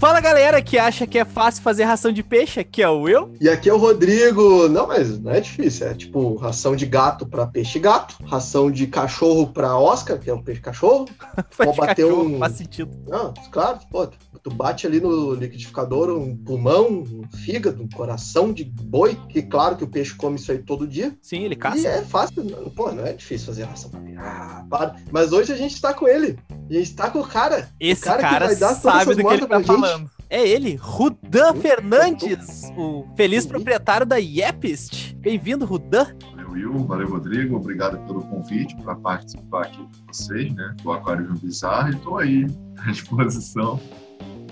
Fala 0.00 0.18
galera 0.18 0.62
que 0.62 0.78
acha 0.78 1.06
que 1.06 1.18
é 1.18 1.26
fácil 1.26 1.62
fazer 1.62 1.84
ração 1.84 2.10
de 2.10 2.22
peixe, 2.22 2.58
aqui 2.58 2.82
é 2.82 2.88
o 2.88 3.06
eu. 3.06 3.34
E 3.38 3.50
aqui 3.50 3.68
é 3.68 3.74
o 3.74 3.76
Rodrigo. 3.76 4.66
Não, 4.66 4.86
mas 4.86 5.20
não 5.20 5.30
é 5.30 5.42
difícil. 5.42 5.88
É 5.88 5.92
tipo 5.92 6.36
ração 6.36 6.74
de 6.74 6.86
gato 6.86 7.26
para 7.26 7.46
peixe 7.46 7.78
gato, 7.78 8.16
ração 8.24 8.70
de 8.70 8.86
cachorro 8.86 9.48
para 9.48 9.76
Oscar, 9.76 10.18
que 10.18 10.30
é 10.30 10.34
um 10.34 10.42
peixe 10.42 10.62
cachorro. 10.62 11.04
Pode 11.54 11.76
bater 11.76 12.06
cachorro, 12.06 12.34
um. 12.34 12.38
Faz 12.38 12.54
sentido. 12.54 12.90
Não, 13.06 13.34
claro, 13.50 13.78
pô, 13.90 14.08
tu 14.42 14.50
bate 14.50 14.86
ali 14.86 15.02
no 15.02 15.34
liquidificador 15.34 16.08
um 16.08 16.34
pulmão, 16.34 17.02
um 17.02 17.22
fígado, 17.36 17.82
um 17.82 17.88
coração 17.90 18.54
de 18.54 18.64
boi, 18.64 19.18
que 19.28 19.42
claro 19.42 19.76
que 19.76 19.84
o 19.84 19.88
peixe 19.88 20.14
come 20.14 20.36
isso 20.36 20.50
aí 20.50 20.58
todo 20.60 20.88
dia. 20.88 21.14
Sim, 21.20 21.44
ele 21.44 21.56
caça. 21.56 21.78
E 21.78 21.86
é 21.86 22.00
fácil, 22.00 22.42
pô, 22.74 22.90
não 22.90 23.04
é 23.04 23.12
difícil 23.12 23.48
fazer 23.48 23.64
ração 23.64 23.90
pra 23.90 24.00
peixe. 24.00 24.18
Ah, 24.18 24.64
para. 24.70 24.96
Mas 25.12 25.30
hoje 25.30 25.52
a 25.52 25.56
gente 25.56 25.78
tá 25.78 25.92
com 25.92 26.08
ele. 26.08 26.38
A 26.70 26.72
gente 26.72 26.94
tá 26.94 27.10
com 27.10 27.18
o 27.20 27.26
cara. 27.26 27.68
Esse 27.78 28.02
o 28.02 28.04
cara, 28.04 28.22
cara 28.22 28.54
sabe 28.54 29.14
do 29.14 29.26
que 29.26 29.34
ele 29.34 29.46
tá 29.46 29.60
falando. 29.60 29.89
É 30.32 30.48
ele, 30.48 30.76
Rudan 30.76 31.54
Fernandes, 31.54 32.70
o 32.76 33.04
feliz 33.16 33.44
proprietário 33.44 34.06
da 34.06 34.14
Yepist. 34.16 35.16
Bem-vindo, 35.16 35.66
Rudan. 35.66 36.06
Valeu, 36.36 36.52
Will. 36.52 36.84
Valeu, 36.86 37.08
Rodrigo. 37.08 37.56
Obrigado 37.56 37.98
pelo 38.06 38.22
convite 38.22 38.76
para 38.76 38.94
participar 38.94 39.62
aqui 39.62 39.78
com 39.78 40.06
vocês, 40.06 40.54
né? 40.54 40.76
Do 40.84 40.92
Aquário 40.92 41.34
Bizarro. 41.34 41.88
E 41.88 41.96
estou 41.96 42.18
aí 42.18 42.46
à 42.78 42.92
disposição. 42.92 43.80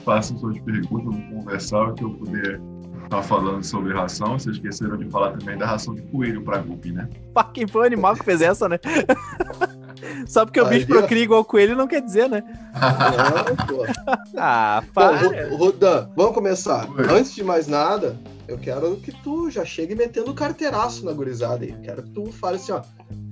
Façam 0.04 0.36
suas 0.38 0.58
perguntas, 0.58 1.14
vamos 1.14 1.30
conversar 1.32 1.90
o 1.90 1.94
que 1.94 2.02
eu 2.02 2.10
puder 2.10 2.60
estar 3.08 3.22
falando 3.22 3.64
sobre 3.64 3.92
ração. 3.92 4.38
Vocês 4.38 4.56
esqueceram 4.56 4.96
de 4.96 5.08
falar 5.10 5.32
também 5.32 5.56
da 5.56 5.66
ração 5.66 5.94
de 5.94 6.02
coelho 6.02 6.42
para 6.42 6.58
Guppy, 6.58 6.92
né? 6.92 7.08
Pá, 7.32 7.44
quem 7.44 7.66
foi 7.66 7.82
o 7.82 7.86
animal 7.86 8.14
que 8.14 8.24
fez 8.24 8.40
essa, 8.40 8.68
né? 8.68 8.78
Só 10.26 10.44
porque 10.44 10.60
Aí, 10.60 10.66
o 10.66 10.68
bicho 10.68 10.86
procria 10.86 11.22
igual 11.22 11.44
coelho 11.44 11.76
não 11.76 11.88
quer 11.88 12.00
dizer, 12.00 12.28
né? 12.28 12.42
Não, 12.74 13.66
pô. 13.66 13.84
ah, 14.38 14.82
para. 14.94 15.18
Bom, 15.18 15.56
Rudan, 15.56 16.08
vamos 16.16 16.34
começar. 16.34 16.88
Oi. 16.90 17.04
Antes 17.10 17.34
de 17.34 17.42
mais 17.42 17.66
nada, 17.66 18.16
eu 18.46 18.58
quero 18.58 18.96
que 18.96 19.12
tu 19.22 19.50
já 19.50 19.64
chegue 19.64 19.94
metendo 19.94 20.32
carteiraço 20.34 21.04
na 21.04 21.12
gurizada 21.12 21.64
aí. 21.64 21.74
Quero 21.82 22.02
que 22.02 22.10
tu 22.10 22.30
fale 22.30 22.56
assim, 22.56 22.72
ó, 22.72 22.82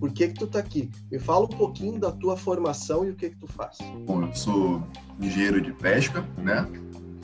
por 0.01 0.13
que 0.13 0.29
que 0.29 0.35
tu 0.35 0.47
tá 0.47 0.59
aqui? 0.59 0.91
Me 1.11 1.19
fala 1.19 1.45
um 1.45 1.49
pouquinho 1.49 1.99
da 1.99 2.11
tua 2.11 2.37
formação 2.37 3.05
e 3.05 3.11
o 3.11 3.15
que 3.15 3.31
que 3.31 3.37
tu 3.37 3.47
faz. 3.47 3.79
Bom, 4.05 4.23
eu 4.23 4.35
sou 4.35 4.83
engenheiro 5.21 5.61
de 5.61 5.73
pesca, 5.73 6.25
né? 6.37 6.67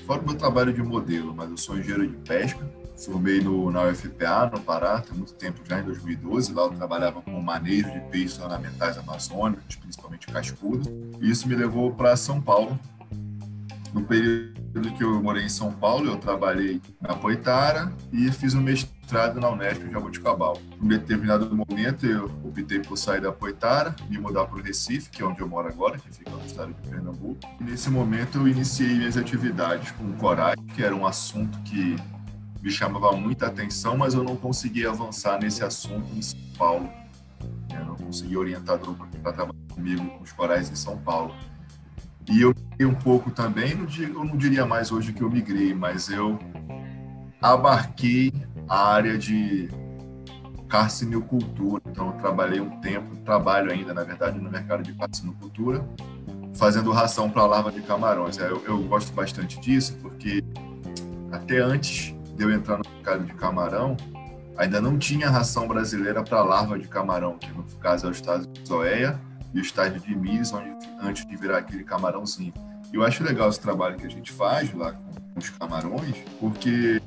Fora 0.07 0.21
o 0.21 0.27
meu 0.27 0.37
trabalho 0.37 0.73
de 0.73 0.83
modelo, 0.83 1.35
mas 1.35 1.51
eu 1.51 1.57
sou 1.57 1.79
engenheiro 1.79 2.07
de 2.07 2.17
pesca 2.17 2.65
Formei 3.05 3.41
no, 3.41 3.69
na 3.71 3.83
UFPA, 3.89 4.51
no 4.53 4.61
Pará, 4.61 5.01
tem 5.01 5.17
muito 5.17 5.35
tempo 5.35 5.61
já, 5.69 5.81
em 5.81 5.85
2012. 5.85 6.53
Lá 6.53 6.63
eu 6.63 6.71
trabalhava 6.71 7.21
com 7.21 7.41
manejo 7.41 7.91
de 7.91 8.01
peixes 8.11 8.39
ornamentais 8.39 8.97
amazônicos, 8.97 9.75
principalmente 9.75 10.29
cascudo. 10.29 10.89
E 11.21 11.29
isso 11.29 11.49
me 11.49 11.57
levou 11.57 11.93
para 11.93 12.17
São 12.17 12.41
Paulo. 12.41 12.79
No 13.93 14.05
período 14.05 14.52
que 15.03 15.05
eu 15.05 15.23
morei 15.23 15.45
em 15.45 15.49
São 15.49 15.73
Paulo, 15.73 16.07
eu 16.07 16.17
trabalhei 16.17 16.81
na 17.01 17.15
Poitara 17.15 17.93
e 18.13 18.31
fiz 18.31 18.55
um 18.55 18.61
mestrado 18.61 19.41
na 19.41 19.51
Unesp 19.51 19.83
em 19.83 19.91
Jaboticabal. 19.91 20.59
Em 20.81 20.89
determinado 20.89 21.55
momento, 21.55 22.07
eu 22.07 22.27
optei 22.45 22.81
por 22.81 22.97
sair 22.97 23.21
da 23.21 23.33
Poitara 23.33 23.95
e 24.11 24.19
mudar 24.19 24.47
para 24.47 24.59
o 24.59 24.63
Recife, 24.63 25.11
que 25.11 25.23
é 25.23 25.27
onde 25.27 25.41
eu 25.41 25.49
moro 25.49 25.69
agora, 25.69 25.99
que 25.99 26.11
fica 26.11 26.31
no 26.31 26.45
estado 26.45 26.73
de 26.73 26.89
Pernambuco. 26.89 27.41
E 27.61 27.65
nesse 27.65 27.91
momento, 27.91 28.39
eu 28.39 28.49
iniciei 28.49 28.95
minhas 28.95 29.17
atividades 29.17 29.91
com 29.93 30.13
coragem, 30.13 30.65
que 30.67 30.83
era 30.83 30.95
um 30.95 31.07
assunto 31.07 31.59
que 31.63 31.97
me 32.63 32.71
chamava 32.71 33.13
muita 33.13 33.49
atenção, 33.49 33.97
mas 33.97 34.15
eu 34.15 34.23
não 34.23 34.37
conseguia 34.37 34.91
avançar 34.91 35.41
nesse 35.41 35.65
assunto 35.65 36.15
em 36.15 36.23
São 36.23 36.39
Paulo. 36.57 36.89
Eu 37.71 37.85
não 37.85 37.97
conseguia 37.97 38.39
orientar 38.39 38.79
grupo 38.79 39.07
para 39.23 39.33
trabalhar 39.33 39.59
comigo 39.75 40.07
com 40.07 40.23
os 40.23 40.33
corais 40.33 40.71
em 40.71 40.77
São 40.77 40.97
Paulo. 40.99 41.35
E 42.29 42.41
eu 42.41 42.55
migrei 42.55 42.87
um 42.87 42.95
pouco 42.95 43.31
também, 43.31 43.73
eu 43.99 44.25
não 44.25 44.37
diria 44.37 44.65
mais 44.65 44.93
hoje 44.93 45.13
que 45.13 45.23
eu 45.23 45.31
migrei, 45.31 45.75
mas 45.75 46.09
eu 46.09 46.39
abarquei 47.41 48.33
a 48.69 48.93
área 48.93 49.19
de 49.19 49.69
carcinocultura. 50.69 51.83
Então, 51.87 52.09
eu 52.09 52.13
trabalhei 52.15 52.61
um 52.61 52.81
tempo, 52.81 53.15
trabalho 53.25 53.71
ainda, 53.71 53.93
na 53.93 54.05
verdade, 54.05 54.39
no 54.41 54.51
mercado 54.51 54.83
de 54.83 54.95
carcinocultura, 54.95 55.87
fazendo 56.55 56.91
ração 56.93 57.29
para 57.29 57.45
larva 57.45 57.73
de 57.73 57.83
camarões. 57.83 58.39
Eu, 58.39 58.63
eu 58.65 58.83
gosto 58.85 59.13
bastante 59.13 59.61
disso, 59.61 59.99
porque 60.01 60.43
até 61.31 61.59
antes 61.59 62.15
de 62.37 62.45
eu 62.45 62.51
entrar 62.51 62.79
no 62.79 62.85
mercado 62.89 63.25
de 63.25 63.35
camarão, 63.35 63.97
ainda 64.57 64.81
não 64.81 64.97
tinha 64.97 65.29
ração 65.29 65.67
brasileira 65.67 66.23
para 66.23 66.43
larva 66.43 66.79
de 66.79 66.89
camarão, 66.89 67.37
que 67.37 67.51
no 67.53 67.65
caso 67.81 68.07
é 68.07 68.09
o 68.09 68.13
estágio 68.13 68.47
de 68.47 68.67
Zoeia 68.67 69.21
e 69.55 69.59
o 69.59 69.63
estágio 69.63 70.01
de 70.01 70.15
Mis, 70.15 70.53
onde, 70.53 70.75
antes 71.01 71.27
de 71.27 71.37
virar 71.37 71.59
aquele 71.59 71.85
camarãozinho. 71.85 72.53
E 72.93 72.97
eu 72.97 73.05
acho 73.05 73.23
legal 73.25 73.49
esse 73.49 73.61
trabalho 73.61 73.97
que 73.97 74.07
a 74.07 74.11
gente 74.11 74.33
faz 74.33 74.73
lá 74.75 74.93
com 74.93 75.39
os 75.39 75.49
camarões, 75.51 76.17
porque 76.39 77.01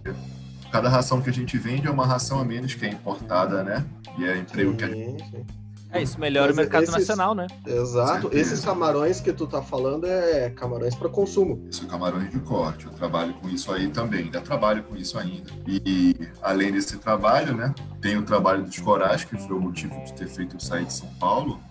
cada 0.72 0.90
ração 0.90 1.22
que 1.22 1.30
a 1.30 1.34
gente 1.34 1.58
vende 1.58 1.88
é 1.88 1.92
uma 1.92 2.06
ração 2.06 2.40
a 2.40 2.46
menos 2.46 2.74
que 2.74 2.86
é 2.86 2.90
importada, 2.90 3.64
né? 3.64 3.86
E 4.18 4.26
é 4.26 4.38
emprego 4.38 4.76
que 4.76 4.84
a 4.84 4.88
gente 4.88 5.56
é, 5.96 6.04
isso 6.04 6.20
melhora 6.20 6.48
Mas 6.48 6.56
o 6.56 6.60
mercado 6.60 6.84
esses, 6.84 6.96
nacional, 6.96 7.34
né? 7.34 7.48
Exato. 7.66 8.30
Esses 8.34 8.66
camarões 8.66 9.22
que 9.22 9.32
tu 9.32 9.48
tá 9.48 9.62
falando 9.62 10.06
é 10.06 10.50
camarões 10.50 10.94
para 10.94 11.08
consumo. 11.08 11.66
Isso, 11.72 11.88
camarões 11.88 12.30
de 12.30 12.40
corte. 12.40 12.86
Eu 12.86 12.92
trabalho 12.92 13.34
com 13.36 13.48
isso 13.48 13.72
aí 13.72 13.88
também, 13.88 14.26
ainda 14.26 14.42
trabalho 14.42 14.84
com 14.84 14.96
isso 14.98 15.18
ainda. 15.18 15.50
E 15.66 16.14
além 16.42 16.74
desse 16.74 16.98
trabalho, 16.98 17.56
né, 17.56 17.74
tem 18.02 18.18
o 18.18 18.24
trabalho 18.24 18.64
dos 18.64 18.78
corais, 18.78 19.24
que 19.24 19.38
foi 19.38 19.56
o 19.56 19.60
motivo 19.60 19.96
de 20.04 20.12
ter 20.14 20.28
feito 20.28 20.58
eu 20.58 20.60
sair 20.60 20.84
de 20.84 20.94
São 20.94 21.08
Paulo. 21.14 21.62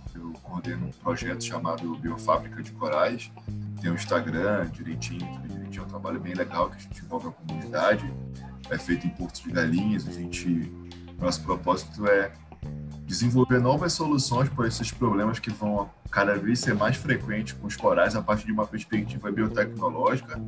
Coordeno 0.54 0.86
um 0.86 0.90
projeto 0.90 1.42
chamado 1.42 1.96
Biofábrica 1.96 2.62
de 2.62 2.70
Corais. 2.70 3.28
Tem 3.80 3.90
o 3.90 3.94
Instagram 3.94 4.70
direitinho, 4.70 5.40
direitinho. 5.48 5.82
É 5.82 5.84
um 5.84 5.88
trabalho 5.88 6.20
bem 6.20 6.32
legal 6.32 6.70
que 6.70 6.76
a 6.76 6.78
gente 6.78 7.04
envolve 7.04 7.26
a 7.26 7.30
comunidade. 7.32 8.14
É 8.70 8.78
feito 8.78 9.04
em 9.04 9.10
Porto 9.10 9.42
de 9.42 9.50
Galinhas. 9.50 10.06
A 10.06 10.12
gente, 10.12 10.72
nosso 11.18 11.42
propósito 11.42 12.06
é 12.06 12.30
desenvolver 13.04 13.58
novas 13.58 13.94
soluções 13.94 14.48
para 14.48 14.68
esses 14.68 14.92
problemas 14.92 15.40
que 15.40 15.50
vão 15.50 15.90
cada 16.08 16.36
vez 16.36 16.60
ser 16.60 16.74
mais 16.74 16.96
frequentes 16.96 17.54
com 17.54 17.66
os 17.66 17.74
corais 17.74 18.14
a 18.14 18.22
partir 18.22 18.46
de 18.46 18.52
uma 18.52 18.64
perspectiva 18.64 19.32
biotecnológica 19.32 20.40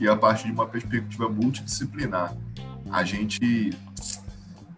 e 0.00 0.08
a 0.08 0.16
partir 0.16 0.46
de 0.46 0.52
uma 0.52 0.66
perspectiva 0.66 1.28
multidisciplinar. 1.28 2.36
A 2.90 3.04
gente 3.04 3.70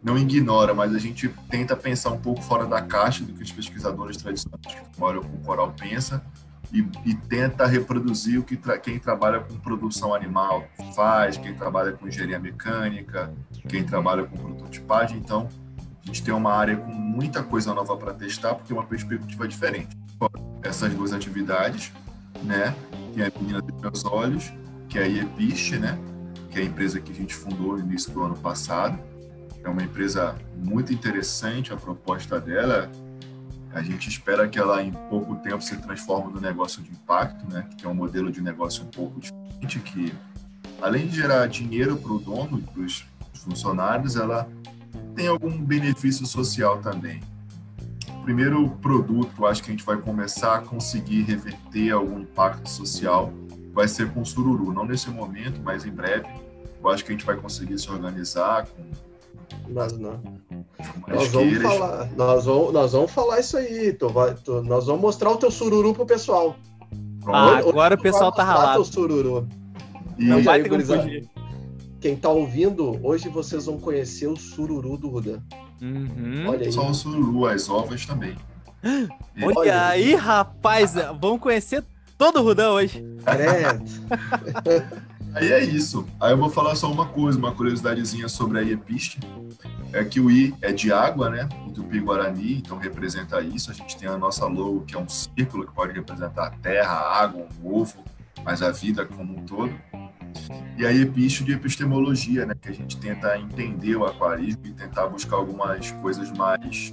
não 0.04 0.18
ignora, 0.18 0.74
mas 0.74 0.94
a 0.94 0.98
gente 0.98 1.30
tenta 1.48 1.74
pensar 1.74 2.10
um 2.10 2.18
pouco 2.18 2.42
fora 2.42 2.66
da 2.66 2.82
caixa 2.82 3.24
do 3.24 3.32
que 3.32 3.42
os 3.42 3.50
pesquisadores 3.50 4.18
tradicionais 4.18 4.60
que 4.66 4.90
trabalham 4.90 5.22
com 5.22 5.38
coral 5.38 5.72
pensa 5.72 6.22
e, 6.70 6.86
e 7.06 7.14
tenta 7.14 7.64
reproduzir 7.66 8.38
o 8.38 8.42
que 8.42 8.54
tra 8.54 8.76
quem 8.76 8.98
trabalha 8.98 9.40
com 9.40 9.54
produção 9.56 10.12
animal 10.12 10.64
faz, 10.94 11.38
quem 11.38 11.54
trabalha 11.54 11.92
com 11.92 12.06
engenharia 12.06 12.38
mecânica, 12.38 13.32
quem 13.66 13.82
trabalha 13.82 14.24
com 14.24 14.36
prototipagem. 14.36 15.16
Então, 15.16 15.48
a 16.02 16.06
gente 16.06 16.22
tem 16.22 16.34
uma 16.34 16.52
área 16.52 16.76
com 16.76 16.92
muita 16.92 17.42
coisa 17.42 17.72
nova 17.72 17.96
para 17.96 18.12
testar, 18.12 18.54
porque 18.56 18.74
é 18.74 18.76
uma 18.76 18.84
perspectiva 18.84 19.48
diferente. 19.48 19.96
Essas 20.62 20.92
duas 20.92 21.14
atividades, 21.14 21.92
né? 22.42 22.74
Tem 23.14 23.24
a 23.24 23.32
Menina 23.40 23.62
dos 23.62 23.80
Meus 23.80 24.04
Olhos, 24.04 24.52
que 24.86 24.98
é 24.98 25.04
a 25.04 25.06
IEPIST, 25.06 25.78
né? 25.78 25.98
Que 26.50 26.58
é 26.58 26.62
a 26.62 26.64
empresa 26.66 27.00
que 27.00 27.10
a 27.10 27.14
gente 27.14 27.34
fundou 27.34 27.72
no 27.72 27.78
início 27.78 28.12
do 28.12 28.22
ano 28.22 28.36
passado. 28.36 28.98
É 29.64 29.68
uma 29.68 29.82
empresa 29.82 30.36
muito 30.54 30.92
interessante, 30.92 31.72
a 31.72 31.76
proposta 31.76 32.38
dela. 32.38 32.90
A 33.72 33.82
gente 33.82 34.08
espera 34.08 34.46
que 34.46 34.58
ela, 34.58 34.82
em 34.82 34.92
pouco 34.92 35.34
tempo, 35.36 35.60
se 35.62 35.76
transforme 35.78 36.32
no 36.32 36.40
negócio 36.40 36.82
de 36.82 36.90
impacto, 36.90 37.50
né? 37.50 37.66
Que 37.76 37.86
é 37.86 37.88
um 37.88 37.94
modelo 37.94 38.30
de 38.30 38.40
negócio 38.40 38.84
um 38.84 38.88
pouco 38.88 39.18
diferente, 39.18 39.80
que, 39.80 40.14
além 40.80 41.08
de 41.08 41.16
gerar 41.16 41.46
dinheiro 41.48 41.96
para 41.96 42.12
o 42.12 42.18
dono, 42.18 42.60
para 42.60 42.82
os 42.82 43.04
funcionários, 43.34 44.16
ela 44.16 44.48
tem 45.14 45.28
algum 45.28 45.50
benefício 45.50 46.26
social 46.26 46.78
também. 46.80 47.20
Primeiro 48.22 48.68
produto, 48.82 49.46
acho 49.46 49.62
que 49.62 49.70
a 49.70 49.72
gente 49.72 49.84
vai 49.84 49.96
começar 49.96 50.56
a 50.56 50.60
conseguir 50.60 51.22
reverter 51.22 51.90
algum 51.90 52.20
impacto 52.20 52.68
social, 52.68 53.32
vai 53.72 53.88
ser 53.88 54.10
com 54.12 54.22
o 54.22 54.26
sururu. 54.26 54.72
Não 54.72 54.84
nesse 54.84 55.10
momento, 55.10 55.60
mas 55.62 55.84
em 55.84 55.90
breve. 55.90 56.28
Eu 56.82 56.90
acho 56.90 57.04
que 57.04 57.12
a 57.12 57.14
gente 57.14 57.24
vai 57.24 57.36
conseguir 57.36 57.78
se 57.78 57.90
organizar 57.90 58.66
com. 58.66 59.13
Mas 59.68 59.96
não. 59.98 60.20
Nós 61.08 61.28
vamos, 61.28 61.62
falar, 61.62 62.10
nós, 62.16 62.44
vamos, 62.44 62.72
nós 62.72 62.92
vamos 62.92 63.10
falar 63.10 63.40
isso 63.40 63.56
aí. 63.56 63.92
Tu 63.92 64.08
vai, 64.08 64.34
tu, 64.34 64.62
nós 64.62 64.86
vamos 64.86 65.02
mostrar 65.02 65.30
o 65.30 65.36
teu 65.36 65.50
sururu 65.50 65.94
pro 65.94 66.06
pessoal. 66.06 66.56
Ah, 67.26 67.58
agora 67.58 67.94
o 67.94 68.00
pessoal 68.00 68.30
tá 68.32 68.44
ralado. 68.44 68.82
O 68.82 68.84
sururu. 68.84 69.48
E 70.18 70.24
não 70.24 70.42
vai 70.42 70.62
ter 70.62 71.28
quem 72.04 72.14
tá 72.14 72.28
ouvindo, 72.28 73.00
hoje 73.02 73.30
vocês 73.30 73.64
vão 73.64 73.78
conhecer 73.78 74.26
o 74.26 74.36
sururu 74.36 74.98
do 74.98 75.08
Rudan. 75.08 75.40
Uhum. 75.80 76.44
Olha 76.46 76.66
aí. 76.66 76.70
Só 76.70 76.90
o 76.90 76.92
sururu, 76.92 77.46
as 77.46 77.70
ovas 77.70 78.04
também. 78.04 78.36
Olha, 79.42 79.56
Olha 79.56 79.86
aí, 79.86 80.14
rapaz, 80.14 80.92
vamos 81.18 81.40
conhecer 81.40 81.82
todo 82.18 82.40
o 82.40 82.42
Rudan 82.42 82.72
hoje. 82.72 83.02
aí 85.34 85.52
é 85.52 85.64
isso. 85.64 86.06
Aí 86.20 86.32
eu 86.32 86.38
vou 86.38 86.48
falar 86.48 86.74
só 86.76 86.90
uma 86.90 87.06
coisa, 87.06 87.38
uma 87.38 87.52
curiosidadezinha 87.52 88.28
sobre 88.28 88.58
a 88.58 88.62
Iepiste. 88.62 89.20
É 89.92 90.04
que 90.04 90.20
o 90.20 90.30
I 90.30 90.54
é 90.60 90.72
de 90.72 90.92
água, 90.92 91.30
né? 91.30 91.48
Em 91.66 91.70
Tupi-Guarani, 91.70 92.58
então 92.58 92.78
representa 92.78 93.40
isso. 93.40 93.70
A 93.70 93.74
gente 93.74 93.96
tem 93.96 94.08
a 94.08 94.16
nossa 94.16 94.46
logo, 94.46 94.82
que 94.82 94.94
é 94.94 94.98
um 94.98 95.08
círculo, 95.08 95.66
que 95.66 95.72
pode 95.72 95.92
representar 95.92 96.46
a 96.46 96.50
terra, 96.50 96.92
a 96.92 97.22
água, 97.22 97.46
ovo, 97.62 98.02
mas 98.44 98.62
a 98.62 98.70
vida 98.70 99.04
como 99.04 99.38
um 99.38 99.44
todo. 99.44 99.72
E 100.76 100.84
aí 100.84 101.02
epístole 101.02 101.50
de 101.50 101.56
epistemologia, 101.56 102.44
né, 102.44 102.54
que 102.60 102.68
a 102.68 102.72
gente 102.72 102.96
tenta 102.96 103.38
entender 103.38 103.94
o 103.96 104.04
aquarismo 104.04 104.66
e 104.66 104.72
tentar 104.72 105.06
buscar 105.06 105.36
algumas 105.36 105.90
coisas 105.92 106.30
mais 106.32 106.92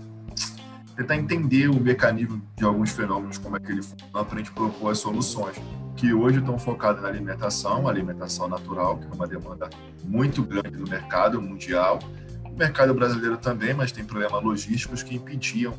tentar 0.96 1.16
entender 1.16 1.70
o 1.70 1.80
mecanismo 1.80 2.42
de 2.56 2.64
alguns 2.64 2.92
fenômenos, 2.92 3.38
como 3.38 3.58
é 3.58 3.60
que 3.60 3.72
ele 3.72 3.82
funciona, 3.82 4.26
para 4.26 4.36
a 4.36 4.38
gente 4.38 4.52
propor 4.52 4.92
as 4.92 5.00
soluções, 5.00 5.56
que 6.02 6.16
hoje 6.16 6.40
estão 6.40 6.58
focadas 6.58 7.00
na 7.04 7.10
alimentação, 7.10 7.88
alimentação 7.88 8.48
natural, 8.48 8.98
que 8.98 9.06
é 9.06 9.14
uma 9.14 9.28
demanda 9.28 9.70
muito 10.04 10.42
grande 10.42 10.76
no 10.76 10.90
mercado 10.90 11.40
mundial, 11.40 12.00
o 12.44 12.58
mercado 12.58 12.92
brasileiro 12.92 13.38
também, 13.38 13.76
mas 13.76 13.92
tem 13.92 14.04
problemas 14.04 14.44
logísticos 14.44 15.04
que 15.04 15.14
impediam 15.14 15.76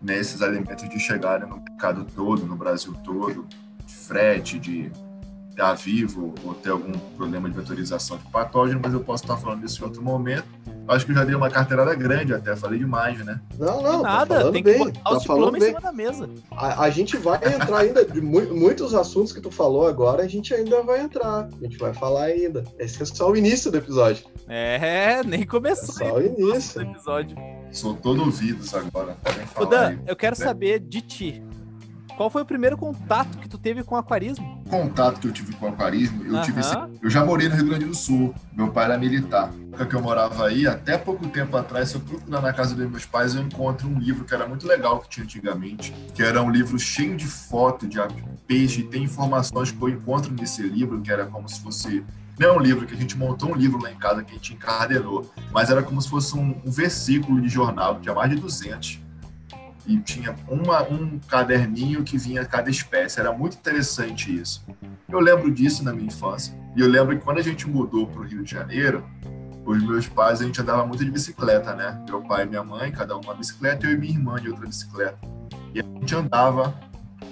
nesses 0.00 0.40
alimentos 0.40 0.88
de 0.88 0.98
chegarem 0.98 1.46
no 1.46 1.58
mercado 1.58 2.06
todo, 2.16 2.46
no 2.46 2.56
Brasil 2.56 2.94
todo, 3.04 3.46
de 3.84 3.94
frete, 3.94 4.58
de 4.58 4.90
estar 5.62 5.74
vivo 5.74 6.34
ou 6.44 6.54
ter 6.54 6.70
algum 6.70 6.92
problema 7.16 7.48
de 7.48 7.56
vetorização 7.56 8.18
de 8.18 8.24
patógeno, 8.24 8.80
mas 8.82 8.92
eu 8.92 9.00
posso 9.00 9.22
estar 9.22 9.36
falando 9.36 9.60
disso 9.60 9.80
em 9.80 9.84
outro 9.84 10.02
momento. 10.02 10.44
Acho 10.88 11.06
que 11.06 11.12
eu 11.12 11.16
já 11.16 11.24
dei 11.24 11.34
uma 11.34 11.48
carteirada 11.48 11.94
grande 11.94 12.34
até, 12.34 12.56
falei 12.56 12.80
demais, 12.80 13.24
né? 13.24 13.40
Não, 13.56 13.80
não, 13.80 14.02
tá 14.02 14.08
nada, 14.08 14.44
tá 14.44 14.50
tem 14.50 14.62
bem, 14.62 14.72
que 14.74 14.78
botar 14.78 15.10
tá 15.10 15.20
falando 15.20 15.52
bem. 15.52 15.62
em 15.62 15.66
cima 15.66 15.80
da 15.80 15.92
mesa. 15.92 16.28
A, 16.50 16.84
a 16.84 16.90
gente 16.90 17.16
vai 17.16 17.38
entrar 17.54 17.78
ainda, 17.78 18.04
de 18.04 18.20
mu 18.20 18.42
muitos 18.52 18.92
assuntos 18.92 19.32
que 19.32 19.40
tu 19.40 19.50
falou 19.50 19.86
agora, 19.86 20.24
a 20.24 20.28
gente 20.28 20.52
ainda 20.52 20.82
vai 20.82 21.00
entrar, 21.00 21.48
a 21.48 21.62
gente 21.62 21.78
vai 21.78 21.94
falar 21.94 22.24
ainda. 22.24 22.64
Esse 22.78 23.00
é 23.00 23.06
só 23.06 23.30
o 23.30 23.36
início 23.36 23.70
do 23.70 23.78
episódio. 23.78 24.26
É, 24.48 25.22
nem 25.22 25.46
começou. 25.46 26.04
É 26.04 26.10
só 26.10 26.16
o 26.16 26.20
início. 26.20 26.84
Do 26.84 26.90
episódio. 26.90 27.36
Sou 27.70 27.94
todo 27.94 28.22
ouvidos 28.22 28.74
agora. 28.74 29.16
Ô 29.56 29.64
Dan, 29.64 29.88
aí, 29.90 29.98
eu 30.06 30.16
quero 30.16 30.36
né? 30.36 30.44
saber 30.44 30.80
de 30.80 31.00
ti. 31.00 31.42
Qual 32.16 32.28
foi 32.28 32.42
o 32.42 32.46
primeiro 32.46 32.76
contato 32.76 33.38
que 33.38 33.48
tu 33.48 33.56
teve 33.56 33.82
com 33.82 33.94
o 33.94 33.98
aquarismo? 33.98 34.61
Contato 34.72 35.20
que 35.20 35.28
eu 35.28 35.32
tive 35.32 35.52
com 35.56 35.66
o 35.66 35.68
aquarismo, 35.68 36.24
eu 36.24 36.40
tive 36.40 36.60
esse... 36.60 36.74
Eu 37.02 37.10
já 37.10 37.22
morei 37.22 37.46
no 37.46 37.54
Rio 37.56 37.66
Grande 37.66 37.84
do 37.84 37.94
Sul. 37.94 38.34
Meu 38.54 38.68
pai 38.68 38.86
era 38.86 38.96
militar. 38.96 39.52
Na 39.52 39.66
época 39.66 39.84
que 39.84 39.94
eu 39.94 40.00
morava 40.00 40.46
aí, 40.46 40.66
até 40.66 40.96
pouco 40.96 41.28
tempo 41.28 41.54
atrás, 41.58 41.90
se 41.90 41.96
eu 41.96 42.00
procurar 42.00 42.40
na 42.40 42.54
casa 42.54 42.74
dos 42.74 42.90
meus 42.90 43.04
pais, 43.04 43.34
eu 43.34 43.42
encontro 43.42 43.86
um 43.86 43.98
livro 43.98 44.24
que 44.24 44.32
era 44.32 44.48
muito 44.48 44.66
legal 44.66 44.98
que 45.00 45.10
tinha 45.10 45.24
antigamente, 45.24 45.92
que 46.14 46.22
era 46.22 46.42
um 46.42 46.50
livro 46.50 46.78
cheio 46.78 47.14
de 47.18 47.26
foto 47.26 47.86
de 47.86 47.98
peixe, 48.46 48.80
e 48.80 48.84
tem 48.84 49.02
informações 49.02 49.70
que 49.70 49.82
eu 49.82 49.90
encontro 49.90 50.32
nesse 50.32 50.62
livro, 50.62 51.02
que 51.02 51.12
era 51.12 51.26
como 51.26 51.46
se 51.46 51.60
fosse 51.60 52.02
não 52.38 52.48
é 52.48 52.52
um 52.52 52.60
livro 52.60 52.86
que 52.86 52.94
a 52.94 52.96
gente 52.96 53.14
montou 53.14 53.50
um 53.50 53.54
livro 53.54 53.78
lá 53.78 53.92
em 53.92 53.98
casa 53.98 54.24
que 54.24 54.30
a 54.30 54.34
gente 54.34 54.54
encadernou, 54.54 55.30
mas 55.52 55.68
era 55.68 55.82
como 55.82 56.00
se 56.00 56.08
fosse 56.08 56.34
um, 56.34 56.58
um 56.64 56.70
versículo 56.70 57.38
de 57.42 57.48
jornal, 57.50 57.96
que 57.96 58.02
tinha 58.02 58.14
mais 58.14 58.30
de 58.30 58.36
200 58.36 59.02
e 59.86 59.98
tinha 59.98 60.34
uma, 60.48 60.82
um 60.82 61.18
caderninho 61.18 62.02
que 62.02 62.16
vinha 62.16 62.44
cada 62.44 62.70
espécie. 62.70 63.20
Era 63.20 63.32
muito 63.32 63.56
interessante 63.56 64.34
isso. 64.34 64.64
Eu 65.08 65.20
lembro 65.20 65.50
disso 65.50 65.84
na 65.84 65.92
minha 65.92 66.06
infância. 66.06 66.54
E 66.76 66.80
eu 66.80 66.88
lembro 66.88 67.16
que 67.18 67.24
quando 67.24 67.38
a 67.38 67.42
gente 67.42 67.68
mudou 67.68 68.06
para 68.06 68.20
o 68.20 68.24
Rio 68.24 68.42
de 68.42 68.50
Janeiro, 68.50 69.04
os 69.64 69.82
meus 69.82 70.08
pais, 70.08 70.40
a 70.40 70.44
gente 70.44 70.60
andava 70.60 70.86
muito 70.86 71.04
de 71.04 71.10
bicicleta, 71.10 71.74
né? 71.74 72.02
Meu 72.08 72.22
pai 72.22 72.44
e 72.44 72.46
minha 72.46 72.64
mãe, 72.64 72.90
cada 72.90 73.16
um 73.16 73.20
uma 73.20 73.34
bicicleta, 73.34 73.86
eu 73.86 73.92
e 73.92 73.96
minha 73.96 74.12
irmã 74.12 74.36
de 74.36 74.48
outra 74.48 74.66
bicicleta. 74.66 75.18
E 75.74 75.80
a 75.80 75.82
gente 75.82 76.14
andava 76.14 76.74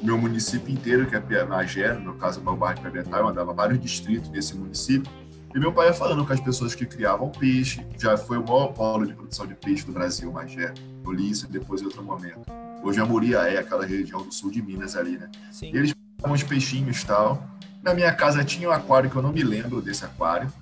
meu 0.03 0.17
município 0.17 0.73
inteiro, 0.73 1.07
que 1.07 1.15
é 1.15 1.45
Magé, 1.45 1.93
no 1.93 2.01
meu 2.01 2.15
caso, 2.15 2.41
bairro 2.41 2.75
de 2.75 2.81
Piabetai, 2.81 3.21
eu 3.21 3.29
andava 3.29 3.53
vários 3.53 3.81
distritos 3.81 4.29
desse 4.29 4.57
município. 4.57 5.11
E 5.53 5.59
meu 5.59 5.73
pai 5.73 5.89
ia 5.89 5.93
falando 5.93 6.25
com 6.25 6.33
as 6.33 6.39
pessoas 6.39 6.77
que 6.77 6.87
criavam 6.87 7.29
peixe, 7.29 7.85
já 7.99 8.17
foi 8.17 8.39
o 8.39 8.45
maior 8.45 8.69
polo 8.69 9.05
de 9.05 9.15
produção 9.15 9.47
de 9.49 9.55
peixe 9.55 9.85
do 9.85 9.93
Brasil, 9.93 10.31
Magé, 10.31 10.73
Polícia, 11.03 11.49
depois 11.49 11.83
em 11.83 11.87
outro 11.87 12.05
momento. 12.05 12.41
Hoje 12.85 13.01
a 13.01 13.05
Muriaé, 13.05 13.59
aquela 13.59 13.85
região 13.85 14.23
do 14.23 14.33
sul 14.33 14.51
de 14.51 14.63
Minas 14.63 14.95
ali, 14.95 15.19
né? 15.19 15.29
Sim. 15.51 15.73
E 15.75 15.77
eles 15.77 15.93
pegavam 16.17 16.37
uns 16.37 16.45
peixinhos 16.45 17.03
e 17.03 17.07
tal. 17.07 17.45
Na 17.83 17.93
minha 17.93 18.13
casa 18.13 18.45
tinha 18.45 18.69
um 18.69 18.73
aquário 18.73 19.11
que 19.11 19.17
eu 19.17 19.23
não 19.23 19.33
me 19.33 19.43
lembro 19.43 19.83
desse 19.83 20.05
aquário. 20.05 20.53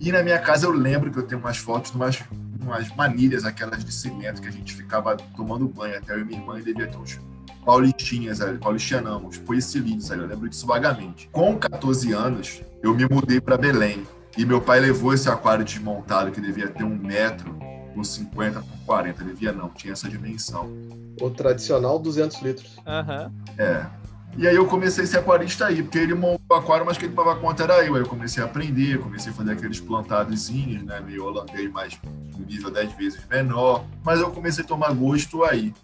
E 0.00 0.10
na 0.10 0.22
minha 0.22 0.38
casa 0.38 0.66
eu 0.66 0.72
lembro 0.72 1.10
que 1.10 1.18
eu 1.18 1.26
tenho 1.26 1.40
umas 1.40 1.58
fotos 1.58 1.90
de 1.90 1.96
umas, 1.96 2.18
umas 2.60 2.88
manilhas, 2.96 3.44
aquelas 3.44 3.84
de 3.84 3.92
cimento, 3.92 4.40
que 4.40 4.48
a 4.48 4.52
gente 4.52 4.74
ficava 4.74 5.16
tomando 5.16 5.68
banho 5.68 5.98
até 5.98 6.14
eu 6.14 6.20
e 6.20 6.24
minha 6.24 6.40
irmã 6.40 6.58
e 6.58 6.62
devia 6.62 6.86
ter 6.86 6.96
uns 6.96 7.20
paulistinhas 7.64 8.40
ali, 8.40 8.58
paulistinha 8.58 9.00
não, 9.00 9.26
os 9.26 9.38
poecilídeos 9.38 10.10
ali, 10.10 10.22
eu 10.22 10.26
lembro 10.26 10.48
disso 10.48 10.66
vagamente. 10.66 11.28
Com 11.32 11.58
14 11.58 12.12
anos, 12.12 12.62
eu 12.82 12.94
me 12.94 13.06
mudei 13.08 13.40
para 13.40 13.56
Belém. 13.56 14.06
E 14.36 14.46
meu 14.46 14.60
pai 14.60 14.80
levou 14.80 15.12
esse 15.12 15.28
aquário 15.28 15.64
desmontado, 15.64 16.30
que 16.30 16.40
devia 16.40 16.68
ter 16.68 16.84
um 16.84 16.96
metro 16.96 17.54
por 17.94 18.04
50 18.04 18.60
por 18.60 18.78
40. 18.86 19.24
Devia 19.24 19.52
não, 19.52 19.68
tinha 19.68 19.92
essa 19.92 20.08
dimensão. 20.08 20.72
O 21.20 21.30
tradicional 21.30 21.98
200 21.98 22.40
litros. 22.40 22.76
Aham. 22.86 23.26
Uhum. 23.26 23.62
É. 23.62 23.86
E 24.34 24.48
aí 24.48 24.56
eu 24.56 24.66
comecei 24.66 25.04
a 25.04 25.06
ser 25.06 25.18
aquarista 25.18 25.66
aí, 25.66 25.82
porque 25.82 25.98
ele 25.98 26.14
montou 26.14 26.40
o 26.50 26.54
aquário, 26.54 26.86
mas 26.86 26.96
quem 26.96 27.10
tomava 27.10 27.38
conta 27.38 27.64
era 27.64 27.84
eu. 27.84 27.94
Aí 27.94 28.00
eu 28.00 28.08
comecei 28.08 28.42
a 28.42 28.46
aprender, 28.46 28.98
comecei 28.98 29.30
a 29.30 29.34
fazer 29.34 29.52
aqueles 29.52 29.78
plantadozinhos, 29.78 30.82
né? 30.84 31.00
Meio 31.00 31.26
holandês, 31.26 31.70
mas 31.70 32.00
no 32.38 32.46
nível 32.46 32.70
10 32.70 32.92
vezes 32.94 33.20
menor. 33.28 33.84
Mas 34.02 34.20
eu 34.20 34.30
comecei 34.30 34.64
a 34.64 34.66
tomar 34.66 34.94
gosto 34.94 35.44
aí. 35.44 35.74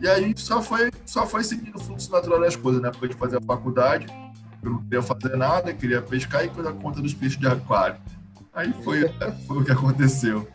E 0.00 0.08
aí 0.08 0.32
só 0.36 0.62
foi, 0.62 0.90
só 1.04 1.26
foi 1.26 1.42
seguindo 1.42 1.76
o 1.76 1.80
fluxo 1.80 2.10
natural 2.10 2.40
das 2.40 2.56
coisas, 2.56 2.80
né? 2.80 2.90
Porque 2.90 3.08
de 3.08 3.16
fazer 3.16 3.38
a 3.38 3.40
faculdade, 3.40 4.06
eu 4.62 4.70
não 4.70 4.82
queria 4.82 5.02
fazer 5.02 5.36
nada, 5.36 5.72
queria 5.72 6.02
pescar 6.02 6.44
e 6.44 6.48
cuidar 6.48 6.72
conta 6.74 7.00
dos 7.00 7.14
peixes 7.14 7.38
de 7.38 7.46
aquário. 7.46 7.96
Aí 8.52 8.72
foi, 8.84 9.08
foi 9.46 9.58
o 9.58 9.64
que 9.64 9.72
aconteceu. 9.72 10.46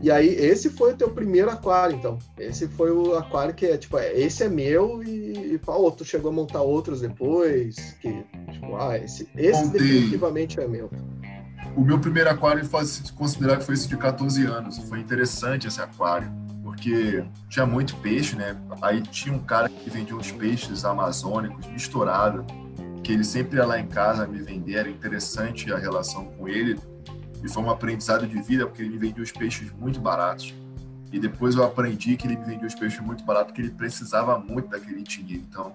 E 0.00 0.10
aí, 0.12 0.28
esse 0.28 0.70
foi 0.70 0.92
o 0.92 0.96
teu 0.96 1.10
primeiro 1.10 1.50
aquário, 1.50 1.96
então. 1.96 2.18
Esse 2.38 2.68
foi 2.68 2.92
o 2.92 3.16
aquário 3.16 3.52
que 3.52 3.66
é, 3.66 3.76
tipo, 3.76 3.98
é, 3.98 4.12
esse 4.12 4.44
é 4.44 4.48
meu 4.48 5.02
e, 5.02 5.54
e 5.54 5.58
pau, 5.58 5.90
tu 5.90 6.04
chegou 6.04 6.30
a 6.30 6.34
montar 6.34 6.62
outros 6.62 7.00
depois, 7.00 7.96
que, 8.00 8.24
tipo, 8.52 8.76
ah, 8.76 8.96
esse, 8.96 9.28
esse 9.36 9.70
definitivamente 9.70 10.60
é 10.60 10.68
meu. 10.68 10.88
O 11.76 11.80
meu 11.80 11.98
primeiro 11.98 12.30
aquário 12.30 12.62
considerar 13.16 13.56
que 13.58 13.64
foi 13.64 13.74
esse 13.74 13.88
de 13.88 13.96
14 13.96 14.44
anos. 14.46 14.78
Foi 14.88 15.00
interessante 15.00 15.66
esse 15.66 15.80
aquário, 15.80 16.30
porque 16.78 17.24
tinha 17.48 17.66
muito 17.66 17.96
peixe, 17.96 18.36
né? 18.36 18.56
Aí 18.80 19.02
tinha 19.02 19.34
um 19.34 19.40
cara 19.40 19.68
que 19.68 19.90
vendia 19.90 20.14
uns 20.14 20.30
peixes 20.30 20.84
amazônicos 20.84 21.66
misturados, 21.66 22.46
que 23.02 23.12
ele 23.12 23.24
sempre 23.24 23.56
ia 23.56 23.66
lá 23.66 23.80
em 23.80 23.86
casa 23.86 24.26
me 24.26 24.38
vender, 24.38 24.76
era 24.76 24.88
interessante 24.88 25.72
a 25.72 25.76
relação 25.76 26.26
com 26.26 26.48
ele 26.48 26.78
e 27.42 27.48
foi 27.48 27.62
um 27.62 27.70
aprendizado 27.70 28.26
de 28.26 28.40
vida, 28.40 28.66
porque 28.66 28.82
ele 28.82 28.90
me 28.90 28.98
vendia 28.98 29.22
os 29.22 29.32
peixes 29.32 29.72
muito 29.72 30.00
baratos. 30.00 30.54
E 31.12 31.18
depois 31.18 31.56
eu 31.56 31.64
aprendi 31.64 32.16
que 32.16 32.26
ele 32.26 32.36
me 32.36 32.44
vendia 32.44 32.66
os 32.66 32.74
peixes 32.74 33.00
muito 33.00 33.24
baratos, 33.24 33.48
porque 33.48 33.62
ele 33.62 33.70
precisava 33.70 34.38
muito 34.38 34.68
daquele 34.68 35.02
dinheiro. 35.02 35.44
Então, 35.48 35.72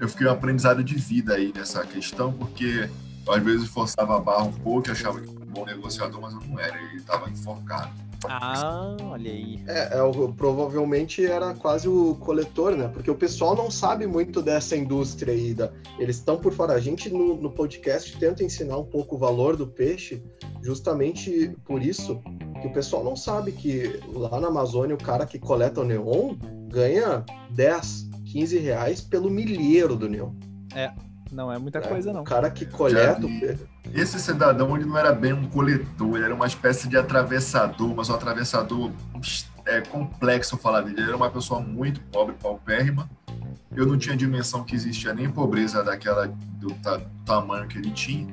eu 0.00 0.08
fiquei 0.08 0.26
um 0.26 0.30
aprendizado 0.30 0.82
de 0.82 0.94
vida 0.96 1.34
aí 1.34 1.52
nessa 1.54 1.84
questão, 1.86 2.32
porque 2.32 2.88
às 3.28 3.42
vezes 3.42 3.68
forçava 3.68 4.16
a 4.16 4.20
barra 4.20 4.44
um 4.44 4.52
pouco, 4.52 4.90
achava 4.90 5.20
que 5.20 5.28
era 5.28 5.44
um 5.44 5.52
bom 5.52 5.64
negociador, 5.64 6.20
mas 6.20 6.32
eu 6.32 6.40
não 6.40 6.58
era, 6.58 6.76
ele 6.80 6.96
estava 6.96 7.30
enforcado. 7.30 7.92
Ah, 8.28 8.96
olha 9.02 9.30
aí. 9.30 9.62
É, 9.66 9.98
é, 9.98 10.32
provavelmente 10.36 11.24
era 11.24 11.54
quase 11.54 11.88
o 11.88 12.14
coletor, 12.16 12.76
né? 12.76 12.88
Porque 12.88 13.10
o 13.10 13.14
pessoal 13.14 13.54
não 13.54 13.70
sabe 13.70 14.06
muito 14.06 14.42
dessa 14.42 14.76
indústria 14.76 15.32
aí. 15.32 15.54
Da... 15.54 15.70
Eles 15.98 16.16
estão 16.16 16.38
por 16.38 16.52
fora. 16.52 16.74
A 16.74 16.80
gente 16.80 17.10
no, 17.10 17.36
no 17.36 17.50
podcast 17.50 18.16
tenta 18.18 18.44
ensinar 18.44 18.78
um 18.78 18.84
pouco 18.84 19.16
o 19.16 19.18
valor 19.18 19.56
do 19.56 19.66
peixe, 19.66 20.22
justamente 20.62 21.56
por 21.64 21.82
isso 21.82 22.22
que 22.60 22.68
o 22.68 22.72
pessoal 22.72 23.02
não 23.02 23.16
sabe 23.16 23.52
que 23.52 24.00
lá 24.12 24.40
na 24.40 24.48
Amazônia 24.48 24.94
o 24.94 25.02
cara 25.02 25.26
que 25.26 25.38
coleta 25.38 25.80
o 25.80 25.84
neon 25.84 26.36
ganha 26.68 27.24
10, 27.50 28.08
15 28.32 28.58
reais 28.58 29.00
pelo 29.00 29.28
milheiro 29.28 29.96
do 29.96 30.08
neon. 30.08 30.32
É, 30.74 30.90
não 31.32 31.50
é 31.50 31.58
muita 31.58 31.78
é, 31.78 31.80
coisa, 31.80 32.12
não. 32.12 32.20
O 32.20 32.24
cara 32.24 32.50
que 32.50 32.66
coleta. 32.66 33.20
Esse 33.94 34.20
cidadão 34.20 34.76
ele 34.76 34.84
não 34.84 34.96
era 34.98 35.12
bem 35.12 35.32
um 35.32 35.48
coletor, 35.48 36.16
ele 36.16 36.26
era 36.26 36.34
uma 36.34 36.46
espécie 36.46 36.88
de 36.88 36.96
atravessador, 36.96 37.94
mas 37.94 38.10
um 38.10 38.14
atravessador 38.14 38.92
é, 39.64 39.80
complexo 39.80 40.56
falar 40.58 40.82
dele. 40.82 41.00
Ele 41.00 41.08
era 41.08 41.16
uma 41.16 41.30
pessoa 41.30 41.60
muito 41.60 42.00
pobre, 42.02 42.34
paupérrima. 42.34 43.08
Eu 43.74 43.86
não 43.86 43.96
tinha 43.96 44.14
dimensão 44.14 44.62
que 44.62 44.74
existia 44.74 45.14
nem 45.14 45.30
pobreza 45.30 45.82
daquela 45.82 46.26
do, 46.26 46.68
do 46.68 47.00
tamanho 47.24 47.66
que 47.66 47.78
ele 47.78 47.90
tinha. 47.90 48.28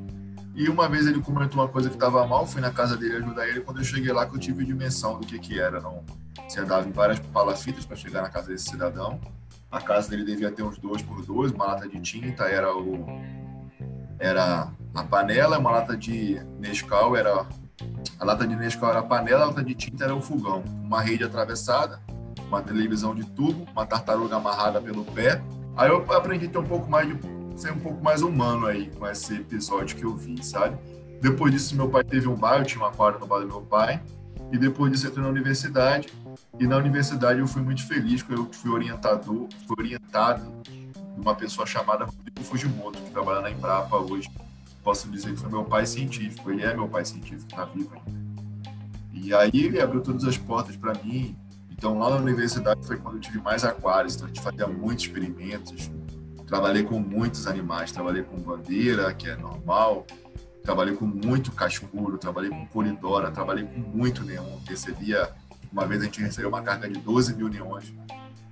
E 0.53 0.68
uma 0.68 0.89
vez 0.89 1.08
ele 1.08 1.22
comentou 1.22 1.62
uma 1.62 1.70
coisa 1.70 1.88
que 1.88 1.96
estava 1.96 2.27
mal, 2.27 2.46
fui 2.46 2.60
na 2.60 2.70
casa 2.70 2.98
dele 2.98 3.15
ajudar 3.15 3.48
ele. 3.48 3.62
Quando 3.62 3.77
eu 3.77 3.84
cheguei 3.86 4.12
lá, 4.12 4.25
que 4.25 4.36
eu 4.36 4.39
tive 4.39 4.65
dimensão 4.65 5.18
do 5.18 5.25
que 5.25 5.39
que 5.39 5.58
era. 5.58 5.79
Não, 5.79 6.03
você 6.46 6.60
andava 6.60 6.86
em 6.88 6.91
várias 6.91 7.20
palafitas 7.20 7.86
para 7.86 7.96
chegar 7.96 8.22
na 8.22 8.29
casa 8.29 8.50
desse 8.50 8.70
cidadão. 8.70 9.22
A 9.72 9.80
casa 9.80 10.10
dele 10.10 10.26
devia 10.26 10.52
ter 10.52 10.64
uns 10.64 10.78
dois 10.78 11.02
por 11.02 11.24
dois, 11.26 11.52
uma 11.52 11.66
lata 11.66 11.88
de 11.88 12.00
tinta 12.00 12.46
era 12.46 12.76
o 12.76 13.06
era 14.18 14.72
a 14.94 15.04
panela, 15.04 15.60
uma 15.60 15.72
lata 15.72 15.96
de 15.96 16.42
Nescau 16.60 17.16
era 17.16 17.46
a 18.20 18.26
lata 18.26 18.46
de 18.46 18.56
Nescau 18.56 18.90
era 18.90 19.00
a 19.00 19.04
panela, 19.04 19.44
a 19.44 19.48
lata 19.48 19.64
de 19.64 19.74
tinta 19.74 20.06
era 20.06 20.16
o 20.16 20.22
fogão, 20.22 20.64
uma 20.84 21.02
rede 21.02 21.24
atravessada, 21.24 22.02
uma 22.48 22.62
televisão 22.62 23.14
de 23.14 23.24
tubo, 23.24 23.66
uma 23.72 23.86
tartaruga 23.86 24.36
amarrada 24.36 24.82
pelo 24.82 25.06
pé. 25.06 25.42
Aí 25.78 25.90
eu 25.90 26.06
aprendi 26.12 26.48
a 26.48 26.50
ter 26.50 26.58
um 26.58 26.66
pouco 26.66 26.90
mais 26.90 27.08
de 27.08 27.62
ser 27.62 27.72
um 27.72 27.80
pouco 27.80 28.04
mais 28.04 28.22
humano 28.22 28.66
aí 28.66 28.90
com 28.90 29.08
esse 29.08 29.36
episódio 29.36 29.96
que 29.96 30.04
eu 30.04 30.16
vi, 30.16 30.44
sabe? 30.44 30.78
Depois 31.22 31.54
disso, 31.54 31.76
meu 31.76 31.90
pai 31.90 32.04
teve 32.04 32.28
um 32.28 32.36
bar, 32.36 32.60
eu 32.60 32.66
tinha 32.66 32.84
um 32.84 32.88
aquário 32.88 33.20
no 33.20 33.28
bar 33.28 33.40
do 33.40 33.48
meu 33.48 33.62
pai, 33.62 34.02
e 34.52 34.58
depois 34.58 34.92
disso 34.92 35.06
eu 35.06 35.12
entrei 35.12 35.24
na 35.24 35.30
universidade, 35.30 36.08
e 36.58 36.67
na 36.67 36.77
universidade 36.77 37.39
eu 37.39 37.48
fui 37.48 37.62
muito 37.62 37.86
feliz, 37.86 38.24
porque 38.24 38.39
eu 38.39 38.51
fui 38.51 38.72
orientador, 38.72 39.48
fui 39.67 39.75
orientado 39.77 40.51
de 40.63 41.22
uma 41.22 41.36
pessoa 41.36 41.65
chamada 41.67 42.05
Rodrigo 42.05 42.43
Fujimoto, 42.43 43.00
que 43.00 43.12
trabalha 43.12 43.41
na 43.41 43.51
Embrapa 43.51 43.96
hoje. 43.98 44.29
posso 44.84 45.10
dizer 45.10 45.34
que 45.34 45.39
foi 45.39 45.50
meu 45.50 45.63
pai 45.63 45.86
científico. 45.86 46.50
Ele 46.50 46.63
é 46.63 46.74
meu 46.74 46.88
pai 46.88 47.05
científico, 47.05 47.50
está 47.50 47.65
vivo 47.65 47.91
ainda. 47.93 48.19
E 49.13 49.34
aí 49.34 49.51
ele 49.53 49.81
abriu 49.81 50.01
todas 50.01 50.24
as 50.24 50.38
portas 50.38 50.75
para 50.75 50.93
mim. 51.03 51.36
Então 51.69 51.98
lá 52.00 52.10
na 52.10 52.17
universidade 52.17 52.86
foi 52.86 52.98
quando 52.98 53.15
eu 53.15 53.22
tive 53.22 53.39
mais 53.39 53.63
aquários. 53.63 54.15
Então 54.15 54.25
a 54.25 54.27
gente 54.29 54.41
fazia 54.41 54.67
muitos 54.67 55.05
experimentos. 55.05 55.91
Trabalhei 56.48 56.84
com 56.84 57.00
muitos 57.00 57.46
animais. 57.46 57.91
Trabalhei 57.91 58.24
com 58.24 58.38
bandeira, 58.38 59.13
que 59.13 59.29
é 59.29 59.36
normal. 59.36 60.05
Trabalhei 60.63 60.96
com 60.96 61.05
muito 61.05 61.51
cascuro. 61.51 62.17
Trabalhei 62.17 62.50
com 62.50 62.65
polidora. 62.65 63.29
Trabalhei 63.29 63.65
com 63.65 63.79
muito 63.79 64.24
neon. 64.24 64.58
Recebia 64.67 65.29
uma 65.72 65.86
vez 65.86 66.02
a 66.02 66.06
gente 66.06 66.22
recebeu 66.22 66.50
uma 66.50 66.62
carga 66.62 66.90
de 66.90 67.00
12 67.00 67.36
mil 67.36 67.48
neons 67.48 67.94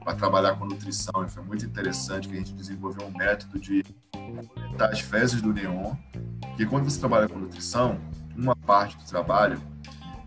para 0.03 0.15
trabalhar 0.15 0.55
com 0.55 0.65
nutrição 0.65 1.25
e 1.25 1.29
foi 1.29 1.43
muito 1.43 1.65
interessante 1.65 2.27
que 2.27 2.33
a 2.33 2.37
gente 2.37 2.53
desenvolveu 2.53 3.07
um 3.07 3.17
método 3.17 3.59
de 3.59 3.83
coletar 4.13 4.91
as 4.91 4.99
fezes 4.99 5.41
do 5.41 5.53
neon. 5.53 5.95
Porque 6.41 6.65
quando 6.65 6.89
você 6.89 6.99
trabalha 6.99 7.27
com 7.27 7.37
nutrição, 7.37 7.99
uma 8.35 8.55
parte 8.55 8.97
do 8.97 9.03
trabalho 9.03 9.59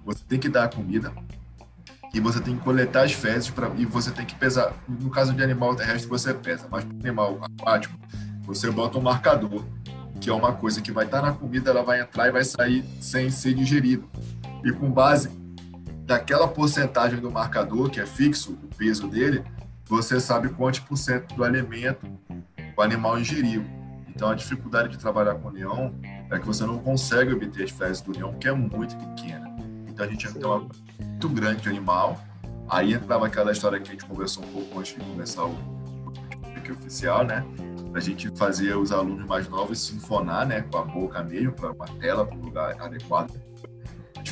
você 0.05 0.25
tem 0.25 0.39
que 0.39 0.49
dar 0.49 0.65
a 0.65 0.69
comida 0.69 1.13
e 2.13 2.21
você 2.21 2.41
tem 2.41 2.57
que 2.57 2.65
coletar 2.65 3.05
as 3.05 3.13
fezes 3.13 3.51
para 3.51 3.69
e 3.77 3.87
você 3.87 4.11
tem 4.11 4.27
que 4.27 4.35
pesar. 4.35 4.75
No 4.89 5.11
caso 5.11 5.33
de 5.33 5.43
animal 5.43 5.75
terrestre 5.77 6.09
você 6.09 6.35
pesa, 6.35 6.67
mas 6.71 6.85
para 6.85 6.97
animal 6.97 7.39
aquático 7.43 7.95
você 8.43 8.71
bota 8.71 8.99
um 8.99 9.03
marcador, 9.03 9.65
que 10.21 10.29
é 10.29 10.33
uma 10.33 10.53
coisa 10.53 10.83
que 10.83 10.91
vai 10.91 11.05
estar 11.05 11.23
na 11.23 11.33
comida, 11.33 11.71
ela 11.71 11.83
vai 11.83 12.01
entrar 12.01 12.29
e 12.29 12.33
vai 12.33 12.43
sair 12.43 12.85
sem 13.01 13.31
ser 13.31 13.55
digerido. 13.55 14.11
E 14.65 14.73
com 14.73 14.91
base 14.91 15.31
daquela 16.11 16.49
porcentagem 16.49 17.21
do 17.21 17.31
marcador, 17.31 17.89
que 17.89 18.01
é 18.01 18.05
fixo, 18.05 18.59
o 18.65 18.75
peso 18.75 19.07
dele, 19.07 19.45
você 19.87 20.19
sabe 20.19 20.49
quantos 20.49 20.81
por 20.81 20.97
cento 20.97 21.33
do 21.37 21.45
alimento 21.45 22.05
o 22.77 22.83
animal 22.83 23.17
ingeriu. 23.17 23.65
Então, 24.09 24.29
a 24.29 24.35
dificuldade 24.35 24.89
de 24.89 24.99
trabalhar 24.99 25.37
com 25.37 25.51
neon 25.51 25.93
é 26.29 26.37
que 26.37 26.45
você 26.45 26.67
não 26.67 26.81
consegue 26.81 27.33
obter 27.33 27.63
as 27.63 27.71
fezes 27.71 28.01
do 28.01 28.11
neon, 28.11 28.33
que 28.41 28.49
é 28.49 28.53
muito 28.53 28.97
pequena. 28.97 29.55
Então, 29.87 30.05
a 30.05 30.09
gente 30.09 30.33
tem 30.33 30.45
uma 30.45 30.59
muito 30.99 31.29
grande 31.29 31.63
de 31.63 31.69
animal. 31.69 32.21
Aí 32.69 32.93
entrava 32.93 33.27
aquela 33.27 33.53
história 33.53 33.79
que 33.79 33.89
a 33.89 33.93
gente 33.93 34.05
conversou 34.05 34.43
um 34.43 34.49
pouco 34.49 34.81
antes 34.81 34.97
de 34.97 35.05
começar 35.05 35.45
o 35.45 35.57
aqui 36.57 36.73
oficial, 36.73 37.25
né? 37.25 37.45
A 37.95 38.01
gente 38.01 38.37
fazia 38.37 38.77
os 38.77 38.91
alunos 38.91 39.29
mais 39.29 39.49
novos 39.49 39.79
sinfonar, 39.79 40.45
né? 40.45 40.63
Com 40.63 40.79
a 40.79 40.85
boca 40.85 41.23
meio 41.23 41.53
para 41.53 41.71
uma 41.71 41.87
tela, 42.01 42.27
para 42.27 42.37
um 42.37 42.43
lugar 42.43 42.83
adequado 42.83 43.31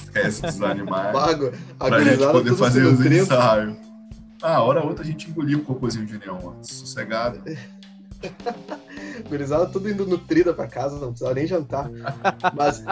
espécie 0.08 0.42
dos 0.42 0.62
animais. 0.62 1.12
Pago. 1.12 1.52
Pra 1.78 2.02
gente 2.02 2.26
poder 2.26 2.54
fazer 2.56 2.84
os 2.84 3.04
ensaios. 3.04 3.76
Ah, 4.42 4.62
hora 4.62 4.84
outra 4.84 5.02
a 5.02 5.06
gente 5.06 5.28
engoliu 5.28 5.58
um 5.58 5.64
cocôzinho 5.64 6.06
de 6.06 6.18
neon, 6.18 6.62
sossegado. 6.62 7.40
Gurizada 9.28 9.66
tudo 9.66 9.90
indo 9.90 10.06
nutrida 10.06 10.54
para 10.54 10.68
casa, 10.68 10.98
não 10.98 11.08
precisava 11.08 11.34
nem 11.34 11.46
jantar. 11.46 11.90
Mas 12.54 12.84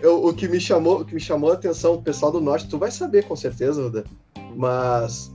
eu, 0.00 0.24
o 0.24 0.32
que 0.32 0.48
me 0.48 0.60
chamou, 0.60 1.00
o 1.00 1.04
que 1.04 1.14
me 1.14 1.20
chamou 1.20 1.50
a 1.50 1.54
atenção, 1.54 1.94
o 1.94 2.02
pessoal 2.02 2.30
do 2.30 2.40
norte, 2.40 2.68
tu 2.68 2.78
vai 2.78 2.90
saber 2.90 3.24
com 3.24 3.34
certeza, 3.34 3.82
Ruda. 3.82 4.04
Mas 4.56 5.32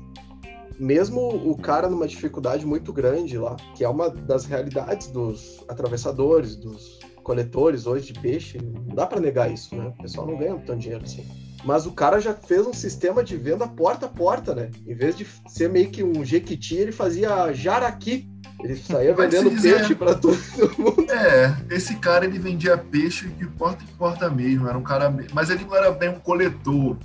mesmo 0.79 1.21
o 1.21 1.57
cara 1.57 1.89
numa 1.89 2.07
dificuldade 2.07 2.65
muito 2.65 2.93
grande 2.93 3.37
lá, 3.37 3.55
que 3.75 3.83
é 3.83 3.89
uma 3.89 4.09
das 4.09 4.45
realidades 4.45 5.07
dos 5.07 5.63
atravessadores, 5.67 6.55
dos 6.55 6.99
coletores 7.27 7.85
hoje 7.85 8.13
de 8.13 8.17
peixe, 8.17 8.57
não 8.57 8.95
dá 8.95 9.05
para 9.05 9.19
negar 9.19 9.51
isso, 9.51 9.75
né? 9.75 9.87
O 9.87 10.01
pessoal 10.01 10.25
não 10.25 10.37
ganha 10.37 10.55
tanto 10.55 10.79
dinheiro 10.79 11.03
assim. 11.03 11.27
Mas 11.65 11.85
o 11.85 11.91
cara 11.91 12.21
já 12.21 12.33
fez 12.33 12.65
um 12.65 12.71
sistema 12.71 13.21
de 13.21 13.35
venda 13.35 13.67
porta 13.67 14.05
a 14.05 14.09
porta, 14.09 14.55
né? 14.55 14.71
Em 14.87 14.95
vez 14.95 15.17
de 15.17 15.27
ser 15.45 15.69
meio 15.69 15.89
que 15.89 16.01
um 16.01 16.23
jequiti, 16.23 16.77
ele 16.77 16.93
fazia 16.93 17.51
jaraqui. 17.51 18.29
Ele 18.63 18.77
saía 18.77 19.11
vendendo 19.13 19.51
peixe 19.61 19.93
para 19.93 20.15
todo 20.15 20.37
mundo. 20.79 21.11
É, 21.11 21.53
esse 21.69 21.97
cara 21.97 22.23
ele 22.23 22.39
vendia 22.39 22.77
peixe 22.77 23.27
de 23.27 23.45
porta 23.45 23.83
em 23.83 23.93
porta 23.97 24.29
mesmo. 24.29 24.69
Era 24.69 24.77
um 24.77 24.83
cara, 24.83 25.13
mas 25.33 25.49
ele 25.49 25.65
não 25.65 25.75
era 25.75 25.91
bem 25.91 26.07
um 26.07 26.19
coletor. 26.19 26.95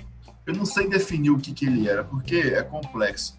Eu 0.47 0.53
não 0.55 0.65
sei 0.65 0.87
definir 0.87 1.31
o 1.31 1.37
que, 1.37 1.51
que 1.51 1.65
ele 1.65 1.89
era, 1.89 2.01
porque 2.01 2.37
é 2.37 2.63
complexo. 2.63 3.35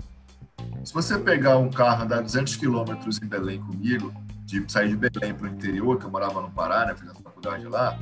Se 0.85 0.93
você 0.93 1.19
pegar 1.19 1.57
um 1.57 1.71
carro 1.71 2.05
andar 2.05 2.21
200 2.21 2.57
quilômetros 2.57 3.19
em 3.23 3.27
Belém 3.27 3.59
comigo, 3.59 4.13
de 4.61 4.73
sair 4.73 4.89
de 4.89 4.97
Belém 4.97 5.35
para 5.35 5.47
o 5.47 5.51
interior, 5.51 5.99
que 5.99 6.05
eu 6.05 6.11
morava 6.11 6.41
no 6.41 6.51
Pará, 6.51 6.87
né, 6.87 6.95
fiz 6.95 7.09
a 7.09 7.15
faculdade 7.15 7.67
lá, 7.67 7.99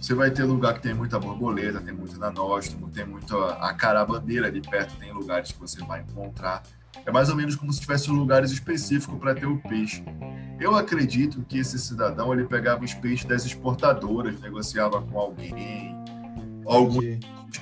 você 0.00 0.14
vai 0.14 0.30
ter 0.30 0.44
lugar 0.44 0.74
que 0.74 0.82
tem 0.82 0.92
muita 0.92 1.18
borboleta, 1.18 1.80
tem 1.80 1.94
muito 1.94 2.18
nanóstomo, 2.18 2.90
tem 2.90 3.06
muito 3.06 3.36
a 3.38 3.72
carabandeira 3.72 4.48
ali 4.48 4.60
perto, 4.60 4.96
tem 4.96 5.12
lugares 5.12 5.52
que 5.52 5.58
você 5.58 5.82
vai 5.84 6.02
encontrar. 6.02 6.62
É 7.06 7.10
mais 7.10 7.28
ou 7.28 7.36
menos 7.36 7.56
como 7.56 7.72
se 7.72 7.80
tivesse 7.80 8.10
lugares 8.10 8.50
específicos 8.50 9.18
para 9.18 9.34
ter 9.34 9.46
o 9.46 9.58
peixe. 9.62 10.04
Eu 10.60 10.76
acredito 10.76 11.42
que 11.48 11.58
esse 11.58 11.78
cidadão 11.78 12.32
ele 12.32 12.44
pegava 12.44 12.84
os 12.84 12.94
peixes 12.94 13.24
das 13.24 13.44
exportadoras, 13.44 14.38
negociava 14.40 15.00
com 15.00 15.18
alguém, 15.18 15.96
algum 16.66 17.00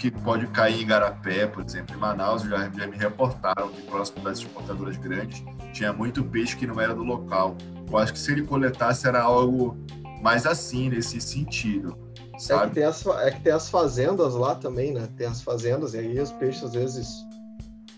que 0.03 0.11
pode 0.11 0.49
cair 0.49 0.83
em 0.83 0.87
Garapé, 0.87 1.47
por 1.47 1.65
exemplo, 1.65 1.95
em 1.95 1.99
Manaus, 1.99 2.43
já, 2.43 2.69
já 2.71 2.87
me 2.89 2.97
reportaram 2.97 3.69
que 3.69 3.83
próximo 3.83 4.21
das 4.25 4.39
exportadoras 4.39 4.97
grandes 4.97 5.45
tinha 5.73 5.93
muito 5.93 6.25
peixe 6.25 6.57
que 6.57 6.67
não 6.67 6.81
era 6.81 6.93
do 6.93 7.05
local. 7.05 7.57
Eu 7.93 7.99
acho 7.99 8.13
que 8.13 8.19
se 8.19 8.33
ele 8.33 8.43
coletasse 8.43 9.07
era 9.07 9.23
algo 9.23 9.77
mais 10.23 10.47
assim, 10.47 10.89
nesse 10.89 11.21
sentido. 11.21 11.97
É 12.35 12.67
que, 12.67 12.75
tem 12.75 12.85
as, 12.85 13.07
é 13.07 13.31
que 13.31 13.41
tem 13.41 13.53
as 13.53 13.69
fazendas 13.69 14.35
lá 14.35 14.55
também, 14.55 14.93
né? 14.93 15.07
Tem 15.17 15.27
as 15.27 15.43
fazendas, 15.43 15.95
e 15.95 15.99
aí 15.99 16.19
os 16.19 16.33
peixes 16.33 16.65
às 16.65 16.73
vezes 16.73 17.27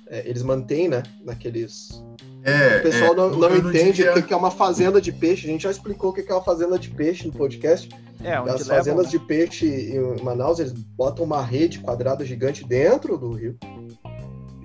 é, 0.09 0.29
eles 0.29 0.43
mantêm, 0.43 0.89
né? 0.89 1.03
Naqueles. 1.25 2.05
É, 2.43 2.79
o 2.79 2.83
pessoal 2.83 3.13
é, 3.13 3.17
não, 3.17 3.31
não 3.31 3.57
entende 3.57 4.07
o 4.07 4.23
que 4.23 4.35
é 4.35 4.37
uma 4.37 4.51
fazenda 4.51 5.01
de 5.01 5.13
peixe. 5.13 5.47
A 5.47 5.51
gente 5.51 5.63
já 5.63 5.71
explicou 5.71 6.11
o 6.11 6.13
que 6.13 6.21
é 6.21 6.35
uma 6.35 6.43
fazenda 6.43 6.79
de 6.79 6.91
peixe 6.91 7.27
no 7.27 7.33
podcast. 7.33 7.89
É, 8.23 8.39
onde 8.41 8.51
As 8.51 8.67
fazendas 8.67 9.07
levam, 9.07 9.11
de 9.11 9.19
peixe 9.21 9.67
em 9.67 10.23
Manaus, 10.23 10.59
eles 10.59 10.73
botam 10.73 11.25
uma 11.25 11.43
rede 11.43 11.79
quadrada 11.79 12.25
gigante 12.25 12.65
dentro 12.67 13.17
do 13.17 13.33
rio. 13.33 13.57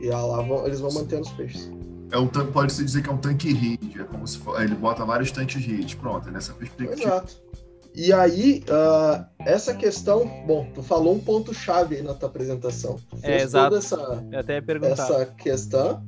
E 0.01 0.07
lá 0.07 0.41
vão, 0.41 0.65
eles 0.65 0.79
vão 0.79 0.91
mantendo 0.91 1.21
os 1.21 1.31
peixes. 1.31 1.71
É 2.11 2.17
um 2.17 2.27
tanque, 2.27 2.51
pode 2.51 2.73
se 2.73 2.83
dizer 2.83 3.03
que 3.03 3.09
é 3.09 3.13
um 3.13 3.17
tanque 3.17 3.53
rede, 3.53 4.01
é 4.01 4.03
como 4.03 4.27
se 4.27 4.37
for, 4.39 4.61
ele 4.61 4.75
bota 4.75 5.05
vários 5.05 5.31
tanques 5.31 5.63
rede, 5.63 5.95
pronto, 5.95 6.27
é 6.27 6.31
nessa 6.31 6.53
perspectiva. 6.53 7.01
Exato. 7.01 7.49
E 7.95 8.13
aí, 8.13 8.63
uh, 8.69 9.25
essa 9.39 9.73
questão, 9.73 10.25
bom, 10.45 10.71
tu 10.73 10.83
falou 10.83 11.15
um 11.15 11.19
ponto 11.19 11.53
chave 11.53 11.97
aí 11.97 12.01
na 12.01 12.13
tua 12.13 12.29
apresentação. 12.29 12.97
Tu 13.09 13.17
é, 13.17 13.19
fez 13.19 13.41
é, 13.41 13.43
exato. 13.43 13.69
Toda 13.69 13.79
essa, 13.79 14.25
Eu 14.31 14.39
até 14.39 14.63
essa 14.87 15.25
questão. 15.25 16.03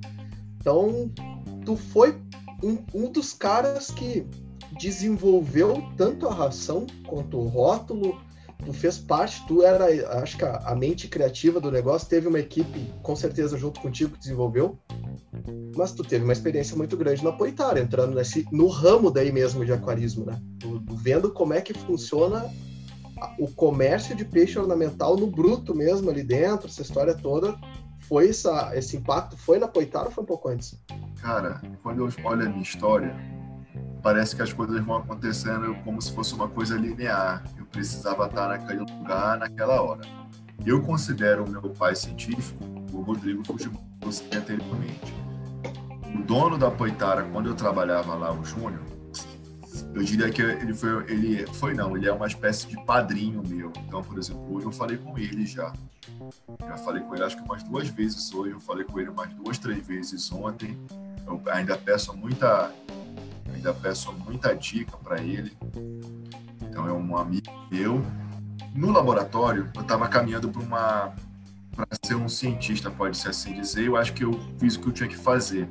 Então, 0.59 1.11
tu 1.65 1.75
foi 1.75 2.17
um, 2.63 2.77
um 2.93 3.11
dos 3.11 3.33
caras 3.33 3.89
que 3.89 4.25
desenvolveu 4.79 5.83
tanto 5.97 6.27
a 6.27 6.33
ração 6.33 6.85
quanto 7.07 7.37
o 7.37 7.47
rótulo. 7.47 8.21
Tu 8.63 8.71
fez 8.73 8.99
parte, 8.99 9.43
tu 9.47 9.63
era, 9.63 9.85
acho 10.21 10.37
que 10.37 10.45
a, 10.45 10.57
a 10.57 10.75
mente 10.75 11.07
criativa 11.07 11.59
do 11.59 11.71
negócio. 11.71 12.07
Teve 12.07 12.27
uma 12.27 12.39
equipe, 12.39 12.93
com 13.01 13.15
certeza, 13.15 13.57
junto 13.57 13.81
contigo 13.81 14.11
que 14.11 14.19
desenvolveu. 14.19 14.77
Mas 15.75 15.91
tu 15.91 16.03
teve 16.03 16.23
uma 16.23 16.33
experiência 16.33 16.75
muito 16.75 16.97
grande 16.97 17.23
na 17.23 17.31
Poitar, 17.31 17.77
entrando 17.77 18.15
nesse, 18.15 18.45
no 18.51 18.67
ramo 18.67 19.09
daí 19.09 19.31
mesmo 19.31 19.65
de 19.65 19.71
aquarismo, 19.71 20.25
né? 20.25 20.41
Vendo 20.95 21.31
como 21.31 21.53
é 21.53 21.61
que 21.61 21.73
funciona 21.73 22.49
o 23.37 23.47
comércio 23.47 24.15
de 24.15 24.25
peixe 24.25 24.57
ornamental 24.57 25.15
no 25.15 25.27
bruto 25.27 25.75
mesmo 25.75 26.09
ali 26.09 26.23
dentro, 26.23 26.67
essa 26.67 26.81
história 26.81 27.13
toda. 27.13 27.55
Foi 27.99 28.29
essa, 28.29 28.75
esse 28.75 28.97
impacto? 28.97 29.37
Foi 29.37 29.59
na 29.59 29.67
Poitar 29.67 30.05
ou 30.05 30.11
foi 30.11 30.23
um 30.23 30.27
pouco 30.27 30.49
antes? 30.49 30.77
Cara, 31.21 31.61
quando 31.83 31.99
eu 31.99 32.09
olho 32.25 32.45
a 32.45 32.49
minha 32.49 32.61
história, 32.61 33.15
parece 34.01 34.35
que 34.35 34.41
as 34.41 34.51
coisas 34.51 34.83
vão 34.83 34.97
acontecendo 34.97 35.75
como 35.83 36.01
se 36.01 36.11
fosse 36.11 36.33
uma 36.33 36.49
coisa 36.49 36.75
linear. 36.75 37.43
Eu 37.57 37.65
precisava 37.65 38.25
estar 38.25 38.49
naquele 38.49 38.79
lugar, 38.79 39.37
naquela 39.37 39.81
hora. 39.81 40.01
Eu 40.65 40.81
considero 40.81 41.45
o 41.45 41.49
meu 41.49 41.61
pai 41.61 41.95
científico, 41.95 42.63
o 42.91 43.01
Rodrigo 43.01 43.45
Fujimori, 43.45 43.79
anteriormente. 44.35 45.20
O 46.15 46.23
dono 46.23 46.57
da 46.57 46.69
Poitara, 46.69 47.23
quando 47.23 47.49
eu 47.49 47.55
trabalhava 47.55 48.15
lá, 48.15 48.31
o 48.31 48.43
Júnior, 48.43 48.81
eu 49.93 50.03
diria 50.03 50.29
que 50.29 50.41
ele 50.41 50.73
foi, 50.73 51.11
ele 51.11 51.47
foi 51.47 51.73
não, 51.73 51.95
ele 51.95 52.07
é 52.07 52.13
uma 52.13 52.27
espécie 52.27 52.67
de 52.67 52.77
padrinho 52.85 53.43
meu. 53.45 53.71
Então, 53.85 54.01
por 54.01 54.17
exemplo, 54.17 54.55
hoje 54.55 54.65
eu 54.65 54.71
falei 54.71 54.97
com 54.97 55.17
ele 55.17 55.45
já. 55.45 55.73
Já 56.59 56.77
falei 56.77 57.01
com 57.03 57.15
ele 57.15 57.23
acho 57.23 57.35
que 57.35 57.43
umas 57.43 57.63
duas 57.63 57.87
vezes 57.89 58.33
hoje, 58.33 58.53
eu 58.53 58.59
falei 58.59 58.85
com 58.85 58.99
ele 58.99 59.09
umas 59.09 59.33
duas, 59.33 59.57
três 59.57 59.85
vezes 59.85 60.31
ontem. 60.31 60.77
Eu 61.25 61.41
ainda 61.51 61.77
peço 61.77 62.15
muita 62.15 62.71
ainda 63.53 63.73
peço 63.73 64.11
muita 64.13 64.55
dica 64.55 64.97
para 64.97 65.21
ele. 65.21 65.57
Então 66.61 66.87
é 66.87 66.93
um 66.93 67.17
amigo 67.17 67.51
meu. 67.69 68.01
No 68.73 68.91
laboratório, 68.91 69.69
eu 69.75 69.81
estava 69.81 70.07
caminhando 70.07 70.49
para 70.49 70.61
uma 70.61 71.13
para 71.75 71.87
ser 72.03 72.15
um 72.15 72.27
cientista, 72.27 72.89
pode 72.89 73.17
ser 73.17 73.29
assim 73.29 73.53
dizer. 73.53 73.85
Eu 73.85 73.95
acho 73.95 74.13
que 74.13 74.23
eu 74.23 74.39
fiz 74.57 74.75
o 74.75 74.81
que 74.81 74.87
eu 74.87 74.93
tinha 74.93 75.09
que 75.09 75.17
fazer. 75.17 75.67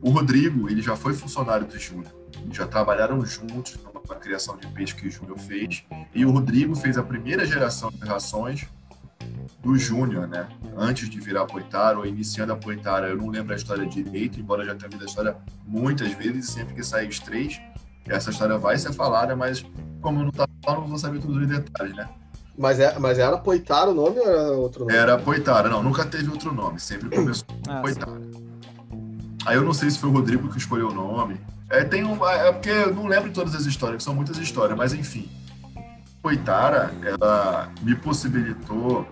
O 0.00 0.10
Rodrigo, 0.10 0.68
ele 0.68 0.82
já 0.82 0.96
foi 0.96 1.14
funcionário 1.14 1.66
do 1.66 1.78
Júnior. 1.78 2.12
Já 2.52 2.66
trabalharam 2.66 3.24
juntos 3.24 3.78
na 4.08 4.14
criação 4.14 4.56
de 4.56 4.66
peixe 4.68 4.94
que 4.94 5.08
o 5.08 5.10
Júnior 5.10 5.38
fez. 5.38 5.84
E 6.14 6.24
o 6.24 6.30
Rodrigo 6.30 6.74
fez 6.76 6.96
a 6.96 7.02
primeira 7.02 7.44
geração 7.44 7.90
de 7.90 8.06
rações 8.06 8.66
do 9.60 9.76
Júnior, 9.76 10.28
né? 10.28 10.48
Antes 10.76 11.08
de 11.08 11.18
virar 11.18 11.46
Poitara 11.46 11.98
ou 11.98 12.06
iniciando 12.06 12.52
a 12.52 12.56
Poitara, 12.56 13.08
eu 13.08 13.16
não 13.16 13.28
lembro 13.28 13.52
a 13.52 13.56
história 13.56 13.84
direito, 13.84 14.38
embora 14.38 14.64
já 14.64 14.74
tenha 14.74 14.88
visto 14.88 15.02
a 15.02 15.06
história 15.06 15.36
muitas 15.66 16.12
vezes, 16.12 16.50
sempre 16.50 16.74
que 16.74 16.84
saem 16.84 17.08
os 17.08 17.18
três, 17.18 17.60
essa 18.06 18.30
história 18.30 18.56
vai 18.56 18.78
ser 18.78 18.92
falada, 18.92 19.34
mas 19.34 19.64
como 20.00 20.20
eu 20.20 20.22
não 20.24 20.30
estava 20.30 20.50
falando, 20.62 20.82
não 20.82 20.88
vou 20.88 20.98
saber 20.98 21.20
todos 21.20 21.36
os 21.36 21.48
detalhes, 21.48 21.96
né? 21.96 22.08
Mas, 22.56 22.78
é, 22.78 22.98
mas 22.98 23.18
era 23.18 23.36
Poitara 23.36 23.90
o 23.90 23.94
nome 23.94 24.18
ou 24.18 24.26
era 24.26 24.52
outro 24.52 24.80
nome? 24.80 24.94
Era 24.94 25.18
Poitara, 25.18 25.68
não, 25.68 25.82
nunca 25.82 26.06
teve 26.06 26.30
outro 26.30 26.54
nome, 26.54 26.78
sempre 26.78 27.10
começou 27.10 27.46
com 27.48 27.70
ah, 27.70 27.80
Poitara. 27.80 28.20
Aí 29.46 29.56
eu 29.56 29.62
não 29.62 29.72
sei 29.72 29.88
se 29.88 29.98
foi 29.98 30.10
o 30.10 30.12
Rodrigo 30.12 30.48
que 30.48 30.58
escolheu 30.58 30.88
o 30.88 30.92
nome. 30.92 31.40
É, 31.70 31.84
tem 31.84 32.04
um, 32.04 32.26
é 32.26 32.52
porque 32.52 32.68
eu 32.68 32.92
não 32.92 33.06
lembro 33.06 33.28
de 33.28 33.34
todas 33.34 33.54
as 33.54 33.64
histórias, 33.64 34.02
são 34.02 34.12
muitas 34.12 34.38
histórias, 34.38 34.76
mas 34.76 34.92
enfim. 34.92 35.30
Poitara, 36.20 36.92
ela 37.04 37.70
me 37.80 37.94
possibilitou 37.94 39.06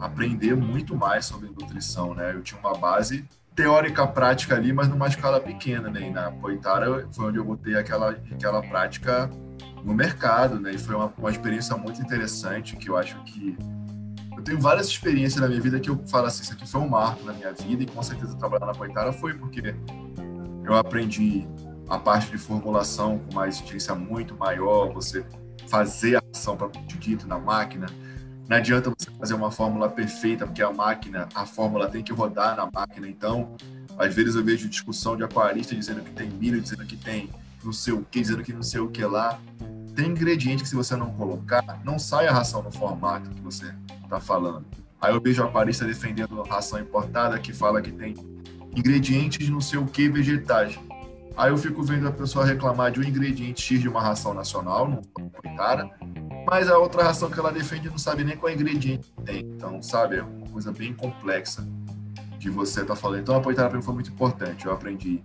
aprender 0.00 0.56
muito 0.56 0.96
mais 0.96 1.26
sobre 1.26 1.48
nutrição, 1.48 2.14
né? 2.14 2.32
Eu 2.34 2.42
tinha 2.42 2.58
uma 2.58 2.76
base 2.76 3.24
teórica 3.54 4.06
prática 4.06 4.56
ali, 4.56 4.72
mas 4.72 4.88
numa 4.88 5.06
escala 5.06 5.40
pequena, 5.40 5.88
né? 5.88 6.00
E 6.02 6.10
na 6.10 6.32
Poitara 6.32 7.06
foi 7.12 7.26
onde 7.26 7.38
eu 7.38 7.44
botei 7.44 7.76
aquela, 7.76 8.10
aquela 8.10 8.60
prática 8.62 9.30
no 9.84 9.94
mercado, 9.94 10.58
né? 10.58 10.72
E 10.72 10.78
foi 10.78 10.96
uma, 10.96 11.12
uma 11.16 11.30
experiência 11.30 11.76
muito 11.76 12.02
interessante 12.02 12.76
que 12.76 12.90
eu 12.90 12.96
acho 12.96 13.16
que 13.22 13.56
eu 14.36 14.42
tenho 14.42 14.60
várias 14.60 14.86
experiências 14.86 15.40
na 15.40 15.48
minha 15.48 15.60
vida 15.60 15.80
que 15.80 15.88
eu 15.88 15.98
falo 16.06 16.26
assim, 16.26 16.42
isso 16.42 16.52
aqui 16.52 16.68
foi 16.68 16.80
um 16.80 16.88
marco 16.88 17.24
na 17.24 17.32
minha 17.32 17.52
vida 17.52 17.82
e 17.82 17.86
com 17.86 18.02
certeza 18.02 18.36
trabalhar 18.36 18.66
na 18.66 18.74
Poitara 18.74 19.12
foi 19.12 19.32
porque 19.34 19.74
eu 20.64 20.74
aprendi 20.74 21.46
a 21.88 21.98
parte 21.98 22.30
de 22.30 22.38
formulação 22.38 23.18
com 23.18 23.32
uma 23.32 23.48
exigência 23.48 23.94
muito 23.94 24.34
maior, 24.36 24.92
você 24.92 25.24
fazer 25.68 26.16
a 26.16 26.22
ação 26.32 26.56
para 26.56 26.68
dito 26.98 27.26
na 27.26 27.38
máquina. 27.38 27.86
Não 28.48 28.56
adianta 28.56 28.92
você 28.96 29.10
fazer 29.10 29.34
uma 29.34 29.50
fórmula 29.50 29.88
perfeita, 29.88 30.46
porque 30.46 30.62
a 30.62 30.72
máquina, 30.72 31.28
a 31.34 31.46
fórmula 31.46 31.88
tem 31.88 32.02
que 32.02 32.12
rodar 32.12 32.56
na 32.56 32.68
máquina. 32.72 33.08
Então, 33.08 33.56
às 33.98 34.14
vezes 34.14 34.34
eu 34.34 34.44
vejo 34.44 34.68
discussão 34.68 35.16
de 35.16 35.24
aquarista 35.24 35.74
dizendo 35.74 36.02
que 36.02 36.10
tem 36.10 36.28
milho, 36.28 36.60
dizendo 36.60 36.84
que 36.84 36.96
tem 36.96 37.30
não 37.64 37.72
sei 37.72 37.92
o 37.92 38.04
que, 38.08 38.20
dizendo 38.20 38.42
que 38.42 38.52
não 38.52 38.62
sei 38.62 38.80
o 38.80 38.88
que 38.88 39.04
lá 39.04 39.40
tem 39.96 40.10
ingrediente 40.10 40.62
que 40.62 40.68
se 40.68 40.76
você 40.76 40.94
não 40.94 41.10
colocar, 41.14 41.80
não 41.82 41.98
sai 41.98 42.28
a 42.28 42.32
ração 42.32 42.62
no 42.62 42.70
formato 42.70 43.30
que 43.30 43.40
você 43.40 43.74
está 44.04 44.20
falando. 44.20 44.66
Aí 45.00 45.12
eu 45.12 45.20
vejo 45.20 45.42
a 45.42 45.46
aparista 45.46 45.86
defendendo 45.86 46.42
ração 46.42 46.78
importada 46.78 47.38
que 47.38 47.52
fala 47.52 47.80
que 47.80 47.90
tem 47.90 48.14
ingredientes 48.76 49.48
não 49.48 49.60
sei 49.60 49.78
o 49.78 49.86
que 49.86 50.08
vegetais. 50.08 50.78
Aí 51.34 51.50
eu 51.50 51.56
fico 51.56 51.82
vendo 51.82 52.06
a 52.06 52.12
pessoa 52.12 52.44
reclamar 52.44 52.90
de 52.92 53.00
um 53.00 53.02
ingrediente 53.02 53.62
X 53.62 53.80
de 53.80 53.88
uma 53.88 54.00
ração 54.00 54.34
nacional, 54.34 54.88
não 54.88 55.02
foi 55.30 55.54
cara, 55.56 55.90
mas 56.46 56.68
a 56.68 56.78
outra 56.78 57.02
ração 57.02 57.30
que 57.30 57.38
ela 57.38 57.50
defende 57.50 57.88
não 57.88 57.98
sabe 57.98 58.22
nem 58.22 58.36
qual 58.36 58.52
ingrediente 58.52 59.12
tem. 59.24 59.40
Então, 59.40 59.82
sabe, 59.82 60.16
é 60.16 60.22
uma 60.22 60.48
coisa 60.48 60.72
bem 60.72 60.94
complexa 60.94 61.66
de 62.38 62.50
você 62.50 62.82
estar 62.82 62.94
tá 62.94 63.00
falando. 63.00 63.20
Então, 63.20 63.36
a 63.36 63.40
poitada 63.40 63.68
para 63.68 63.78
mim 63.78 63.84
foi 63.84 63.94
muito 63.94 64.10
importante. 64.10 64.64
Eu 64.64 64.72
aprendi 64.72 65.22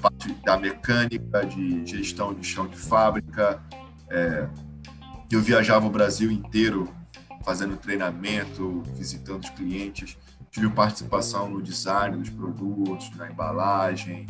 parte 0.00 0.32
da 0.44 0.56
mecânica, 0.56 1.44
de 1.46 1.84
gestão 1.86 2.32
de 2.34 2.44
chão 2.46 2.66
de 2.66 2.76
fábrica. 2.76 3.62
É, 4.08 4.48
eu 5.30 5.40
viajava 5.40 5.86
o 5.86 5.90
Brasil 5.90 6.30
inteiro 6.30 6.88
fazendo 7.44 7.76
treinamento, 7.76 8.82
visitando 8.96 9.44
os 9.44 9.50
clientes. 9.50 10.16
Tive 10.50 10.68
participação 10.70 11.48
no 11.48 11.62
design 11.62 12.16
dos 12.16 12.30
produtos, 12.30 13.14
na 13.16 13.30
embalagem, 13.30 14.26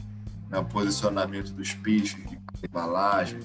no 0.50 0.64
posicionamento 0.64 1.52
dos 1.52 1.72
peixes 1.72 2.22
de 2.28 2.38
embalagem. 2.66 3.40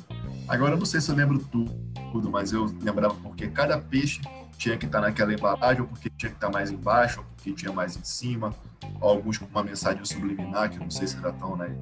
Agora, 0.48 0.76
não 0.76 0.86
sei 0.86 1.00
se 1.00 1.10
eu 1.10 1.16
lembro 1.16 1.40
tudo, 1.40 2.30
mas 2.30 2.52
eu 2.52 2.66
lembrava 2.82 3.14
porque 3.16 3.48
cada 3.48 3.78
peixe 3.78 4.22
tinha 4.58 4.78
que 4.78 4.86
estar 4.86 5.02
naquela 5.02 5.34
embalagem, 5.34 5.82
ou 5.82 5.88
porque 5.88 6.10
tinha 6.10 6.30
que 6.30 6.38
estar 6.38 6.50
mais 6.50 6.72
embaixo, 6.72 7.20
ou 7.20 7.26
porque 7.26 7.54
tinha 7.54 7.72
mais 7.72 7.98
em 7.98 8.04
cima, 8.04 8.54
alguns 9.02 9.38
com 9.38 9.46
uma 9.46 9.64
mensagem 9.64 10.04
subliminar, 10.06 10.70
que 10.70 10.80
não 10.80 10.90
sei 10.90 11.08
se 11.08 11.18
era 11.18 11.32
tão 11.34 11.56
né, 11.56 11.76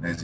né, 0.00 0.14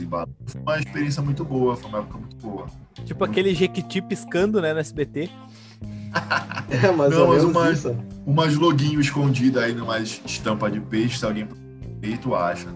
Foi 0.45 0.61
uma 0.61 0.79
experiência 0.79 1.21
muito 1.21 1.43
boa, 1.43 1.75
foi 1.75 1.89
uma 1.89 1.99
época 1.99 2.17
muito 2.17 2.35
boa. 2.37 2.67
Tipo 3.05 3.23
aquele 3.23 3.53
Jequiti 3.53 4.01
piscando, 4.01 4.61
né, 4.61 4.73
no 4.73 4.79
SBT. 4.79 5.29
é, 6.69 6.91
mas 6.91 7.11
Não, 7.11 7.27
mas 7.27 7.43
uma, 7.43 7.71
isso. 7.71 7.95
umas 8.25 8.55
loguinho 8.55 8.99
escondido 8.99 9.59
aí 9.59 9.73
numa 9.73 9.99
estampa 9.99 10.71
de 10.71 10.79
peixe, 10.79 11.19
se 11.19 11.25
alguém 11.25 11.47
peito 11.99 12.33
acha. 12.35 12.67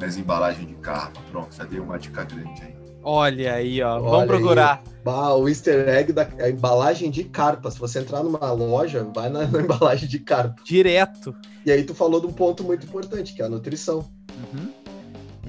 Nas 0.00 0.16
embalagens 0.16 0.66
de 0.66 0.74
carpa. 0.76 1.20
Pronto, 1.30 1.54
já 1.54 1.64
dei 1.64 1.78
uma 1.78 1.98
dica 1.98 2.24
grande 2.24 2.62
aí. 2.62 2.74
Olha 3.02 3.54
aí, 3.54 3.82
ó. 3.82 3.96
Olha 3.96 4.10
Vamos 4.10 4.26
procurar. 4.26 4.82
Bah, 5.04 5.34
o 5.34 5.48
easter 5.48 5.88
egg 5.88 6.12
da 6.12 6.28
embalagem 6.48 7.10
de 7.10 7.24
carpa. 7.24 7.70
Se 7.70 7.78
você 7.78 8.00
entrar 8.00 8.22
numa 8.22 8.50
loja, 8.52 9.06
vai 9.14 9.28
na, 9.28 9.44
na, 9.48 9.60
embalagem 9.60 10.08
de 10.08 10.18
carpa. 10.18 10.56
Direto. 10.64 11.34
E 11.64 11.70
aí 11.70 11.84
tu 11.84 11.94
falou 11.94 12.20
de 12.20 12.26
um 12.26 12.32
ponto 12.32 12.64
muito 12.64 12.86
importante, 12.86 13.34
que 13.34 13.42
é 13.42 13.46
a 13.46 13.48
nutrição. 13.48 14.04
Uhum. 14.54 14.68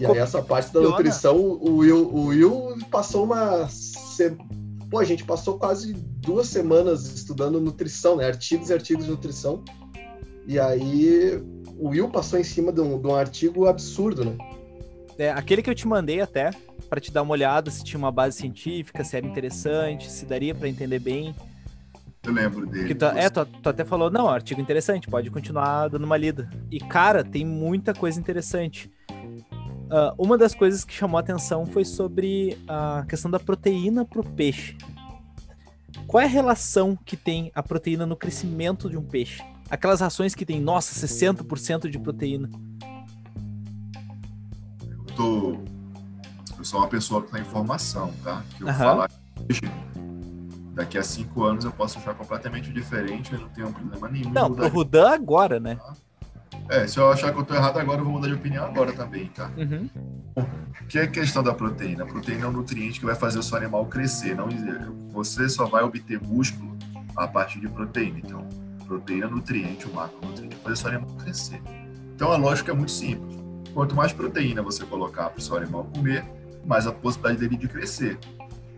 E 0.02 0.06
aí 0.06 0.18
essa 0.18 0.42
parte 0.42 0.74
da 0.74 0.82
nutrição, 0.82 1.38
o 1.38 1.78
Will, 1.78 2.10
o 2.10 2.26
Will 2.28 2.78
passou 2.90 3.24
uma. 3.24 3.70
Pô, 4.90 5.00
a 5.00 5.06
gente 5.06 5.24
passou 5.24 5.60
quase 5.60 5.94
duas 5.94 6.48
semanas 6.48 7.06
estudando 7.06 7.62
nutrição, 7.62 8.18
né? 8.18 8.26
Artigos 8.26 8.70
e 8.70 8.74
artigos 8.74 9.06
de 9.06 9.12
nutrição. 9.12 9.64
E 10.48 10.60
aí 10.60 11.42
o 11.78 11.90
Will 11.90 12.10
passou 12.10 12.40
em 12.40 12.44
cima 12.44 12.72
de 12.72 12.82
um, 12.82 13.00
de 13.00 13.08
um 13.08 13.16
artigo 13.16 13.68
absurdo, 13.68 14.26
né? 14.26 14.36
É, 15.20 15.30
aquele 15.32 15.62
que 15.62 15.70
eu 15.70 15.76
te 15.76 15.88
mandei 15.88 16.20
até, 16.20 16.50
para 16.90 17.00
te 17.00 17.12
dar 17.12 17.22
uma 17.22 17.34
olhada 17.34 17.70
se 17.70 17.84
tinha 17.84 18.00
uma 18.00 18.12
base 18.12 18.38
científica, 18.38 19.04
se 19.04 19.16
era 19.16 19.26
interessante, 19.26 20.12
se 20.12 20.26
daria 20.26 20.56
para 20.56 20.68
entender 20.68 20.98
bem. 20.98 21.36
Eu 22.24 22.34
lembro 22.34 22.66
dele. 22.66 22.96
Tu, 22.96 23.06
é, 23.06 23.30
tu, 23.30 23.46
tu, 23.46 23.70
até 23.70 23.86
falou, 23.86 24.10
não, 24.10 24.28
artigo 24.28 24.60
interessante, 24.60 25.08
pode 25.08 25.30
continuar 25.30 25.90
dando 25.90 26.06
uma 26.06 26.18
lida. 26.18 26.50
E, 26.72 26.80
cara, 26.80 27.24
tem 27.24 27.46
muita 27.46 27.94
coisa 27.94 28.20
interessante. 28.20 28.92
Uh, 29.92 30.16
uma 30.18 30.38
das 30.38 30.56
coisas 30.56 30.86
que 30.86 30.94
chamou 30.94 31.18
a 31.18 31.20
atenção 31.20 31.66
foi 31.66 31.84
sobre 31.84 32.58
a 32.66 33.04
questão 33.10 33.30
da 33.30 33.38
proteína 33.38 34.06
para 34.06 34.22
o 34.22 34.24
peixe. 34.24 34.78
Qual 36.08 36.22
é 36.22 36.26
a 36.26 36.30
relação 36.30 36.98
que 37.06 37.18
tem 37.18 37.52
a 37.54 37.62
proteína 37.62 38.06
no 38.06 38.16
crescimento 38.16 38.90
de 38.90 38.98
um 38.98 39.04
peixe? 39.04 39.44
Aquelas 39.70 40.00
rações 40.00 40.34
que 40.34 40.46
tem, 40.46 40.62
nossa, 40.62 41.06
60% 41.06 41.90
de 41.90 42.00
proteína. 42.00 42.50
Eu, 44.90 45.04
tô... 45.14 45.58
eu 46.58 46.64
sou 46.64 46.80
uma 46.80 46.88
pessoa 46.88 47.22
que 47.22 47.32
tem 47.34 47.42
informação, 47.42 48.14
tá? 48.24 48.44
Que 48.56 48.64
eu 48.64 48.68
uhum. 48.68 48.74
falar 48.74 49.12
hoje, 49.50 49.62
daqui 50.74 50.98
a 50.98 51.04
cinco 51.04 51.44
anos 51.44 51.66
eu 51.66 51.72
posso 51.74 52.00
achar 52.00 52.16
completamente 52.16 52.72
diferente, 52.72 53.34
eu 53.34 53.42
não 53.42 53.50
tenho 53.50 53.74
problema 53.74 54.08
nenhum. 54.08 54.30
Não, 54.30 54.54
pro 54.54 54.70
Rudan 54.70 55.10
agora, 55.10 55.60
né? 55.60 55.76
Tá? 55.76 55.94
É, 56.72 56.88
se 56.88 56.98
eu 56.98 57.12
achar 57.12 57.34
que 57.34 57.38
eu 57.38 57.44
tô 57.44 57.54
errado 57.54 57.78
agora, 57.78 58.00
eu 58.00 58.06
vou 58.06 58.14
mudar 58.14 58.30
de 58.30 58.34
opinião 58.34 58.64
agora 58.64 58.94
também, 58.94 59.28
tá? 59.28 59.52
Uhum. 59.58 59.90
O 60.38 60.86
que 60.88 60.98
é 60.98 61.02
a 61.02 61.08
questão 61.08 61.44
da 61.44 61.54
proteína? 61.54 62.06
A 62.06 62.08
proteína 62.08 62.46
é 62.46 62.48
um 62.48 62.54
nutriente 62.54 62.98
que 62.98 63.06
vai 63.06 63.14
fazer 63.14 63.40
o 63.40 63.44
seu 63.44 63.58
animal 63.58 63.86
crescer. 63.88 64.38
Não, 64.38 64.48
você 65.12 65.50
só 65.50 65.66
vai 65.66 65.84
obter 65.84 66.22
músculo 66.22 66.78
a 67.18 67.28
partir 67.28 67.60
de 67.60 67.68
proteína. 67.68 68.20
Então, 68.20 68.48
proteína 68.88 69.26
é 69.26 69.30
nutriente, 69.30 69.86
o 69.86 69.94
macronutriente 69.94 70.56
vai 70.56 70.64
fazer 70.64 70.74
o 70.74 70.78
seu 70.78 70.90
animal 70.92 71.16
crescer. 71.18 71.62
Então, 72.16 72.32
a 72.32 72.38
lógica 72.38 72.72
é 72.72 72.74
muito 72.74 72.92
simples. 72.92 73.38
Quanto 73.74 73.94
mais 73.94 74.14
proteína 74.14 74.62
você 74.62 74.86
colocar 74.86 75.30
para 75.30 75.40
o 75.40 75.42
seu 75.42 75.58
animal 75.58 75.84
comer, 75.94 76.24
mais 76.66 76.88
a 76.88 76.94
possibilidade 76.94 77.42
dele 77.42 77.58
de 77.60 77.68
crescer. 77.68 78.18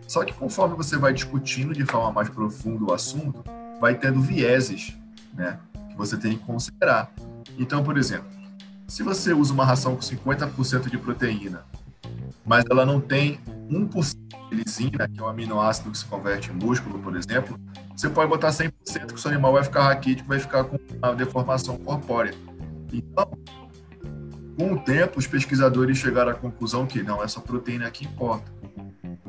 Só 0.08 0.24
que 0.24 0.32
conforme 0.32 0.74
você 0.74 0.96
vai 0.96 1.12
discutindo 1.12 1.72
de 1.72 1.84
forma 1.84 2.10
mais 2.10 2.28
profunda 2.28 2.90
o 2.90 2.92
assunto, 2.92 3.44
vai 3.80 3.94
tendo 3.94 4.20
vieses, 4.20 4.96
né? 5.32 5.60
Que 5.90 5.96
você 5.96 6.16
tem 6.16 6.36
que 6.36 6.44
considerar. 6.44 7.12
Então, 7.58 7.82
por 7.82 7.96
exemplo, 7.96 8.28
se 8.86 9.02
você 9.02 9.32
usa 9.32 9.52
uma 9.52 9.64
ração 9.64 9.94
com 9.94 10.02
50% 10.02 10.90
de 10.90 10.98
proteína, 10.98 11.64
mas 12.44 12.64
ela 12.70 12.84
não 12.84 13.00
tem 13.00 13.40
1% 13.70 14.16
de 14.50 14.56
lisina, 14.56 15.08
que 15.08 15.18
é 15.18 15.22
um 15.22 15.28
aminoácido 15.28 15.90
que 15.90 15.98
se 15.98 16.04
converte 16.04 16.50
em 16.50 16.54
músculo, 16.54 16.98
por 16.98 17.16
exemplo, 17.16 17.58
você 17.96 18.08
pode 18.10 18.28
botar 18.28 18.48
100% 18.48 18.72
que 19.06 19.14
o 19.14 19.18
seu 19.18 19.30
animal 19.30 19.52
vai 19.52 19.64
ficar 19.64 19.84
raquítico, 19.84 20.28
vai 20.28 20.38
ficar 20.38 20.64
com 20.64 20.78
uma 21.02 21.14
deformação 21.14 21.76
corpórea. 21.78 22.34
Então, 22.92 23.30
com 24.58 24.74
o 24.74 24.78
tempo, 24.78 25.18
os 25.18 25.26
pesquisadores 25.26 25.98
chegaram 25.98 26.30
à 26.30 26.34
conclusão 26.34 26.86
que 26.86 27.02
não, 27.02 27.22
essa 27.22 27.40
proteína 27.40 27.86
aqui 27.86 28.04
importa, 28.04 28.52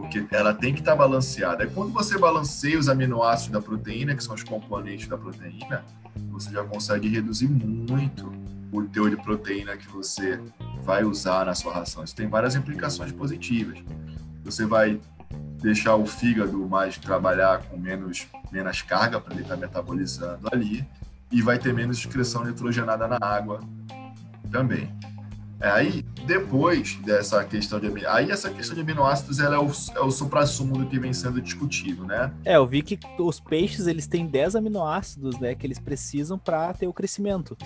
porque 0.06 0.26
ela 0.36 0.54
tem 0.54 0.74
que 0.74 0.80
estar 0.80 0.96
balanceada. 0.96 1.64
E 1.64 1.70
quando 1.70 1.92
você 1.92 2.18
balanceia 2.18 2.78
os 2.78 2.88
aminoácidos 2.88 3.52
da 3.52 3.62
proteína, 3.62 4.16
que 4.16 4.24
são 4.24 4.36
os 4.36 4.44
componentes 4.44 5.08
da 5.08 5.18
proteína, 5.18 5.84
você 6.30 6.52
já 6.52 6.64
consegue 6.64 7.10
reduzir 7.10 7.48
muito 7.48 8.32
o 8.72 8.84
teor 8.84 9.10
de 9.10 9.18
proteína 9.18 9.76
que 9.78 9.88
você 9.88 10.40
vai 10.84 11.04
usar 11.04 11.46
na 11.46 11.56
sua 11.56 11.74
ração. 11.74 12.04
Isso 12.04 12.16
tem 12.16 12.28
várias 12.28 12.56
implicações 12.56 13.12
positivas. 13.12 13.80
Você 14.44 14.66
vai 14.66 15.00
deixar 15.62 15.96
o 15.96 16.06
fígado 16.06 16.58
mais 16.68 16.98
trabalhar 16.98 17.64
com 17.64 17.78
menos, 17.78 18.28
menos 18.52 18.82
carga 18.82 19.20
para 19.20 19.34
ele 19.34 19.44
estar 19.44 19.56
tá 19.56 19.62
metabolizando 19.62 20.48
ali 20.52 20.86
e 21.32 21.42
vai 21.42 21.58
ter 21.58 21.74
menos 21.74 21.98
excreção 21.98 22.46
nitrogenada 22.46 23.08
na 23.08 23.18
água 23.20 23.62
também. 24.52 24.94
É, 25.60 25.70
aí, 25.70 26.06
depois 26.26 26.96
dessa 26.98 27.44
questão 27.44 27.80
de 27.80 28.06
aí 28.06 28.30
essa 28.30 28.50
questão 28.50 28.76
de 28.76 28.82
aminoácidos 28.82 29.40
ela 29.40 29.56
é 29.56 29.60
o, 29.60 29.72
é 29.96 30.00
o 30.02 30.12
supra-sumo 30.12 30.78
do 30.78 30.86
que 30.86 31.00
vem 31.00 31.14
sendo 31.14 31.42
discutido, 31.42 32.04
né? 32.06 32.32
É, 32.44 32.58
eu 32.58 32.68
vi 32.68 32.82
que 32.82 33.00
os 33.18 33.40
peixes 33.40 33.88
eles 33.88 34.06
têm 34.06 34.28
10 34.28 34.56
aminoácidos, 34.56 35.40
né, 35.40 35.56
que 35.56 35.66
eles 35.66 35.80
precisam 35.80 36.38
para 36.38 36.74
ter 36.74 36.88
o 36.88 36.94
crescimento. 36.94 37.58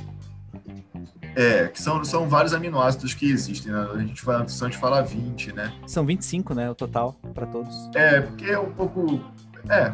É, 1.36 1.68
que 1.68 1.82
são, 1.82 2.04
são 2.04 2.28
vários 2.28 2.54
aminoácidos 2.54 3.14
que 3.14 3.30
existem. 3.30 3.72
Né? 3.72 3.90
A 3.94 4.00
gente 4.00 4.22
fala, 4.22 4.44
a 4.44 4.48
gente 4.48 4.78
fala 4.78 5.02
20, 5.02 5.54
né? 5.54 5.74
São 5.88 6.06
25, 6.06 6.54
né? 6.54 6.70
O 6.70 6.76
total, 6.76 7.14
para 7.34 7.46
todos. 7.46 7.74
É, 7.96 8.22
porque 8.22 8.46
é 8.46 8.60
um 8.60 8.72
pouco. 8.72 9.24
É. 9.70 9.94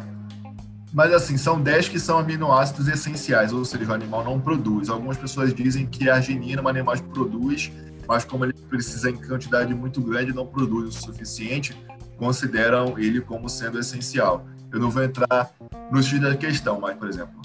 Mas 0.96 1.12
assim, 1.12 1.36
são 1.36 1.60
10 1.60 1.90
que 1.90 2.00
são 2.00 2.18
aminoácidos 2.18 2.88
essenciais, 2.88 3.52
ou 3.52 3.66
seja, 3.66 3.84
o 3.84 3.92
animal 3.92 4.24
não 4.24 4.40
produz. 4.40 4.88
Algumas 4.88 5.18
pessoas 5.18 5.52
dizem 5.52 5.84
que 5.84 6.08
a 6.08 6.14
arginina 6.14 6.62
o 6.62 6.68
animal 6.68 6.96
produz, 7.12 7.70
mas 8.08 8.24
como 8.24 8.46
ele 8.46 8.54
precisa 8.54 9.10
em 9.10 9.14
quantidade 9.14 9.74
muito 9.74 10.00
grande 10.00 10.32
não 10.32 10.46
produz 10.46 10.96
o 10.96 11.02
suficiente, 11.02 11.76
consideram 12.16 12.98
ele 12.98 13.20
como 13.20 13.46
sendo 13.46 13.78
essencial. 13.78 14.46
Eu 14.72 14.80
não 14.80 14.88
vou 14.88 15.02
entrar 15.02 15.50
no 15.92 16.02
X 16.02 16.18
da 16.18 16.34
questão, 16.34 16.80
mas, 16.80 16.96
por 16.96 17.10
exemplo, 17.10 17.42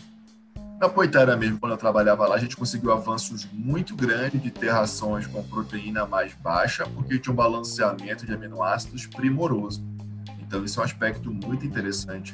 na 0.79 0.87
Poitara 0.87 1.35
mesmo, 1.35 1.59
quando 1.59 1.73
eu 1.73 1.77
trabalhava 1.77 2.25
lá, 2.25 2.35
a 2.35 2.39
gente 2.39 2.55
conseguiu 2.55 2.93
avanços 2.93 3.45
muito 3.51 3.97
grandes 3.97 4.41
de 4.41 4.49
ter 4.49 4.69
rações 4.69 5.27
com 5.27 5.43
proteína 5.43 6.05
mais 6.05 6.33
baixa, 6.35 6.85
porque 6.95 7.19
tinha 7.19 7.33
um 7.33 7.35
balanceamento 7.35 8.25
de 8.25 8.33
aminoácidos 8.33 9.07
primoroso. 9.07 9.83
Então, 10.39 10.63
isso 10.63 10.79
é 10.79 10.83
um 10.83 10.85
aspecto 10.85 11.29
muito 11.29 11.65
interessante 11.65 12.33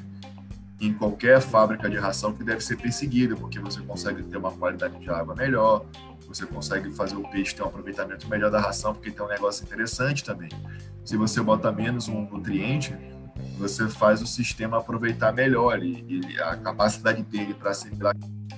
em 0.80 0.94
qualquer 0.94 1.42
fábrica 1.42 1.90
de 1.90 1.98
ração 1.98 2.34
que 2.34 2.44
deve 2.44 2.62
ser 2.62 2.78
perseguida, 2.78 3.36
porque 3.36 3.60
você 3.60 3.82
consegue 3.82 4.24
ter 4.24 4.38
uma 4.38 4.52
qualidade 4.52 5.00
de 5.00 5.10
água 5.10 5.36
melhor, 5.36 5.86
você 6.28 6.46
consegue 6.46 6.92
fazer 6.92 7.16
o 7.16 7.28
peixe 7.30 7.56
ter 7.56 7.64
um 7.64 7.68
aproveitamento 7.68 8.28
melhor 8.30 8.52
da 8.52 8.60
ração, 8.60 8.94
porque 8.94 9.10
tem 9.10 9.26
um 9.26 9.30
negócio 9.30 9.64
interessante 9.64 10.24
também. 10.24 10.50
Se 11.04 11.18
você 11.18 11.42
bota 11.42 11.72
menos 11.72 12.08
um 12.08 12.22
nutriente, 12.22 12.96
você 13.58 13.88
faz 13.88 14.22
o 14.22 14.28
sistema 14.28 14.78
aproveitar 14.78 15.32
melhor 15.32 15.82
e 15.82 16.38
a 16.40 16.56
capacidade 16.58 17.24
dele 17.24 17.54
para 17.54 17.72
assimilar 17.72 18.16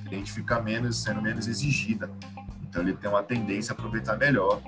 nutriente 0.10 0.32
fica 0.32 0.60
menos, 0.60 1.02
sendo 1.02 1.22
menos 1.22 1.48
exigida. 1.48 2.10
Então 2.64 2.82
ele 2.82 2.94
tem 2.94 3.10
uma 3.10 3.24
tendência 3.24 3.72
a 3.72 3.76
aproveitar 3.76 4.18
melhor 4.18 4.62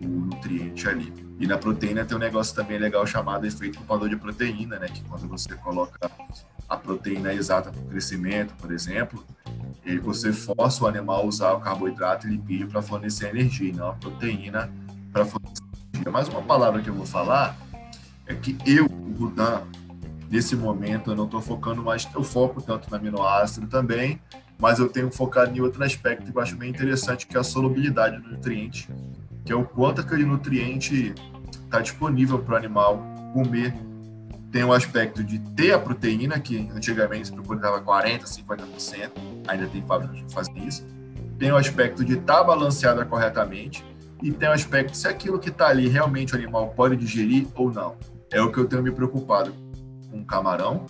o 0.00 0.06
nutriente 0.06 0.88
ali. 0.88 1.12
E 1.38 1.46
na 1.46 1.56
proteína 1.56 2.04
tem 2.04 2.16
um 2.16 2.20
negócio 2.20 2.54
também 2.54 2.78
legal 2.78 3.06
chamado 3.06 3.46
efeito 3.46 3.78
culpador 3.78 4.08
de 4.08 4.16
proteína, 4.16 4.78
né? 4.78 4.88
Que 4.88 5.02
quando 5.04 5.26
você 5.26 5.54
coloca 5.56 6.10
a 6.68 6.76
proteína 6.76 7.32
exata 7.32 7.70
para 7.70 7.80
o 7.80 7.86
crescimento, 7.86 8.54
por 8.54 8.72
exemplo, 8.72 9.24
e 9.84 9.98
você 9.98 10.32
força 10.32 10.84
o 10.84 10.86
animal 10.86 11.22
a 11.22 11.24
usar 11.24 11.52
o 11.52 11.60
carboidrato 11.60 12.26
e 12.26 12.30
lipídio 12.30 12.68
para 12.68 12.82
fornecer 12.82 13.28
energia, 13.30 13.72
não 13.72 13.90
a 13.90 13.92
proteína 13.94 14.70
para 15.12 15.24
fornecer 15.24 15.62
energia. 15.94 16.12
Mas 16.12 16.28
uma 16.28 16.42
palavra 16.42 16.82
que 16.82 16.88
eu 16.88 16.94
vou 16.94 17.06
falar 17.06 17.56
é 18.26 18.34
que 18.34 18.58
eu, 18.66 18.86
o 18.86 19.12
Rudan, 19.18 19.62
nesse 20.28 20.56
momento 20.56 21.12
eu 21.12 21.16
não 21.16 21.26
estou 21.26 21.40
focando 21.40 21.82
mais, 21.82 22.08
eu 22.14 22.24
foco 22.24 22.60
tanto 22.60 22.90
no 22.90 22.96
aminoácido 22.96 23.66
também, 23.68 24.20
mas 24.58 24.78
eu 24.78 24.88
tenho 24.88 25.10
focado 25.10 25.56
em 25.56 25.60
outro 25.60 25.82
aspecto 25.84 26.30
que 26.30 26.36
eu 26.36 26.42
acho 26.42 26.56
bem 26.56 26.70
interessante, 26.70 27.26
que 27.26 27.36
é 27.36 27.40
a 27.40 27.44
solubilidade 27.44 28.18
do 28.18 28.30
nutriente, 28.30 28.88
que 29.44 29.52
é 29.52 29.54
o 29.54 29.64
quanto 29.64 30.00
aquele 30.00 30.24
nutriente 30.24 31.14
está 31.64 31.80
disponível 31.80 32.38
para 32.38 32.54
o 32.54 32.56
animal 32.56 33.02
comer. 33.32 33.74
Tem 34.56 34.64
o 34.64 34.72
aspecto 34.72 35.22
de 35.22 35.38
ter 35.38 35.72
a 35.72 35.78
proteína, 35.78 36.40
que 36.40 36.70
antigamente 36.74 37.28
se 37.28 37.34
preconizava 37.34 37.78
40%, 37.82 38.22
50%, 38.22 39.10
ainda 39.46 39.66
tem 39.66 39.84
fábricas 39.86 40.22
que 40.22 40.32
fazem 40.32 40.66
isso. 40.66 40.82
Tem 41.38 41.52
o 41.52 41.56
aspecto 41.56 42.02
de 42.02 42.14
estar 42.14 42.36
tá 42.36 42.44
balanceada 42.44 43.04
corretamente, 43.04 43.84
e 44.22 44.32
tem 44.32 44.48
o 44.48 44.52
aspecto 44.52 44.96
se 44.96 45.06
aquilo 45.06 45.38
que 45.38 45.50
está 45.50 45.66
ali 45.66 45.88
realmente 45.88 46.32
o 46.32 46.36
animal 46.38 46.70
pode 46.70 46.96
digerir 46.96 47.46
ou 47.54 47.70
não. 47.70 47.98
É 48.32 48.40
o 48.40 48.50
que 48.50 48.56
eu 48.56 48.66
tenho 48.66 48.82
me 48.82 48.90
preocupado 48.90 49.54
com 50.10 50.20
o 50.20 50.24
camarão, 50.24 50.86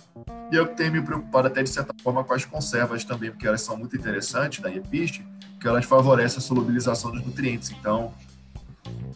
e 0.49 0.55
eu 0.55 0.67
tenho 0.67 0.93
me 0.93 1.01
preocupado 1.01 1.47
até 1.47 1.61
de 1.61 1.69
certa 1.69 1.93
forma 2.01 2.23
com 2.23 2.33
as 2.33 2.45
conservas 2.45 3.03
também, 3.03 3.31
porque 3.31 3.45
elas 3.45 3.59
são 3.59 3.75
muito 3.75 3.97
interessantes 3.97 4.61
da 4.61 4.71
EPIST, 4.73 5.27
porque 5.55 5.67
elas 5.67 5.83
favorecem 5.83 6.37
a 6.37 6.41
solubilização 6.41 7.11
dos 7.11 7.21
nutrientes. 7.25 7.69
Então, 7.71 8.13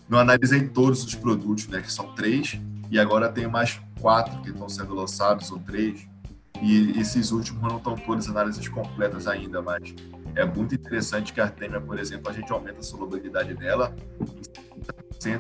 não 0.10 0.20
analisei 0.20 0.68
todos 0.68 1.06
os 1.06 1.16
produtos, 1.16 1.70
né, 1.70 1.80
que 1.80 1.90
são 1.90 2.14
três, 2.16 2.60
e 2.92 3.00
agora 3.00 3.30
tem 3.30 3.48
mais 3.48 3.82
quatro 4.00 4.42
que 4.42 4.50
estão 4.50 4.68
sendo 4.68 4.94
lançados, 4.94 5.50
ou 5.50 5.60
três, 5.60 6.08
e 6.62 7.00
esses 7.00 7.32
últimos 7.32 7.62
não 7.64 7.78
estão 7.78 7.96
todas 7.96 8.30
análises 8.30 8.68
completas 8.68 9.26
ainda, 9.26 9.62
mas 9.62 9.96
é 10.36 10.46
muito 10.46 10.76
interessante 10.76 11.34
que 11.34 11.42
a 11.42 11.46
Artemia, 11.46 11.82
por 11.82 11.98
exemplo, 11.98 12.30
a 12.30 12.34
gente 12.34 12.52
aumenta 12.52 12.80
a 12.80 12.84
solubilidade 12.84 13.54
dela 13.56 13.96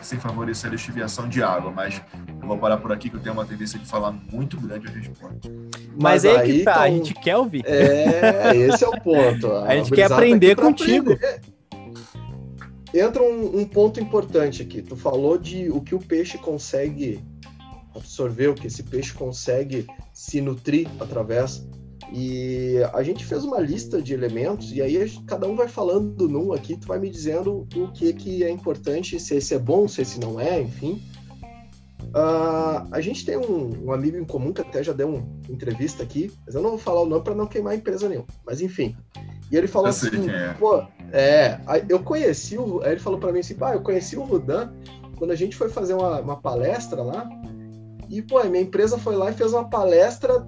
sem 0.02 0.20
favorecer 0.20 0.70
a 0.70 0.74
lixiviação 0.74 1.28
de 1.28 1.42
água, 1.42 1.72
mas 1.72 2.02
eu 2.40 2.48
vou 2.48 2.58
parar 2.58 2.78
por 2.78 2.92
aqui 2.92 3.10
que 3.10 3.16
eu 3.16 3.20
tenho 3.20 3.34
uma 3.34 3.46
tendência 3.46 3.80
de 3.80 3.86
falar 3.86 4.12
muito 4.12 4.60
grande 4.60 4.88
a 4.88 4.92
resposta. 4.92 5.50
Mas, 5.96 6.24
mas 6.24 6.26
aí, 6.26 6.38
aí 6.38 6.58
que 6.60 6.64
tá, 6.64 6.82
a 6.82 6.90
gente 6.90 7.14
quer 7.16 7.38
ouvir. 7.38 7.64
É, 7.66 8.56
esse 8.56 8.84
é 8.84 8.88
o 8.88 9.02
ponto. 9.02 9.52
A, 9.52 9.70
a 9.70 9.76
gente 9.76 9.92
quer 9.92 10.12
aprender 10.12 10.56
contigo. 10.56 11.14
Aprender. 11.14 11.42
Entra 12.94 13.24
um, 13.24 13.62
um 13.62 13.66
ponto 13.66 14.00
importante 14.00 14.62
aqui. 14.62 14.82
Tu 14.82 14.96
falou 14.96 15.38
de 15.38 15.72
o 15.72 15.82
que 15.82 15.96
o 15.96 16.00
peixe 16.00 16.38
consegue 16.38 17.24
absorver, 17.96 18.48
o 18.48 18.54
que 18.56 18.68
esse 18.68 18.84
peixe 18.84 19.14
consegue 19.14 19.88
se 20.14 20.42
nutrir 20.42 20.88
através 21.00 21.66
e 22.14 22.76
a 22.94 23.02
gente 23.04 23.26
fez 23.26 23.46
uma 23.46 23.60
lista 23.60 24.02
de 24.02 24.14
elementos, 24.14 24.72
e 24.74 24.82
aí 24.82 25.10
cada 25.26 25.48
um 25.48 25.56
vai 25.56 25.70
falando 25.70 26.28
num 26.28 26.52
aqui, 26.52 26.76
tu 26.76 26.88
vai 26.88 27.00
me 27.00 27.10
dizendo 27.10 27.66
o 27.74 27.92
que, 27.94 28.12
que 28.12 28.44
é 28.44 28.50
importante, 28.50 29.18
se 29.18 29.36
esse 29.36 29.54
é 29.54 29.60
bom, 29.60 29.88
se 29.88 30.02
esse 30.02 30.20
não 30.20 30.38
é, 30.38 30.62
enfim. 30.62 31.02
Uh, 32.14 32.86
a 32.92 33.00
gente 33.00 33.26
tem 33.26 33.38
um, 33.38 33.86
um, 33.86 33.94
amigo 33.94 34.18
em 34.18 34.26
comum 34.26 34.52
que 34.52 34.60
até 34.60 34.84
já 34.84 34.92
deu 34.92 35.08
uma 35.08 35.26
entrevista 35.50 36.04
aqui, 36.04 36.30
mas 36.46 36.54
eu 36.54 36.62
não 36.62 36.72
vou 36.72 36.80
falar 36.80 37.02
o 37.02 37.06
nome 37.06 37.24
para 37.24 37.34
não 37.34 37.48
queimar 37.48 37.72
a 37.72 37.76
empresa 37.78 38.10
nenhuma, 38.10 38.28
mas 38.46 38.60
enfim. 38.60 38.94
E 39.50 39.56
ele 39.56 39.68
falou 39.68 39.88
eu 39.88 39.92
assim, 39.92 40.30
é. 40.30 40.54
pô, 40.60 40.84
é, 41.14 41.62
eu 41.88 42.00
conheci 42.04 42.58
o. 42.58 42.82
Aí 42.82 42.92
ele 42.92 43.00
falou 43.00 43.20
para 43.20 43.32
mim 43.32 43.40
assim, 43.40 43.56
pá, 43.56 43.74
eu 43.74 43.82
conheci 43.82 44.18
o 44.18 44.24
Rudan 44.24 44.74
quando 45.18 45.32
a 45.32 45.36
gente 45.36 45.56
foi 45.56 45.70
fazer 45.70 45.94
uma, 45.94 46.20
uma 46.20 46.36
palestra 46.36 47.02
lá, 47.02 47.30
e, 48.12 48.21
pô, 48.21 48.43
minha 48.43 48.63
empresa 48.63 48.97
foi 48.97 49.15
lá 49.15 49.32
e 49.32 49.34
fez 49.34 49.54
uma 49.54 49.69
palestra 49.69 50.45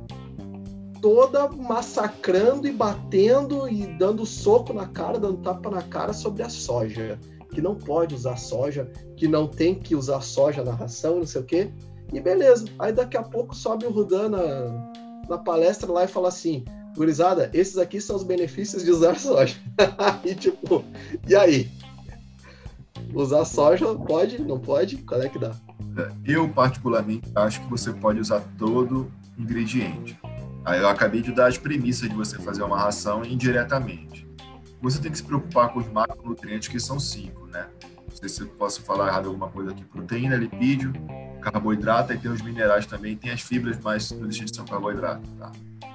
toda 1.01 1.47
massacrando 1.47 2.67
e 2.67 2.71
batendo 2.71 3.69
e 3.69 3.87
dando 3.87 4.25
soco 4.25 4.73
na 4.73 4.85
cara, 4.85 5.17
dando 5.17 5.37
tapa 5.37 5.69
na 5.69 5.81
cara 5.81 6.11
sobre 6.11 6.43
a 6.43 6.49
soja. 6.49 7.17
Que 7.51 7.61
não 7.61 7.75
pode 7.75 8.15
usar 8.15 8.35
soja, 8.35 8.91
que 9.15 9.27
não 9.27 9.47
tem 9.47 9.75
que 9.75 9.95
usar 9.95 10.21
soja 10.21 10.63
na 10.63 10.73
ração, 10.73 11.19
não 11.19 11.25
sei 11.25 11.41
o 11.41 11.45
quê. 11.45 11.71
E 12.11 12.19
beleza. 12.19 12.65
Aí 12.79 12.91
daqui 12.91 13.15
a 13.15 13.23
pouco 13.23 13.55
sobe 13.55 13.85
o 13.85 13.91
Rudan 13.91 14.29
na, 14.29 14.91
na 15.29 15.37
palestra 15.37 15.91
lá 15.91 16.03
e 16.03 16.07
fala 16.07 16.27
assim: 16.27 16.65
gurizada, 16.95 17.49
esses 17.53 17.77
aqui 17.77 18.01
são 18.01 18.15
os 18.15 18.23
benefícios 18.23 18.83
de 18.83 18.91
usar 18.91 19.17
soja. 19.19 19.55
e 20.25 20.35
tipo, 20.35 20.83
e 21.27 21.35
aí? 21.35 21.69
Usar 23.13 23.45
soja 23.45 23.93
pode? 23.95 24.41
Não 24.41 24.59
pode? 24.59 24.97
Qual 24.97 25.21
é 25.21 25.29
que 25.29 25.39
dá? 25.39 25.55
Eu, 26.25 26.49
particularmente, 26.49 27.29
acho 27.35 27.61
que 27.61 27.69
você 27.69 27.91
pode 27.91 28.19
usar 28.19 28.41
todo 28.57 29.11
ingrediente. 29.37 30.19
Aí 30.65 30.79
eu 30.79 30.87
acabei 30.87 31.21
de 31.21 31.31
dar 31.31 31.47
as 31.47 31.57
premissas 31.57 32.09
de 32.09 32.15
você 32.15 32.37
fazer 32.37 32.63
uma 32.63 32.77
ração 32.77 33.23
indiretamente. 33.25 34.27
Você 34.81 34.99
tem 34.99 35.11
que 35.11 35.17
se 35.17 35.23
preocupar 35.23 35.69
com 35.71 35.79
os 35.79 35.87
macronutrientes, 35.87 36.67
que 36.67 36.79
são 36.79 36.99
cinco, 36.99 37.45
né? 37.47 37.67
Não 38.09 38.15
sei 38.15 38.29
se 38.29 38.41
eu 38.41 38.47
posso 38.47 38.81
falar 38.81 39.07
errado 39.07 39.27
alguma 39.27 39.49
coisa 39.49 39.71
aqui. 39.71 39.83
Proteína, 39.83 40.35
lipídio, 40.35 40.93
carboidrato, 41.41 42.13
e 42.13 42.17
tem 42.17 42.31
os 42.31 42.41
minerais 42.41 42.85
também, 42.85 43.15
tem 43.15 43.31
as 43.31 43.41
fibras, 43.41 43.77
mas 43.83 44.11
não 44.11 44.27
deixa 44.27 44.45
de 44.45 44.55
ser 44.55 44.61
um 44.61 44.65
carboidrato, 44.65 45.27
tá? 45.37 45.51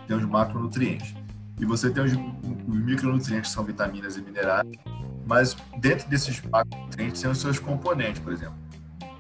Tem 0.06 0.16
os 0.16 0.24
macronutrientes. 0.24 1.14
E 1.58 1.64
você 1.64 1.90
tem 1.90 2.04
os, 2.04 2.12
os 2.12 2.84
micronutrientes, 2.84 3.50
que 3.50 3.54
são 3.54 3.64
vitaminas 3.64 4.16
e 4.16 4.22
minerais, 4.22 4.68
mas 5.28 5.54
dentro 5.76 6.08
desses 6.08 6.40
macronutrientes 6.40 7.20
tem 7.20 7.30
os 7.30 7.38
seus 7.38 7.58
componentes, 7.58 8.20
por 8.20 8.32
exemplo. 8.32 8.56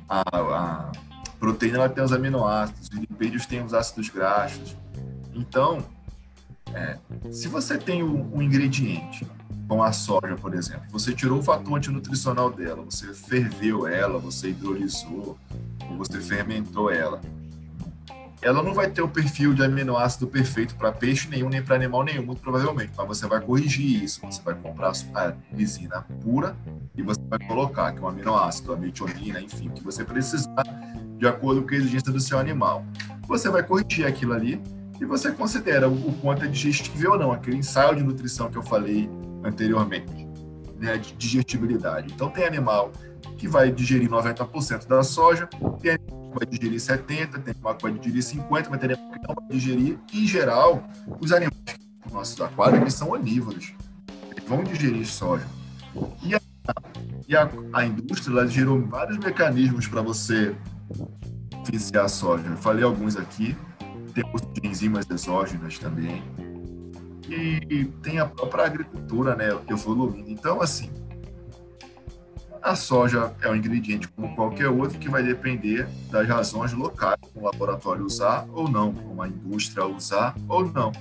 A, 0.08 0.22
a 0.32 0.92
proteína 1.38 1.76
ela 1.76 1.88
tem 1.88 2.02
os 2.02 2.12
aminoácidos, 2.12 2.88
os 2.90 2.98
lipídios 2.98 3.44
têm 3.44 3.62
os 3.62 3.74
ácidos 3.74 4.08
graxos, 4.08 4.74
então, 5.38 5.84
é, 6.74 6.98
se 7.30 7.46
você 7.46 7.78
tem 7.78 8.02
um, 8.02 8.36
um, 8.36 8.42
ingrediente, 8.42 9.24
como 9.68 9.82
a 9.82 9.92
soja, 9.92 10.34
por 10.40 10.52
exemplo, 10.52 10.82
você 10.90 11.14
tirou 11.14 11.38
o 11.38 11.42
fator 11.42 11.76
antinutricional 11.76 12.50
dela, 12.50 12.82
você 12.82 13.14
ferveu 13.14 13.86
ela, 13.86 14.18
você 14.18 14.48
hidrolisou, 14.48 15.38
ou 15.88 15.96
você 15.96 16.20
fermentou 16.20 16.90
ela, 16.90 17.20
ela 18.40 18.62
não 18.62 18.72
vai 18.72 18.88
ter 18.88 19.02
o 19.02 19.08
perfil 19.08 19.52
de 19.52 19.64
aminoácido 19.64 20.26
perfeito 20.26 20.76
para 20.76 20.92
peixe 20.92 21.28
nenhum, 21.28 21.48
nem 21.48 21.62
para 21.62 21.74
animal 21.74 22.04
nenhum, 22.04 22.24
muito 22.24 22.40
provavelmente. 22.40 22.92
Mas 22.96 23.06
você 23.06 23.26
vai 23.26 23.40
corrigir 23.40 24.04
isso. 24.04 24.20
Você 24.24 24.40
vai 24.42 24.54
comprar 24.54 24.92
a 25.14 25.32
lisina 25.52 26.06
pura 26.22 26.56
e 26.96 27.02
você 27.02 27.20
vai 27.28 27.38
colocar 27.40 27.92
que 27.92 27.98
é 27.98 28.02
um 28.02 28.08
aminoácido, 28.08 28.72
a 28.72 28.76
metionina, 28.76 29.40
enfim, 29.40 29.68
que 29.70 29.82
você 29.82 30.04
precisar 30.04 30.62
de 31.16 31.26
acordo 31.26 31.62
com 31.62 31.74
a 31.74 31.76
exigência 31.76 32.12
do 32.12 32.20
seu 32.20 32.38
animal. 32.38 32.84
Você 33.26 33.48
vai 33.48 33.62
corrigir 33.62 34.06
aquilo 34.06 34.32
ali 34.32 34.62
e 35.00 35.04
você 35.04 35.32
considera 35.32 35.88
o 35.88 36.12
quanto 36.20 36.44
é 36.44 36.48
digestível 36.48 37.12
ou 37.12 37.18
não, 37.18 37.32
aquele 37.32 37.56
ensaio 37.56 37.96
de 37.96 38.02
nutrição 38.02 38.50
que 38.50 38.56
eu 38.56 38.62
falei 38.62 39.10
anteriormente, 39.44 40.28
né, 40.76 40.96
de 40.96 41.12
digestibilidade. 41.14 42.12
Então, 42.12 42.30
tem 42.30 42.44
animal 42.44 42.92
que 43.36 43.46
vai 43.46 43.70
digerir 43.70 44.08
90% 44.08 44.86
da 44.86 45.02
soja, 45.02 45.48
tem 45.80 45.92
animal 45.92 46.17
vai 46.38 46.46
digerir 46.46 46.78
70%, 46.78 47.06
tem 47.06 47.52
animal 47.52 47.74
que 47.74 47.82
vai 47.82 47.92
digerir 47.92 48.22
50%, 48.22 48.68
mas 48.70 48.80
tem 48.80 48.92
animal 48.92 49.12
que 49.12 49.28
não 49.28 49.34
vai 49.34 49.48
digerir. 49.50 49.98
Em 50.12 50.26
geral, 50.26 50.88
os 51.20 51.32
animais 51.32 51.78
nossos 52.12 52.40
aquários 52.40 52.80
eles 52.80 52.94
são 52.94 53.10
onívoros, 53.10 53.74
eles 54.30 54.44
vão 54.48 54.64
digerir 54.64 55.06
soja. 55.06 55.46
E 56.22 56.34
E 57.28 57.36
a, 57.36 57.48
a 57.72 57.84
indústria 57.84 58.46
gerou 58.46 58.80
vários 58.86 59.18
mecanismos 59.18 59.86
para 59.86 60.00
você 60.00 60.54
viciar 61.70 62.06
a 62.06 62.08
soja. 62.08 62.46
Eu 62.46 62.56
falei 62.56 62.84
alguns 62.84 63.16
aqui, 63.16 63.56
temos 64.14 64.42
enzimas 64.62 65.08
exógenas 65.10 65.78
também. 65.78 66.22
E 67.28 67.84
tem 68.02 68.18
a 68.18 68.26
própria 68.26 68.64
agricultura, 68.64 69.36
né, 69.36 69.48
evoluindo. 69.68 70.30
Então, 70.30 70.62
assim, 70.62 70.90
a 72.62 72.74
soja 72.74 73.32
é 73.40 73.50
um 73.50 73.56
ingrediente 73.56 74.08
como 74.08 74.34
qualquer 74.34 74.68
outro 74.68 74.98
que 74.98 75.08
vai 75.08 75.22
depender 75.22 75.88
das 76.10 76.28
razões 76.28 76.72
locais, 76.72 77.18
o 77.34 77.44
laboratório 77.44 78.04
usar 78.04 78.46
ou 78.52 78.68
não, 78.68 78.92
como 78.92 79.22
a 79.22 79.28
indústria 79.28 79.86
usar 79.86 80.34
ou 80.48 80.64
não. 80.70 80.92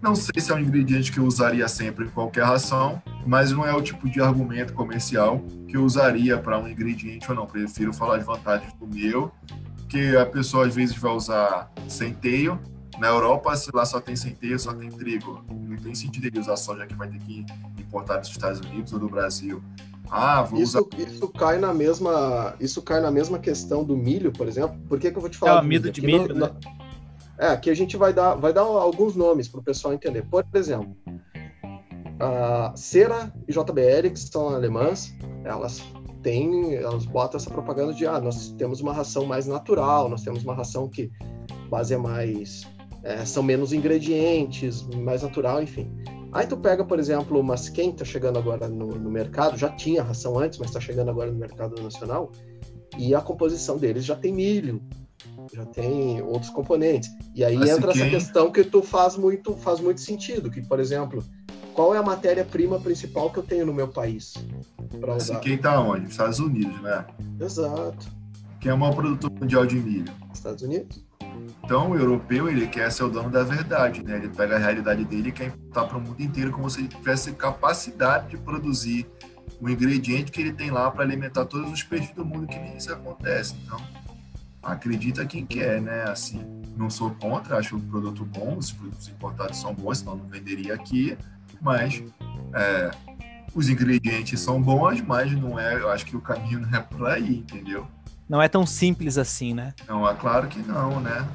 Não 0.00 0.14
sei 0.14 0.38
se 0.38 0.52
é 0.52 0.54
um 0.54 0.58
ingrediente 0.58 1.10
que 1.10 1.18
eu 1.18 1.24
usaria 1.24 1.66
sempre 1.66 2.04
em 2.04 2.08
qualquer 2.08 2.44
ração, 2.44 3.02
mas 3.26 3.52
não 3.52 3.66
é 3.66 3.74
o 3.74 3.80
tipo 3.80 4.08
de 4.08 4.20
argumento 4.20 4.74
comercial 4.74 5.40
que 5.66 5.76
eu 5.76 5.82
usaria 5.82 6.36
para 6.36 6.58
um 6.58 6.68
ingrediente 6.68 7.28
ou 7.30 7.34
não. 7.34 7.46
Prefiro 7.46 7.92
falar 7.92 8.18
de 8.18 8.24
vantagens 8.24 8.72
do 8.74 8.86
meu, 8.86 9.32
que 9.88 10.14
a 10.14 10.26
pessoa 10.26 10.66
às 10.66 10.74
vezes 10.74 10.94
vai 10.96 11.12
usar 11.12 11.72
centeio. 11.88 12.60
Na 12.98 13.08
Europa, 13.08 13.56
se 13.56 13.70
lá 13.74 13.84
só 13.84 14.00
tem 14.00 14.14
centeio, 14.14 14.58
só 14.58 14.72
tem 14.72 14.90
trigo. 14.90 15.44
Não 15.50 15.76
tem 15.76 15.94
sentido 15.94 16.26
ele 16.26 16.38
usar 16.38 16.56
soja 16.56 16.86
que 16.86 16.94
vai 16.94 17.08
ter 17.08 17.18
que 17.18 17.44
importar 17.78 18.18
dos 18.18 18.30
Estados 18.30 18.60
Unidos 18.60 18.92
ou 18.92 18.98
do 18.98 19.08
Brasil. 19.08 19.62
Ah, 20.10 20.42
vou 20.42 20.60
isso, 20.60 20.78
usar... 20.78 21.08
isso 21.08 21.28
cai 21.28 21.58
na 21.58 21.74
mesma, 21.74 22.54
isso 22.60 22.82
cai 22.82 23.00
na 23.00 23.10
mesma 23.10 23.38
questão 23.38 23.82
do 23.82 23.96
milho, 23.96 24.32
por 24.32 24.46
exemplo. 24.46 24.78
Por 24.88 24.98
que, 24.98 25.10
que 25.10 25.16
eu 25.16 25.20
vou 25.20 25.30
te 25.30 25.38
falar? 25.38 25.52
É 25.52 25.54
o 25.56 25.58
amido 25.58 25.90
de 25.90 26.00
milho, 26.00 26.34
no, 26.34 26.46
né? 26.46 26.54
É, 27.38 27.48
aqui 27.48 27.68
a 27.68 27.74
gente 27.74 27.96
vai 27.96 28.12
dar, 28.12 28.34
vai 28.34 28.52
dar 28.52 28.60
alguns 28.62 29.16
nomes 29.16 29.48
para 29.48 29.60
o 29.60 29.62
pessoal 29.62 29.92
entender. 29.92 30.22
Por 30.22 30.44
exemplo, 30.54 30.96
a 32.20 32.72
Cera 32.76 33.32
e 33.48 33.52
JBL, 33.52 34.10
que 34.12 34.20
são 34.20 34.50
alemãs, 34.50 35.12
elas 35.44 35.82
têm, 36.22 36.74
elas 36.74 37.04
botam 37.06 37.38
essa 37.38 37.50
propaganda 37.50 37.92
de 37.92 38.06
ah, 38.06 38.20
nós 38.20 38.52
temos 38.52 38.80
uma 38.80 38.92
ração 38.92 39.26
mais 39.26 39.46
natural, 39.46 40.08
nós 40.08 40.22
temos 40.22 40.44
uma 40.44 40.54
ração 40.54 40.88
que 40.88 41.10
base 41.68 41.92
é 41.92 41.98
mais 41.98 42.66
é, 43.04 43.24
são 43.24 43.42
menos 43.42 43.72
ingredientes, 43.72 44.82
mais 44.96 45.22
natural, 45.22 45.62
enfim. 45.62 45.92
Aí 46.32 46.46
tu 46.46 46.56
pega, 46.56 46.84
por 46.84 46.98
exemplo, 46.98 47.38
uma 47.38 47.54
quem 47.56 47.90
está 47.90 48.04
chegando 48.04 48.38
agora 48.38 48.66
no, 48.66 48.88
no, 48.88 49.10
mercado, 49.10 49.56
já 49.56 49.68
tinha 49.68 50.02
ração 50.02 50.38
antes, 50.38 50.58
mas 50.58 50.68
está 50.68 50.80
chegando 50.80 51.10
agora 51.10 51.30
no 51.30 51.38
mercado 51.38 51.80
nacional, 51.80 52.32
e 52.98 53.14
a 53.14 53.20
composição 53.20 53.76
deles 53.76 54.04
já 54.04 54.16
tem 54.16 54.32
milho, 54.32 54.82
já 55.52 55.64
tem 55.66 56.20
outros 56.22 56.50
componentes. 56.50 57.10
E 57.34 57.44
aí 57.44 57.54
entra 57.54 57.92
essa 57.92 58.08
questão 58.08 58.50
que 58.50 58.64
tu 58.64 58.82
faz 58.82 59.16
muito, 59.16 59.54
faz 59.54 59.78
muito 59.80 60.00
sentido, 60.00 60.50
que, 60.50 60.62
por 60.62 60.80
exemplo, 60.80 61.22
qual 61.74 61.94
é 61.94 61.98
a 61.98 62.02
matéria-prima 62.02 62.80
principal 62.80 63.30
que 63.30 63.38
eu 63.38 63.42
tenho 63.42 63.66
no 63.66 63.74
meu 63.74 63.88
país 63.88 64.34
para 65.00 65.14
usar? 65.14 65.40
Quem 65.40 65.54
está 65.54 65.78
onde? 65.78 66.08
Estados 66.08 66.38
Unidos, 66.38 66.80
né? 66.80 67.04
Exato. 67.38 68.06
Quem 68.60 68.70
é 68.70 68.74
o 68.74 68.78
maior 68.78 68.94
produtor 68.94 69.30
mundial 69.30 69.66
de 69.66 69.76
milho? 69.76 70.12
Estados 70.32 70.62
Unidos. 70.62 71.03
Então, 71.62 71.90
o 71.90 71.96
europeu, 71.96 72.48
ele 72.48 72.66
quer 72.66 72.92
ser 72.92 73.04
o 73.04 73.08
dono 73.08 73.30
da 73.30 73.42
verdade, 73.42 74.02
né? 74.02 74.16
Ele 74.16 74.28
pega 74.28 74.56
a 74.56 74.58
realidade 74.58 75.04
dele 75.04 75.30
e 75.30 75.32
quer 75.32 75.46
importar 75.46 75.86
para 75.86 75.96
o 75.96 76.00
mundo 76.00 76.20
inteiro 76.20 76.52
como 76.52 76.68
se 76.68 76.80
ele 76.80 76.88
tivesse 76.88 77.32
capacidade 77.32 78.28
de 78.28 78.36
produzir 78.36 79.06
o 79.60 79.68
ingrediente 79.68 80.30
que 80.30 80.40
ele 80.40 80.52
tem 80.52 80.70
lá 80.70 80.90
para 80.90 81.02
alimentar 81.02 81.46
todos 81.46 81.72
os 81.72 81.82
peixes 81.82 82.10
do 82.10 82.24
mundo, 82.24 82.46
que 82.46 82.58
nem 82.58 82.76
isso 82.76 82.92
acontece. 82.92 83.54
Então, 83.64 83.80
acredita 84.62 85.24
quem 85.24 85.46
quer, 85.46 85.80
né? 85.80 86.04
Assim, 86.04 86.44
não 86.76 86.90
sou 86.90 87.10
contra, 87.12 87.58
acho 87.58 87.76
o 87.76 87.80
produto 87.80 88.24
bom, 88.24 88.56
os 88.56 88.72
produtos 88.72 89.08
importados 89.08 89.58
são 89.58 89.74
bons, 89.74 89.98
senão 89.98 90.16
não 90.16 90.26
venderia 90.26 90.74
aqui, 90.74 91.16
mas 91.60 92.02
é, 92.54 92.90
os 93.54 93.68
ingredientes 93.68 94.40
são 94.40 94.60
bons, 94.60 95.00
mas 95.00 95.32
não 95.32 95.58
é, 95.58 95.74
eu 95.74 95.90
acho 95.90 96.04
que 96.04 96.16
o 96.16 96.20
caminho 96.20 96.60
não 96.60 96.78
é 96.78 96.80
por 96.80 97.06
aí, 97.06 97.38
entendeu? 97.38 97.86
Não 98.28 98.40
é 98.40 98.48
tão 98.48 98.66
simples 98.66 99.18
assim, 99.18 99.54
né? 99.54 99.74
Não, 99.86 100.08
é 100.08 100.14
claro 100.14 100.48
que 100.48 100.58
não, 100.60 101.00
né? 101.00 101.26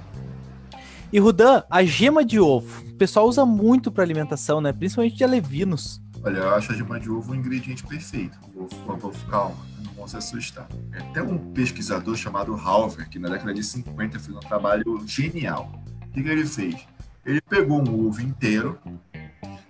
E 1.12 1.20
Rudan, 1.20 1.64
a 1.70 1.84
gema 1.84 2.24
de 2.24 2.40
ovo, 2.40 2.84
o 2.88 2.96
pessoal 2.96 3.28
usa 3.28 3.46
muito 3.46 3.92
para 3.92 4.04
alimentação, 4.04 4.62
né? 4.62 4.72
Principalmente 4.72 5.16
de 5.16 5.24
alevinos. 5.24 6.02
Olha, 6.24 6.38
eu 6.38 6.56
acho 6.56 6.72
a 6.72 6.76
gema 6.76 7.00
de 7.00 7.10
ovo 7.10 7.32
um 7.32 7.36
ingrediente 7.36 7.84
perfeito. 7.84 8.38
Vou, 8.54 8.98
vou, 8.98 9.12
calma, 9.30 9.56
não 9.84 9.94
vão 9.94 10.08
se 10.08 10.18
assustar. 10.18 10.68
Até 10.94 11.22
um 11.22 11.38
pesquisador 11.52 12.16
chamado 12.16 12.54
Halver, 12.56 13.10
que 13.10 13.18
na 13.18 13.30
década 13.30 13.54
de 13.54 13.64
50 13.64 14.20
fez 14.20 14.36
um 14.36 14.40
trabalho 14.40 15.02
genial. 15.08 15.72
O 16.04 16.12
que, 16.12 16.22
que 16.22 16.30
ele 16.30 16.46
fez? 16.46 16.76
Ele 17.26 17.42
pegou 17.42 17.80
um 17.80 18.08
ovo 18.08 18.22
inteiro 18.22 18.80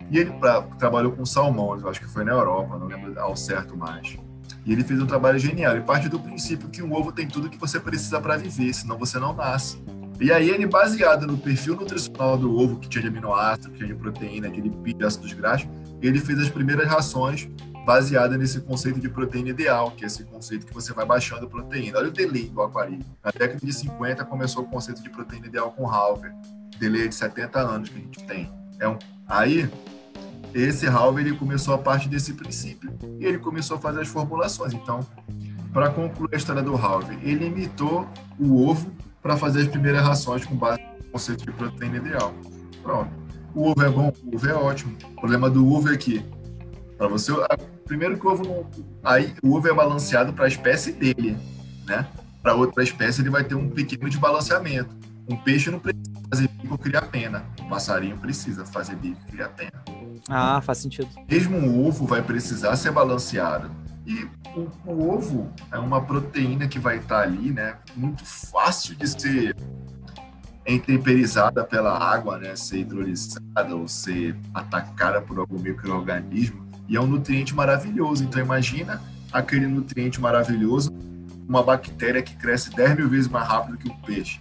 e 0.09 0.17
ele 0.17 0.31
pra, 0.31 0.61
trabalhou 0.61 1.11
com 1.11 1.25
salmão, 1.25 1.79
eu 1.79 1.87
acho 1.87 1.99
que 1.99 2.07
foi 2.07 2.23
na 2.23 2.31
Europa, 2.31 2.77
não 2.77 2.87
lembro 2.87 3.17
ao 3.19 3.35
certo 3.35 3.77
mais. 3.77 4.17
E 4.65 4.71
ele 4.71 4.83
fez 4.83 5.01
um 5.01 5.05
trabalho 5.05 5.39
genial. 5.39 5.73
Ele 5.73 5.83
parte 5.83 6.09
do 6.09 6.19
princípio 6.19 6.69
que 6.69 6.81
um 6.81 6.93
ovo 6.93 7.11
tem 7.11 7.27
tudo 7.27 7.49
que 7.49 7.57
você 7.57 7.79
precisa 7.79 8.19
para 8.19 8.37
viver, 8.37 8.73
senão 8.73 8.97
você 8.97 9.19
não 9.19 9.33
nasce. 9.33 9.81
E 10.19 10.33
aí 10.33 10.49
ele, 10.49 10.65
baseado 10.65 11.25
no 11.25 11.37
perfil 11.37 11.75
nutricional 11.75 12.37
do 12.37 12.53
ovo, 12.53 12.77
que 12.77 12.89
tinha 12.89 13.01
de 13.01 13.07
aminoácido, 13.07 13.69
que 13.71 13.77
tinha 13.77 13.87
de 13.87 13.95
proteína, 13.95 14.49
lipídio, 14.49 14.99
de 14.99 15.05
ácidos 15.05 15.31
graxos, 15.31 15.69
ele 16.01 16.19
fez 16.19 16.39
as 16.39 16.49
primeiras 16.49 16.87
rações 16.87 17.49
baseada 17.85 18.37
nesse 18.37 18.59
conceito 18.59 18.99
de 18.99 19.09
proteína 19.09 19.49
ideal, 19.49 19.91
que 19.91 20.03
é 20.03 20.07
esse 20.07 20.23
conceito 20.25 20.65
que 20.65 20.73
você 20.73 20.93
vai 20.93 21.05
baixando 21.05 21.49
proteína. 21.49 21.97
Olha 21.97 22.09
o 22.09 22.11
delay 22.11 22.49
do 22.49 22.61
aquarismo. 22.61 23.05
Na 23.23 23.31
década 23.31 23.65
de 23.65 23.73
50 23.73 24.25
começou 24.25 24.63
o 24.63 24.67
conceito 24.67 25.01
de 25.01 25.09
proteína 25.09 25.47
ideal 25.47 25.71
com 25.71 25.89
Halver. 25.89 26.33
Delay 26.77 27.07
de 27.07 27.15
70 27.15 27.59
anos 27.59 27.89
que 27.89 27.95
a 27.95 27.99
gente 27.99 28.23
tem. 28.25 28.51
É 28.79 28.87
um... 28.87 28.97
Aí, 29.25 29.69
esse 30.53 30.87
Halver 30.87 31.25
ele 31.25 31.35
começou 31.35 31.73
a 31.73 31.77
partir 31.77 32.09
desse 32.09 32.33
princípio 32.33 32.91
e 33.19 33.25
ele 33.25 33.37
começou 33.37 33.77
a 33.77 33.79
fazer 33.79 34.01
as 34.01 34.07
formulações. 34.07 34.73
Então, 34.73 34.99
para 35.73 35.89
concluir 35.89 36.33
a 36.33 36.37
história 36.37 36.61
do 36.61 36.75
Halver, 36.75 37.17
ele 37.21 37.45
imitou 37.45 38.07
o 38.39 38.67
ovo 38.67 38.91
para 39.21 39.37
fazer 39.37 39.61
as 39.61 39.67
primeiras 39.67 40.01
rações 40.01 40.45
com 40.45 40.55
base 40.55 40.81
no 40.81 41.11
conceito 41.11 41.45
de 41.45 41.51
proteína 41.51 41.97
ideal. 41.97 42.33
Pronto. 42.81 43.11
O 43.53 43.69
ovo 43.69 43.83
é 43.83 43.89
bom, 43.89 44.13
o 44.23 44.35
ovo 44.35 44.47
é 44.47 44.53
ótimo. 44.53 44.97
O 45.11 45.21
problema 45.21 45.49
do 45.49 45.71
ovo 45.71 45.91
é 45.91 45.97
que, 45.97 46.23
para 46.97 47.07
você, 47.07 47.33
primeiro 47.85 48.17
que 48.17 48.25
o 48.25 48.31
ovo 48.31 48.43
não, 48.43 48.65
aí 49.03 49.33
o 49.43 49.55
ovo 49.55 49.67
é 49.67 49.73
balanceado 49.73 50.33
para 50.33 50.45
a 50.45 50.47
espécie 50.47 50.91
dele, 50.91 51.37
né? 51.85 52.07
Para 52.41 52.55
outra 52.55 52.83
espécie 52.83 53.21
ele 53.21 53.29
vai 53.29 53.43
ter 53.43 53.55
um 53.55 53.69
pequeno 53.69 54.09
desbalanceamento. 54.09 54.95
Um 55.29 55.37
peixe 55.37 55.69
não 55.69 55.79
precisa 55.79 56.09
fazer 56.27 56.47
bico 56.47 56.77
criar 56.77 57.03
pena. 57.03 57.45
Um 57.61 57.69
passarinho 57.69 58.17
precisa 58.17 58.65
fazer 58.65 58.95
bico 58.95 59.23
criar 59.27 59.49
pena. 59.49 59.83
Ah, 60.27 60.59
faz 60.59 60.79
sentido. 60.79 61.07
Mesmo 61.29 61.57
o 61.57 61.87
ovo 61.87 62.07
vai 62.07 62.21
precisar 62.23 62.75
ser 62.75 62.91
balanceado. 62.91 63.69
E 64.07 64.27
o, 64.55 64.67
o, 64.85 65.09
ovo 65.13 65.53
é 65.71 65.77
uma 65.77 66.01
proteína 66.01 66.67
que 66.67 66.79
vai 66.79 66.97
estar 66.97 67.21
ali, 67.21 67.51
né? 67.51 67.77
Muito 67.95 68.25
fácil 68.25 68.95
de 68.95 69.07
ser 69.07 69.55
entemperizada 70.65 71.63
pela 71.63 71.95
água, 71.95 72.39
né? 72.39 72.55
Ser 72.55 72.79
hidrolisada 72.79 73.75
ou 73.75 73.87
ser 73.87 74.35
atacada 74.51 75.21
por 75.21 75.37
algum 75.37 75.59
microorganismo. 75.59 76.67
E 76.87 76.95
é 76.97 77.01
um 77.01 77.05
nutriente 77.05 77.53
maravilhoso. 77.53 78.23
Então 78.23 78.41
imagina 78.41 78.99
aquele 79.31 79.67
nutriente 79.67 80.19
maravilhoso, 80.19 80.91
uma 81.47 81.61
bactéria 81.61 82.23
que 82.23 82.35
cresce 82.35 82.71
10 82.71 82.97
mil 82.97 83.07
vezes 83.07 83.27
mais 83.27 83.47
rápido 83.47 83.77
que 83.77 83.89
o 83.89 83.95
peixe. 83.97 84.39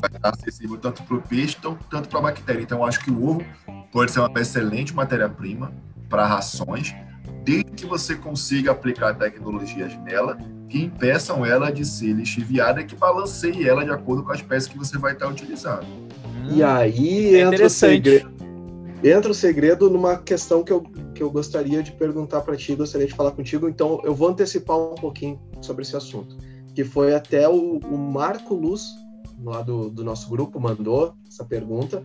Vai 0.00 0.10
estar 0.10 0.30
acessível 0.30 0.78
tanto 0.78 1.02
para 1.02 1.16
o 1.16 1.22
peixe, 1.22 1.56
tanto 1.90 2.08
para 2.08 2.18
a 2.18 2.22
bactéria. 2.22 2.62
Então, 2.62 2.84
acho 2.84 3.00
que 3.00 3.10
o 3.10 3.28
ovo 3.28 3.44
pode 3.92 4.10
ser 4.10 4.20
uma 4.20 4.40
excelente 4.40 4.94
matéria-prima 4.94 5.72
para 6.08 6.26
rações, 6.26 6.94
desde 7.44 7.70
que 7.70 7.86
você 7.86 8.14
consiga 8.14 8.72
aplicar 8.72 9.14
tecnologias 9.14 9.94
nela 9.98 10.38
que 10.68 10.78
impeçam 10.84 11.44
ela 11.44 11.70
de 11.70 11.84
ser 11.84 12.12
lixiviada 12.12 12.80
e 12.80 12.84
que 12.84 12.94
balanceie 12.94 13.68
ela 13.68 13.84
de 13.84 13.90
acordo 13.90 14.22
com 14.22 14.32
as 14.32 14.40
peças 14.40 14.68
que 14.68 14.78
você 14.78 14.96
vai 14.96 15.12
estar 15.12 15.28
utilizando. 15.28 15.84
E 16.48 16.62
aí 16.62 17.34
é 17.34 17.40
entra, 17.40 17.66
o 17.66 17.70
segredo, 17.70 18.30
entra 19.02 19.30
o 19.30 19.34
segredo 19.34 19.90
numa 19.90 20.16
questão 20.16 20.62
que 20.62 20.72
eu, 20.72 20.82
que 21.14 21.22
eu 21.22 21.30
gostaria 21.30 21.82
de 21.82 21.92
perguntar 21.92 22.40
para 22.42 22.56
ti, 22.56 22.74
gostaria 22.74 23.06
de 23.06 23.14
falar 23.14 23.32
contigo, 23.32 23.68
então 23.68 24.00
eu 24.04 24.14
vou 24.14 24.28
antecipar 24.28 24.78
um 24.78 24.94
pouquinho 24.94 25.40
sobre 25.60 25.82
esse 25.82 25.96
assunto, 25.96 26.36
que 26.74 26.84
foi 26.84 27.14
até 27.14 27.48
o, 27.48 27.78
o 27.78 27.98
Marco 27.98 28.54
Luz, 28.54 28.84
lá 29.42 29.62
do, 29.62 29.90
do 29.90 30.04
nosso 30.04 30.28
grupo, 30.28 30.60
mandou 30.60 31.14
essa 31.26 31.44
pergunta. 31.44 32.02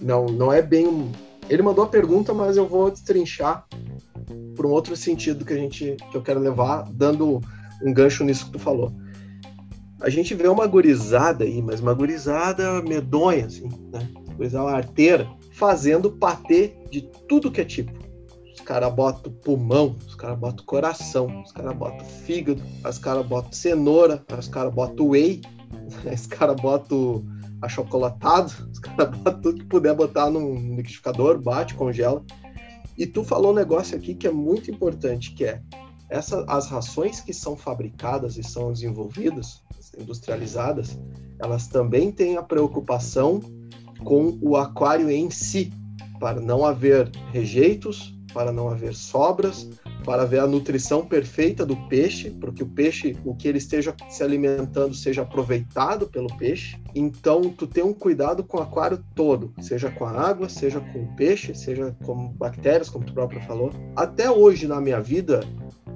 Não, 0.00 0.26
não 0.26 0.52
é 0.52 0.62
bem 0.62 0.86
um... 0.86 1.10
Ele 1.48 1.62
mandou 1.62 1.84
a 1.84 1.88
pergunta, 1.88 2.32
mas 2.32 2.56
eu 2.56 2.66
vou 2.66 2.90
destrinchar 2.90 3.66
por 4.56 4.66
um 4.66 4.70
outro 4.70 4.96
sentido 4.96 5.44
que 5.44 5.52
a 5.52 5.56
gente 5.56 5.96
que 6.10 6.16
eu 6.16 6.22
quero 6.22 6.40
levar, 6.40 6.88
dando 6.92 7.40
um 7.84 7.92
gancho 7.92 8.24
nisso 8.24 8.46
que 8.46 8.52
tu 8.52 8.58
falou. 8.58 8.92
A 10.00 10.08
gente 10.08 10.34
vê 10.34 10.48
uma 10.48 10.66
gurizada 10.66 11.44
aí, 11.44 11.62
mas 11.62 11.80
uma 11.80 11.94
gurizada 11.94 12.82
medonha, 12.82 13.46
assim, 13.46 13.68
né? 13.92 14.08
Gurizada 14.36 14.70
arteira, 14.70 15.28
fazendo 15.52 16.10
patê 16.10 16.74
de 16.90 17.02
tudo 17.28 17.50
que 17.50 17.60
é 17.60 17.64
tipo. 17.64 17.92
Os 18.52 18.60
caras 18.60 18.92
botam 18.92 19.32
pulmão, 19.32 19.96
os 20.06 20.14
caras 20.14 20.38
botam 20.38 20.64
coração, 20.64 21.42
os 21.42 21.52
caras 21.52 21.76
botam 21.76 22.04
fígado, 22.04 22.62
os 22.88 22.98
caras 22.98 23.26
botam 23.26 23.52
cenoura, 23.52 24.24
os 24.36 24.48
caras 24.48 24.72
botam 24.72 25.08
whey, 25.08 25.40
os 26.12 26.26
caras 26.26 26.56
botam 26.56 27.24
achocolatado, 27.60 28.52
os 28.70 28.78
caras 28.78 29.16
botam 29.16 29.40
tudo 29.40 29.58
que 29.60 29.66
puder 29.66 29.94
botar 29.94 30.30
num 30.30 30.76
liquidificador, 30.76 31.40
bate, 31.40 31.74
congela. 31.74 32.24
E 32.96 33.06
tu 33.06 33.24
falou 33.24 33.52
um 33.52 33.54
negócio 33.54 33.96
aqui 33.96 34.14
que 34.14 34.26
é 34.26 34.32
muito 34.32 34.70
importante, 34.70 35.32
que 35.32 35.44
é 35.44 35.62
essa, 36.08 36.44
as 36.46 36.68
rações 36.68 37.20
que 37.20 37.32
são 37.32 37.56
fabricadas 37.56 38.36
e 38.36 38.42
são 38.42 38.72
desenvolvidas, 38.72 39.62
industrializadas, 39.98 40.98
elas 41.38 41.68
também 41.68 42.12
têm 42.12 42.36
a 42.36 42.42
preocupação 42.42 43.40
com 44.04 44.38
o 44.42 44.56
aquário 44.56 45.10
em 45.10 45.30
si, 45.30 45.72
para 46.20 46.40
não 46.40 46.64
haver 46.64 47.10
rejeitos, 47.32 48.14
para 48.34 48.52
não 48.52 48.68
haver 48.68 48.94
sobras, 48.94 49.68
para 50.04 50.24
ver 50.24 50.40
a 50.40 50.46
nutrição 50.46 51.04
perfeita 51.06 51.64
do 51.64 51.76
peixe, 51.88 52.30
porque 52.30 52.62
o 52.62 52.66
peixe, 52.66 53.16
o 53.24 53.34
que 53.34 53.48
ele 53.48 53.58
esteja 53.58 53.94
se 54.08 54.22
alimentando, 54.22 54.94
seja 54.94 55.22
aproveitado 55.22 56.06
pelo 56.06 56.28
peixe. 56.36 56.76
Então, 56.94 57.42
tu 57.42 57.66
tem 57.66 57.82
um 57.82 57.94
cuidado 57.94 58.42
com 58.44 58.58
o 58.58 58.62
aquário 58.62 59.02
todo, 59.14 59.52
seja 59.60 59.90
com 59.90 60.04
a 60.04 60.10
água, 60.10 60.48
seja 60.48 60.80
com 60.80 61.04
o 61.04 61.16
peixe, 61.16 61.54
seja 61.54 61.96
com 62.04 62.28
bactérias, 62.28 62.88
como 62.88 63.04
tu 63.04 63.12
próprio 63.12 63.40
falou. 63.42 63.70
Até 63.96 64.30
hoje 64.30 64.66
na 64.66 64.80
minha 64.80 65.00
vida, 65.00 65.40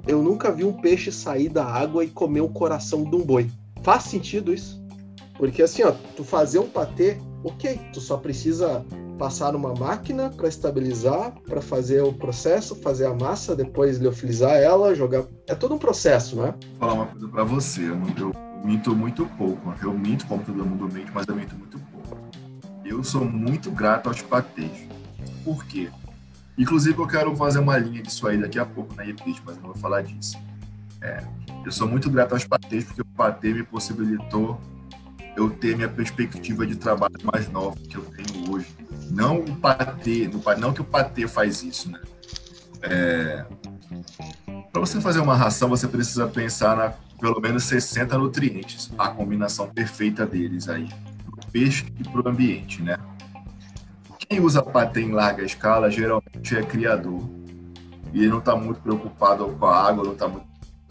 eu 0.07 0.21
nunca 0.21 0.51
vi 0.51 0.63
um 0.63 0.73
peixe 0.73 1.11
sair 1.11 1.49
da 1.49 1.65
água 1.65 2.03
e 2.03 2.07
comer 2.07 2.41
o 2.41 2.49
coração 2.49 3.03
de 3.03 3.15
um 3.15 3.23
boi. 3.23 3.49
Faz 3.83 4.03
sentido 4.03 4.53
isso? 4.53 4.81
Porque 5.37 5.61
assim, 5.61 5.83
ó, 5.83 5.93
tu 6.15 6.23
fazer 6.23 6.59
um 6.59 6.69
patê, 6.69 7.17
ok, 7.43 7.79
tu 7.93 8.01
só 8.01 8.17
precisa 8.17 8.83
passar 9.17 9.51
numa 9.51 9.73
máquina 9.73 10.29
para 10.29 10.47
estabilizar, 10.47 11.33
para 11.45 11.61
fazer 11.61 12.01
o 12.01 12.13
processo, 12.13 12.75
fazer 12.75 13.05
a 13.05 13.13
massa, 13.13 13.55
depois 13.55 13.97
liofilizar 13.97 14.53
ela, 14.53 14.95
jogar. 14.95 15.25
É 15.47 15.55
todo 15.55 15.75
um 15.75 15.77
processo, 15.77 16.35
né? 16.35 16.53
Vou 16.61 16.79
falar 16.79 16.93
uma 16.93 17.05
coisa 17.07 17.27
para 17.27 17.43
você. 17.43 17.81
Eu, 17.89 18.33
minto 18.63 18.95
muito 18.95 19.25
pouco. 19.37 19.73
Eu 19.81 19.93
minto 19.93 20.25
como 20.27 20.43
todo 20.43 20.65
mundo 20.65 20.91
mente, 20.91 21.11
mas 21.13 21.27
eu 21.27 21.35
minto 21.35 21.55
muito 21.55 21.79
pouco. 21.79 22.17
Eu 22.85 23.03
sou 23.03 23.25
muito 23.25 23.71
grato 23.71 24.07
aos 24.07 24.21
patês. 24.21 24.87
Por 25.43 25.65
quê? 25.65 25.89
Inclusive, 26.57 26.97
eu 26.97 27.07
quero 27.07 27.35
fazer 27.35 27.59
uma 27.59 27.77
linha 27.77 28.01
disso 28.01 28.27
aí 28.27 28.37
daqui 28.37 28.57
a 28.57 28.65
pouco 28.65 28.95
na 28.95 29.05
EPIT, 29.05 29.41
mas 29.45 29.57
não 29.57 29.65
vou 29.65 29.75
falar 29.75 30.01
disso. 30.01 30.37
É, 31.01 31.23
eu 31.63 31.71
sou 31.71 31.87
muito 31.87 32.09
grato 32.09 32.33
aos 32.33 32.45
patês, 32.45 32.85
porque 32.85 33.01
o 33.01 33.05
patê 33.05 33.53
me 33.53 33.63
possibilitou 33.63 34.59
eu 35.35 35.51
ter 35.51 35.75
minha 35.75 35.87
perspectiva 35.87 36.65
de 36.65 36.75
trabalho 36.75 37.13
mais 37.31 37.47
nova 37.49 37.75
que 37.75 37.95
eu 37.95 38.03
tenho 38.05 38.51
hoje. 38.51 38.67
Não 39.09 39.39
o 39.39 39.55
patê, 39.55 40.29
não 40.59 40.73
que 40.73 40.81
o 40.81 40.85
patê 40.85 41.27
faz 41.27 41.63
isso, 41.63 41.91
né? 41.91 41.99
É, 42.81 43.45
Para 44.71 44.81
você 44.81 45.01
fazer 45.01 45.19
uma 45.19 45.35
ração, 45.35 45.69
você 45.69 45.87
precisa 45.87 46.27
pensar 46.27 46.75
na 46.75 46.93
pelo 47.19 47.39
menos 47.41 47.63
60 47.63 48.17
nutrientes, 48.17 48.91
a 48.97 49.09
combinação 49.09 49.67
perfeita 49.69 50.25
deles 50.25 50.69
aí, 50.69 50.87
para 51.25 51.47
o 51.47 51.51
peixe 51.51 51.85
e 51.99 52.03
para 52.03 52.21
o 52.21 52.29
ambiente, 52.29 52.81
né? 52.81 52.97
Quem 54.19 54.39
usa 54.39 54.61
patê 54.61 55.01
em 55.01 55.11
larga 55.11 55.43
escala 55.43 55.89
geralmente 55.89 56.55
é 56.55 56.61
criador. 56.61 57.27
E 58.13 58.19
ele 58.19 58.29
não 58.29 58.39
está 58.39 58.55
muito 58.55 58.81
preocupado 58.81 59.47
com 59.47 59.65
a 59.65 59.87
água, 59.87 60.03
não 60.03 60.13
está 60.13 60.27
muito 60.27 60.45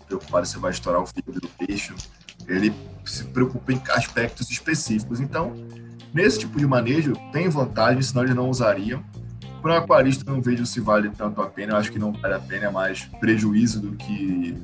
preocupado 0.06 0.46
se 0.46 0.58
vai 0.58 0.70
estourar 0.70 1.02
o 1.02 1.06
fígado 1.06 1.40
do 1.40 1.48
peixe. 1.48 1.94
Ele 2.46 2.72
se 3.04 3.24
preocupa 3.24 3.72
em 3.72 3.82
aspectos 3.90 4.50
específicos. 4.50 5.20
Então, 5.20 5.52
nesse 6.12 6.40
tipo 6.40 6.58
de 6.58 6.66
manejo, 6.66 7.12
tem 7.32 7.48
vantagem, 7.48 8.02
senão 8.02 8.24
eles 8.24 8.34
não 8.34 8.48
usariam. 8.48 9.02
Para 9.62 9.74
o 9.74 9.76
aquarista, 9.78 10.30
não 10.30 10.40
vejo 10.40 10.64
se 10.64 10.80
vale 10.80 11.10
tanto 11.10 11.40
a 11.40 11.48
pena. 11.48 11.72
Eu 11.72 11.76
acho 11.76 11.90
que 11.90 11.98
não 11.98 12.12
vale 12.12 12.34
a 12.34 12.38
pena, 12.38 12.66
é 12.66 12.70
mais 12.70 13.04
prejuízo 13.20 13.80
do 13.80 13.96
que 13.96 14.56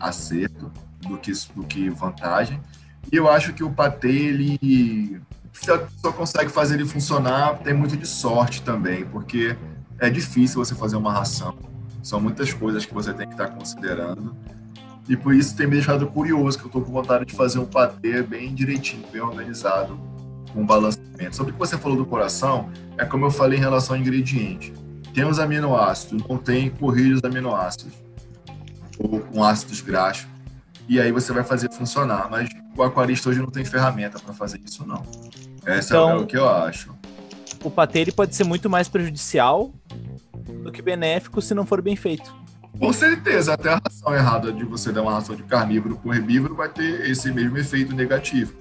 acerto, 0.00 0.70
do 1.08 1.16
que, 1.18 1.32
do 1.54 1.64
que 1.64 1.88
vantagem. 1.90 2.60
E 3.10 3.16
eu 3.16 3.28
acho 3.30 3.52
que 3.52 3.62
o 3.62 3.70
patê, 3.70 4.08
ele 4.08 5.20
só 6.00 6.12
consegue 6.12 6.50
fazer 6.50 6.74
ele 6.74 6.86
funcionar, 6.86 7.58
tem 7.58 7.74
muito 7.74 7.96
de 7.96 8.06
sorte 8.06 8.62
também, 8.62 9.04
porque 9.04 9.56
é 9.98 10.10
difícil 10.10 10.64
você 10.64 10.74
fazer 10.74 10.96
uma 10.96 11.12
ração. 11.12 11.56
São 12.02 12.20
muitas 12.20 12.52
coisas 12.52 12.84
que 12.84 12.92
você 12.92 13.12
tem 13.12 13.26
que 13.26 13.34
estar 13.34 13.48
considerando. 13.48 14.36
E 15.08 15.16
por 15.16 15.34
isso 15.34 15.56
tem 15.56 15.66
me 15.66 15.74
deixado 15.74 16.06
curioso, 16.06 16.58
que 16.58 16.64
eu 16.64 16.68
estou 16.68 16.82
com 16.82 16.92
vontade 16.92 17.26
de 17.26 17.34
fazer 17.34 17.58
um 17.58 17.66
patê 17.66 18.22
bem 18.22 18.54
direitinho, 18.54 19.04
bem 19.12 19.20
organizado, 19.20 19.98
com 20.52 20.64
balanceamento. 20.64 21.36
Sobre 21.36 21.50
o 21.50 21.54
que 21.54 21.58
você 21.58 21.78
falou 21.78 21.96
do 21.96 22.06
coração, 22.06 22.70
é 22.96 23.04
como 23.04 23.26
eu 23.26 23.30
falei 23.30 23.58
em 23.58 23.62
relação 23.62 23.96
ao 23.96 24.00
ingrediente. 24.00 24.72
Tem 25.14 25.24
os 25.24 25.38
aminoácidos, 25.38 26.26
não 26.26 26.38
tem 26.38 26.70
corridos 26.70 27.22
aminoácidos, 27.22 27.92
ou 28.98 29.20
com 29.20 29.44
ácidos 29.44 29.80
graxos, 29.80 30.26
e 30.88 31.00
aí 31.00 31.12
você 31.12 31.32
vai 31.32 31.44
fazer 31.44 31.70
funcionar. 31.70 32.28
Mas 32.30 32.48
o 32.76 32.82
aquarista 32.82 33.28
hoje 33.28 33.40
não 33.40 33.50
tem 33.50 33.64
ferramenta 33.64 34.18
para 34.18 34.32
fazer 34.32 34.60
isso, 34.64 34.86
não. 34.86 35.02
Essa 35.64 35.94
é 35.94 35.96
então, 35.96 36.10
é 36.10 36.16
o 36.16 36.26
que 36.26 36.36
eu 36.36 36.48
acho. 36.48 36.94
O 37.62 37.70
patê 37.70 38.00
ele 38.00 38.12
pode 38.12 38.34
ser 38.34 38.44
muito 38.44 38.68
mais 38.68 38.88
prejudicial 38.88 39.72
do 40.62 40.72
que 40.72 40.82
benéfico 40.82 41.40
se 41.40 41.54
não 41.54 41.64
for 41.64 41.80
bem 41.80 41.94
feito. 41.94 42.34
Com 42.78 42.92
certeza, 42.92 43.52
até 43.52 43.68
a 43.70 43.80
ração 43.84 44.14
errada 44.14 44.52
de 44.52 44.64
você 44.64 44.90
dar 44.90 45.02
uma 45.02 45.12
ração 45.12 45.36
de 45.36 45.42
carnívoro 45.42 45.96
para 45.96 46.16
herbívoro 46.16 46.54
vai 46.54 46.68
ter 46.68 47.08
esse 47.08 47.30
mesmo 47.30 47.56
efeito 47.58 47.94
negativo. 47.94 48.54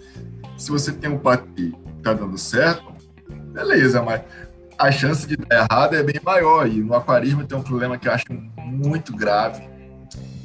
Se 0.62 0.70
você 0.70 0.92
tem 0.92 1.10
um 1.10 1.18
patê 1.18 1.72
que 1.72 1.76
está 1.98 2.14
dando 2.14 2.38
certo, 2.38 2.94
beleza, 3.52 4.00
mas 4.04 4.22
a 4.78 4.92
chance 4.92 5.26
de 5.26 5.36
dar 5.36 5.68
errado 5.68 5.96
é 5.96 6.04
bem 6.04 6.22
maior. 6.24 6.68
E 6.68 6.84
no 6.84 6.94
aquarismo 6.94 7.44
tem 7.44 7.58
um 7.58 7.64
problema 7.64 7.98
que 7.98 8.08
eu 8.08 8.12
acho 8.12 8.26
muito 8.64 9.12
grave, 9.16 9.68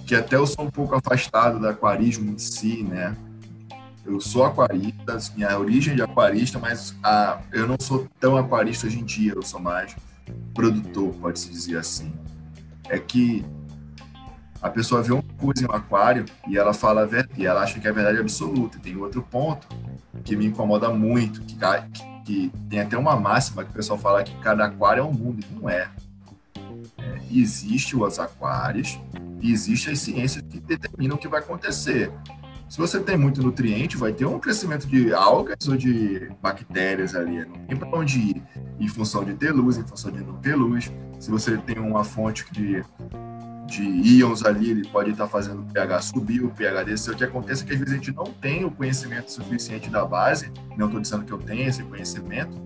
que 0.06 0.14
até 0.14 0.36
eu 0.36 0.46
sou 0.46 0.64
um 0.64 0.70
pouco 0.70 0.94
afastado 0.94 1.58
do 1.58 1.68
aquarismo 1.68 2.32
em 2.32 2.38
si, 2.38 2.82
né? 2.82 3.14
Eu 4.06 4.18
sou 4.18 4.46
aquarista, 4.46 5.18
minha 5.36 5.58
origem 5.58 5.92
é 5.92 5.96
de 5.96 6.02
aquarista, 6.02 6.58
mas 6.58 6.96
a, 7.02 7.38
eu 7.52 7.66
não 7.66 7.76
sou 7.78 8.08
tão 8.18 8.38
aquarista 8.38 8.86
hoje 8.86 8.98
em 8.98 9.04
dia, 9.04 9.34
eu 9.36 9.42
sou 9.42 9.60
mais 9.60 9.94
produtor, 10.54 11.12
pode-se 11.20 11.50
dizer 11.50 11.76
assim. 11.76 12.10
É 12.88 12.98
que 12.98 13.44
a 14.62 14.70
pessoa 14.70 15.02
vê 15.02 15.12
uma 15.12 15.22
coisa 15.38 15.62
em 15.62 15.68
um 15.68 15.74
aquário 15.74 16.24
e 16.48 16.56
ela 16.56 16.72
fala 16.72 17.06
e 17.36 17.44
ela 17.44 17.62
acha 17.62 17.78
que 17.78 17.86
é 17.86 17.92
verdade 17.92 18.18
absoluta. 18.18 18.78
Tem 18.78 18.96
outro 18.96 19.20
ponto 19.20 19.68
que 20.26 20.36
me 20.36 20.46
incomoda 20.46 20.90
muito, 20.90 21.40
que, 21.42 21.56
que 22.24 22.52
tem 22.68 22.80
até 22.80 22.98
uma 22.98 23.16
máxima 23.16 23.64
que 23.64 23.70
o 23.70 23.72
pessoal 23.72 23.98
fala 23.98 24.24
que 24.24 24.36
cada 24.40 24.66
aquário 24.66 25.00
é 25.00 25.04
um 25.04 25.12
mundo, 25.12 25.40
e 25.40 25.54
não 25.54 25.70
é. 25.70 25.88
é 26.98 27.20
existe 27.30 27.96
os 27.96 28.18
aquários 28.18 28.98
e 29.40 29.52
existem 29.52 29.92
as 29.92 30.00
ciências 30.00 30.44
que 30.50 30.58
determinam 30.58 31.16
o 31.16 31.18
que 31.18 31.28
vai 31.28 31.40
acontecer. 31.40 32.12
Se 32.68 32.78
você 32.78 32.98
tem 32.98 33.16
muito 33.16 33.40
nutriente, 33.40 33.96
vai 33.96 34.12
ter 34.12 34.26
um 34.26 34.40
crescimento 34.40 34.88
de 34.88 35.14
algas 35.14 35.68
ou 35.68 35.76
de 35.76 36.28
bactérias 36.42 37.14
ali. 37.14 37.46
Não 37.46 37.64
tem 37.64 37.76
para 37.76 37.88
onde 37.96 38.18
ir 38.18 38.42
em 38.80 38.88
função 38.88 39.24
de 39.24 39.34
ter 39.34 39.52
luz, 39.52 39.78
em 39.78 39.86
função 39.86 40.10
de 40.10 40.24
não 40.24 40.34
ter 40.38 40.56
luz. 40.56 40.92
Se 41.20 41.30
você 41.30 41.56
tem 41.58 41.78
uma 41.78 42.02
fonte 42.02 42.44
de 42.50 42.82
de 43.66 43.82
íons 43.82 44.44
ali, 44.44 44.70
ele 44.70 44.88
pode 44.88 45.10
estar 45.10 45.26
fazendo 45.26 45.62
o 45.62 45.64
pH 45.64 46.00
subir, 46.02 46.42
o 46.42 46.50
pH 46.50 46.84
descer. 46.84 47.14
O 47.14 47.16
que 47.16 47.24
acontece 47.24 47.64
é 47.64 47.66
que 47.66 47.72
às 47.72 47.78
vezes 47.78 47.94
a 47.94 47.96
gente 47.96 48.12
não 48.12 48.24
tem 48.24 48.64
o 48.64 48.70
conhecimento 48.70 49.30
suficiente 49.30 49.90
da 49.90 50.04
base, 50.04 50.50
não 50.76 50.86
estou 50.86 51.00
dizendo 51.00 51.24
que 51.24 51.32
eu 51.32 51.38
tenho 51.38 51.68
esse 51.68 51.82
conhecimento, 51.82 52.56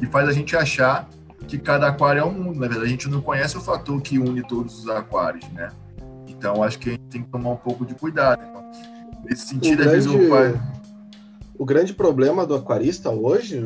e 0.00 0.06
faz 0.06 0.28
a 0.28 0.32
gente 0.32 0.56
achar 0.56 1.08
que 1.46 1.58
cada 1.58 1.88
aquário 1.88 2.20
é 2.20 2.24
um 2.24 2.32
mundo. 2.32 2.60
Na 2.60 2.68
verdade, 2.68 2.86
a 2.86 2.90
gente 2.90 3.08
não 3.08 3.20
conhece 3.20 3.56
o 3.56 3.60
fator 3.60 4.00
que 4.00 4.18
une 4.18 4.42
todos 4.46 4.80
os 4.80 4.88
aquários, 4.88 5.48
né? 5.50 5.70
Então, 6.28 6.62
acho 6.62 6.78
que 6.78 6.90
a 6.90 6.92
gente 6.92 7.04
tem 7.04 7.22
que 7.22 7.28
tomar 7.30 7.50
um 7.50 7.56
pouco 7.56 7.86
de 7.86 7.94
cuidado. 7.94 8.42
Nesse 9.24 9.46
sentido, 9.46 9.74
o 9.80 9.84
grande, 9.84 10.08
vezes, 10.08 10.10
o, 10.10 11.62
o 11.62 11.64
grande 11.64 11.94
problema 11.94 12.44
do 12.44 12.54
aquarista 12.54 13.10
hoje, 13.10 13.62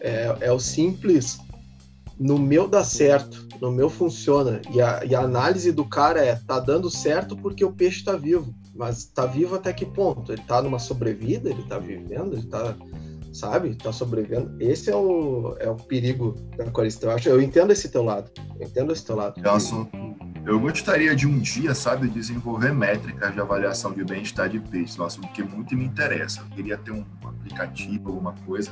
é, 0.00 0.36
é 0.40 0.52
o 0.52 0.58
simples 0.58 1.38
no 2.18 2.38
meu 2.38 2.68
dá 2.68 2.84
certo, 2.84 3.46
no 3.60 3.70
meu 3.72 3.90
funciona. 3.90 4.60
E 4.72 4.80
a, 4.80 5.04
e 5.04 5.14
a 5.14 5.20
análise 5.20 5.72
do 5.72 5.84
cara 5.84 6.24
é, 6.24 6.36
tá 6.36 6.60
dando 6.60 6.90
certo 6.90 7.36
porque 7.36 7.64
o 7.64 7.72
peixe 7.72 8.04
tá 8.04 8.16
vivo. 8.16 8.54
Mas 8.74 9.04
tá 9.04 9.26
vivo 9.26 9.54
até 9.54 9.72
que 9.72 9.86
ponto? 9.86 10.32
Ele 10.32 10.42
tá 10.42 10.60
numa 10.60 10.78
sobrevida, 10.78 11.48
ele 11.48 11.62
tá 11.62 11.78
vivendo, 11.78 12.34
ele 12.34 12.46
tá, 12.46 12.74
sabe, 13.32 13.74
tá 13.76 13.92
sobrevivendo. 13.92 14.56
Esse 14.60 14.90
é 14.90 14.96
o, 14.96 15.56
é 15.60 15.68
o 15.68 15.76
perigo 15.76 16.34
da 16.56 16.64
aquarista. 16.64 17.06
Eu, 17.06 17.10
acho, 17.12 17.28
eu 17.28 17.40
entendo 17.40 17.72
esse 17.72 17.88
teu 17.88 18.02
lado. 18.02 18.30
Eu 18.58 18.66
entendo 18.66 18.92
esse 18.92 19.04
teu 19.04 19.16
lado. 19.16 19.40
Eu 20.44 20.60
gostaria 20.60 21.16
de 21.16 21.26
um 21.26 21.38
dia, 21.38 21.74
sabe, 21.74 22.06
desenvolver 22.08 22.72
métricas 22.72 23.32
de 23.32 23.40
avaliação 23.40 23.92
de 23.92 24.04
bem-estar 24.04 24.48
de 24.48 24.60
peixe. 24.60 24.98
Nossa, 24.98 25.18
porque 25.20 25.42
muito 25.42 25.74
me 25.74 25.84
interessa. 25.84 26.40
Eu 26.40 26.56
queria 26.56 26.76
ter 26.76 26.90
um 26.90 27.04
aplicativo, 27.24 28.10
alguma 28.10 28.34
coisa 28.44 28.70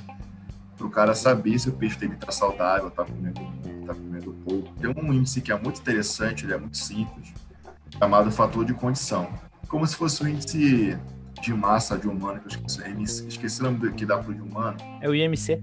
para 0.82 0.88
o 0.88 0.90
cara 0.90 1.14
saber 1.14 1.58
se 1.58 1.68
o 1.68 1.72
peixe 1.72 1.96
dele 1.96 2.14
está 2.14 2.32
saudável, 2.32 2.88
está 2.88 3.04
comendo, 3.04 3.40
tá 3.86 3.94
comendo 3.94 4.32
pouco. 4.44 4.68
Tem 4.80 4.90
um 4.90 5.12
índice 5.12 5.40
que 5.40 5.52
é 5.52 5.58
muito 5.58 5.80
interessante, 5.80 6.44
ele 6.44 6.54
é 6.54 6.58
muito 6.58 6.76
simples, 6.76 7.32
chamado 7.96 8.30
fator 8.32 8.64
de 8.64 8.74
condição. 8.74 9.28
Como 9.68 9.86
se 9.86 9.94
fosse 9.94 10.22
o 10.24 10.28
índice 10.28 10.98
de 11.40 11.54
massa 11.54 11.96
de 11.96 12.08
humano, 12.08 12.40
que 12.40 12.46
eu 12.46 12.66
esqueci, 12.66 13.28
esqueci 13.28 13.60
o 13.60 13.64
nome 13.64 13.92
que 13.92 14.04
dá 14.04 14.18
para 14.18 14.30
o 14.30 14.34
de 14.34 14.40
humano. 14.40 14.76
É 15.00 15.08
o 15.08 15.14
IMC, 15.14 15.62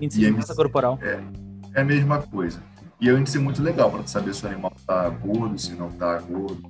índice 0.00 0.20
IMC, 0.20 0.30
de 0.30 0.30
massa 0.32 0.54
corporal. 0.54 0.98
É, 1.00 1.18
é 1.74 1.80
a 1.80 1.84
mesma 1.84 2.20
coisa. 2.20 2.62
E 3.00 3.08
é 3.08 3.12
um 3.12 3.18
índice 3.18 3.38
muito 3.38 3.62
legal 3.62 3.90
para 3.90 4.06
saber 4.06 4.34
se 4.34 4.44
o 4.44 4.48
animal 4.48 4.72
está 4.76 5.08
gordo, 5.08 5.58
se 5.58 5.72
não 5.72 5.88
está 5.88 6.18
gordo, 6.20 6.62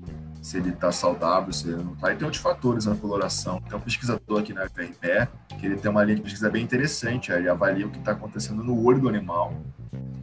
se 0.43 0.57
ele 0.57 0.70
está 0.70 0.90
saudável, 0.90 1.53
se 1.53 1.68
ele 1.68 1.82
não 1.82 1.93
está. 1.93 2.12
E 2.12 2.16
tem 2.16 2.24
outros 2.24 2.43
fatores 2.43 2.84
na 2.84 2.97
coloração. 2.97 3.61
Tem 3.61 3.78
um 3.78 3.80
pesquisador 3.80 4.40
aqui 4.40 4.53
na 4.53 4.64
UFRPE 4.64 5.28
que 5.59 5.66
ele 5.66 5.76
tem 5.76 5.88
uma 5.88 6.03
linha 6.03 6.16
de 6.16 6.22
pesquisa 6.22 6.51
bem 6.51 6.64
interessante. 6.64 7.30
Ele 7.30 7.49
avalia 7.49 7.86
o 7.86 7.90
que 7.90 7.99
está 7.99 8.11
acontecendo 8.11 8.62
no 8.62 8.84
olho 8.84 9.01
do 9.01 9.09
animal 9.09 9.55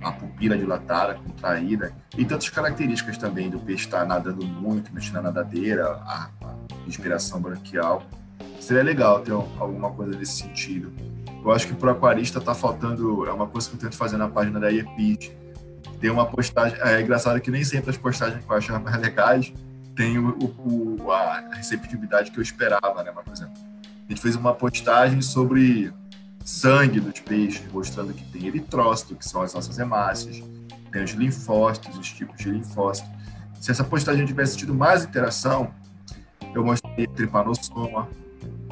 a 0.01 0.11
pupila 0.11 0.57
dilatada, 0.57 1.15
contraída, 1.15 1.93
e 2.17 2.23
tantas 2.23 2.49
características 2.49 3.17
também 3.17 3.49
do 3.49 3.59
peixe 3.59 3.85
estar 3.85 4.05
nadando 4.05 4.45
muito, 4.45 4.93
mexendo 4.93 5.15
na 5.15 5.23
nadadeira, 5.23 5.85
a, 6.05 6.29
respiração 6.85 7.41
branquial. 7.41 8.03
Seria 8.59 8.83
legal 8.83 9.19
ter 9.21 9.31
alguma 9.31 9.91
coisa 9.91 10.17
nesse 10.17 10.37
sentido. 10.37 10.93
Eu 11.43 11.51
acho 11.51 11.67
que 11.67 11.73
para 11.73 11.89
o 11.89 11.91
aquarista 11.91 12.39
está 12.39 12.55
faltando, 12.55 13.25
é 13.25 13.33
uma 13.33 13.47
coisa 13.47 13.69
que 13.69 13.75
eu 13.75 13.79
tento 13.79 13.95
fazer 13.95 14.17
na 14.17 14.27
página 14.27 14.59
da 14.59 14.69
IEPIT, 14.71 15.37
tem 15.99 16.09
uma 16.09 16.25
postagem, 16.25 16.79
é 16.81 17.01
engraçado 17.01 17.39
que 17.41 17.51
nem 17.51 17.63
sempre 17.63 17.89
as 17.89 17.97
postagens 17.97 18.43
que 18.43 18.49
eu 18.49 18.55
achava 18.55 18.79
mais 18.79 18.97
legais 19.01 19.53
tem 19.99 20.17
o, 20.17 20.33
o, 20.65 21.11
a 21.11 21.43
receptividade 21.51 22.31
que 22.31 22.37
eu 22.37 22.41
esperava, 22.41 23.03
né? 23.03 23.11
Mas, 23.13 23.25
por 23.25 23.33
exemplo, 23.33 23.53
a 24.07 24.09
gente 24.09 24.21
fez 24.21 24.33
uma 24.33 24.53
postagem 24.53 25.21
sobre 25.21 25.93
sangue 26.45 27.01
dos 27.01 27.19
peixes, 27.19 27.69
mostrando 27.69 28.13
que 28.13 28.23
tem 28.31 28.47
eritrócito, 28.47 29.13
que 29.13 29.27
são 29.27 29.41
as 29.41 29.53
nossas 29.53 29.77
hemácias, 29.77 30.41
tem 30.89 31.03
os 31.03 31.11
linfócitos, 31.11 31.97
os 31.97 32.09
tipos 32.13 32.37
de 32.37 32.49
linfócitos. 32.49 33.11
Se 33.59 33.71
essa 33.71 33.83
postagem 33.83 34.25
tivesse 34.25 34.55
tido 34.55 34.73
mais 34.73 35.03
interação, 35.03 35.69
eu 36.55 36.63
mostrei 36.63 37.05
tripanossoma, 37.05 38.07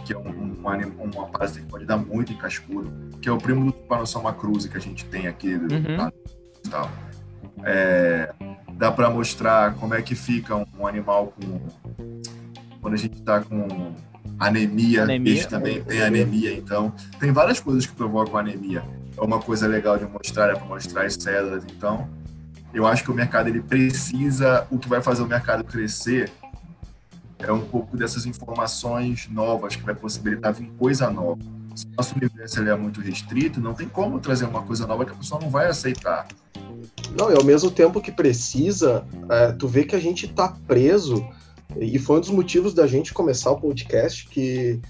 que 0.05 0.13
é 0.13 0.17
um, 0.17 0.29
um, 0.29 0.63
um, 0.65 1.11
uma 1.13 1.27
parasita 1.27 1.59
que 1.59 1.65
pode 1.65 1.83
dar 1.83 1.97
muito 1.97 2.31
em 2.31 2.37
cascudo, 2.37 2.89
que 3.21 3.27
é 3.27 3.31
o 3.33 3.37
primo 3.37 3.65
do 3.65 3.73
tripanossoma 3.73 4.31
cruzi 4.31 4.69
que 4.69 4.77
a 4.77 4.81
gente 4.81 5.03
tem 5.03 5.27
aqui. 5.27 5.55
Uhum. 5.55 6.09
Tal. 6.69 6.89
É, 7.65 8.33
dá 8.77 8.91
para 8.91 9.09
mostrar 9.09 9.73
como 9.75 9.93
é 9.93 10.01
que 10.01 10.15
fica 10.15 10.55
um, 10.55 10.85
animal 10.87 11.33
com 11.35 11.59
quando 12.79 12.93
a 12.93 12.97
gente 12.97 13.17
está 13.17 13.41
com 13.41 13.93
anemia, 14.39 15.03
anemia 15.03 15.33
peixe 15.33 15.47
também 15.47 15.83
tem 15.83 16.01
anemia, 16.01 16.53
então 16.53 16.93
tem 17.19 17.31
várias 17.31 17.59
coisas 17.59 17.85
que 17.85 17.93
provocam 17.93 18.37
anemia. 18.37 18.83
É 19.17 19.21
uma 19.21 19.39
coisa 19.39 19.67
legal 19.67 19.97
de 19.97 20.05
mostrar, 20.05 20.51
é 20.51 20.55
para 20.55 20.65
mostrar 20.65 21.05
as 21.05 21.15
células, 21.15 21.65
então 21.65 22.07
eu 22.73 22.85
acho 22.85 23.03
que 23.03 23.09
o 23.09 23.13
mercado 23.13 23.49
ele 23.49 23.61
precisa, 23.61 24.67
o 24.69 24.77
que 24.77 24.87
vai 24.87 25.01
fazer 25.01 25.23
o 25.23 25.27
mercado 25.27 25.63
crescer 25.63 26.31
é 27.39 27.51
um 27.51 27.61
pouco 27.61 27.97
dessas 27.97 28.25
informações 28.25 29.27
novas 29.29 29.75
que 29.75 29.83
vai 29.83 29.95
possibilitar 29.95 30.53
vir 30.53 30.71
coisa 30.77 31.09
nova. 31.09 31.41
Se 31.77 31.85
nosso 31.95 32.15
universo 32.15 32.59
é 32.59 32.75
muito 32.75 32.99
restrito, 33.01 33.61
não 33.61 33.75
tem 33.75 33.87
como 33.87 34.19
trazer 34.19 34.45
uma 34.45 34.63
coisa 34.63 34.87
nova 34.87 35.05
que 35.05 35.11
a 35.11 35.15
pessoa 35.15 35.39
não 35.39 35.47
vai 35.47 35.67
aceitar. 35.67 36.27
Não, 37.15 37.31
e 37.31 37.35
ao 37.35 37.43
mesmo 37.43 37.69
tempo 37.69 38.01
que 38.01 38.11
precisa, 38.11 39.05
é, 39.29 39.51
tu 39.51 39.67
vê 39.67 39.83
que 39.83 39.95
a 39.95 39.99
gente 39.99 40.27
tá 40.27 40.57
preso, 40.65 41.23
e 41.79 41.99
foi 41.99 42.17
um 42.17 42.21
dos 42.21 42.31
motivos 42.31 42.73
da 42.73 42.87
gente 42.87 43.13
começar 43.13 43.51
o 43.51 43.61
podcast, 43.61 44.27
que 44.27 44.81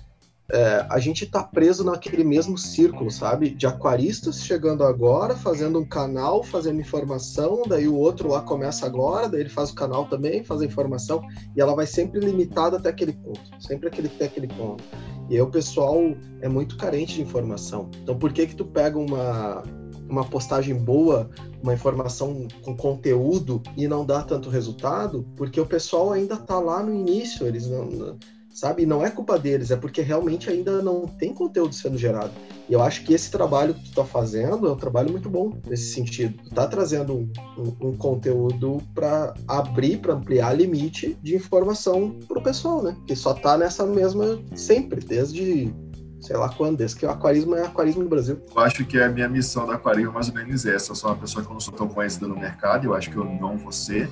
é, 0.51 0.85
a 0.89 0.97
gente 0.99 1.25
tá 1.25 1.43
preso 1.43 1.83
naquele 1.83 2.23
mesmo 2.23 2.57
círculo, 2.57 3.11
sabe? 3.11 3.49
De 3.49 3.67
aquaristas 3.67 4.43
chegando 4.43 4.83
agora, 4.83 5.35
fazendo 5.35 5.79
um 5.79 5.85
canal, 5.85 6.41
fazendo 6.41 6.79
informação, 6.79 7.63
daí 7.67 7.87
o 7.87 7.95
outro 7.95 8.29
lá 8.29 8.41
começa 8.41 8.85
agora, 8.85 9.27
daí 9.27 9.41
ele 9.41 9.49
faz 9.49 9.71
o 9.71 9.75
canal 9.75 10.05
também, 10.05 10.45
faz 10.45 10.61
a 10.61 10.65
informação, 10.65 11.21
e 11.55 11.59
ela 11.59 11.75
vai 11.75 11.85
sempre 11.85 12.21
limitada 12.21 12.77
até 12.77 12.89
aquele 12.89 13.11
ponto, 13.11 13.41
sempre 13.59 13.89
aquele, 13.89 14.07
até 14.07 14.25
aquele 14.25 14.47
ponto. 14.47 14.83
E 15.29 15.35
aí 15.35 15.41
o 15.41 15.51
pessoal 15.51 15.97
é 16.39 16.47
muito 16.47 16.77
carente 16.77 17.15
de 17.15 17.21
informação. 17.21 17.89
Então 18.01 18.17
por 18.17 18.31
que 18.31 18.47
que 18.47 18.55
tu 18.55 18.63
pega 18.63 18.97
uma, 18.97 19.63
uma 20.09 20.23
postagem 20.23 20.75
boa, 20.75 21.29
uma 21.61 21.73
informação 21.73 22.47
com 22.61 22.73
conteúdo 22.73 23.61
e 23.75 23.85
não 23.85 24.05
dá 24.05 24.23
tanto 24.23 24.49
resultado, 24.49 25.27
porque 25.35 25.59
o 25.59 25.65
pessoal 25.65 26.13
ainda 26.13 26.35
está 26.35 26.57
lá 26.57 26.81
no 26.81 26.93
início, 26.95 27.45
eles 27.45 27.67
não, 27.67 28.17
sabe, 28.57 28.87
não 28.87 29.05
é 29.05 29.11
culpa 29.11 29.37
deles, 29.37 29.69
é 29.69 29.75
porque 29.75 30.01
realmente 30.01 30.49
ainda 30.49 30.81
não 30.81 31.05
tem 31.05 31.31
conteúdo 31.31 31.75
sendo 31.75 31.95
gerado. 31.95 32.31
E 32.67 32.73
eu 32.73 32.81
acho 32.81 33.03
que 33.03 33.13
esse 33.13 33.29
trabalho 33.29 33.75
que 33.75 33.81
tu 33.81 33.89
está 33.89 34.03
fazendo 34.03 34.67
é 34.67 34.71
um 34.71 34.75
trabalho 34.75 35.11
muito 35.11 35.29
bom 35.29 35.53
nesse 35.67 35.93
sentido. 35.93 36.35
Tu 36.43 36.55
tá 36.55 36.65
trazendo 36.65 37.29
um, 37.55 37.89
um, 37.89 37.95
conteúdo 37.95 38.81
para 38.95 39.35
abrir, 39.47 39.99
para 39.99 40.15
ampliar 40.15 40.53
limite 40.53 41.15
de 41.21 41.35
informação 41.35 42.17
para 42.27 42.39
o 42.39 42.41
pessoal, 42.41 42.81
né? 42.81 42.97
Que 43.05 43.15
só 43.15 43.31
tá 43.31 43.59
nessa 43.59 43.85
mesma 43.85 44.39
sempre, 44.55 45.01
desde 45.01 45.71
sei 46.19 46.35
lá 46.35 46.49
quando, 46.49 46.77
desde 46.77 46.97
que 46.97 47.05
o 47.05 47.11
aquarismo 47.11 47.53
é 47.53 47.63
aquarismo 47.63 48.01
no 48.01 48.09
Brasil. 48.09 48.41
Eu 48.55 48.61
acho 48.63 48.83
que 48.85 48.99
a 48.99 49.07
minha 49.07 49.29
missão 49.29 49.67
do 49.67 49.71
aquarismo 49.71 50.09
é 50.09 50.13
mais 50.15 50.29
ou 50.29 50.33
menos 50.33 50.65
essa. 50.65 50.93
Eu 50.93 50.95
sou 50.95 51.11
uma 51.11 51.15
pessoa 51.15 51.45
que 51.45 51.49
eu 51.51 51.53
não 51.53 51.61
sou 51.61 51.75
tão 51.75 51.87
conhecida 51.87 52.27
no 52.27 52.35
mercado, 52.35 52.85
eu 52.85 52.95
acho 52.95 53.11
que 53.11 53.17
eu 53.17 53.23
não 53.23 53.55
vou 53.55 53.71
ser, 53.71 54.09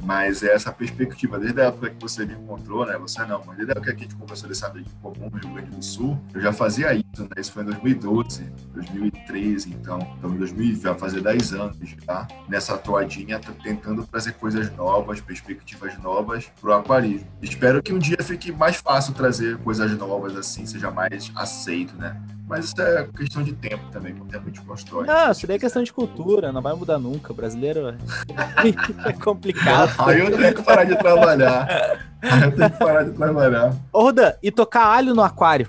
mas 0.00 0.42
é 0.42 0.54
essa 0.54 0.72
perspectiva, 0.72 1.38
desde 1.38 1.60
a 1.60 1.64
época 1.66 1.90
que 1.90 2.00
você 2.00 2.24
me 2.24 2.34
encontrou, 2.34 2.86
né? 2.86 2.96
Você 2.98 3.24
não, 3.24 3.42
mas 3.44 3.56
desde 3.56 3.72
a 3.72 3.76
época 3.76 3.94
que 3.94 4.00
a 4.00 4.02
gente 4.04 4.16
conversou 4.16 4.48
desse 4.48 4.64
amigo 4.64 4.88
comum 5.02 5.30
no 5.30 5.38
Rio 5.38 5.54
Grande 5.54 5.70
do 5.70 5.84
Sul, 5.84 6.18
eu 6.34 6.40
já 6.40 6.52
fazia 6.52 6.94
isso, 6.94 7.22
né? 7.22 7.28
Isso 7.36 7.52
foi 7.52 7.62
em 7.62 7.66
2012, 7.66 8.44
2013, 8.74 9.70
então. 9.70 9.98
Então, 10.18 10.30
em 10.30 10.38
2000, 10.38 10.80
vai 10.80 10.98
fazer 10.98 11.20
10 11.20 11.52
anos 11.54 11.76
já, 12.06 12.28
nessa 12.48 12.74
atuadinha, 12.74 13.40
tentando 13.62 14.06
trazer 14.06 14.32
coisas 14.34 14.74
novas, 14.76 15.20
perspectivas 15.20 15.98
novas 15.98 16.50
pro 16.60 16.72
aquarismo. 16.72 17.26
Espero 17.42 17.82
que 17.82 17.92
um 17.92 17.98
dia 17.98 18.18
fique 18.22 18.52
mais 18.52 18.76
fácil 18.76 19.14
trazer 19.14 19.58
coisas 19.58 19.90
novas 19.96 20.36
assim, 20.36 20.64
seja 20.66 20.90
mais 20.90 21.30
aceito, 21.34 21.96
né? 21.96 22.20
Mas 22.48 22.64
isso 22.64 22.80
é 22.80 23.06
questão 23.14 23.42
de 23.42 23.52
tempo 23.52 23.90
também, 23.90 24.14
com 24.14 24.24
o 24.24 24.26
tempo 24.26 24.44
a 24.44 24.48
gente 24.48 24.62
constrói. 24.62 25.06
Não, 25.06 25.30
isso 25.30 25.46
daí 25.46 25.56
é 25.56 25.58
questão 25.58 25.82
de 25.82 25.92
cultura, 25.92 26.50
não 26.50 26.62
vai 26.62 26.74
mudar 26.74 26.98
nunca. 26.98 27.30
O 27.30 27.36
brasileiro 27.36 27.94
é 29.04 29.12
complicado. 29.12 29.92
Aí 29.98 30.18
eu 30.18 30.34
tenho 30.34 30.54
que 30.54 30.62
parar 30.62 30.84
de 30.84 30.96
trabalhar. 30.96 32.08
Aí 32.22 32.42
eu 32.42 32.56
tenho 32.56 32.70
que 32.70 32.78
parar 32.78 33.02
de 33.02 33.10
trabalhar. 33.12 33.74
Ô, 33.92 34.02
Rodan, 34.02 34.32
e 34.42 34.50
tocar 34.50 34.86
alho 34.86 35.14
no 35.14 35.22
aquário? 35.22 35.68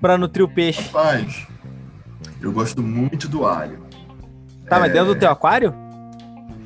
Pra 0.00 0.18
nutrir 0.18 0.44
o 0.44 0.48
peixe. 0.48 0.82
Rapaz, 0.82 1.46
eu 2.42 2.50
gosto 2.50 2.82
muito 2.82 3.28
do 3.28 3.46
alho. 3.46 3.78
Tá, 4.68 4.76
é... 4.76 4.80
mas 4.80 4.92
dentro 4.92 5.14
do 5.14 5.18
teu 5.18 5.30
aquário? 5.30 5.72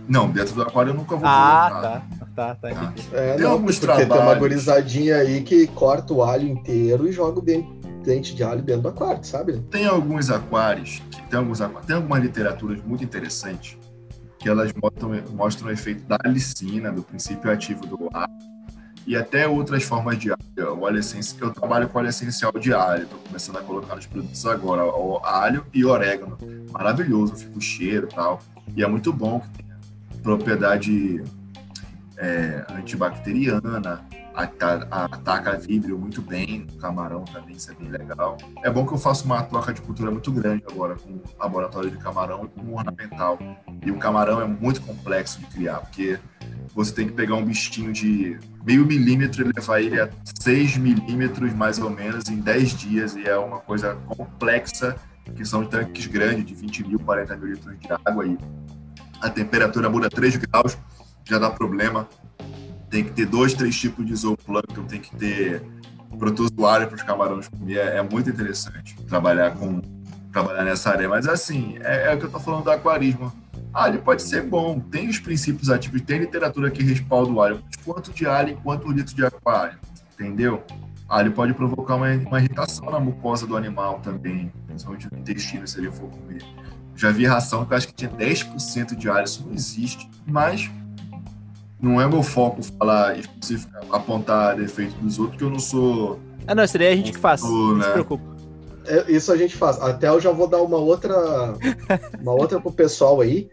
Não, 0.08 0.30
dentro 0.30 0.54
do 0.54 0.62
aquário 0.62 0.90
eu 0.90 0.94
nunca 0.94 1.14
vou 1.14 1.28
Ah, 1.28 1.68
tá. 1.70 2.18
Tá, 2.38 2.54
tá, 2.54 2.70
tá. 2.70 2.92
É, 3.12 3.34
tem 3.34 3.42
não, 3.42 3.50
alguns 3.50 3.80
porque 3.80 3.86
trabalhos. 3.86 4.14
tem 4.14 4.22
uma 4.22 4.34
gurizadinha 4.36 5.16
aí 5.16 5.42
que 5.42 5.66
corta 5.66 6.14
o 6.14 6.22
alho 6.22 6.46
inteiro 6.46 7.08
e 7.08 7.10
joga 7.10 7.40
dentro 7.40 7.77
dente 8.08 8.34
de 8.34 8.42
alho 8.42 8.62
dentro 8.62 8.82
do 8.82 8.88
aquário, 8.88 9.22
sabe? 9.22 9.60
Tem 9.70 9.84
alguns 9.84 10.30
aquários, 10.30 11.02
que 11.10 11.22
tem, 11.28 11.38
alguns 11.38 11.58
tem 11.86 11.96
algumas 11.96 12.22
literaturas 12.22 12.82
muito 12.82 13.04
interessantes 13.04 13.76
que 14.38 14.48
elas 14.48 14.72
mostram, 14.72 15.10
mostram 15.34 15.68
o 15.68 15.70
efeito 15.70 16.06
da 16.06 16.16
alicina, 16.24 16.90
do 16.90 17.02
princípio 17.02 17.50
ativo 17.50 17.84
do 17.84 18.08
alho, 18.14 18.32
e 19.06 19.14
até 19.14 19.46
outras 19.46 19.82
formas 19.82 20.16
de 20.16 20.30
alho. 20.30 20.74
O 20.74 20.82
óleo 20.82 21.00
essencial, 21.00 21.48
eu 21.48 21.54
trabalho 21.54 21.88
com 21.88 21.98
óleo 21.98 22.08
essencial 22.08 22.52
de 22.52 22.72
alho, 22.72 23.02
estou 23.02 23.18
começando 23.18 23.56
a 23.58 23.62
colocar 23.62 23.96
nos 23.96 24.06
produtos 24.06 24.46
agora, 24.46 24.84
o 24.84 25.18
alho 25.24 25.66
e 25.74 25.84
orégano. 25.84 26.38
Maravilhoso, 26.70 27.36
fica 27.36 27.58
o 27.58 27.60
cheiro 27.60 28.08
e 28.10 28.14
tal. 28.14 28.40
E 28.74 28.82
é 28.82 28.86
muito 28.86 29.12
bom 29.12 29.40
que 29.40 29.62
tenha 29.62 29.76
propriedade 30.22 31.22
é, 32.16 32.64
antibacteriana, 32.70 34.02
ataca 34.38 35.58
vídeo 35.58 35.98
muito 35.98 36.22
bem, 36.22 36.64
camarão 36.80 37.24
também, 37.24 37.56
isso 37.56 37.72
é 37.72 37.74
bem 37.74 37.88
legal. 37.88 38.36
É 38.62 38.70
bom 38.70 38.86
que 38.86 38.94
eu 38.94 38.98
faço 38.98 39.24
uma 39.24 39.42
troca 39.42 39.72
de 39.72 39.82
cultura 39.82 40.12
muito 40.12 40.30
grande 40.30 40.62
agora 40.70 40.94
com 40.94 41.10
o 41.10 41.22
laboratório 41.40 41.90
de 41.90 41.96
camarão 41.98 42.44
e 42.44 42.48
com 42.48 42.66
o 42.68 42.76
ornamental. 42.76 43.36
E 43.84 43.90
o 43.90 43.98
camarão 43.98 44.40
é 44.40 44.46
muito 44.46 44.80
complexo 44.82 45.40
de 45.40 45.46
criar, 45.46 45.80
porque 45.80 46.20
você 46.72 46.94
tem 46.94 47.08
que 47.08 47.14
pegar 47.14 47.34
um 47.34 47.44
bichinho 47.44 47.92
de 47.92 48.38
meio 48.64 48.86
milímetro 48.86 49.42
e 49.42 49.52
levar 49.52 49.80
ele 49.80 50.00
a 50.00 50.08
6 50.40 50.76
milímetros 50.76 51.52
mais 51.52 51.80
ou 51.80 51.90
menos 51.90 52.28
em 52.28 52.36
10 52.36 52.70
dias, 52.76 53.16
e 53.16 53.28
é 53.28 53.36
uma 53.36 53.58
coisa 53.58 53.96
complexa, 54.06 54.94
que 55.34 55.44
são 55.44 55.64
tanques 55.64 56.06
grandes, 56.06 56.44
de 56.46 56.54
20 56.54 56.86
mil, 56.86 57.00
40 57.00 57.36
mil 57.36 57.48
litros 57.48 57.78
de 57.78 57.88
água, 58.04 58.24
e 58.24 58.38
a 59.20 59.28
temperatura 59.28 59.90
muda 59.90 60.08
3 60.08 60.36
graus, 60.36 60.78
já 61.24 61.38
dá 61.38 61.50
problema 61.50 62.08
tem 62.90 63.04
que 63.04 63.10
ter 63.10 63.26
dois, 63.26 63.54
três 63.54 63.78
tipos 63.78 64.06
de 64.06 64.14
zooplâncton, 64.14 64.84
tem 64.84 65.00
que 65.00 65.14
ter 65.16 65.62
protozoário 66.18 66.86
para 66.88 66.96
os 66.96 67.02
camarões 67.02 67.48
comer. 67.48 67.78
É, 67.78 67.96
é, 67.98 68.02
muito 68.02 68.28
interessante 68.28 68.96
trabalhar 69.06 69.52
com 69.52 69.80
trabalhar 70.32 70.64
nessa 70.64 70.90
área. 70.90 71.08
Mas 71.08 71.26
assim, 71.26 71.78
é, 71.80 72.10
é 72.10 72.14
o 72.14 72.18
que 72.18 72.24
eu 72.24 72.28
estou 72.28 72.40
falando 72.40 72.64
do 72.64 72.70
aquarismo. 72.70 73.32
Alho 73.72 74.00
pode 74.02 74.22
ser 74.22 74.42
bom, 74.42 74.80
tem 74.80 75.08
os 75.08 75.18
princípios 75.18 75.70
ativos, 75.70 76.00
tem 76.00 76.18
literatura 76.18 76.70
que 76.70 76.82
respalda 76.82 77.30
o 77.30 77.40
alho. 77.40 77.62
Quanto 77.84 78.12
de 78.12 78.26
alho 78.26 78.50
e 78.50 78.56
quanto 78.56 78.90
litro 78.90 79.14
de 79.14 79.24
aquário? 79.24 79.78
Entendeu? 80.14 80.62
Alho 81.08 81.32
pode 81.32 81.54
provocar 81.54 81.96
uma, 81.96 82.08
uma 82.08 82.38
irritação 82.38 82.90
na 82.90 82.98
mucosa 82.98 83.46
do 83.46 83.56
animal 83.56 84.00
também, 84.00 84.52
principalmente 84.66 85.08
no 85.12 85.18
intestino, 85.18 85.66
se 85.66 85.78
ele 85.78 85.90
for 85.90 86.08
comer. 86.08 86.42
Já 86.96 87.10
vi 87.10 87.26
ração 87.26 87.64
que 87.64 87.72
eu 87.72 87.76
acho 87.76 87.86
que 87.88 87.94
tinha 87.94 88.10
10% 88.10 88.96
de 88.96 89.08
alho, 89.08 89.24
isso 89.24 89.46
não 89.46 89.54
existe. 89.54 90.10
Mas 90.26 90.70
não 91.80 92.00
é 92.00 92.08
meu 92.08 92.22
foco 92.22 92.62
falar 92.62 93.18
específico, 93.18 93.72
apontar 93.90 94.56
defeito 94.56 94.94
dos 95.00 95.18
outros, 95.18 95.38
que 95.38 95.44
eu 95.44 95.50
não 95.50 95.58
sou. 95.58 96.18
Ah, 96.46 96.54
não, 96.54 96.64
isso 96.64 96.78
daí 96.78 96.88
é 96.88 96.92
a 96.92 96.96
gente 96.96 97.12
que 97.12 97.18
faz. 97.18 97.40
Sou, 97.40 97.50
não 97.50 97.76
né? 97.76 97.84
se 97.84 97.92
preocupa. 97.92 98.24
É, 98.86 99.12
isso 99.12 99.30
a 99.30 99.36
gente 99.36 99.56
faz. 99.56 99.80
Até 99.80 100.08
eu 100.08 100.20
já 100.20 100.32
vou 100.32 100.48
dar 100.48 100.62
uma 100.62 100.78
outra. 100.78 101.14
uma 102.20 102.32
outra 102.32 102.60
pro 102.60 102.72
pessoal 102.72 103.20
aí. 103.20 103.48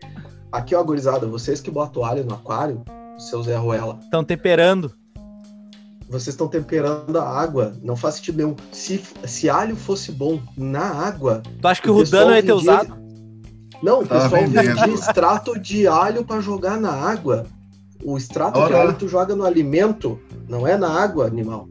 Aqui, 0.51 0.73
ó, 0.73 0.83
gurizada, 0.83 1.27
vocês 1.27 1.59
que 1.59 1.69
botam 1.69 2.03
alho 2.03 2.23
no 2.23 2.33
aquário, 2.33 2.83
seu 3.17 3.43
Zé 3.43 3.57
Ruela. 3.57 3.99
Estão 4.01 4.23
temperando. 4.23 4.91
Vocês 6.07 6.29
estão 6.29 6.47
temperando 6.47 7.17
a 7.17 7.27
água. 7.27 7.73
Não 7.83 7.95
faz 7.95 8.15
sentido 8.15 8.37
nenhum. 8.37 8.55
Se, 8.71 9.03
se 9.25 9.49
alho 9.49 9.75
fosse 9.75 10.11
bom 10.11 10.39
na 10.55 10.83
água. 10.83 11.43
Tu 11.61 11.67
acha 11.67 11.81
que 11.81 11.89
o 11.89 11.93
Rudano 11.93 12.33
ia 12.33 12.43
ter 12.43 12.53
usado? 12.53 12.95
Não, 13.83 14.01
o 14.01 14.07
pessoal 14.07 14.47
vende 14.47 14.93
extrato 14.93 15.59
de 15.59 15.87
alho 15.87 16.23
para 16.23 16.39
jogar 16.39 16.79
na 16.79 16.91
água. 16.91 17.45
O 18.03 18.17
extrato 18.17 18.59
Ora. 18.59 18.67
de 18.67 18.79
alho 18.79 18.93
tu 18.93 19.07
joga 19.07 19.35
no 19.35 19.45
alimento, 19.45 20.19
não 20.47 20.67
é 20.67 20.77
na 20.77 20.89
água, 20.89 21.25
animal. 21.25 21.67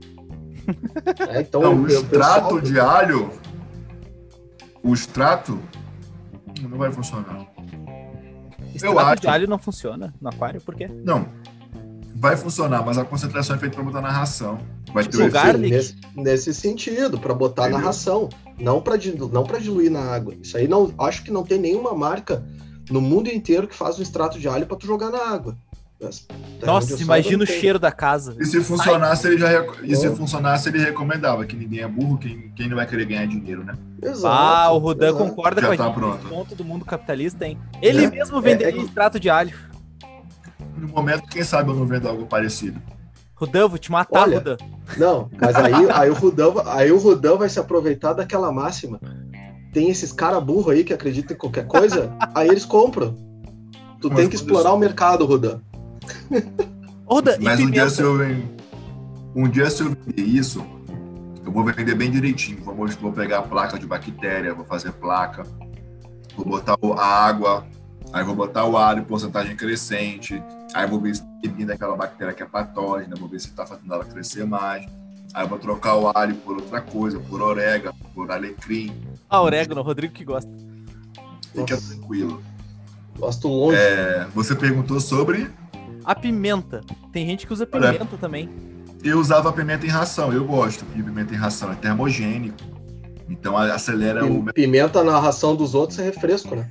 É, 1.29 1.43
então, 1.43 1.61
não, 1.61 1.83
o, 1.83 1.87
extrato 1.87 2.55
pessoal... 2.55 2.61
de 2.63 2.81
alho, 2.81 3.31
o 4.83 4.95
extrato 4.95 5.61
não 6.63 6.79
vai 6.79 6.91
funcionar. 6.91 7.47
Extrato 8.75 8.95
Eu 8.95 8.99
acho... 8.99 9.21
de 9.21 9.29
alho 9.29 9.47
não 9.47 9.59
funciona 9.59 10.15
no 10.19 10.31
aquário, 10.31 10.63
por 10.63 10.75
quê? 10.75 10.89
Não, 11.05 11.29
vai 12.15 12.37
funcionar, 12.37 12.83
mas 12.85 12.97
a 12.97 13.05
concentração 13.05 13.57
é 13.57 13.59
feita 13.59 13.75
para 13.75 13.85
botar 13.85 14.01
na 14.01 14.11
ração. 14.11 14.59
Vai 14.93 15.05
ter 15.05 15.19
o 15.19 15.59
nesse, 15.59 15.97
nesse 16.17 16.55
sentido, 16.55 17.19
para 17.19 17.35
botar 17.35 17.65
Entendeu? 17.65 17.81
na 17.81 17.85
ração, 17.85 18.29
não 18.59 18.81
para 18.81 18.97
não 19.31 19.45
para 19.45 19.59
diluir 19.59 19.91
na 19.91 20.01
água. 20.01 20.35
Isso 20.41 20.57
aí 20.57 20.69
não, 20.69 20.95
acho 20.99 21.25
que 21.25 21.31
não 21.31 21.43
tem 21.43 21.59
nenhuma 21.59 21.95
marca 21.95 22.43
no 22.91 23.01
mundo 23.01 23.29
inteiro 23.29 23.67
que 23.67 23.75
faz 23.75 23.99
um 23.99 24.03
extrato 24.03 24.39
de 24.39 24.49
alho 24.49 24.67
para 24.67 24.77
tu 24.77 24.87
jogar 24.87 25.11
na 25.11 25.19
água. 25.19 25.57
Nossa, 26.63 27.03
imagina 27.03 27.45
o 27.45 27.47
cheiro 27.47 27.79
da 27.79 27.93
casa. 27.93 28.37
E 28.39 28.45
se 28.45 28.61
funcionasse, 28.63 29.27
Ai. 29.27 29.33
ele 29.33 29.41
já 29.41 29.67
e 29.83 29.97
se 29.97 30.11
funcionasse, 30.15 30.69
ele 30.69 30.79
recomendava 30.79 31.45
que 31.45 31.57
ninguém 31.57 31.81
é 31.81 31.89
burro, 31.89 32.19
quem, 32.19 32.53
quem 32.55 32.69
não 32.69 32.77
vai 32.77 32.87
querer 32.87 33.05
ganhar 33.07 33.27
dinheiro, 33.27 33.65
né? 33.65 33.75
Exato, 34.03 34.27
ah, 34.27 34.73
o 34.73 34.79
Rudan 34.79 35.09
exato. 35.09 35.25
concorda 35.25 35.61
já 35.61 35.69
com 35.69 35.77
tá 35.77 35.83
a 35.83 35.87
gente 35.87 35.97
pronto. 35.97 36.29
ponto 36.29 36.55
do 36.55 36.65
mundo 36.65 36.85
capitalista, 36.85 37.47
hein? 37.47 37.59
Ele 37.81 38.05
é, 38.05 38.11
mesmo 38.11 38.41
venderia 38.41 38.79
é, 38.79 38.83
é... 38.83 38.85
extrato 38.85 39.19
de 39.19 39.31
alho. 39.31 39.57
No 40.77 40.89
momento, 40.89 41.27
quem 41.29 41.43
sabe 41.43 41.71
eu 41.71 41.75
não 41.75 41.87
vendo 41.87 42.09
algo 42.09 42.27
parecido. 42.27 42.81
Rudão, 43.35 43.69
vou 43.69 43.79
te 43.79 43.91
matar, 43.91 44.23
Olha, 44.23 44.39
Rudão. 44.39 44.57
Não, 44.97 45.31
mas 45.41 45.57
aí, 45.57 45.73
aí, 45.91 46.11
o 46.11 46.15
Rudão, 46.15 46.55
aí 46.67 46.93
o 46.93 46.99
Rudão 46.99 47.39
vai 47.39 47.49
se 47.49 47.59
aproveitar 47.59 48.13
daquela 48.13 48.53
máxima. 48.53 49.01
Tem 49.73 49.91
esses 49.91 50.13
cara 50.13 50.41
burro 50.41 50.71
aí 50.71 50.85
que 50.85 50.93
acreditam 50.93 51.35
em 51.35 51.39
qualquer 51.39 51.67
coisa, 51.67 52.15
aí 52.35 52.49
eles 52.49 52.65
compram. 52.65 53.17
Tu 54.01 54.09
mas 54.09 54.19
tem 54.19 54.29
que 54.29 54.37
explorar 54.37 54.73
o 54.73 54.79
mercado, 54.79 55.25
Rudão. 55.25 55.61
Oda, 57.07 57.39
Mas 57.41 57.61
um 57.61 57.71
dia, 57.71 57.89
se 57.91 58.01
eu, 58.01 58.15
um 59.35 59.49
dia 59.49 59.69
se 59.71 59.83
eu 59.83 59.91
vender 59.91 60.23
isso, 60.23 60.65
eu 61.45 61.53
vou 61.53 61.65
vender 61.65 61.95
bem 61.95 62.11
direitinho. 62.11 62.63
Vou, 62.65 62.87
vou 62.89 63.13
pegar 63.13 63.39
a 63.39 63.43
placa 63.43 63.79
de 63.79 63.87
bactéria, 63.87 64.55
vou 64.55 64.65
fazer 64.65 64.93
placa, 64.93 65.45
vou 66.37 66.47
botar 66.47 66.77
a 66.99 67.07
água, 67.07 67.67
aí 68.13 68.25
vou 68.25 68.35
botar 68.35 68.65
o 68.65 68.77
ar 68.77 68.97
em 68.97 69.05
porcentagem 69.05 69.55
crescente, 69.55 70.43
aí 70.73 70.87
vou 70.87 71.01
ver 71.01 71.17
se 71.17 71.23
tem 71.43 71.67
daquela 71.67 71.97
bactéria 71.97 72.33
que 72.33 72.43
é 72.43 72.47
patógena, 72.47 73.15
vou 73.17 73.29
ver 73.29 73.41
se 73.41 73.49
está 73.49 73.67
fazendo 73.67 73.93
ela 73.93 74.05
crescer 74.05 74.47
mais. 74.47 74.87
Aí 75.35 75.45
eu 75.45 75.49
vou 75.49 75.59
trocar 75.59 75.97
o 75.97 76.11
alho 76.17 76.35
por 76.37 76.57
outra 76.57 76.81
coisa, 76.81 77.19
por 77.19 77.43
orégano, 77.43 77.97
por 78.15 78.31
alecrim. 78.31 78.95
Ah, 79.29 79.43
orégano, 79.43 79.83
Rodrigo 79.83 80.15
que 80.15 80.25
gosta. 80.25 80.51
Fica 81.53 81.75
Nossa. 81.75 81.95
tranquilo. 81.95 82.43
Gosto 83.19 83.49
longe. 83.49 83.77
É, 83.77 84.27
você 84.35 84.55
perguntou 84.55 85.01
sobre 85.01 85.51
a 86.05 86.15
pimenta. 86.15 86.83
Tem 87.13 87.27
gente 87.27 87.47
que 87.47 87.53
usa 87.53 87.67
pimenta 87.67 88.07
Olha, 88.09 88.19
também. 88.21 88.49
Eu 89.03 89.19
usava 89.19 89.53
pimenta 89.53 89.87
em 89.87 89.91
ração, 89.91 90.33
eu 90.33 90.45
gosto 90.45 90.85
de 90.87 91.03
pimenta 91.03 91.35
em 91.35 91.37
ração, 91.37 91.73
é 91.73 91.75
termogênico. 91.75 92.57
Então 93.29 93.57
acelera 93.57 94.21
P 94.21 94.31
o. 94.31 94.45
Pimenta 94.53 95.03
na 95.03 95.19
ração 95.19 95.57
dos 95.57 95.75
outros 95.75 95.99
é 95.99 96.05
refresco, 96.05 96.55
né? 96.55 96.69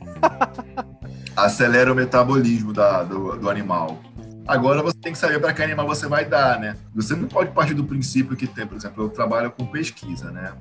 acelera 1.36 1.92
o 1.92 1.96
metabolismo 1.96 2.72
da, 2.72 3.04
do, 3.04 3.38
do 3.38 3.50
animal. 3.50 4.00
Agora 4.46 4.84
você 4.84 4.98
tem 4.98 5.14
que 5.14 5.18
saber 5.18 5.40
para 5.40 5.54
que 5.54 5.64
animal 5.64 5.88
você 5.88 6.06
vai 6.06 6.26
dar, 6.26 6.60
né? 6.60 6.76
Você 6.94 7.16
não 7.16 7.28
pode 7.28 7.52
partir 7.52 7.74
do 7.74 7.84
princípio 7.84 8.36
que 8.36 8.46
tem, 8.46 8.68
por 8.68 8.76
exemplo, 8.76 9.06
eu 9.06 9.10
trabalho 9.10 9.50
com 9.52 9.66
pesquisa, 9.66 10.32
né? 10.32 10.52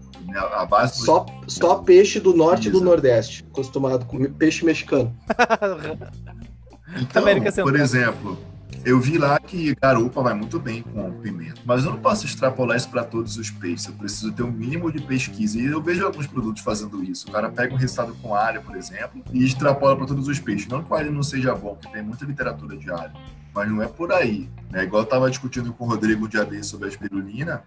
A 0.53 0.65
base 0.65 1.01
do... 1.01 1.05
só, 1.05 1.27
só 1.49 1.75
peixe 1.77 2.21
do 2.21 2.33
norte 2.33 2.69
e 2.69 2.71
do 2.71 2.81
nordeste, 2.81 3.45
acostumado 3.51 4.07
com 4.07 4.23
peixe 4.33 4.65
mexicano. 4.65 5.13
então, 6.97 7.25
por 7.65 7.75
exemplo, 7.75 8.39
eu 8.85 8.99
vi 8.99 9.17
lá 9.17 9.39
que 9.39 9.75
garupa 9.75 10.23
vai 10.23 10.35
muito 10.35 10.59
bem 10.59 10.83
com 10.83 11.13
pimenta, 11.13 11.61
mas 11.65 11.85
eu 11.85 11.93
não 11.93 11.99
posso 11.99 12.27
extrapolar 12.27 12.77
isso 12.77 12.91
para 12.91 13.05
todos 13.05 13.37
os 13.37 13.51
peixes. 13.51 13.87
Eu 13.87 13.95
preciso 13.95 14.33
ter 14.33 14.43
um 14.43 14.51
mínimo 14.51 14.91
de 14.91 15.01
pesquisa. 15.01 15.59
E 15.59 15.67
eu 15.67 15.81
vejo 15.81 16.05
alguns 16.05 16.27
produtos 16.27 16.63
fazendo 16.63 17.03
isso. 17.05 17.29
O 17.29 17.33
cara 17.33 17.49
pega 17.51 17.75
um 17.75 17.77
resultado 17.77 18.15
com 18.21 18.35
alho, 18.35 18.61
por 18.63 18.77
exemplo, 18.77 19.23
e 19.33 19.45
extrapola 19.45 19.97
para 19.97 20.07
todos 20.07 20.27
os 20.27 20.41
peixes. 20.41 20.67
Não 20.67 20.83
que 20.83 20.93
o 20.93 20.97
alho 20.97 21.13
não 21.13 21.23
seja 21.23 21.55
bom, 21.55 21.77
porque 21.77 21.93
tem 21.93 22.03
muita 22.03 22.25
literatura 22.25 22.77
de 22.77 22.91
alho, 22.91 23.13
mas 23.55 23.71
não 23.71 23.83
é 23.83 23.87
por 23.87 24.13
aí. 24.13 24.49
Né? 24.71 24.83
Igual 24.85 25.03
eu 25.03 25.05
estava 25.05 25.31
discutindo 25.31 25.73
com 25.73 25.85
o 25.85 25.89
Rodrigo 25.89 26.29
dia 26.29 26.63
sobre 26.63 26.87
a 26.87 26.89
espirulina, 26.89 27.63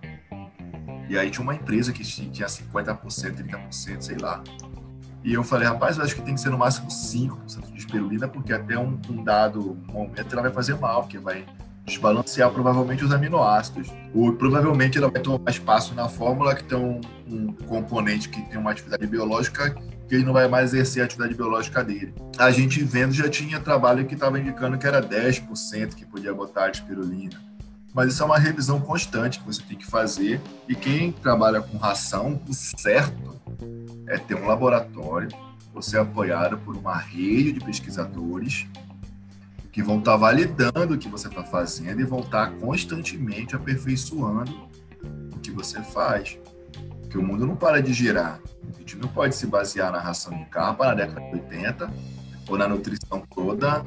e 1.07 1.17
aí 1.17 1.29
tinha 1.29 1.43
uma 1.43 1.53
empresa 1.53 1.93
que 1.93 2.03
tinha 2.03 2.47
50%, 2.47 2.99
30%, 2.99 4.01
sei 4.01 4.17
lá. 4.17 4.43
E 5.25 5.33
eu 5.33 5.43
falei, 5.43 5.67
rapaz, 5.67 5.97
eu 5.97 6.03
acho 6.03 6.13
que 6.13 6.21
tem 6.21 6.35
que 6.35 6.39
ser 6.39 6.51
no 6.51 6.57
máximo 6.59 6.87
5% 6.87 7.71
de 7.71 7.79
espirulina, 7.79 8.27
porque 8.27 8.53
até 8.53 8.77
um, 8.77 8.99
um 9.09 9.23
dado 9.23 9.75
momento 9.91 10.31
ela 10.31 10.43
vai 10.43 10.51
fazer 10.51 10.75
mal, 10.75 11.01
porque 11.01 11.17
vai 11.17 11.43
desbalancear 11.83 12.51
provavelmente 12.51 13.03
os 13.03 13.11
aminoácidos. 13.11 13.91
Ou 14.13 14.33
provavelmente 14.33 14.99
ela 14.99 15.09
vai 15.09 15.19
tomar 15.19 15.49
espaço 15.49 15.95
na 15.95 16.07
fórmula 16.07 16.53
que 16.53 16.63
tem 16.63 16.77
um, 16.77 17.01
um, 17.27 17.51
componente 17.53 18.29
que 18.29 18.39
tem 18.43 18.59
uma 18.59 18.69
atividade 18.69 19.07
biológica 19.07 19.71
que 20.07 20.13
ele 20.13 20.23
não 20.23 20.33
vai 20.33 20.47
mais 20.47 20.75
exercer 20.75 21.01
a 21.01 21.05
atividade 21.05 21.33
biológica 21.33 21.83
dele. 21.83 22.13
A 22.37 22.51
gente 22.51 22.83
vendo 22.83 23.11
já 23.11 23.27
tinha 23.27 23.59
trabalho 23.59 24.05
que 24.05 24.13
estava 24.13 24.39
indicando 24.39 24.77
que 24.77 24.85
era 24.85 25.01
10% 25.01 25.95
que 25.95 26.05
podia 26.05 26.35
botar 26.35 26.69
de 26.69 26.77
espirulina. 26.77 27.41
Mas 27.91 28.13
isso 28.13 28.21
é 28.21 28.25
uma 28.27 28.37
revisão 28.37 28.79
constante 28.79 29.39
que 29.39 29.45
você 29.47 29.63
tem 29.63 29.75
que 29.75 29.87
fazer. 29.87 30.39
E 30.69 30.75
quem 30.75 31.11
trabalha 31.11 31.61
com 31.61 31.77
ração, 31.77 32.39
o 32.47 32.53
certo 32.53 33.34
é 34.07 34.17
ter 34.17 34.35
um 34.35 34.47
laboratório, 34.47 35.29
você 35.73 35.97
é 35.97 35.99
apoiado 35.99 36.57
por 36.59 36.75
uma 36.75 36.97
rede 36.97 37.53
de 37.53 37.59
pesquisadores 37.59 38.67
que 39.71 39.83
vão 39.83 39.99
estar 39.99 40.11
tá 40.11 40.17
validando 40.17 40.93
o 40.93 40.97
que 40.97 41.09
você 41.09 41.27
está 41.27 41.43
fazendo 41.43 41.99
e 41.99 42.05
vão 42.05 42.21
estar 42.21 42.49
tá 42.49 42.57
constantemente 42.57 43.55
aperfeiçoando 43.55 44.69
o 45.33 45.39
que 45.39 45.51
você 45.51 45.81
faz. 45.83 46.39
Porque 47.01 47.17
o 47.17 47.23
mundo 47.23 47.45
não 47.45 47.55
para 47.55 47.81
de 47.81 47.93
girar. 47.93 48.39
A 48.73 48.79
gente 48.79 48.95
não 48.97 49.09
pode 49.09 49.35
se 49.35 49.45
basear 49.45 49.91
na 49.91 49.99
ração 49.99 50.37
de 50.37 50.45
capa 50.45 50.87
na 50.87 50.93
década 50.93 51.19
de 51.19 51.35
80 51.35 51.93
ou 52.47 52.57
na 52.57 52.67
nutrição 52.67 53.21
toda 53.33 53.85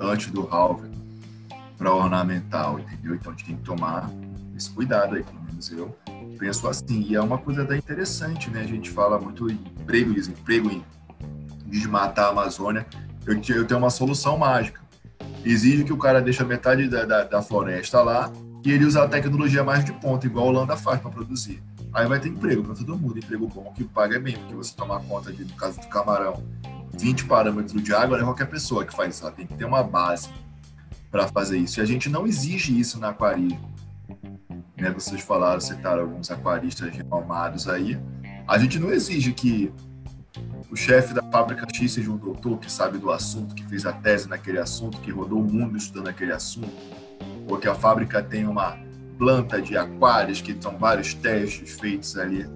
antes 0.00 0.30
do 0.30 0.42
Harvard 0.46 0.96
para 1.76 1.92
ornamental, 1.92 2.78
entendeu? 2.78 3.14
Então 3.14 3.32
a 3.32 3.36
gente 3.36 3.44
tem 3.44 3.56
que 3.56 3.62
tomar 3.62 4.10
esse 4.56 4.70
cuidado 4.70 5.16
aí, 5.16 5.22
pelo 5.22 5.42
menos 5.42 5.70
eu 5.70 5.94
penso 6.38 6.66
assim. 6.68 7.02
E 7.02 7.14
é 7.14 7.20
uma 7.20 7.38
coisa 7.38 7.62
até 7.62 7.76
interessante, 7.76 8.50
né? 8.50 8.62
A 8.62 8.66
gente 8.66 8.90
fala 8.90 9.18
muito 9.18 9.50
em 9.50 9.54
emprego, 9.54 10.14
desemprego, 10.14 10.70
em 10.70 10.84
desmatar 11.66 12.26
a 12.26 12.28
Amazônia. 12.30 12.86
Eu, 13.26 13.34
eu 13.34 13.66
tenho 13.66 13.78
uma 13.78 13.90
solução 13.90 14.38
mágica. 14.38 14.80
Exige 15.44 15.84
que 15.84 15.92
o 15.92 15.98
cara 15.98 16.20
deixe 16.20 16.42
metade 16.44 16.88
da, 16.88 17.04
da, 17.04 17.24
da 17.24 17.42
floresta 17.42 18.00
lá 18.02 18.32
e 18.64 18.72
ele 18.72 18.84
usa 18.84 19.04
a 19.04 19.08
tecnologia 19.08 19.62
mais 19.62 19.84
de 19.84 19.92
ponta, 19.92 20.26
igual 20.26 20.46
a 20.46 20.48
Holanda 20.48 20.76
faz 20.76 21.00
para 21.00 21.10
produzir. 21.10 21.62
Aí 21.92 22.06
vai 22.06 22.18
ter 22.18 22.28
emprego 22.28 22.64
para 22.64 22.74
todo 22.74 22.98
mundo, 22.98 23.18
emprego 23.18 23.46
bom 23.46 23.72
que 23.72 23.84
paga 23.84 24.18
bem, 24.18 24.36
porque 24.36 24.54
você 24.54 24.74
toma 24.74 25.00
conta 25.00 25.32
de, 25.32 25.44
no 25.44 25.54
caso 25.54 25.80
do 25.80 25.86
camarão, 25.86 26.42
20 26.98 27.26
parâmetros 27.26 27.80
de 27.80 27.94
água, 27.94 28.16
não 28.16 28.24
é 28.24 28.26
qualquer 28.26 28.46
pessoa 28.46 28.84
que 28.84 28.94
faz 28.94 29.14
isso, 29.14 29.24
ela 29.24 29.32
tem 29.32 29.46
que 29.46 29.54
ter 29.54 29.64
uma 29.64 29.82
base 29.82 30.28
para 31.10 31.28
fazer 31.28 31.58
isso. 31.58 31.78
E 31.78 31.80
a 31.80 31.84
gente 31.84 32.08
não 32.08 32.26
exige 32.26 32.78
isso 32.78 32.98
na 32.98 33.10
aquarismo 33.10 33.76
né? 34.76 34.90
Vocês 34.90 35.20
falaram, 35.20 35.60
citaram 35.60 36.02
alguns 36.02 36.30
aquaristas 36.30 36.94
renomados 36.94 37.68
aí. 37.68 37.98
A 38.46 38.58
gente 38.58 38.78
não 38.78 38.90
exige 38.90 39.32
que 39.32 39.72
o 40.70 40.76
chefe 40.76 41.14
da 41.14 41.22
fábrica 41.22 41.66
X 41.72 41.92
seja 41.92 42.10
um 42.10 42.16
doutor 42.16 42.58
que 42.58 42.70
sabe 42.70 42.98
do 42.98 43.10
assunto, 43.10 43.54
que 43.54 43.64
fez 43.66 43.86
a 43.86 43.92
tese 43.92 44.28
naquele 44.28 44.58
assunto, 44.58 45.00
que 45.00 45.10
rodou 45.10 45.40
o 45.40 45.44
mundo 45.44 45.76
estudando 45.76 46.08
aquele 46.08 46.32
assunto, 46.32 46.70
ou 47.48 47.56
que 47.56 47.68
a 47.68 47.74
fábrica 47.74 48.22
tem 48.22 48.46
uma 48.46 48.78
planta 49.18 49.60
de 49.62 49.76
aquários 49.76 50.40
que 50.40 50.56
são 50.60 50.76
vários 50.76 51.14
testes 51.14 51.78
feitos 51.78 52.16
ali. 52.18 52.46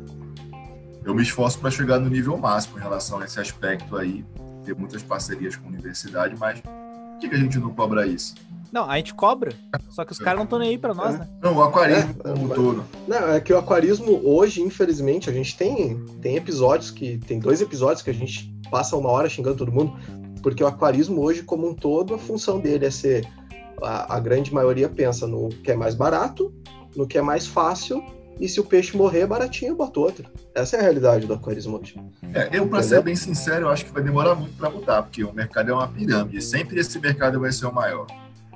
Eu 1.05 1.15
me 1.15 1.23
esforço 1.23 1.59
para 1.59 1.71
chegar 1.71 1.99
no 1.99 2.11
nível 2.11 2.37
máximo 2.37 2.79
em 2.79 2.83
relação 2.83 3.21
a 3.21 3.25
esse 3.25 3.41
aspecto 3.41 3.97
aí, 3.97 4.25
ter 4.65 4.75
muitas 4.75 5.03
parcerias 5.03 5.57
com 5.57 5.67
a 5.67 5.69
universidade, 5.71 6.37
mas 6.39 6.61
por 6.61 7.19
que, 7.21 7.29
que 7.29 7.35
a 7.35 7.39
gente 7.39 7.59
não 7.59 7.75
cobra 7.75 8.07
isso? 8.07 8.35
Não, 8.73 8.89
a 8.89 8.97
gente 8.97 9.15
cobra, 9.15 9.53
só 9.91 10.05
que 10.05 10.13
os 10.13 10.19
caras 10.19 10.37
não 10.37 10.45
estão 10.45 10.59
nem 10.59 10.71
aí 10.71 10.79
pra 10.79 10.95
nós, 10.95 11.15
é. 11.15 11.19
né? 11.19 11.29
Não, 11.43 11.57
o 11.57 11.63
aquarismo 11.63 12.15
é, 12.25 12.31
como 12.31 12.55
todo. 12.55 12.85
Não, 13.09 13.33
é 13.33 13.41
que 13.41 13.53
o 13.53 13.59
aquarismo 13.59 14.21
hoje, 14.25 14.63
infelizmente, 14.63 15.29
a 15.29 15.33
gente 15.33 15.57
tem, 15.57 16.05
tem 16.21 16.37
episódios 16.37 16.91
que. 16.91 17.19
Tem 17.19 17.39
dois 17.39 17.61
episódios 17.61 18.03
que 18.03 18.11
a 18.11 18.15
gente 18.15 18.53
passa 18.71 18.97
uma 18.97 19.11
hora 19.11 19.29
xingando 19.29 19.57
todo 19.57 19.73
mundo, 19.73 19.97
porque 20.43 20.63
o 20.63 20.67
aquarismo 20.67 21.21
hoje, 21.21 21.43
como 21.43 21.69
um 21.69 21.75
todo, 21.75 22.15
a 22.15 22.19
função 22.19 22.61
dele 22.61 22.87
é 22.87 22.91
ser. 22.91 23.27
A, 23.83 24.17
a 24.17 24.21
grande 24.21 24.53
maioria 24.53 24.89
pensa 24.89 25.27
no 25.27 25.49
que 25.49 25.71
é 25.71 25.77
mais 25.77 25.95
barato, 25.95 26.53
no 26.95 27.07
que 27.07 27.17
é 27.17 27.23
mais 27.23 27.47
fácil 27.47 28.03
e 28.41 28.49
se 28.49 28.59
o 28.59 28.65
peixe 28.65 28.97
morrer, 28.97 29.27
baratinho, 29.27 29.77
bota 29.77 30.01
outro. 30.01 30.31
Essa 30.55 30.77
é 30.77 30.81
a 30.81 30.83
realidade 30.83 31.27
do 31.27 31.35
aquarismo 31.35 31.79
hoje. 31.79 32.01
É, 32.33 32.49
eu, 32.59 32.67
para 32.67 32.83
ser 32.83 33.03
bem 33.03 33.15
sincero, 33.15 33.67
eu 33.67 33.69
acho 33.69 33.85
que 33.85 33.93
vai 33.93 34.03
demorar 34.03 34.35
muito 34.35 34.57
para 34.57 34.71
mudar, 34.71 35.03
porque 35.03 35.23
o 35.23 35.33
mercado 35.33 35.71
é 35.71 35.75
uma 35.75 35.87
pirâmide. 35.87 36.41
Sempre 36.41 36.81
esse 36.81 36.99
mercado 36.99 37.39
vai 37.39 37.53
ser 37.53 37.67
o 37.67 37.73
maior. 37.73 38.07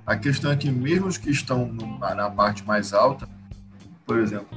A 0.07 0.17
questão 0.17 0.51
é 0.51 0.57
que 0.57 0.71
mesmo 0.71 1.07
os 1.07 1.17
que 1.17 1.31
estão 1.31 1.73
na 2.01 2.31
parte 2.31 2.65
mais 2.67 2.93
alta, 2.93 3.29
por 4.05 4.19
exemplo, 4.19 4.49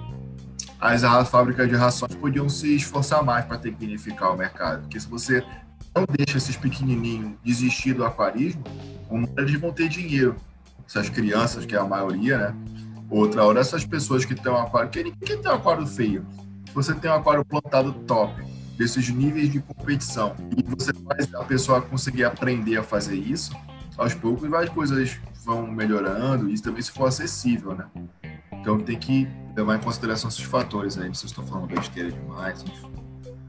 as 0.80 1.02
fábricas 1.30 1.68
de 1.70 1.76
rações 1.76 2.14
podiam 2.16 2.48
se 2.50 2.76
esforçar 2.76 3.24
mais 3.24 3.46
para 3.46 3.58
tecnificar 3.58 4.34
o 4.34 4.38
mercado. 4.38 4.82
Porque 4.82 5.00
se 5.00 5.08
você 5.08 5.44
não 5.96 6.06
deixa 6.06 6.38
esses 6.38 6.56
pequenininhos 6.56 7.34
desistir 7.44 7.94
do 7.94 8.06
aquarismo, 8.06 8.64
uma 9.10 9.28
hora 9.28 9.42
eles 9.42 9.60
vão 9.60 9.72
ter 9.72 9.90
dinheiro. 9.90 10.36
Essas 10.88 11.10
crianças, 11.10 11.66
que 11.66 11.76
é 11.76 11.80
a 11.80 11.86
maioria, 11.86 12.38
né? 12.38 12.56
Outra 13.10 13.44
hora, 13.44 13.60
essas 13.60 13.86
pessoas 13.86 14.26
que 14.26 14.36
têm 14.36 14.52
um 14.52 14.58
aquário, 14.58 14.90
quem, 14.90 15.12
quem 15.12 15.42
tem 15.42 15.52
um 15.52 15.56
aquário 15.56 15.88
feio? 15.88 16.26
Se 16.66 16.74
você 16.74 16.94
tem 16.94 17.10
um 17.10 17.16
aquário 17.16 17.44
plantado 17.44 17.94
top, 18.06 18.44
desses 18.78 19.10
níveis 19.10 19.52
de 19.52 19.60
competição, 19.60 20.36
e 20.56 20.62
você 20.62 20.94
faz 20.94 21.34
a 21.34 21.44
pessoa 21.44 21.82
conseguir 21.82 22.26
aprender 22.26 22.78
a 22.78 22.84
fazer 22.84 23.16
isso, 23.16 23.56
aos 23.98 24.14
poucos 24.14 24.48
várias 24.50 24.70
coisas 24.70 25.20
vão 25.44 25.66
melhorando, 25.66 26.50
isso 26.50 26.64
também 26.64 26.82
se 26.82 26.92
for 26.92 27.08
acessível, 27.08 27.74
né? 27.74 27.86
Então 28.52 28.80
tem 28.80 28.98
que 28.98 29.28
levar 29.56 29.78
em 29.78 29.80
consideração 29.80 30.30
esses 30.30 30.44
fatores 30.44 30.98
aí, 30.98 31.08
vocês 31.08 31.32
estão 31.32 31.46
falando 31.46 31.68
besteira 31.68 32.12
demais, 32.12 32.64
enfim. 32.64 32.92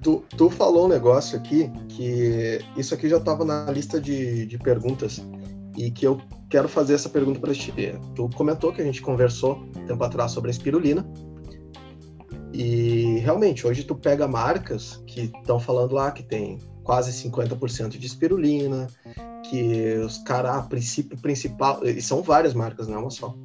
Tu, 0.02 0.24
tu 0.36 0.48
falou 0.48 0.86
um 0.86 0.88
negócio 0.88 1.36
aqui 1.36 1.70
que 1.88 2.60
isso 2.76 2.94
aqui 2.94 3.08
já 3.08 3.16
estava 3.16 3.44
na 3.44 3.70
lista 3.70 4.00
de, 4.00 4.46
de 4.46 4.56
perguntas 4.56 5.20
e 5.76 5.90
que 5.90 6.06
eu 6.06 6.20
quero 6.48 6.68
fazer 6.68 6.94
essa 6.94 7.08
pergunta 7.08 7.40
para 7.40 7.52
ti. 7.52 7.72
Tu 8.14 8.30
comentou 8.30 8.72
que 8.72 8.80
a 8.80 8.84
gente 8.84 9.02
conversou 9.02 9.66
tempo 9.86 10.02
atrás 10.04 10.30
sobre 10.30 10.50
a 10.50 10.52
espirulina 10.52 11.04
e 12.52 13.18
realmente 13.18 13.66
hoje 13.66 13.84
tu 13.84 13.94
pega 13.94 14.26
marcas 14.26 15.02
que 15.06 15.32
estão 15.40 15.60
falando 15.60 15.92
lá 15.94 16.10
que 16.10 16.22
tem 16.22 16.58
quase 16.88 17.12
50% 17.12 17.98
de 17.98 18.06
espirulina, 18.06 18.88
que 19.50 19.98
os 19.98 20.16
caras, 20.22 20.56
a 20.56 20.62
princípio 20.62 21.18
principal, 21.18 21.86
e 21.86 22.00
são 22.00 22.22
várias 22.22 22.54
marcas, 22.54 22.88
não 22.88 22.94
é 22.94 22.98
uma 23.00 23.10
só. 23.10 23.36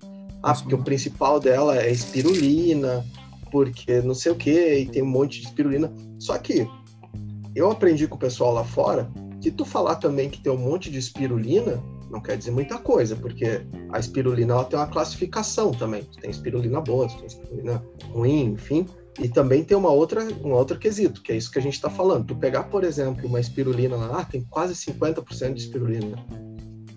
Ah, 0.42 0.54
porque 0.54 0.74
o 0.74 0.82
principal 0.82 1.42
dela 1.42 1.78
é 1.78 1.92
espirulina, 1.92 3.06
porque 3.52 4.00
não 4.00 4.14
sei 4.14 4.32
o 4.32 4.36
que, 4.36 4.76
e 4.76 4.86
tem 4.86 5.04
um 5.04 5.08
monte 5.08 5.42
de 5.42 5.48
espirulina. 5.48 5.92
Só 6.18 6.38
que 6.38 6.66
eu 7.54 7.70
aprendi 7.70 8.08
com 8.08 8.16
o 8.16 8.20
pessoal 8.20 8.54
lá 8.54 8.64
fora 8.64 9.12
que 9.42 9.52
tu 9.52 9.66
falar 9.66 9.96
também 9.96 10.30
que 10.30 10.40
tem 10.40 10.50
um 10.50 10.58
monte 10.58 10.90
de 10.90 11.00
espirulina 11.00 11.84
não 12.10 12.22
quer 12.22 12.38
dizer 12.38 12.52
muita 12.52 12.78
coisa, 12.78 13.14
porque 13.14 13.62
a 13.92 14.00
espirulina 14.00 14.54
ela 14.54 14.64
tem 14.64 14.80
uma 14.80 14.88
classificação 14.88 15.72
também. 15.72 16.04
Tem 16.22 16.30
espirulina 16.30 16.80
boa, 16.80 17.10
tem 17.10 17.26
espirulina 17.26 17.84
ruim, 18.14 18.52
enfim. 18.52 18.86
E 19.20 19.30
também 19.30 19.64
tem 19.64 19.78
uma 19.78 19.92
outra, 19.92 20.24
um 20.44 20.52
outro 20.52 20.78
quesito, 20.78 21.22
que 21.22 21.32
é 21.32 21.38
isso 21.38 21.52
que 21.52 21.60
a 21.60 21.62
gente 21.62 21.76
está 21.76 21.90
falando. 21.90 22.26
Tu 22.26 22.36
pegar, 22.36 22.64
por 22.64 22.84
exemplo, 22.84 23.28
uma 23.28 23.40
espirulina 23.40 23.96
lá, 23.96 24.22
ah, 24.22 24.26
tem 24.26 24.44
quase 24.50 24.74
50% 24.74 25.54
de 25.54 25.62
espirulina. 25.62 26.18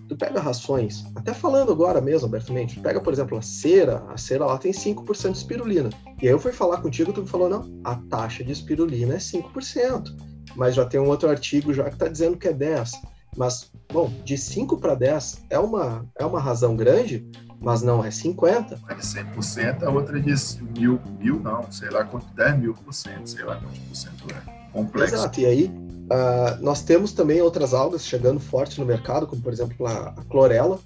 Tu 0.07 0.15
pega 0.15 0.39
rações, 0.39 1.03
até 1.15 1.33
falando 1.33 1.71
agora 1.71 1.99
mesmo 1.99 2.27
abertamente, 2.27 2.75
tu 2.75 2.81
pega, 2.81 3.01
por 3.01 3.11
exemplo, 3.11 3.37
a 3.37 3.41
cera, 3.41 4.05
a 4.07 4.17
cera 4.17 4.45
lá 4.45 4.57
tem 4.57 4.71
5% 4.71 5.31
de 5.31 5.37
espirulina. 5.37 5.89
E 6.21 6.27
aí 6.27 6.33
eu 6.33 6.39
fui 6.39 6.53
falar 6.53 6.77
contigo, 6.81 7.11
tu 7.11 7.21
me 7.21 7.27
falou, 7.27 7.49
não, 7.49 7.81
a 7.83 7.95
taxa 7.95 8.43
de 8.43 8.51
espirulina 8.51 9.15
é 9.15 9.17
5%. 9.17 10.15
Mas 10.55 10.75
já 10.75 10.85
tem 10.85 10.99
um 10.99 11.09
outro 11.09 11.29
artigo 11.29 11.73
já 11.73 11.83
que 11.83 11.93
está 11.95 12.07
dizendo 12.07 12.37
que 12.37 12.47
é 12.47 12.53
10%. 12.53 12.93
Mas, 13.35 13.71
bom, 13.93 14.11
de 14.25 14.35
5 14.35 14.77
para 14.77 14.95
10 14.95 15.43
é 15.51 15.59
uma, 15.59 16.05
é 16.17 16.25
uma 16.25 16.39
razão 16.39 16.75
grande, 16.75 17.29
mas 17.59 17.81
não 17.81 18.03
é 18.03 18.11
50. 18.11 18.79
É 18.87 18.95
100%, 18.95 19.83
a 19.83 19.89
outra 19.89 20.19
diz 20.19 20.59
mil, 20.77 20.99
mil 21.19 21.39
não, 21.39 21.71
sei 21.71 21.89
lá 21.89 22.03
quanto, 22.03 22.27
10 22.35 22.59
mil 22.59 22.73
por 22.73 22.93
cento, 22.93 23.29
sei 23.29 23.43
lá 23.43 23.55
quanto 23.55 23.79
por 23.79 23.95
cento 23.95 24.25
é. 24.31 24.57
Complexo. 24.71 25.15
Exato, 25.15 25.39
e 25.39 25.45
aí 25.45 25.65
uh, 25.65 26.61
nós 26.61 26.83
temos 26.83 27.11
também 27.13 27.41
outras 27.41 27.73
algas 27.73 28.05
chegando 28.05 28.39
forte 28.39 28.79
no 28.79 28.85
mercado, 28.85 29.25
como 29.25 29.41
por 29.41 29.51
exemplo 29.51 29.87
a, 29.87 30.09
a 30.09 30.23
clorela, 30.29 30.79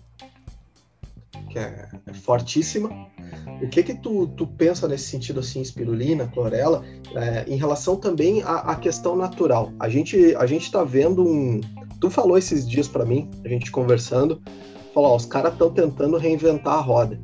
que 1.49 1.59
é, 1.59 1.89
é, 2.07 2.13
fortíssima. 2.13 2.89
O 3.61 3.67
que 3.67 3.83
que 3.83 3.93
tu, 3.93 4.27
tu 4.27 4.47
pensa 4.47 4.87
nesse 4.87 5.05
sentido 5.05 5.39
assim, 5.39 5.61
espirulina, 5.61 6.27
clorela, 6.27 6.83
é, 7.15 7.45
em 7.47 7.57
relação 7.57 7.95
também 7.95 8.41
à, 8.43 8.71
à, 8.71 8.75
questão 8.75 9.15
natural? 9.15 9.71
A 9.79 9.89
gente 9.89 10.35
a 10.35 10.45
gente 10.45 10.63
está 10.63 10.83
vendo 10.83 11.23
um, 11.23 11.59
tu 11.99 12.09
falou 12.09 12.37
esses 12.37 12.67
dias 12.67 12.87
para 12.87 13.05
mim, 13.05 13.29
a 13.43 13.47
gente 13.47 13.71
conversando, 13.71 14.41
falou, 14.93 15.11
ó, 15.11 15.15
os 15.15 15.25
caras 15.25 15.53
estão 15.53 15.69
tentando 15.69 16.17
reinventar 16.17 16.75
a 16.75 16.81
roda. 16.81 17.19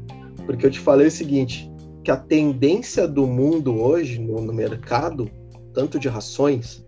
Porque 0.45 0.65
eu 0.65 0.71
te 0.71 0.79
falei 0.79 1.07
o 1.07 1.11
seguinte, 1.11 1.71
que 2.03 2.11
a 2.11 2.17
tendência 2.17 3.07
do 3.07 3.27
mundo 3.27 3.81
hoje 3.81 4.19
no, 4.19 4.41
no 4.41 4.53
mercado, 4.53 5.29
tanto 5.73 5.99
de 5.99 6.07
rações 6.07 6.85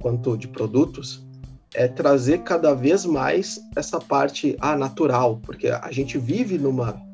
quanto 0.00 0.36
de 0.36 0.48
produtos, 0.48 1.26
é 1.74 1.86
trazer 1.86 2.38
cada 2.38 2.72
vez 2.74 3.04
mais 3.04 3.60
essa 3.76 4.00
parte 4.00 4.56
ah, 4.60 4.76
natural, 4.76 5.40
porque 5.42 5.68
a 5.68 5.92
gente 5.92 6.16
vive 6.16 6.58
numa 6.58 7.04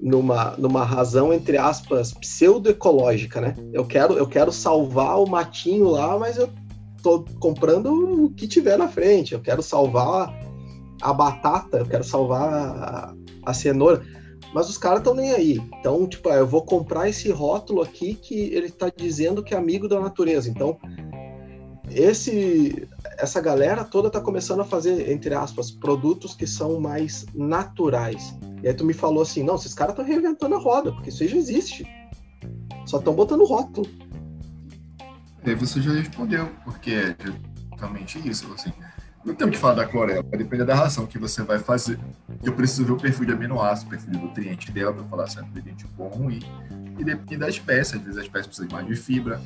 numa, 0.00 0.54
numa 0.56 0.84
razão 0.84 1.32
entre 1.32 1.56
aspas 1.56 2.12
pseudo-ecológica, 2.12 3.40
né? 3.40 3.54
Eu 3.72 3.84
quero 3.84 4.14
eu 4.14 4.28
quero 4.28 4.52
salvar 4.52 5.18
o 5.18 5.26
matinho 5.26 5.88
lá, 5.88 6.18
mas 6.18 6.36
eu 6.36 6.48
tô 7.02 7.24
comprando 7.40 8.24
o 8.24 8.30
que 8.30 8.46
tiver 8.46 8.76
na 8.76 8.88
frente. 8.88 9.32
Eu 9.32 9.40
quero 9.40 9.62
salvar 9.62 10.32
a 11.00 11.12
batata, 11.12 11.78
eu 11.78 11.86
quero 11.86 12.04
salvar 12.04 12.52
a, 12.52 13.14
a 13.44 13.54
cenoura. 13.54 14.02
Mas 14.54 14.68
os 14.68 14.78
caras 14.78 14.98
estão 14.98 15.14
nem 15.14 15.32
aí. 15.32 15.60
Então, 15.78 16.06
tipo, 16.06 16.28
ah, 16.28 16.36
eu 16.36 16.46
vou 16.46 16.62
comprar 16.62 17.08
esse 17.08 17.30
rótulo 17.30 17.82
aqui 17.82 18.14
que 18.14 18.34
ele 18.34 18.66
está 18.66 18.90
dizendo 18.94 19.42
que 19.42 19.54
é 19.54 19.58
amigo 19.58 19.88
da 19.88 20.00
natureza. 20.00 20.48
Então, 20.48 20.78
esse, 21.90 22.88
essa 23.18 23.40
galera 23.40 23.84
toda 23.84 24.08
está 24.08 24.20
começando 24.20 24.60
a 24.60 24.64
fazer, 24.64 25.10
entre 25.10 25.34
aspas, 25.34 25.70
produtos 25.70 26.34
que 26.34 26.46
são 26.46 26.80
mais 26.80 27.26
naturais. 27.34 28.36
E 28.62 28.68
aí 28.68 28.74
tu 28.74 28.84
me 28.84 28.94
falou 28.94 29.22
assim, 29.22 29.42
não, 29.42 29.56
esses 29.56 29.74
caras 29.74 29.92
estão 29.92 30.04
reinventando 30.04 30.54
a 30.54 30.58
roda, 30.58 30.92
porque 30.92 31.10
isso 31.10 31.22
aí 31.22 31.28
já 31.28 31.36
existe. 31.36 31.86
Só 32.86 32.98
estão 32.98 33.14
botando 33.14 33.44
rótulo. 33.44 33.86
E 35.44 35.50
aí 35.50 35.54
você 35.54 35.80
já 35.80 35.92
respondeu, 35.92 36.48
porque 36.64 36.90
é 36.90 37.16
justamente 37.70 38.28
isso, 38.28 38.50
assim 38.54 38.72
não 39.28 39.34
temos 39.34 39.56
que 39.56 39.60
falar 39.60 39.74
da 39.74 39.86
clorela, 39.86 40.22
vai 40.22 40.38
depender 40.38 40.64
da 40.64 40.74
ração 40.74 41.06
que 41.06 41.18
você 41.18 41.42
vai 41.42 41.58
fazer. 41.58 41.98
Eu 42.42 42.54
preciso 42.54 42.84
ver 42.84 42.92
o 42.92 42.96
perfil 42.96 43.26
de 43.26 43.32
aminoácido, 43.32 43.88
o 43.88 43.90
perfil 43.90 44.10
de 44.10 44.18
nutriente 44.18 44.72
dela, 44.72 44.92
para 44.92 45.04
falar 45.04 45.26
se 45.26 45.38
é 45.38 45.42
um 45.42 45.46
nutriente 45.46 45.86
bom 45.96 46.04
ou 46.04 46.10
ruim. 46.10 46.40
E 46.98 47.04
depende 47.04 47.36
da 47.36 47.48
espécie. 47.48 47.96
Às 47.96 48.02
vezes 48.02 48.18
a 48.18 48.22
espécie 48.22 48.48
precisa 48.48 48.66
de 48.66 48.74
mais 48.74 48.86
de 48.86 48.96
fibra, 48.96 49.40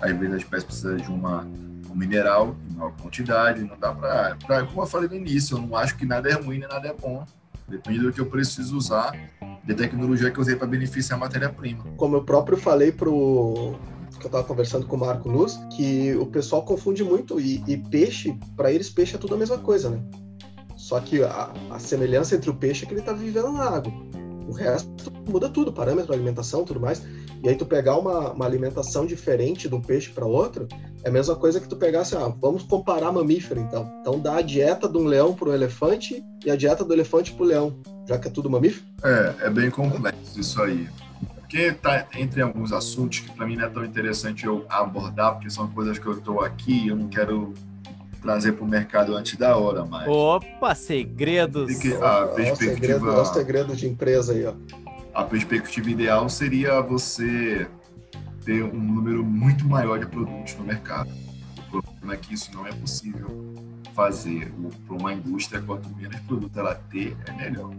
às 0.00 0.10
vezes 0.16 0.34
a 0.34 0.38
espécie 0.38 0.66
precisa 0.66 0.96
de 0.96 1.08
uma, 1.08 1.46
um 1.90 1.94
mineral 1.94 2.56
em 2.70 2.74
maior 2.74 2.92
quantidade. 2.92 3.62
Não 3.62 3.78
dá 3.78 3.92
para. 3.92 4.36
Como 4.66 4.82
eu 4.82 4.86
falei 4.86 5.08
no 5.08 5.14
início, 5.14 5.56
eu 5.56 5.62
não 5.62 5.76
acho 5.76 5.96
que 5.96 6.06
nada 6.06 6.28
é 6.28 6.34
ruim 6.34 6.58
nem 6.58 6.68
nada 6.68 6.88
é 6.88 6.94
bom. 6.94 7.24
Depende 7.68 7.98
do 7.98 8.10
que 8.10 8.20
eu 8.20 8.26
preciso 8.26 8.78
usar, 8.78 9.12
da 9.62 9.74
tecnologia 9.74 10.30
que 10.30 10.38
eu 10.38 10.40
usei 10.40 10.56
para 10.56 10.66
beneficiar 10.66 11.18
a 11.18 11.20
matéria-prima. 11.20 11.84
Como 11.98 12.16
eu 12.16 12.24
próprio 12.24 12.56
falei 12.56 12.90
pro 12.90 13.78
que 14.18 14.26
eu 14.26 14.28
estava 14.28 14.44
conversando 14.44 14.86
com 14.86 14.96
o 14.96 15.00
Marco 15.00 15.28
Luz, 15.28 15.58
que 15.76 16.14
o 16.16 16.26
pessoal 16.26 16.62
confunde 16.64 17.04
muito 17.04 17.40
e, 17.40 17.62
e 17.66 17.76
peixe, 17.76 18.38
para 18.56 18.72
eles 18.72 18.90
peixe 18.90 19.16
é 19.16 19.18
tudo 19.18 19.34
a 19.34 19.38
mesma 19.38 19.58
coisa, 19.58 19.88
né? 19.88 20.02
Só 20.76 21.00
que 21.00 21.22
a, 21.22 21.52
a 21.70 21.78
semelhança 21.78 22.34
entre 22.34 22.50
o 22.50 22.54
peixe 22.54 22.84
é 22.84 22.86
que 22.86 22.94
ele 22.94 23.00
está 23.00 23.12
vivendo 23.12 23.52
na 23.52 23.64
água. 23.64 23.92
O 24.48 24.52
resto 24.52 25.12
muda 25.28 25.48
tudo, 25.48 25.72
parâmetro, 25.72 26.12
alimentação, 26.12 26.64
tudo 26.64 26.80
mais. 26.80 27.02
E 27.42 27.48
aí 27.48 27.54
tu 27.54 27.66
pegar 27.66 27.98
uma, 27.98 28.32
uma 28.32 28.46
alimentação 28.46 29.04
diferente 29.04 29.68
de 29.68 29.74
um 29.74 29.80
peixe 29.80 30.10
para 30.10 30.24
outro, 30.24 30.66
é 31.04 31.08
a 31.08 31.12
mesma 31.12 31.36
coisa 31.36 31.60
que 31.60 31.68
tu 31.68 31.76
pegasse, 31.76 32.16
ah, 32.16 32.32
vamos 32.40 32.62
comparar 32.62 33.12
mamífero 33.12 33.60
então. 33.60 33.92
Então 34.00 34.18
dá 34.18 34.36
a 34.36 34.42
dieta 34.42 34.88
de 34.88 34.96
um 34.96 35.04
leão 35.04 35.34
para 35.34 35.50
um 35.50 35.52
elefante 35.52 36.24
e 36.44 36.50
a 36.50 36.56
dieta 36.56 36.84
do 36.84 36.92
elefante 36.92 37.32
para 37.32 37.44
o 37.44 37.46
leão, 37.46 37.80
já 38.08 38.18
que 38.18 38.28
é 38.28 38.30
tudo 38.30 38.50
mamífero. 38.50 38.84
É, 39.04 39.34
é 39.46 39.50
bem 39.50 39.70
complexo 39.70 40.40
isso 40.40 40.60
aí 40.62 40.88
porque 41.48 41.68
está 41.68 42.06
entre 42.14 42.42
alguns 42.42 42.72
assuntos 42.72 43.20
que 43.20 43.30
para 43.32 43.46
mim 43.46 43.56
não 43.56 43.64
é 43.64 43.68
tão 43.70 43.82
interessante 43.82 44.44
eu 44.44 44.66
abordar, 44.68 45.32
porque 45.32 45.48
são 45.48 45.66
coisas 45.68 45.98
que 45.98 46.04
eu 46.04 46.12
estou 46.12 46.42
aqui 46.42 46.84
e 46.84 46.88
eu 46.88 46.96
não 46.96 47.08
quero 47.08 47.54
trazer 48.20 48.52
para 48.52 48.64
o 48.64 48.68
mercado 48.68 49.16
antes 49.16 49.34
da 49.36 49.56
hora, 49.56 49.82
mas... 49.86 50.06
Opa, 50.06 50.74
segredos! 50.74 51.78
Que 51.78 51.94
a 51.94 52.26
perspectiva... 52.26 53.24
segredo, 53.24 53.74
de 53.74 53.88
empresa 53.88 54.34
aí, 54.34 54.44
ó. 54.44 54.52
A 55.14 55.24
perspectiva 55.24 55.88
ideal 55.88 56.28
seria 56.28 56.82
você 56.82 57.66
ter 58.44 58.62
um 58.62 58.78
número 58.78 59.24
muito 59.24 59.66
maior 59.66 59.98
de 59.98 60.06
produtos 60.06 60.54
no 60.56 60.64
mercado. 60.64 61.10
O 61.72 61.82
problema 61.82 62.12
é 62.12 62.16
que 62.18 62.34
isso 62.34 62.50
não 62.52 62.66
é 62.66 62.72
possível 62.72 63.54
fazer. 63.94 64.52
Para 64.86 64.96
uma 64.96 65.14
indústria, 65.14 65.62
quanto 65.62 65.88
menos 65.96 66.20
produto 66.20 66.58
ela 66.58 66.74
ter, 66.74 67.16
é 67.26 67.32
melhor. 67.32 67.70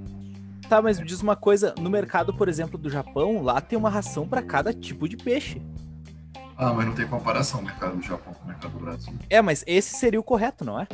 Tá, 0.68 0.82
mas 0.82 0.99
me 0.99 1.05
diz 1.05 1.22
uma 1.22 1.36
coisa, 1.36 1.74
no 1.80 1.89
mercado, 1.89 2.34
por 2.34 2.47
exemplo, 2.47 2.78
do 2.78 2.89
Japão, 2.89 3.41
lá 3.41 3.60
tem 3.62 3.78
uma 3.78 3.89
ração 3.89 4.28
para 4.28 4.41
cada 4.41 4.74
tipo 4.74 5.07
de 5.07 5.18
peixe. 5.18 5.62
Ah, 6.57 6.74
mas 6.74 6.86
não 6.86 6.93
tem 6.93 7.07
comparação 7.07 7.62
o 7.62 7.64
mercado 7.64 7.95
do 7.95 8.01
Japão 8.01 8.34
com 8.34 8.43
o 8.43 8.47
mercado 8.47 8.72
do 8.72 8.80
Brasil. 8.80 9.14
É, 9.30 9.41
mas 9.41 9.64
esse 9.66 9.95
seria 9.95 10.20
o 10.20 10.24
correto, 10.24 10.66
não 10.66 10.80
é? 10.80 10.88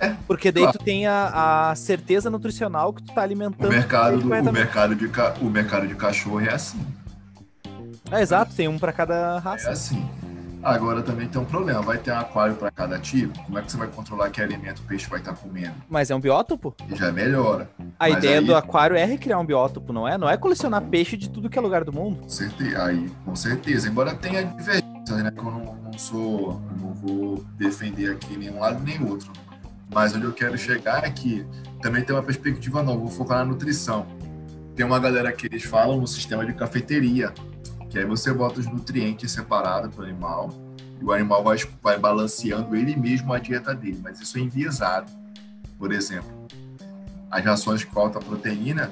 É. 0.00 0.14
Porque 0.26 0.52
daí 0.52 0.64
claro. 0.64 0.78
tu 0.78 0.84
tem 0.84 1.06
a, 1.06 1.70
a, 1.70 1.74
certeza 1.74 2.30
nutricional 2.30 2.92
que 2.92 3.02
tu 3.02 3.12
tá 3.12 3.22
alimentando. 3.22 3.68
O 3.68 3.72
mercado, 3.72 4.18
do, 4.18 4.26
o, 4.26 4.52
mercado 4.52 4.94
de, 4.94 5.10
o 5.40 5.44
mercado 5.50 5.86
de 5.86 5.94
cachorro 5.94 6.40
é 6.40 6.52
assim. 6.52 6.80
É, 8.10 8.20
exato, 8.20 8.54
tem 8.54 8.68
um 8.68 8.78
para 8.78 8.92
cada 8.92 9.38
raça. 9.38 9.68
É 9.68 9.72
assim. 9.72 10.08
Agora 10.68 11.02
também 11.02 11.26
tem 11.26 11.40
um 11.40 11.46
problema, 11.46 11.80
vai 11.80 11.96
ter 11.96 12.12
um 12.12 12.18
aquário 12.18 12.54
para 12.54 12.70
cada 12.70 12.98
tipo, 12.98 13.38
como 13.44 13.58
é 13.58 13.62
que 13.62 13.72
você 13.72 13.78
vai 13.78 13.88
controlar 13.88 14.28
que 14.28 14.40
alimento 14.42 14.80
o 14.80 14.82
peixe 14.82 15.08
vai 15.08 15.18
estar 15.18 15.32
tá 15.32 15.38
comendo? 15.38 15.74
Mas 15.88 16.10
é 16.10 16.14
um 16.14 16.20
biótopo? 16.20 16.74
Já 16.92 17.10
melhora. 17.10 17.70
A 17.98 18.08
Mas 18.08 18.18
ideia 18.18 18.40
aí... 18.40 18.44
do 18.44 18.54
aquário 18.54 18.94
é 18.94 19.04
recriar 19.04 19.40
um 19.40 19.46
biótopo, 19.46 19.94
não 19.94 20.06
é? 20.06 20.18
Não 20.18 20.28
é 20.28 20.36
colecionar 20.36 20.82
peixe 20.82 21.16
de 21.16 21.30
tudo 21.30 21.48
que 21.48 21.58
é 21.58 21.62
lugar 21.62 21.84
do 21.84 21.92
mundo. 21.92 22.30
Certeza, 22.30 22.84
aí, 22.84 23.10
com 23.24 23.34
certeza. 23.34 23.88
Embora 23.88 24.14
tenha 24.14 24.44
divergência 24.44 25.16
né, 25.16 25.30
que 25.30 25.38
eu 25.38 25.50
não, 25.50 25.74
não 25.76 25.98
sou, 25.98 26.60
não 26.78 26.92
vou 26.92 27.44
defender 27.56 28.12
aqui 28.12 28.36
nenhum 28.36 28.60
lado 28.60 28.82
nem 28.84 29.02
outro. 29.02 29.32
Mas 29.90 30.14
onde 30.14 30.24
eu 30.24 30.32
quero 30.32 30.58
chegar 30.58 31.02
é 31.02 31.10
que 31.10 31.46
também 31.80 32.02
tem 32.04 32.14
uma 32.14 32.22
perspectiva 32.22 32.82
nova, 32.82 32.98
vou 32.98 33.08
focar 33.08 33.38
na 33.38 33.46
nutrição. 33.46 34.06
Tem 34.76 34.84
uma 34.84 34.98
galera 34.98 35.32
que 35.32 35.46
eles 35.46 35.64
falam 35.64 35.98
no 35.98 36.06
sistema 36.06 36.44
de 36.44 36.52
cafeteria, 36.52 37.32
que 37.88 37.98
aí 37.98 38.04
você 38.04 38.32
bota 38.32 38.60
os 38.60 38.66
nutrientes 38.66 39.32
separados 39.32 39.94
para 39.94 40.02
o 40.02 40.06
animal 40.06 40.50
e 41.00 41.04
o 41.04 41.12
animal 41.12 41.42
vai, 41.42 41.56
vai 41.82 41.98
balanceando 41.98 42.74
ele 42.74 42.96
mesmo 42.96 43.32
a 43.32 43.38
dieta 43.38 43.74
dele, 43.74 44.00
mas 44.02 44.20
isso 44.20 44.36
é 44.38 44.40
enviesado. 44.40 45.10
Por 45.78 45.92
exemplo, 45.92 46.28
as 47.30 47.44
rações 47.44 47.84
com 47.84 48.00
alta 48.00 48.18
proteína, 48.18 48.90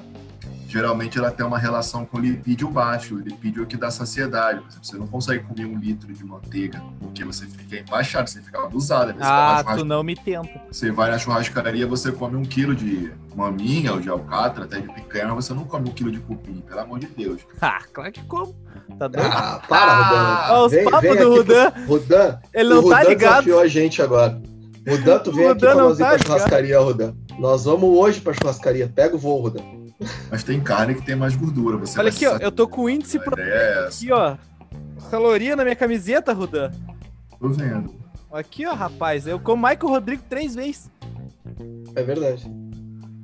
geralmente 0.66 1.18
ela 1.18 1.30
tem 1.30 1.46
uma 1.46 1.58
relação 1.58 2.04
com 2.04 2.18
lipídio 2.18 2.68
baixo, 2.68 3.14
o 3.14 3.18
lipídio 3.18 3.62
é 3.62 3.66
que 3.66 3.76
dá 3.76 3.90
saciedade. 3.90 4.62
Você 4.82 4.96
não 4.96 5.06
consegue 5.06 5.44
comer 5.44 5.64
um 5.64 5.78
litro 5.78 6.12
de 6.12 6.24
manteiga, 6.24 6.82
porque 7.00 7.24
você 7.24 7.46
fica 7.46 7.76
embaixado, 7.76 8.28
você 8.28 8.40
fica 8.42 8.62
abusado. 8.62 9.14
Ah, 9.20 9.62
tu 9.76 9.84
não 9.84 10.02
me 10.02 10.16
tenta. 10.16 10.60
Você 10.70 10.90
vai 10.90 11.10
na 11.10 11.18
churrascaria, 11.18 11.86
você 11.86 12.10
come 12.12 12.36
um 12.36 12.42
quilo 12.42 12.74
de 12.74 13.12
maminha 13.34 13.92
ou 13.92 14.00
de 14.00 14.08
alcatra, 14.08 14.64
até 14.64 14.80
de 14.80 14.92
picanha, 14.92 15.28
mas 15.34 15.44
você 15.44 15.54
não 15.54 15.64
come 15.64 15.88
um 15.88 15.92
quilo 15.92 16.10
de 16.10 16.18
cupim, 16.20 16.60
pelo 16.60 16.80
amor 16.80 16.98
de 16.98 17.06
Deus. 17.06 17.40
Ah, 17.60 17.80
claro 17.92 18.12
que 18.12 18.22
como. 18.24 18.54
Tá 18.96 19.08
doido? 19.08 19.26
Ah, 19.26 19.60
para, 19.68 19.94
Rudan. 19.96 20.20
Ah, 20.20 20.64
os 20.64 20.90
papos 20.90 21.18
do 21.18 21.34
Rudan. 21.34 21.72
Rudan. 21.86 22.38
Ele 22.54 22.68
não 22.68 22.88
tá 22.88 23.02
ligado. 23.02 23.58
a 23.58 23.66
gente 23.66 24.00
agora. 24.00 24.40
Rudan, 24.88 25.18
tu 25.18 25.32
vem 25.32 25.48
aqui 25.48 25.60
pra 25.60 25.74
nós 25.74 25.98
tá 25.98 26.14
ir 26.14 26.18
pra 26.18 26.26
churrascaria, 26.26 26.78
Rudan. 26.78 27.14
Nós 27.38 27.64
vamos 27.64 27.90
hoje 27.98 28.20
pra 28.20 28.32
churrascaria. 28.32 28.88
Pega 28.94 29.16
o 29.16 29.18
voo, 29.18 29.40
Rudan. 29.42 29.75
Mas 30.30 30.42
tem 30.42 30.60
carne 30.60 30.94
que 30.94 31.02
tem 31.02 31.16
mais 31.16 31.34
gordura. 31.34 31.76
Você 31.78 31.98
Olha 31.98 32.08
aqui, 32.08 32.26
ó. 32.26 32.36
Eu 32.36 32.52
tô 32.52 32.68
com 32.68 32.82
o 32.82 32.90
índice 32.90 33.18
pro... 33.18 33.40
é 33.40 33.86
aqui, 33.86 34.12
ó. 34.12 34.36
Caloria 35.10 35.56
na 35.56 35.62
minha 35.64 35.76
camiseta, 35.76 36.32
Rudan. 36.32 36.70
Tô 37.38 37.48
vendo. 37.48 37.94
Aqui, 38.32 38.66
ó, 38.66 38.74
rapaz. 38.74 39.26
Eu 39.26 39.38
como 39.40 39.66
Michael 39.66 39.88
Rodrigo 39.88 40.22
três 40.28 40.54
vezes. 40.54 40.90
É 41.94 42.02
verdade. 42.02 42.50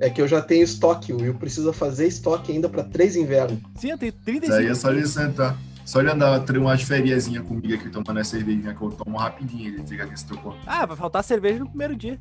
É 0.00 0.08
que 0.08 0.20
eu 0.20 0.26
já 0.26 0.40
tenho 0.40 0.64
estoque. 0.64 1.12
O 1.12 1.18
Will 1.18 1.34
precisa 1.34 1.72
fazer 1.72 2.06
estoque 2.06 2.52
ainda 2.52 2.68
para 2.68 2.82
três 2.82 3.16
invernos. 3.16 3.58
Sim, 3.76 3.90
eu 3.90 3.98
tenho 3.98 4.12
35. 4.12 4.44
Isso 4.44 4.54
aí 4.54 4.66
é 4.66 4.74
só 4.74 4.90
ele 4.90 5.06
sentar. 5.06 5.56
Só 5.84 6.00
ele 6.00 6.10
andar 6.10 6.40
umas 6.56 6.82
feriazinhas 6.82 7.44
comigo 7.44 7.74
aqui, 7.74 7.90
tomando 7.90 8.18
a 8.18 8.24
cervejinha 8.24 8.74
que 8.74 8.82
eu 8.82 8.90
tomo 8.90 9.18
rapidinho. 9.18 9.74
Ele 9.74 9.86
fica 9.86 10.04
aqui 10.04 10.18
se 10.18 10.26
tocou. 10.26 10.56
Ah, 10.66 10.86
vai 10.86 10.96
faltar 10.96 11.22
cerveja 11.24 11.58
no 11.58 11.68
primeiro 11.68 11.94
dia. 11.96 12.18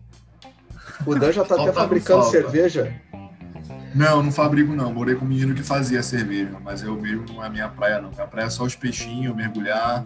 O 1.06 1.16
Dan 1.16 1.32
já 1.32 1.44
tá 1.44 1.56
até 1.56 1.72
fabricando 1.72 2.26
cerveja. 2.26 2.94
Não, 3.94 4.24
não 4.24 4.32
fabrico 4.32 4.74
não. 4.74 4.94
Morei 4.94 5.16
com 5.16 5.26
um 5.26 5.28
menino 5.28 5.54
que 5.54 5.64
fazia 5.64 6.02
cerveja, 6.02 6.58
mas 6.64 6.82
eu 6.82 6.96
mesmo 6.96 7.26
não 7.28 7.44
é 7.44 7.50
minha 7.50 7.70
praia 7.70 8.02
não. 8.02 8.10
Minha 8.10 8.28
praia 8.28 8.46
é 8.46 8.50
só 8.50 8.64
os 8.64 8.76
peixinhos, 8.76 9.36
mergulhar, 9.36 10.06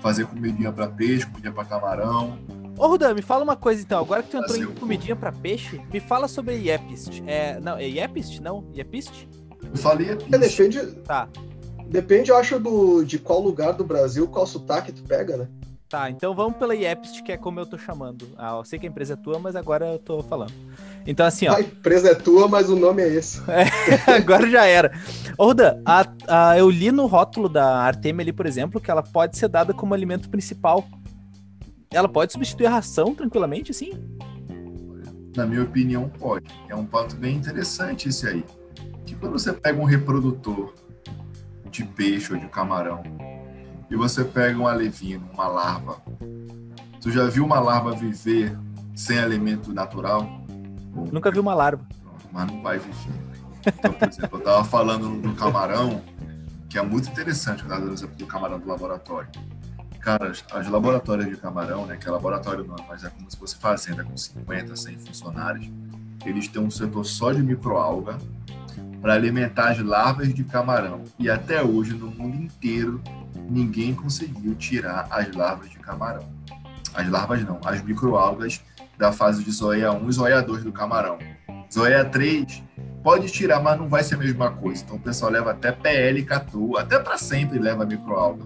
fazer 0.00 0.26
comidinha 0.26 0.72
para 0.72 0.88
peixe, 0.88 1.26
comidinha 1.26 1.52
para 1.52 1.64
camarão. 1.64 2.38
Ô, 2.76 2.86
Rudan, 2.86 3.14
me 3.14 3.22
fala 3.22 3.44
uma 3.44 3.56
coisa 3.56 3.82
então. 3.82 4.00
Agora 4.00 4.22
que 4.22 4.30
tu 4.30 4.38
entrou 4.38 4.56
em 4.56 4.66
comidinha 4.74 5.14
para 5.14 5.30
peixe, 5.30 5.80
me 5.92 6.00
fala 6.00 6.26
sobre 6.26 6.54
Yepist. 6.54 7.22
É, 7.26 7.60
não, 7.60 7.76
é 7.76 7.84
Yepist, 7.84 8.40
não? 8.40 8.64
Yepist? 8.74 9.28
Eu 9.62 9.76
falei 9.76 10.08
Yepist. 10.08 10.34
É, 10.34 10.38
depende. 10.38 10.86
Tá. 11.02 11.28
Depende, 11.86 12.30
eu 12.30 12.36
acho, 12.38 12.58
do, 12.58 13.04
de 13.04 13.18
qual 13.18 13.40
lugar 13.40 13.72
do 13.72 13.84
Brasil, 13.84 14.26
qual 14.26 14.46
sotaque 14.46 14.92
tu 14.92 15.02
pega, 15.02 15.36
né? 15.36 15.48
Tá, 15.92 16.08
então 16.08 16.34
vamos 16.34 16.56
pela 16.56 16.74
Yepst, 16.74 17.20
que 17.22 17.32
é 17.32 17.36
como 17.36 17.60
eu 17.60 17.66
tô 17.66 17.76
chamando. 17.76 18.26
Ah, 18.38 18.56
eu 18.56 18.64
sei 18.64 18.78
que 18.78 18.86
a 18.86 18.88
empresa 18.88 19.12
é 19.12 19.16
tua, 19.16 19.38
mas 19.38 19.54
agora 19.54 19.84
eu 19.84 19.98
tô 19.98 20.22
falando. 20.22 20.50
Então, 21.06 21.26
assim, 21.26 21.46
ó. 21.48 21.56
A 21.56 21.60
empresa 21.60 22.12
é 22.12 22.14
tua, 22.14 22.48
mas 22.48 22.70
o 22.70 22.76
nome 22.76 23.02
é 23.02 23.08
esse. 23.08 23.42
É, 23.46 24.12
agora 24.12 24.48
já 24.48 24.64
era. 24.64 24.90
Orda, 25.36 25.82
a, 25.84 26.06
a, 26.26 26.58
eu 26.58 26.70
li 26.70 26.90
no 26.90 27.04
rótulo 27.04 27.46
da 27.46 27.82
Artemia 27.82 28.24
ali, 28.24 28.32
por 28.32 28.46
exemplo, 28.46 28.80
que 28.80 28.90
ela 28.90 29.02
pode 29.02 29.36
ser 29.36 29.48
dada 29.48 29.74
como 29.74 29.92
alimento 29.92 30.30
principal. 30.30 30.88
Ela 31.92 32.08
pode 32.08 32.32
substituir 32.32 32.68
a 32.68 32.70
ração 32.70 33.14
tranquilamente, 33.14 33.70
assim? 33.70 33.92
Na 35.36 35.44
minha 35.44 35.62
opinião, 35.62 36.08
pode. 36.08 36.46
É 36.70 36.74
um 36.74 36.86
ponto 36.86 37.16
bem 37.16 37.36
interessante 37.36 38.08
esse 38.08 38.26
aí. 38.26 38.42
Que 39.04 39.14
quando 39.14 39.32
você 39.32 39.52
pega 39.52 39.78
um 39.78 39.84
reprodutor 39.84 40.72
de 41.70 41.84
peixe 41.84 42.32
ou 42.32 42.38
de 42.38 42.46
camarão 42.48 43.02
e 43.92 43.96
você 43.96 44.24
pega 44.24 44.58
um 44.58 44.66
alevino, 44.66 45.28
uma 45.34 45.46
larva, 45.46 46.00
tu 46.98 47.10
já 47.10 47.26
viu 47.26 47.44
uma 47.44 47.60
larva 47.60 47.92
viver 47.92 48.58
sem 48.94 49.18
alimento 49.18 49.70
natural? 49.70 50.26
Nunca 51.12 51.30
vi 51.30 51.38
uma 51.38 51.52
larva. 51.52 51.86
Mas 52.32 52.46
não 52.46 52.62
vai 52.62 52.78
viver. 52.78 53.20
Então, 53.66 53.92
por 53.92 54.08
exemplo, 54.08 54.38
eu 54.38 54.44
tava 54.44 54.64
falando 54.64 55.20
do 55.20 55.34
camarão, 55.34 56.02
que 56.70 56.78
é 56.78 56.82
muito 56.82 57.10
interessante, 57.10 57.62
o 57.66 57.92
exemplo 57.92 58.16
do 58.16 58.26
camarão 58.26 58.58
do 58.58 58.66
laboratório. 58.66 59.28
Cara, 60.00 60.30
as, 60.30 60.42
as 60.50 60.68
laboratórios 60.68 61.28
de 61.28 61.36
camarão, 61.36 61.84
né, 61.84 61.98
que 61.98 62.08
é 62.08 62.10
laboratório 62.10 62.64
não, 62.64 62.82
mas 62.88 63.04
é 63.04 63.10
como 63.10 63.30
se 63.30 63.36
fosse 63.36 63.56
fazenda 63.56 64.02
com 64.02 64.16
50, 64.16 64.74
100 64.74 64.98
funcionários, 65.00 65.70
eles 66.24 66.48
têm 66.48 66.62
um 66.62 66.70
setor 66.70 67.04
só 67.04 67.30
de 67.30 67.42
microalga 67.42 68.16
para 69.02 69.14
alimentar 69.14 69.70
as 69.70 69.80
larvas 69.80 70.32
de 70.32 70.44
camarão. 70.44 71.02
E 71.18 71.28
até 71.28 71.60
hoje, 71.60 71.92
no 71.92 72.06
mundo 72.06 72.36
inteiro, 72.36 73.02
ninguém 73.50 73.92
conseguiu 73.92 74.54
tirar 74.54 75.08
as 75.10 75.34
larvas 75.34 75.68
de 75.68 75.78
camarão. 75.80 76.24
As 76.94 77.08
larvas 77.10 77.44
não, 77.44 77.60
as 77.64 77.82
microalgas 77.82 78.62
da 78.96 79.10
fase 79.10 79.42
de 79.42 79.50
zoea 79.50 79.90
1 79.90 80.08
e 80.08 80.12
zoea 80.12 80.40
2 80.40 80.62
do 80.62 80.72
camarão. 80.72 81.18
Zoea 81.72 82.04
3 82.04 82.62
pode 83.02 83.28
tirar, 83.32 83.60
mas 83.60 83.76
não 83.76 83.88
vai 83.88 84.04
ser 84.04 84.14
a 84.14 84.18
mesma 84.18 84.52
coisa. 84.52 84.84
Então 84.84 84.96
o 84.96 85.00
pessoal 85.00 85.32
leva 85.32 85.50
até 85.50 85.72
PL 85.72 86.22
catu, 86.22 86.76
até 86.78 86.98
para 86.98 87.18
sempre 87.18 87.58
leva 87.58 87.84
microalga, 87.84 88.44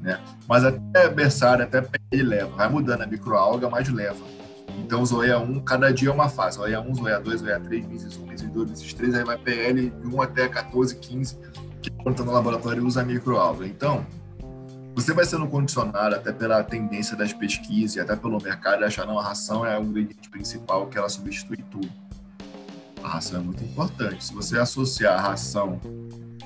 né? 0.00 0.18
Mas 0.48 0.64
até 0.64 1.10
berçário, 1.10 1.64
até 1.64 1.82
PL 1.82 2.22
leva. 2.22 2.56
Vai 2.56 2.68
mudando 2.70 3.02
a 3.02 3.06
microalga, 3.06 3.68
mas 3.68 3.88
leva. 3.90 4.24
Então, 4.78 5.04
Zoea 5.04 5.38
1, 5.38 5.60
cada 5.60 5.92
dia 5.92 6.08
é 6.08 6.12
uma 6.12 6.28
fase. 6.28 6.56
Zoea 6.56 6.80
1, 6.80 6.94
Zoea 6.94 7.20
2, 7.20 7.40
Zoea 7.40 7.60
3, 7.60 7.86
meses 7.86 8.16
1, 8.16 8.26
meses 8.26 8.48
2, 8.48 8.70
meses 8.70 8.94
3, 8.94 9.14
aí 9.14 9.24
vai 9.24 9.36
PL 9.36 9.90
de 9.90 10.06
1 10.06 10.22
até 10.22 10.48
14, 10.48 10.96
15, 10.96 11.36
que 11.82 11.90
quando 11.90 12.12
está 12.12 12.24
no 12.24 12.32
laboratório 12.32 12.86
usa 12.86 13.04
microalga. 13.04 13.66
Então, 13.66 14.06
você 14.94 15.12
vai 15.12 15.24
sendo 15.24 15.46
condicionado 15.46 16.14
até 16.14 16.32
pela 16.32 16.62
tendência 16.62 17.16
das 17.16 17.32
pesquisas 17.32 17.96
e 17.96 18.00
até 18.00 18.16
pelo 18.16 18.42
mercado 18.42 18.84
achar 18.84 19.06
não, 19.06 19.18
a 19.18 19.22
ração 19.22 19.64
é 19.64 19.78
o 19.78 19.82
ingrediente 19.82 20.28
principal 20.28 20.86
que 20.86 20.96
ela 20.96 21.08
substitui 21.08 21.58
tudo. 21.70 21.88
A 23.02 23.08
ração 23.08 23.40
é 23.40 23.42
muito 23.42 23.62
importante. 23.62 24.24
Se 24.24 24.34
você 24.34 24.58
associar 24.58 25.18
a 25.18 25.20
ração 25.20 25.80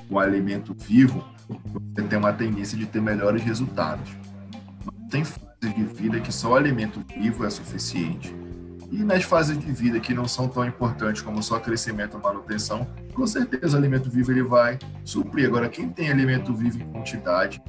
com 0.07 0.19
alimento 0.19 0.73
vivo, 0.73 1.23
você 1.47 2.07
tem 2.07 2.19
uma 2.19 2.33
tendência 2.33 2.77
de 2.77 2.85
ter 2.85 3.01
melhores 3.01 3.41
resultados. 3.41 4.11
Não 4.85 5.07
tem 5.09 5.23
de 5.71 5.83
vida 5.83 6.19
que 6.19 6.31
só 6.31 6.51
o 6.51 6.55
alimento 6.55 7.03
vivo 7.15 7.45
é 7.45 7.49
suficiente. 7.49 8.35
E 8.91 9.03
nas 9.03 9.23
fases 9.23 9.57
de 9.57 9.71
vida 9.71 9.99
que 9.99 10.13
não 10.13 10.27
são 10.27 10.47
tão 10.47 10.65
importantes 10.65 11.21
como 11.21 11.41
só 11.41 11.59
crescimento 11.59 12.17
e 12.17 12.21
manutenção, 12.21 12.87
com 13.13 13.25
certeza 13.25 13.75
o 13.75 13.79
alimento 13.79 14.09
vivo 14.09 14.31
ele 14.31 14.43
vai 14.43 14.77
suprir. 15.03 15.47
Agora, 15.47 15.67
quem 15.67 15.89
tem 15.89 16.11
alimento 16.11 16.53
vivo 16.53 16.79
em 16.79 16.87
quantidade, 16.91 17.61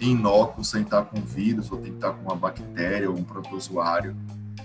inócuo, 0.00 0.64
sem 0.64 0.82
estar 0.82 1.02
com 1.04 1.20
vírus, 1.20 1.70
ou 1.72 1.78
tem 1.78 1.90
que 1.90 1.96
estar 1.98 2.12
com 2.12 2.22
uma 2.22 2.36
bactéria 2.36 3.10
ou 3.10 3.18
um 3.18 3.24
protozoário 3.24 4.16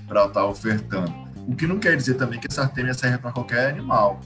para 0.07 0.25
estar 0.25 0.45
ofertando. 0.45 1.11
O 1.47 1.55
que 1.55 1.65
não 1.67 1.79
quer 1.79 1.97
dizer 1.97 2.15
também 2.15 2.39
que 2.39 2.47
essa 2.49 2.61
artêmia 2.61 2.93
serve 2.93 3.17
para 3.17 3.31
qualquer 3.31 3.69
animal. 3.69 4.19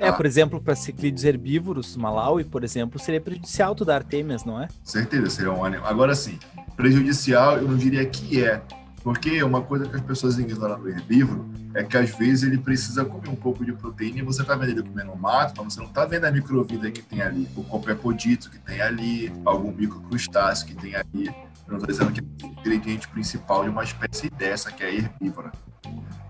É, 0.00 0.06
tá? 0.06 0.12
por 0.14 0.24
exemplo, 0.24 0.60
para 0.60 0.74
ciclídeos 0.74 1.24
herbívoros, 1.24 1.96
Malawi, 1.96 2.44
por 2.44 2.64
exemplo, 2.64 2.98
seria 2.98 3.20
prejudicial 3.20 3.74
tu 3.74 3.84
dar 3.84 3.96
artêmias, 3.96 4.44
não 4.44 4.60
é? 4.60 4.66
Certeza, 4.82 5.28
seria 5.28 5.52
um 5.52 5.62
animal. 5.62 5.86
Agora 5.86 6.14
sim, 6.14 6.38
prejudicial, 6.80 7.58
eu 7.58 7.68
não 7.68 7.76
diria 7.76 8.04
que 8.06 8.42
é, 8.42 8.62
porque 9.02 9.42
uma 9.42 9.60
coisa 9.60 9.86
que 9.86 9.94
as 9.94 10.00
pessoas 10.00 10.38
ignoram 10.38 10.78
no 10.78 10.88
herbívoro 10.88 11.46
é 11.74 11.84
que 11.84 11.94
às 11.94 12.10
vezes 12.16 12.42
ele 12.42 12.56
precisa 12.56 13.04
comer 13.04 13.28
um 13.28 13.36
pouco 13.36 13.64
de 13.64 13.72
proteína 13.72 14.20
e 14.20 14.22
você 14.22 14.40
está 14.40 14.56
vendo 14.56 14.70
ele 14.70 14.82
comendo 14.82 15.14
mato, 15.14 15.62
mas 15.62 15.74
você 15.74 15.80
não 15.80 15.88
está 15.88 16.06
vendo 16.06 16.24
a 16.24 16.30
microvida 16.30 16.90
que 16.90 17.02
tem 17.02 17.20
ali, 17.20 17.46
o 17.54 17.62
copepodito 17.64 18.50
que 18.50 18.58
tem 18.58 18.80
ali, 18.80 19.30
algum 19.44 19.70
microcrustáceo 19.70 20.68
que 20.68 20.74
tem 20.74 20.94
ali. 20.94 21.26
Eu 21.26 21.34
não 21.68 21.76
estou 21.76 21.86
dizendo 21.86 22.12
que 22.12 22.20
é 22.20 22.46
o 22.46 22.50
ingrediente 22.60 23.06
principal 23.08 23.62
de 23.62 23.68
uma 23.68 23.84
espécie 23.84 24.30
dessa, 24.30 24.72
que 24.72 24.82
é 24.82 24.94
herbívora. 24.94 25.52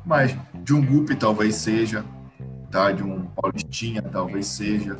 Mas 0.04 0.36
de 0.64 0.74
um 0.74 0.84
gupe 0.84 1.14
talvez 1.14 1.54
seja, 1.54 2.04
tá? 2.72 2.90
de 2.90 3.04
um 3.04 3.24
paulistinha 3.26 4.02
talvez 4.02 4.46
seja, 4.46 4.96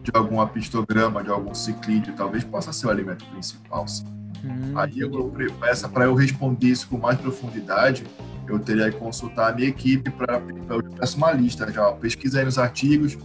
de 0.00 0.12
algum 0.14 0.40
apistograma, 0.40 1.24
de 1.24 1.30
algum 1.30 1.54
ciclídeo, 1.54 2.14
talvez 2.14 2.44
possa 2.44 2.72
ser 2.72 2.86
o 2.86 2.90
alimento 2.90 3.24
principal. 3.26 3.86
Sim. 3.88 4.21
Hum, 4.44 4.72
Aí 4.76 5.00
eu, 5.00 5.32
essa 5.64 5.88
para 5.88 6.04
eu 6.04 6.14
responder 6.14 6.68
isso 6.68 6.88
com 6.88 6.98
mais 6.98 7.18
profundidade, 7.18 8.04
eu 8.48 8.58
teria 8.58 8.90
que 8.90 8.98
consultar 8.98 9.52
a 9.52 9.54
minha 9.54 9.68
equipe 9.68 10.10
para 10.10 10.42
eu 10.68 10.82
peço 10.82 11.16
uma 11.16 11.32
lista 11.32 11.70
já, 11.70 11.92
pesquisa 11.92 12.40
aí 12.40 12.44
nos 12.44 12.58
artigos 12.58 13.16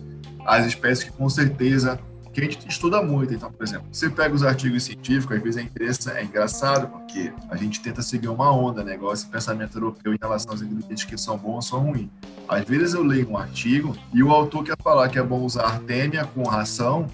as 0.48 0.66
espécies 0.66 1.04
que 1.04 1.12
com 1.12 1.30
certeza 1.30 2.00
que 2.38 2.42
a 2.42 2.44
gente 2.44 2.68
estuda 2.70 3.02
muito. 3.02 3.34
Então, 3.34 3.52
por 3.52 3.64
exemplo, 3.64 3.88
você 3.92 4.10
pega 4.10 4.34
os 4.34 4.44
artigos 4.44 4.84
científicos, 4.84 5.36
às 5.36 5.44
vezes 5.44 5.58
é, 5.58 5.64
interessante, 5.64 6.18
é 6.18 6.24
engraçado, 6.24 6.88
porque 6.88 7.34
a 7.50 7.56
gente 7.58 7.82
tenta 7.82 8.02
seguir 8.04 8.28
uma 8.28 8.52
onda, 8.52 8.84
né? 8.84 8.94
Igual 8.94 9.12
esse 9.12 9.26
pensamento 9.26 9.76
europeu 9.76 10.14
em 10.14 10.18
relação 10.22 10.52
aos 10.52 10.62
ingredientes 10.62 11.04
que 11.04 11.18
são 11.18 11.36
bons 11.36 11.56
ou 11.56 11.62
são 11.64 11.80
ruins. 11.80 12.10
Às 12.48 12.64
vezes 12.64 12.94
eu 12.94 13.04
leio 13.04 13.30
um 13.30 13.38
artigo 13.38 13.98
e 14.14 14.22
o 14.22 14.30
autor 14.30 14.64
quer 14.64 14.78
falar 14.82 15.10
que 15.10 15.18
é 15.18 15.24
bom 15.24 15.42
usar 15.42 15.64
artêmia 15.64 16.26
com 16.26 16.44
ração, 16.44 17.08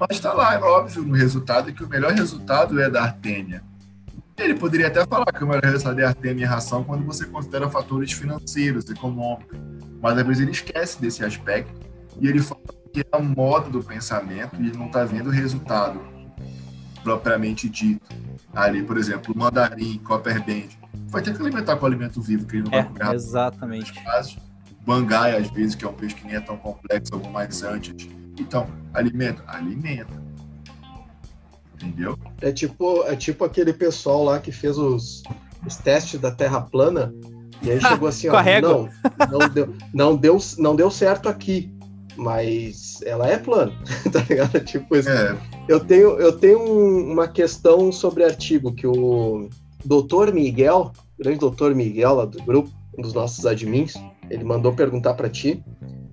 mas 0.00 0.16
está 0.16 0.32
lá, 0.32 0.54
é 0.54 0.58
óbvio, 0.58 1.02
no 1.02 1.14
resultado, 1.14 1.70
que 1.74 1.84
o 1.84 1.88
melhor 1.88 2.12
resultado 2.12 2.80
é 2.80 2.88
da 2.88 3.02
artêmia. 3.02 3.62
Ele 4.38 4.54
poderia 4.54 4.86
até 4.86 5.04
falar 5.04 5.26
que 5.26 5.42
é 5.42 5.46
melhor 5.46 5.62
resultado 5.62 5.96
de 5.96 6.02
Artemia 6.02 6.44
e 6.44 6.48
ração 6.48 6.82
quando 6.82 7.04
você 7.04 7.26
considera 7.26 7.68
fatores 7.68 8.10
financeiros, 8.12 8.88
econômicos. 8.88 9.58
Mas 10.00 10.16
às 10.16 10.26
vezes 10.26 10.42
ele 10.42 10.52
esquece 10.52 10.98
desse 10.98 11.22
aspecto 11.22 11.78
e 12.18 12.26
ele 12.26 12.40
fala 12.40 12.62
que 12.90 13.00
é 13.00 13.04
a 13.12 13.18
moda 13.18 13.68
do 13.68 13.82
pensamento 13.82 14.56
e 14.56 14.68
ele 14.68 14.78
não 14.78 14.86
está 14.86 15.04
vendo 15.04 15.26
o 15.26 15.30
resultado 15.30 16.00
propriamente 17.02 17.68
dito. 17.68 18.08
Ali, 18.54 18.82
por 18.82 18.96
exemplo, 18.96 19.34
o 19.34 19.38
mandarim, 19.38 19.98
copperband, 19.98 20.70
vai 21.08 21.20
ter 21.20 21.36
que 21.36 21.42
alimentar 21.42 21.76
com 21.76 21.84
alimento 21.84 22.22
vivo, 22.22 22.46
que 22.46 22.56
ele 22.56 22.70
não 22.70 22.78
é, 22.78 22.82
vai 22.82 22.92
comer 22.92 23.14
Exatamente. 23.14 23.92
Bangai, 24.86 25.36
às 25.36 25.50
vezes, 25.50 25.74
que 25.74 25.84
é 25.84 25.88
um 25.88 25.92
peixe 25.92 26.14
que 26.14 26.26
nem 26.26 26.36
é 26.36 26.40
tão 26.40 26.56
complexo, 26.56 27.14
algum 27.14 27.30
mais 27.30 27.62
antes. 27.62 28.08
Então, 28.40 28.66
alimenta, 28.94 29.42
alimenta. 29.46 30.20
Entendeu? 31.74 32.18
É 32.40 32.50
tipo, 32.50 33.04
é 33.04 33.14
tipo 33.14 33.44
aquele 33.44 33.72
pessoal 33.72 34.24
lá 34.24 34.38
que 34.38 34.50
fez 34.50 34.76
os, 34.76 35.22
os 35.66 35.76
testes 35.76 36.18
da 36.20 36.30
Terra 36.30 36.60
plana 36.60 37.12
e 37.62 37.70
aí 37.70 37.80
chegou 37.80 38.08
assim, 38.08 38.28
ó, 38.32 38.42
não, 38.60 38.88
não 39.30 39.48
deu, 39.48 39.74
não 39.92 40.16
deu, 40.16 40.38
não 40.58 40.76
deu 40.76 40.90
certo 40.90 41.28
aqui, 41.28 41.72
mas 42.16 43.00
ela 43.04 43.28
é 43.28 43.38
plana, 43.38 43.72
tá 44.10 44.24
ligado? 44.28 44.60
Tipo 44.60 44.96
isso. 44.96 45.08
É. 45.08 45.36
Eu 45.68 45.80
tenho, 45.80 46.18
eu 46.18 46.32
tenho 46.32 46.60
uma 46.60 47.28
questão 47.28 47.92
sobre 47.92 48.24
artigo 48.24 48.72
que 48.72 48.86
o 48.86 49.48
doutor 49.84 50.32
Miguel, 50.32 50.92
grande 51.18 51.38
doutor 51.38 51.74
Miguel 51.74 52.14
lá 52.14 52.24
do 52.24 52.42
grupo, 52.42 52.70
um 52.98 53.02
dos 53.02 53.12
nossos 53.12 53.46
admins, 53.46 53.94
ele 54.28 54.44
mandou 54.44 54.72
perguntar 54.72 55.14
para 55.14 55.28
ti, 55.28 55.62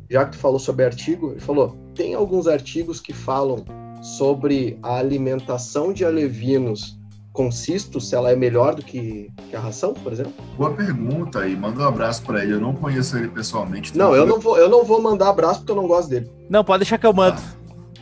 já 0.10 0.26
que 0.26 0.32
tu 0.32 0.38
falou 0.38 0.60
sobre 0.60 0.86
artigo, 0.86 1.32
ele 1.32 1.40
falou: 1.40 1.76
tem 1.96 2.14
alguns 2.14 2.48
artigos 2.48 3.00
que 3.00 3.14
falam 3.14 3.64
sobre 4.02 4.78
a 4.84 4.98
alimentação 4.98 5.92
de 5.92 6.06
alevinos 6.06 6.98
com 7.34 7.52
cisto, 7.52 8.02
se 8.02 8.16
ela 8.16 8.32
é 8.32 8.36
melhor 8.36 8.74
do 8.74 8.82
que, 8.82 9.32
que 9.50 9.56
a 9.56 9.60
ração, 9.60 9.94
por 9.94 10.12
exemplo? 10.12 10.34
Boa 10.58 10.72
pergunta 10.74 11.48
e 11.48 11.56
manda 11.56 11.84
um 11.84 11.88
abraço 11.88 12.24
para 12.24 12.42
ele. 12.44 12.54
Eu 12.54 12.60
não 12.60 12.74
conheço 12.74 13.16
ele 13.16 13.28
pessoalmente. 13.28 13.96
Não, 13.96 14.16
eu 14.16 14.26
não, 14.26 14.40
vou, 14.40 14.58
eu 14.58 14.68
não 14.68 14.84
vou 14.84 15.00
mandar 15.00 15.30
abraço 15.30 15.60
porque 15.60 15.72
eu 15.72 15.76
não 15.76 15.88
gosto 15.88 16.10
dele. 16.10 16.32
Não, 16.50 16.64
pode 16.64 16.80
deixar 16.80 16.98
que 16.98 17.06
eu 17.06 17.14
mando. 17.14 17.40
Ah. 17.40 17.58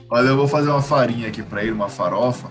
Olha, 0.10 0.28
eu 0.30 0.38
vou 0.38 0.48
fazer 0.48 0.70
uma 0.70 0.82
farinha 0.82 1.28
aqui 1.28 1.44
para 1.44 1.64
ele, 1.64 1.74
uma 1.74 1.90
farofa. 1.90 2.48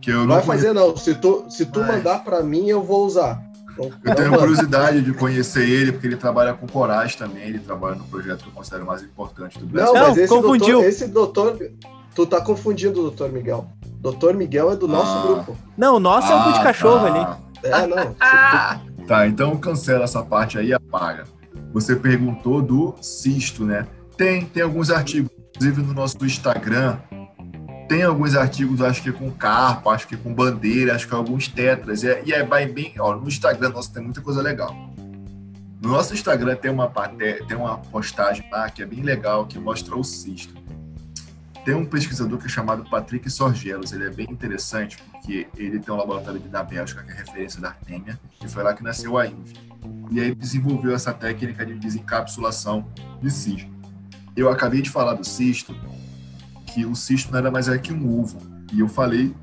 Que 0.00 0.12
eu 0.12 0.18
não 0.20 0.36
Vai 0.36 0.44
conheço. 0.44 0.66
fazer 0.66 0.72
não. 0.72 0.96
Se 0.96 1.14
tu, 1.16 1.44
se 1.48 1.66
tu 1.66 1.80
mandar 1.80 2.22
para 2.22 2.40
mim, 2.40 2.68
eu 2.68 2.84
vou 2.84 3.04
usar. 3.04 3.42
Então, 3.78 3.92
eu 4.04 4.14
tenho 4.14 4.36
curiosidade 4.36 5.02
de 5.02 5.12
conhecer 5.12 5.68
ele, 5.68 5.92
porque 5.92 6.08
ele 6.08 6.16
trabalha 6.16 6.52
com 6.52 6.66
Coragem 6.66 7.16
também, 7.16 7.44
ele 7.44 7.60
trabalha 7.60 7.94
no 7.94 8.04
projeto 8.04 8.42
que 8.42 8.48
eu 8.48 8.52
considero 8.52 8.84
mais 8.84 9.02
importante 9.02 9.58
do 9.58 9.66
Brasil. 9.66 9.94
Não, 9.94 10.08
mas 10.08 10.16
esse 10.16 10.28
confundiu. 10.28 10.74
Doutor, 10.74 10.88
esse 10.88 11.06
doutor, 11.08 11.70
tu 12.14 12.26
tá 12.26 12.40
confundindo 12.40 12.98
o 12.98 13.02
doutor 13.04 13.30
Miguel. 13.30 13.68
Doutor 14.00 14.34
Miguel 14.34 14.72
é 14.72 14.76
do 14.76 14.88
nosso 14.88 15.16
ah. 15.16 15.22
grupo. 15.22 15.56
Não, 15.76 15.96
o 15.96 16.00
nosso 16.00 16.32
ah, 16.32 16.46
é 16.46 16.50
o 16.50 16.52
de 16.52 16.62
cachorro 16.62 17.06
tá. 17.06 17.14
ali. 17.14 17.48
É, 17.62 17.86
não. 17.86 18.14
tá, 19.06 19.26
então 19.26 19.56
cancela 19.56 20.04
essa 20.04 20.22
parte 20.22 20.58
aí 20.58 20.68
e 20.68 20.74
apaga. 20.74 21.24
Você 21.72 21.94
perguntou 21.94 22.60
do 22.62 22.94
cisto, 23.00 23.64
né? 23.64 23.86
Tem, 24.16 24.44
tem 24.46 24.62
alguns 24.62 24.90
artigos, 24.90 25.30
inclusive 25.54 25.82
no 25.82 25.94
nosso 25.94 26.16
Instagram, 26.24 26.98
tem 27.88 28.02
alguns 28.02 28.36
artigos, 28.36 28.82
acho 28.82 29.02
que 29.02 29.10
com 29.10 29.30
carpa, 29.30 29.90
acho 29.90 30.06
que 30.06 30.16
com 30.16 30.32
bandeira, 30.32 30.94
acho 30.94 31.08
que 31.08 31.14
alguns 31.14 31.48
tetras. 31.48 32.02
E 32.02 32.08
é, 32.08 32.22
e 32.24 32.32
é 32.32 32.44
bem, 32.44 32.94
ó, 32.98 33.16
no 33.16 33.26
Instagram 33.26 33.70
nosso 33.70 33.92
tem 33.92 34.02
muita 34.02 34.20
coisa 34.20 34.42
legal. 34.42 34.76
No 35.80 35.90
nosso 35.90 36.12
Instagram 36.12 36.54
tem 36.56 36.70
uma, 36.70 36.88
tem 36.88 37.56
uma 37.56 37.78
postagem 37.78 38.48
lá 38.50 38.68
que 38.68 38.82
é 38.82 38.86
bem 38.86 39.02
legal, 39.02 39.46
que 39.46 39.58
mostra 39.58 39.96
o 39.96 40.04
cisto. 40.04 40.54
Tem 41.64 41.74
um 41.74 41.84
pesquisador 41.84 42.38
que 42.38 42.46
é 42.46 42.48
chamado 42.48 42.88
Patrick 42.88 43.28
Sorgelos, 43.30 43.92
ele 43.92 44.04
é 44.04 44.10
bem 44.10 44.26
interessante 44.30 44.98
porque 45.10 45.46
ele 45.56 45.78
tem 45.78 45.92
um 45.92 45.96
laboratório 45.96 46.40
da 46.40 46.62
Bélgica, 46.62 47.02
que 47.02 47.10
é 47.10 47.14
referência 47.14 47.60
da 47.60 47.68
Artemia, 47.68 48.18
e 48.42 48.48
foi 48.48 48.62
lá 48.62 48.74
que 48.74 48.82
nasceu 48.82 49.16
a 49.16 49.26
INV. 49.26 49.54
E 50.10 50.20
aí 50.20 50.34
desenvolveu 50.34 50.94
essa 50.94 51.12
técnica 51.12 51.64
de 51.64 51.74
desencapsulação 51.74 52.86
de 53.20 53.30
cisto. 53.30 53.70
Eu 54.36 54.50
acabei 54.50 54.82
de 54.82 54.90
falar 54.90 55.14
do 55.14 55.24
cisto, 55.24 55.74
que 56.68 56.84
o 56.84 56.94
cisto 56.94 57.32
nada 57.32 57.50
mais 57.50 57.68
é 57.68 57.78
que 57.78 57.92
um 57.92 58.20
ovo. 58.20 58.38
E 58.72 58.80
eu 58.80 58.88
falei 58.88 59.34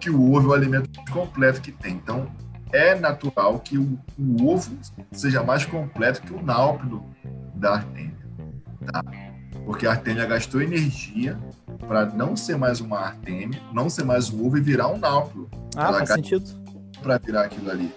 que 0.00 0.10
o 0.10 0.34
ovo 0.34 0.48
é 0.48 0.50
o 0.50 0.54
alimento 0.54 0.90
completo 1.12 1.60
que 1.60 1.70
tem. 1.70 1.94
Então, 1.94 2.30
é 2.72 2.94
natural 2.94 3.60
que 3.60 3.78
o, 3.78 3.98
o 4.18 4.48
ovo 4.48 4.76
seja 5.12 5.42
mais 5.42 5.64
completo 5.64 6.22
que 6.22 6.32
o 6.32 6.42
náuplido 6.42 7.04
da 7.54 7.74
artêmia. 7.74 8.26
Tá? 8.92 9.02
Porque 9.64 9.86
a 9.86 9.92
artêmia 9.92 10.26
gastou 10.26 10.60
energia 10.60 11.38
para 11.86 12.06
não 12.06 12.36
ser 12.36 12.56
mais 12.56 12.80
uma 12.80 12.98
artêmia, 12.98 13.60
não 13.72 13.88
ser 13.88 14.04
mais 14.04 14.30
um 14.30 14.44
ovo 14.44 14.58
e 14.58 14.60
virar 14.60 14.88
um 14.88 14.98
náuplido. 14.98 15.48
Ah, 15.76 15.88
Ela 15.88 15.98
faz 15.98 16.10
sentido. 16.10 16.50
Para 17.00 17.18
virar 17.18 17.44
aquilo 17.44 17.70
ali. 17.70 17.92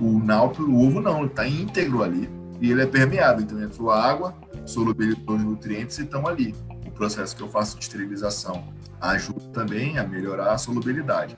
O 0.00 0.18
náuplido, 0.18 0.70
o 0.70 0.86
ovo 0.86 1.00
não, 1.00 1.20
ele 1.20 1.28
está 1.28 1.46
íntegro 1.48 2.02
ali. 2.02 2.28
E 2.60 2.70
ele 2.70 2.82
é 2.82 2.86
permeável, 2.86 3.42
então 3.42 3.62
entrou 3.62 3.90
água, 3.90 4.34
solubilizou 4.64 5.36
os 5.36 5.42
nutrientes 5.42 5.98
e 5.98 6.02
estão 6.02 6.26
ali 6.26 6.54
processo 6.96 7.36
que 7.36 7.42
eu 7.42 7.48
faço 7.48 7.76
de 7.76 7.84
esterilização 7.84 8.64
ajuda 9.00 9.40
também 9.52 9.98
a 9.98 10.04
melhorar 10.04 10.52
a 10.52 10.58
solubilidade. 10.58 11.36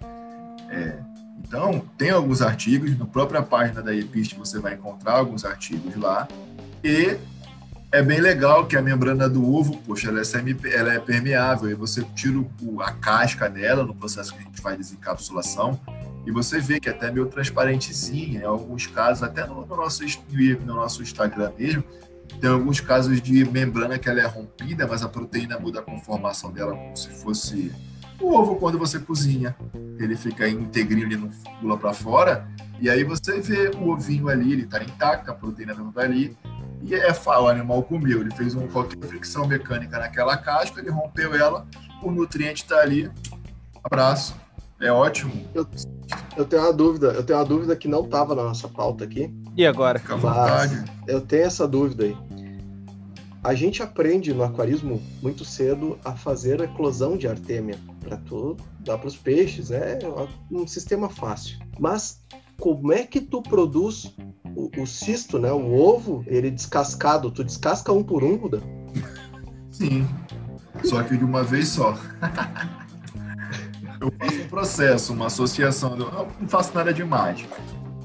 É, 0.71 0.99
então, 1.45 1.81
tem 1.97 2.11
alguns 2.11 2.43
artigos, 2.43 2.97
na 2.99 3.07
própria 3.07 3.43
página 3.43 3.83
da 3.83 3.95
EPIST 3.95 4.37
você 4.37 4.59
vai 4.59 4.75
encontrar 4.75 5.15
alguns 5.15 5.45
artigos 5.45 5.97
lá, 5.97 6.29
e 6.85 7.17
é 7.91 8.03
bem 8.03 8.21
legal 8.21 8.67
que 8.67 8.77
a 8.77 8.83
membrana 8.83 9.29
do 9.29 9.55
ovo, 9.55 9.79
poxa, 9.79 10.09
ela 10.09 10.21
é, 10.21 10.25
semi, 10.25 10.57
ela 10.65 10.93
é 10.93 10.99
permeável, 10.99 11.71
e 11.71 11.75
você 11.75 12.05
tira 12.15 12.39
o, 12.39 12.83
a 12.83 12.93
casca 12.93 13.49
dela 13.49 13.85
no 13.85 13.95
processo 13.95 14.35
que 14.35 14.41
a 14.41 14.43
gente 14.43 14.61
faz 14.61 14.77
de 14.77 14.83
desencapsulação, 14.83 15.81
e 16.27 16.31
você 16.31 16.61
vê 16.61 16.79
que 16.79 16.89
é 16.89 16.93
até 16.93 17.11
meio 17.11 17.27
transparentezinha, 17.27 18.41
em 18.41 18.45
alguns 18.45 18.87
casos, 18.87 19.23
até 19.23 19.47
no, 19.47 19.65
no 19.65 19.77
nosso, 19.77 20.03
no 20.67 20.75
nosso 20.75 21.03
Instagram 21.03 21.51
mesmo, 21.59 21.83
tem 22.41 22.51
alguns 22.51 22.81
casos 22.81 23.21
de 23.21 23.45
membrana 23.45 23.99
que 23.99 24.09
ela 24.09 24.21
é 24.21 24.27
rompida, 24.27 24.87
mas 24.87 25.03
a 25.03 25.09
proteína 25.09 25.59
muda 25.59 25.81
a 25.81 25.83
conformação 25.83 26.53
dela 26.53 26.75
como 26.75 26.97
se 26.97 27.09
fosse 27.09 27.73
o 28.21 28.35
ovo 28.35 28.57
quando 28.57 28.79
você 28.79 28.99
cozinha. 28.99 29.57
Ele 29.99 30.17
fica 30.17 30.49
integrinho, 30.49 31.07
ele 31.07 31.17
não 31.17 31.31
pula 31.61 31.77
para 31.77 31.93
fora. 31.93 32.49
E 32.81 32.89
aí 32.89 33.03
você 33.03 33.41
vê 33.41 33.71
o 33.77 33.91
ovinho 33.91 34.29
ali, 34.29 34.53
ele 34.53 34.63
está 34.63 34.83
intacto, 34.83 35.31
a 35.31 35.35
proteína 35.35 35.75
não 35.75 35.89
está 35.89 36.03
ali. 36.03 36.37
E 36.83 36.95
é 36.95 37.13
o 37.13 37.49
animal 37.49 37.83
comeu. 37.83 38.21
Ele 38.21 38.31
fez 38.35 38.55
um, 38.55 38.69
qualquer 38.69 39.05
fricção 39.07 39.47
mecânica 39.47 39.99
naquela 39.99 40.37
casca, 40.37 40.81
ele 40.81 40.91
rompeu 40.91 41.35
ela, 41.35 41.67
o 42.03 42.11
nutriente 42.11 42.63
está 42.63 42.81
ali. 42.81 43.11
Abraço. 43.83 44.37
É 44.81 44.93
ótimo. 44.93 45.33
Eu, 45.55 45.67
eu, 46.37 46.45
tenho 46.45 46.63
uma 46.63 46.73
dúvida, 46.73 47.09
eu 47.09 47.25
tenho 47.25 47.39
uma 47.39 47.45
dúvida 47.45 47.77
que 47.77 47.89
não 47.89 48.05
estava 48.05 48.35
na 48.35 48.45
nossa 48.45 48.69
pauta 48.69 49.05
aqui. 49.05 49.33
E 49.57 49.67
agora? 49.67 49.99
Fica 49.99 50.15
à 50.15 50.17
vontade. 50.17 50.85
Eu 51.07 51.21
tenho 51.21 51.45
essa 51.45 51.67
dúvida 51.67 52.05
aí. 52.05 52.17
A 53.43 53.55
gente 53.55 53.83
aprende 53.83 54.33
no 54.35 54.43
aquarismo 54.43 55.01
muito 55.23 55.45
cedo 55.45 55.99
a 56.05 56.13
fazer 56.13 56.61
a 56.61 56.65
eclosão 56.65 57.17
de 57.17 57.27
artêmia 57.27 57.79
para 58.01 58.17
tu 58.17 58.57
dar 58.81 58.99
para 58.99 59.09
os 59.09 59.17
peixes, 59.17 59.71
é 59.71 59.99
um 60.51 60.67
sistema 60.67 61.09
fácil. 61.09 61.59
Mas 61.79 62.21
como 62.61 62.93
é 62.93 63.05
que 63.05 63.21
tu 63.21 63.43
produz 63.43 64.15
o, 64.57 64.71
o, 64.83 64.87
cisto, 64.87 65.39
né? 65.39 65.53
O 65.53 65.75
ovo, 65.75 66.25
ele 66.27 66.51
descascado, 66.51 67.31
tu 67.31 67.45
descasca 67.45 67.93
um 67.93 68.03
por 68.03 68.25
um, 68.25 68.37
Buda? 68.37 68.61
Sim. 69.71 70.07
Só 70.85 71.03
que 71.03 71.17
de 71.17 71.25
uma 71.25 71.43
vez 71.43 71.69
só. 71.69 71.97
eu 74.01 74.13
faço 74.19 74.41
um 74.41 74.49
processo, 74.49 75.13
uma 75.13 75.27
associação. 75.27 75.97
Eu 75.99 76.29
não 76.41 76.49
faço 76.49 76.75
nada 76.75 76.93
demais. 76.93 77.45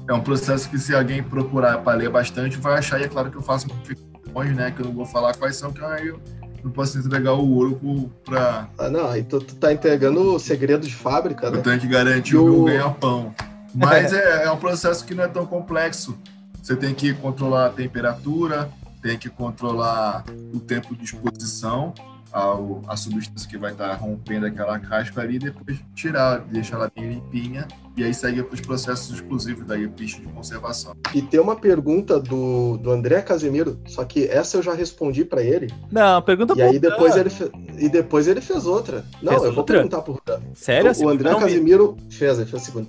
É 0.08 0.12
um 0.12 0.20
processo 0.20 0.68
que 0.68 0.78
se 0.78 0.94
alguém 0.94 1.22
procurar 1.22 1.78
para 1.78 1.96
ler 1.96 2.10
bastante, 2.10 2.58
vai 2.58 2.78
achar, 2.78 3.00
e 3.00 3.04
é 3.04 3.08
claro 3.08 3.30
que 3.30 3.36
eu 3.36 3.42
faço 3.42 3.66
modificações, 3.68 4.56
né? 4.56 4.70
Que 4.70 4.82
eu 4.82 4.86
não 4.86 4.92
vou 4.92 5.06
falar 5.06 5.34
quais 5.34 5.56
são, 5.56 5.72
que 5.72 5.82
aí 5.82 6.08
eu 6.08 6.20
não 6.62 6.70
posso 6.70 6.98
entregar 6.98 7.32
o 7.34 7.50
ouro 7.50 8.10
para. 8.24 8.68
Ah, 8.78 8.90
não, 8.90 9.08
aí 9.08 9.22
tu, 9.22 9.38
tu 9.38 9.54
tá 9.56 9.72
entregando 9.72 10.34
o 10.34 10.38
segredo 10.38 10.86
de 10.86 10.94
fábrica, 10.94 11.50
né? 11.50 11.58
Eu 11.58 11.62
tenho 11.62 11.80
que 11.80 11.86
garantir 11.86 12.36
o 12.36 12.44
meu 12.44 12.64
ganha-pão. 12.64 13.34
Mas 13.74 14.12
é, 14.14 14.44
é 14.44 14.50
um 14.50 14.58
processo 14.58 15.04
que 15.04 15.14
não 15.14 15.24
é 15.24 15.28
tão 15.28 15.46
complexo. 15.46 16.18
Você 16.62 16.76
tem 16.76 16.94
que 16.94 17.12
controlar 17.14 17.66
a 17.66 17.70
temperatura, 17.70 18.70
tem 19.02 19.18
que 19.18 19.28
controlar 19.28 20.24
o 20.52 20.60
tempo 20.60 20.96
de 20.96 21.04
exposição 21.04 21.92
ao, 22.34 22.82
a 22.88 22.96
substância 22.96 23.48
que 23.48 23.56
vai 23.56 23.70
estar 23.70 23.90
tá 23.90 23.94
rompendo 23.94 24.46
aquela 24.46 24.76
casca 24.80 25.20
ali, 25.20 25.38
depois 25.38 25.78
tirar, 25.94 26.38
deixar 26.40 26.76
ela 26.76 26.90
bem 26.92 27.08
limpinha 27.08 27.68
e 27.96 28.02
aí 28.02 28.12
segue 28.12 28.42
para 28.42 28.54
os 28.54 28.60
processos 28.60 29.14
exclusivos 29.14 29.64
da 29.64 29.78
EPIST 29.78 30.20
de 30.20 30.26
conservação. 30.26 30.96
E 31.14 31.22
tem 31.22 31.38
uma 31.38 31.54
pergunta 31.54 32.18
do, 32.18 32.76
do 32.78 32.90
André 32.90 33.22
Casemiro, 33.22 33.78
só 33.86 34.04
que 34.04 34.24
essa 34.24 34.56
eu 34.56 34.64
já 34.64 34.74
respondi 34.74 35.24
para 35.24 35.44
ele. 35.44 35.72
Não, 35.92 36.20
pergunta 36.22 36.54
E 36.56 36.62
aí 36.62 36.80
depois 36.80 37.16
ele 37.16 37.30
fe... 37.30 37.52
e 37.78 37.88
depois 37.88 38.26
ele 38.26 38.40
fez 38.40 38.66
outra. 38.66 39.04
Não, 39.22 39.30
fez 39.30 39.42
eu 39.44 39.48
outra? 39.50 39.52
vou 39.52 39.64
perguntar 39.64 40.02
por 40.02 40.20
Sério? 40.54 40.90
O, 40.90 41.04
o 41.04 41.08
André 41.10 41.32
Casemiro 41.36 41.96
me... 42.02 42.12
fez, 42.12 42.36
ele 42.36 42.50
fez 42.50 42.62
a 42.62 42.64
segunda. 42.66 42.88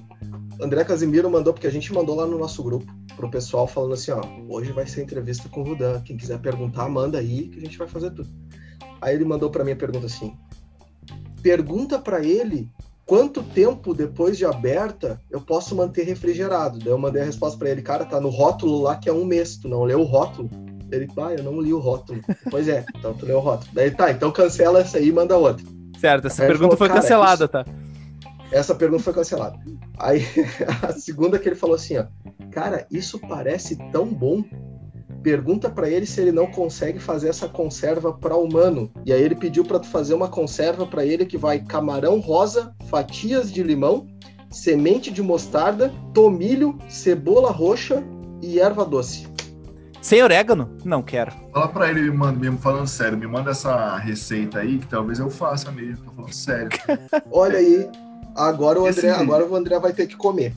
André 0.60 0.84
Casimiro 0.84 1.30
mandou, 1.30 1.54
porque 1.54 1.68
a 1.68 1.72
gente 1.72 1.94
mandou 1.94 2.16
lá 2.16 2.26
no 2.26 2.40
nosso 2.40 2.64
grupo, 2.64 2.92
pro 3.16 3.30
pessoal 3.30 3.68
falando 3.68 3.94
assim, 3.94 4.10
ó, 4.10 4.22
hoje 4.50 4.72
vai 4.72 4.88
ser 4.88 5.04
entrevista 5.04 5.48
com 5.50 5.62
o 5.62 5.64
Rudan. 5.66 6.02
Quem 6.02 6.18
quiser 6.18 6.40
perguntar, 6.40 6.90
manda 6.90 7.20
aí 7.20 7.50
que 7.50 7.60
a 7.60 7.62
gente 7.62 7.78
vai 7.78 7.88
fazer 7.88 8.10
tudo. 8.10 8.30
Aí 9.02 9.16
ele 9.16 9.26
mandou 9.26 9.50
para 9.50 9.64
mim 9.64 9.72
a 9.72 9.76
pergunta 9.76 10.06
assim: 10.06 10.36
pergunta 11.42 12.00
para 12.00 12.24
ele 12.24 12.70
quanto 13.06 13.44
tempo 13.44 13.94
depois 13.94 14.38
de 14.38 14.46
aberta 14.46 15.22
eu 15.30 15.40
posso 15.40 15.76
manter 15.76 16.04
refrigerado? 16.04 16.80
Daí 16.80 16.90
eu 16.90 16.98
mandei 16.98 17.22
a 17.22 17.26
resposta 17.26 17.58
para 17.58 17.70
ele, 17.70 17.82
cara, 17.82 18.06
tá 18.06 18.20
no 18.20 18.30
rótulo 18.30 18.82
lá 18.82 18.96
que 18.96 19.08
é 19.08 19.14
um 19.14 19.26
mês, 19.26 19.58
tu 19.58 19.68
não 19.68 19.84
leu 19.84 20.02
o 20.02 20.06
rótulo? 20.06 20.50
Ele, 20.92 21.08
ah, 21.18 21.34
eu 21.34 21.44
não 21.44 21.60
li 21.62 21.74
o 21.74 21.80
rótulo. 21.80 22.22
pois 22.50 22.68
é, 22.68 22.86
então 22.98 23.14
tu 23.14 23.26
leu 23.26 23.38
o 23.38 23.42
rótulo. 23.42 23.70
Daí 23.74 23.92
tá, 23.92 24.12
então 24.12 24.32
cancela 24.32 24.80
essa 24.80 24.98
aí 24.98 25.08
e 25.08 25.12
manda 25.12 25.38
outra. 25.38 25.66
Certo, 26.00 26.28
essa 26.28 26.46
pergunta 26.46 26.76
falou, 26.76 26.78
foi 26.78 26.90
cancelada, 26.90 27.48
tá? 27.48 27.66
Essa 28.52 28.76
pergunta 28.76 29.04
foi 29.04 29.14
cancelada. 29.14 29.60
Aí 29.98 30.24
a 30.82 30.94
segunda 30.94 31.40
que 31.40 31.50
ele 31.50 31.56
falou 31.56 31.76
assim, 31.76 31.98
ó, 31.98 32.06
cara, 32.52 32.86
isso 32.92 33.20
parece 33.20 33.76
tão 33.92 34.06
bom 34.06 34.44
pergunta 35.26 35.72
para 35.72 35.90
ele 35.90 36.06
se 36.06 36.22
ele 36.22 36.32
não 36.32 36.46
consegue 36.46 37.00
fazer 37.00 37.30
essa 37.30 37.50
conserva 37.50 38.14
para 38.14 38.38
humano. 38.38 38.92
E 39.04 39.12
aí 39.12 39.24
ele 39.24 39.34
pediu 39.34 39.66
para 39.66 39.80
tu 39.80 39.88
fazer 39.88 40.14
uma 40.14 40.28
conserva 40.28 40.86
para 40.86 41.04
ele 41.04 41.26
que 41.26 41.36
vai 41.36 41.58
camarão 41.58 42.20
rosa, 42.20 42.76
fatias 42.92 43.52
de 43.52 43.64
limão, 43.64 44.06
semente 44.52 45.10
de 45.10 45.24
mostarda, 45.24 45.92
tomilho, 46.14 46.78
cebola 46.88 47.50
roxa 47.50 48.04
e 48.40 48.60
erva 48.60 48.86
doce. 48.86 49.28
Sem 50.00 50.22
orégano? 50.22 50.78
Não 50.86 51.02
quero. 51.02 51.32
Fala 51.52 51.70
pra 51.70 51.90
ele, 51.90 52.02
me 52.02 52.12
manda, 52.12 52.38
mesmo 52.38 52.60
falando 52.60 52.86
sério, 52.86 53.18
me 53.18 53.26
manda 53.26 53.50
essa 53.50 53.98
receita 53.98 54.60
aí 54.60 54.78
que 54.78 54.86
talvez 54.86 55.18
eu 55.18 55.32
faça 55.32 55.72
mesmo. 55.72 56.06
Tô 56.06 56.12
falando 56.12 56.34
sério. 56.34 56.70
Olha 57.32 57.58
aí, 57.58 57.90
agora 58.36 58.80
o 58.80 58.86
André, 58.86 59.10
agora 59.10 59.44
o 59.44 59.56
André 59.56 59.80
vai 59.80 59.92
ter 59.92 60.06
que 60.06 60.16
comer. 60.16 60.54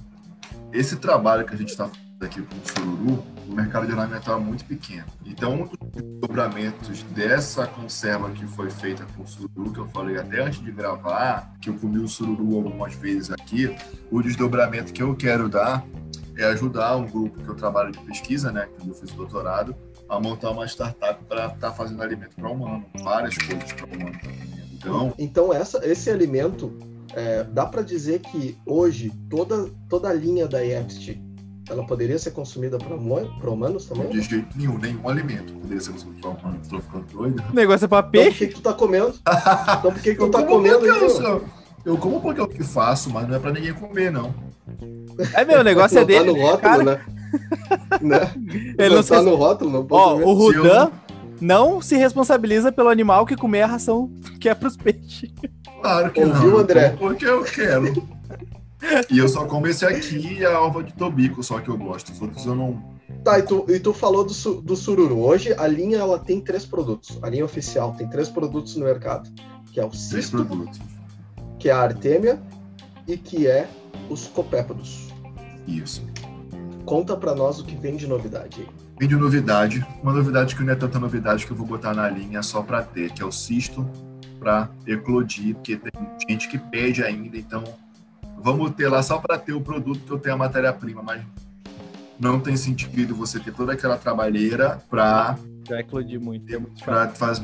Esse 0.74 0.96
trabalho 0.96 1.46
que 1.46 1.54
a 1.54 1.56
gente 1.56 1.74
tá 1.74 1.88
fazendo 1.88 2.22
aqui 2.22 2.42
com 2.42 2.54
o 2.54 2.84
sururu, 2.84 3.37
o 3.48 3.54
mercado 3.54 3.86
de 3.86 3.98
alimentar 3.98 4.32
é 4.32 4.36
muito 4.36 4.64
pequeno. 4.64 5.06
Então, 5.24 5.54
um 5.54 5.66
dos 5.66 5.78
desdobramentos 5.90 7.02
dessa 7.04 7.66
conserva 7.66 8.30
que 8.30 8.46
foi 8.46 8.70
feita 8.70 9.06
com 9.16 9.26
sururu, 9.26 9.72
que 9.72 9.78
eu 9.78 9.88
falei 9.88 10.18
até 10.18 10.42
antes 10.42 10.62
de 10.62 10.70
gravar, 10.70 11.54
que 11.60 11.70
eu 11.70 11.74
comi 11.74 11.98
o 11.98 12.08
sururu 12.08 12.56
algumas 12.56 12.94
vezes 12.94 13.30
aqui, 13.30 13.74
o 14.10 14.22
desdobramento 14.22 14.92
que 14.92 15.02
eu 15.02 15.16
quero 15.16 15.48
dar 15.48 15.84
é 16.36 16.44
ajudar 16.44 16.96
um 16.96 17.06
grupo 17.06 17.42
que 17.42 17.48
eu 17.48 17.54
trabalho 17.54 17.90
de 17.90 17.98
pesquisa, 18.00 18.52
né, 18.52 18.68
que 18.78 18.88
eu 18.88 18.94
fiz 18.94 19.10
doutorado, 19.12 19.74
a 20.08 20.20
montar 20.20 20.50
uma 20.50 20.66
startup 20.66 21.24
para 21.24 21.46
estar 21.46 21.56
tá 21.58 21.72
fazendo 21.72 22.02
alimento 22.02 22.36
para 22.36 22.48
humano, 22.48 22.84
várias 23.02 23.36
coisas 23.36 23.72
para 23.72 23.86
humano 23.86 24.18
Então, 24.72 25.14
então 25.18 25.52
essa, 25.52 25.84
esse 25.86 26.10
alimento, 26.10 26.78
é, 27.14 27.44
dá 27.44 27.66
para 27.66 27.82
dizer 27.82 28.20
que 28.20 28.56
hoje 28.64 29.10
toda, 29.28 29.70
toda 29.88 30.08
a 30.08 30.12
linha 30.12 30.46
da 30.46 30.64
EPST 30.64 31.27
ela 31.70 31.84
poderia 31.84 32.18
ser 32.18 32.30
consumida 32.30 32.78
para 32.78 32.94
humanos 33.50 33.86
também? 33.86 34.08
De 34.08 34.22
jeito 34.22 34.56
nenhum, 34.56 34.78
nenhum 34.78 35.08
alimento 35.08 35.52
poderia 35.54 35.80
ser 35.80 35.92
consumido 35.92 36.20
para 36.20 36.30
humanos. 36.30 36.68
Tô 36.68 36.80
ficando 36.80 37.04
doido. 37.12 37.44
O 37.50 37.54
negócio 37.54 37.84
é 37.84 37.88
para 37.88 38.02
peixe? 38.02 38.44
Então 38.48 38.52
por 38.52 38.52
que, 38.52 38.54
que 38.54 38.54
tu 38.54 38.62
tá 38.62 38.72
comendo? 38.72 39.14
então 39.78 39.92
por 39.92 40.02
que, 40.02 40.14
que 40.14 40.18
tu 40.18 40.30
tá 40.30 40.42
comendo? 40.42 40.86
Eu, 40.86 41.44
eu 41.84 41.96
como 41.96 42.20
porque 42.20 42.40
é 42.40 42.44
o 42.44 42.48
que 42.48 42.62
faço, 42.62 43.10
mas 43.10 43.28
não 43.28 43.36
é 43.36 43.38
para 43.38 43.52
ninguém 43.52 43.72
comer, 43.72 44.10
não. 44.10 44.34
É 45.34 45.44
meu, 45.44 45.60
o 45.60 45.64
negócio 45.64 45.98
é 45.98 46.00
não 46.00 46.02
é 46.02 46.06
dele. 46.06 46.32
Tá 46.32 46.38
no 46.38 46.46
rótulo, 46.46 46.60
cara. 46.60 46.84
né? 46.84 47.00
né? 48.00 48.32
Ele 48.78 48.88
não, 48.88 48.96
não 48.96 49.02
tá 49.02 49.18
se... 49.18 49.24
no 49.24 49.34
rótulo, 49.34 49.70
não 49.70 49.86
Ó, 49.90 50.14
o 50.16 50.32
Rudan 50.32 50.90
não 51.40 51.80
se 51.80 51.96
responsabiliza 51.96 52.72
pelo 52.72 52.88
animal 52.88 53.24
que 53.26 53.36
comer 53.36 53.62
a 53.62 53.66
ração 53.66 54.10
que 54.40 54.48
é 54.48 54.54
pros 54.54 54.76
peixes. 54.76 55.30
Claro 55.80 56.10
que 56.10 56.20
Ouviu, 56.20 56.50
não. 56.50 56.58
André? 56.58 56.90
Porque 56.98 57.24
eu 57.24 57.42
quero. 57.44 58.17
E 59.10 59.18
eu 59.18 59.28
só 59.28 59.44
como 59.44 59.66
esse 59.66 59.84
aqui 59.84 60.38
e 60.38 60.46
a 60.46 60.56
alva 60.56 60.82
de 60.82 60.92
tobico, 60.92 61.42
só 61.42 61.58
que 61.60 61.68
eu 61.68 61.76
gosto. 61.76 62.12
Os 62.12 62.20
outros 62.20 62.46
eu 62.46 62.54
não. 62.54 62.82
Tá, 63.24 63.38
e 63.38 63.42
tu, 63.42 63.64
e 63.68 63.80
tu 63.80 63.92
falou 63.92 64.24
do, 64.24 64.32
su, 64.32 64.60
do 64.60 64.76
sururu. 64.76 65.18
Hoje 65.18 65.52
a 65.54 65.66
linha 65.66 65.98
ela 65.98 66.18
tem 66.18 66.40
três 66.40 66.64
produtos. 66.64 67.18
A 67.22 67.28
linha 67.28 67.44
oficial 67.44 67.94
tem 67.94 68.08
três 68.08 68.28
produtos 68.28 68.76
no 68.76 68.84
mercado. 68.84 69.28
Que 69.72 69.80
é 69.80 69.84
o 69.84 69.92
cisto, 69.92 70.10
três 70.10 70.30
produtos. 70.30 70.80
que 71.58 71.68
é 71.68 71.72
a 71.72 71.80
artêmia 71.80 72.40
e 73.06 73.16
que 73.16 73.46
é 73.46 73.68
os 74.08 74.28
copépodos. 74.28 75.08
Isso. 75.66 76.06
Conta 76.84 77.16
para 77.16 77.34
nós 77.34 77.60
o 77.60 77.64
que 77.64 77.76
vem 77.76 77.96
de 77.96 78.06
novidade 78.06 78.60
aí. 78.60 78.68
Vem 78.98 79.08
de 79.08 79.16
novidade. 79.16 79.86
Uma 80.02 80.12
novidade 80.12 80.56
que 80.56 80.62
não 80.62 80.72
é 80.72 80.76
tanta 80.76 80.98
novidade 80.98 81.44
que 81.44 81.52
eu 81.52 81.56
vou 81.56 81.66
botar 81.66 81.94
na 81.94 82.08
linha 82.08 82.42
só 82.42 82.62
para 82.62 82.82
ter, 82.82 83.12
que 83.12 83.22
é 83.22 83.26
o 83.26 83.32
cisto 83.32 83.86
para 84.38 84.70
eclodir, 84.86 85.54
porque 85.56 85.76
tem 85.76 85.92
gente 86.28 86.48
que 86.48 86.58
pede 86.58 87.02
ainda, 87.02 87.36
então 87.36 87.64
vamos 88.42 88.70
ter 88.72 88.88
lá 88.88 89.02
só 89.02 89.18
para 89.18 89.38
ter 89.38 89.52
o 89.52 89.60
produto 89.60 90.00
que 90.00 90.10
eu 90.10 90.18
tenho 90.18 90.34
a 90.34 90.38
matéria-prima, 90.38 91.02
mas 91.02 91.22
não 92.18 92.40
tem 92.40 92.56
sentido 92.56 93.14
você 93.14 93.38
ter 93.38 93.52
toda 93.52 93.72
aquela 93.72 93.96
trabalheira 93.96 94.82
para 94.90 95.38
já 95.68 95.80
eclodir 95.80 96.20
muito. 96.20 96.46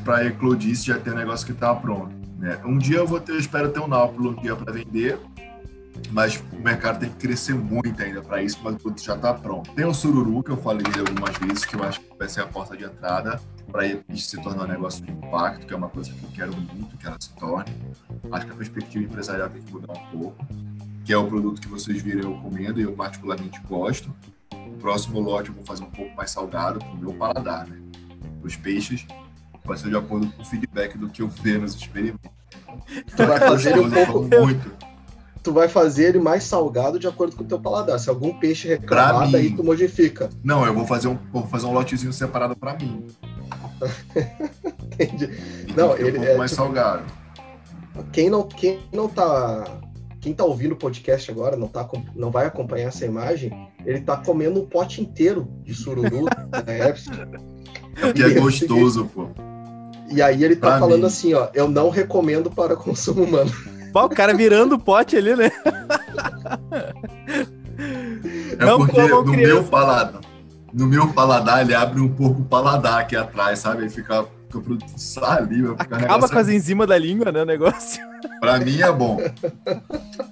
Para 0.03 0.25
eclodir 0.25 0.75
se 0.75 0.87
já 0.87 0.97
tem 0.97 1.13
um 1.13 1.15
negócio 1.15 1.45
que 1.45 1.51
está 1.51 1.73
pronto. 1.75 2.15
Né? 2.39 2.59
Um 2.65 2.77
dia 2.77 2.97
eu 2.97 3.07
vou 3.07 3.19
ter, 3.19 3.33
eu 3.33 3.39
espero 3.39 3.69
ter 3.71 3.79
um 3.79 3.87
náupulo 3.87 4.31
um 4.31 4.35
dia 4.41 4.55
para 4.55 4.73
vender, 4.73 5.19
mas 6.11 6.43
o 6.51 6.59
mercado 6.61 6.99
tem 6.99 7.09
que 7.09 7.15
crescer 7.15 7.53
muito 7.53 8.01
ainda 8.01 8.21
para 8.21 8.41
isso, 8.41 8.59
mas 8.63 8.75
o 8.75 8.77
produto 8.79 9.03
já 9.03 9.15
está 9.15 9.33
pronto. 9.33 9.71
Tem 9.71 9.85
o 9.85 9.93
sururu, 9.93 10.41
que 10.41 10.49
eu 10.49 10.57
falei 10.57 10.85
algumas 10.97 11.37
vezes, 11.37 11.65
que 11.65 11.75
eu 11.75 11.83
acho 11.83 12.01
que 12.01 12.17
vai 12.17 12.27
ser 12.27 12.41
a 12.41 12.47
porta 12.47 12.75
de 12.75 12.83
entrada 12.83 13.39
para 13.71 13.83
se 14.15 14.41
tornar 14.41 14.63
um 14.63 14.67
negócio 14.67 15.05
de 15.05 15.11
impacto, 15.11 15.67
que 15.67 15.73
é 15.73 15.77
uma 15.77 15.89
coisa 15.89 16.11
que 16.11 16.23
eu 16.23 16.29
quero 16.33 16.51
muito 16.57 16.97
que 16.97 17.05
ela 17.05 17.17
se 17.19 17.33
torne. 17.35 17.71
Acho 18.31 18.45
que 18.47 18.51
a 18.51 18.55
perspectiva 18.55 19.03
empresarial 19.03 19.49
tem 19.49 19.61
que 19.61 19.71
mudar 19.71 19.93
um 19.93 20.19
pouco 20.19 20.45
que 21.05 21.13
é 21.13 21.17
o 21.17 21.27
produto 21.27 21.61
que 21.61 21.67
vocês 21.67 22.01
viram 22.01 22.31
eu 22.31 22.37
comendo 22.41 22.79
e 22.79 22.83
eu 22.83 22.91
particularmente 22.93 23.61
gosto. 23.69 24.11
O 24.51 24.77
próximo 24.79 25.19
lote 25.19 25.49
eu 25.49 25.55
vou 25.55 25.63
fazer 25.63 25.83
um 25.83 25.91
pouco 25.91 26.15
mais 26.15 26.31
salgado 26.31 26.79
para 26.79 26.89
o 26.89 26.97
meu 26.97 27.13
paladar, 27.13 27.67
né? 27.67 27.77
Os 28.43 28.55
peixes 28.55 29.05
vai 29.63 29.77
ser 29.77 29.89
de 29.89 29.95
acordo 29.95 30.27
com 30.31 30.41
o 30.41 30.45
feedback 30.45 30.97
do 30.97 31.07
que 31.07 31.21
eu 31.21 31.27
ver 31.27 31.59
nos 31.59 31.75
experimentos. 31.75 32.31
Tu 33.15 33.25
vai 33.25 33.37
fazer 33.39 33.79
um 33.79 33.89
pouco 33.89 34.23
muito. 34.23 34.71
Tu 35.43 35.53
vai 35.53 35.69
fazer 35.69 36.09
ele 36.09 36.19
mais 36.19 36.43
salgado 36.43 36.97
de 36.97 37.07
acordo 37.07 37.35
com 37.35 37.43
o 37.43 37.47
teu 37.47 37.59
paladar. 37.59 37.99
Se 37.99 38.09
algum 38.09 38.33
peixe 38.39 38.67
reclamar, 38.67 39.29
daí 39.29 39.55
tu 39.55 39.63
modifica. 39.63 40.27
Não, 40.43 40.65
eu 40.65 40.73
vou 40.73 40.87
fazer 40.87 41.07
um, 41.07 41.19
vou 41.31 41.45
fazer 41.45 41.67
um 41.67 41.71
lotezinho 41.71 42.11
separado 42.11 42.55
para 42.55 42.75
mim. 42.77 43.05
Entendi. 44.91 45.29
Então, 45.69 45.89
não, 45.89 45.97
ele 45.97 46.17
um 46.17 46.21
pouco 46.21 46.31
é 46.31 46.37
mais 46.37 46.49
tipo, 46.49 46.63
salgado. 46.63 47.03
Quem 48.11 48.29
não, 48.29 48.43
quem 48.43 48.79
não 48.91 49.07
tá 49.07 49.84
quem 50.25 50.31
está 50.31 50.43
ouvindo 50.43 50.71
o 50.71 50.75
podcast 50.75 51.29
agora 51.29 51.55
não, 51.55 51.67
tá, 51.67 51.87
não 52.15 52.31
vai 52.31 52.47
acompanhar 52.47 52.87
essa 52.87 53.05
imagem, 53.05 53.69
ele 53.85 53.99
está 53.99 54.17
comendo 54.17 54.59
um 54.59 54.65
pote 54.65 54.99
inteiro 54.99 55.47
de 55.61 55.71
sururu 55.75 56.25
da 56.49 56.63
Epsi. 56.89 57.11
É 58.01 58.11
que 58.11 58.23
é 58.23 58.29
gostoso, 58.31 59.05
pô. 59.13 59.27
E 60.09 60.23
aí 60.23 60.43
ele 60.43 60.55
tá 60.55 60.69
pra 60.69 60.79
falando 60.79 61.01
mim. 61.01 61.05
assim, 61.05 61.35
ó, 61.35 61.49
eu 61.53 61.69
não 61.69 61.91
recomendo 61.91 62.49
para 62.49 62.75
consumo 62.75 63.23
humano. 63.23 63.51
Pô, 63.93 64.05
o 64.05 64.09
cara 64.09 64.33
virando 64.33 64.73
o 64.73 64.79
pote 64.79 65.15
ali, 65.15 65.35
né? 65.35 65.51
É 68.57 68.65
não 68.65 68.79
porque 68.79 69.01
no 69.07 69.25
criança. 69.25 69.53
meu 69.53 69.63
paladar, 69.65 70.21
no 70.73 70.87
meu 70.87 71.13
paladar 71.13 71.61
ele 71.61 71.75
abre 71.75 72.01
um 72.01 72.09
pouco 72.09 72.41
o 72.41 72.45
paladar 72.45 73.01
aqui 73.01 73.15
atrás, 73.15 73.59
sabe? 73.59 73.83
Ele 73.83 73.89
fica 73.91 74.25
fica 74.55 74.61
produto 74.61 74.97
saliva. 74.97 75.75
Acaba 75.77 76.29
com 76.29 76.37
as 76.37 76.47
enzimas 76.47 76.87
da 76.87 76.97
língua, 76.97 77.31
né, 77.31 77.41
o 77.41 77.45
negócio. 77.45 78.03
Pra 78.39 78.59
mim 78.59 78.81
é 78.81 78.91
bom. 78.91 79.17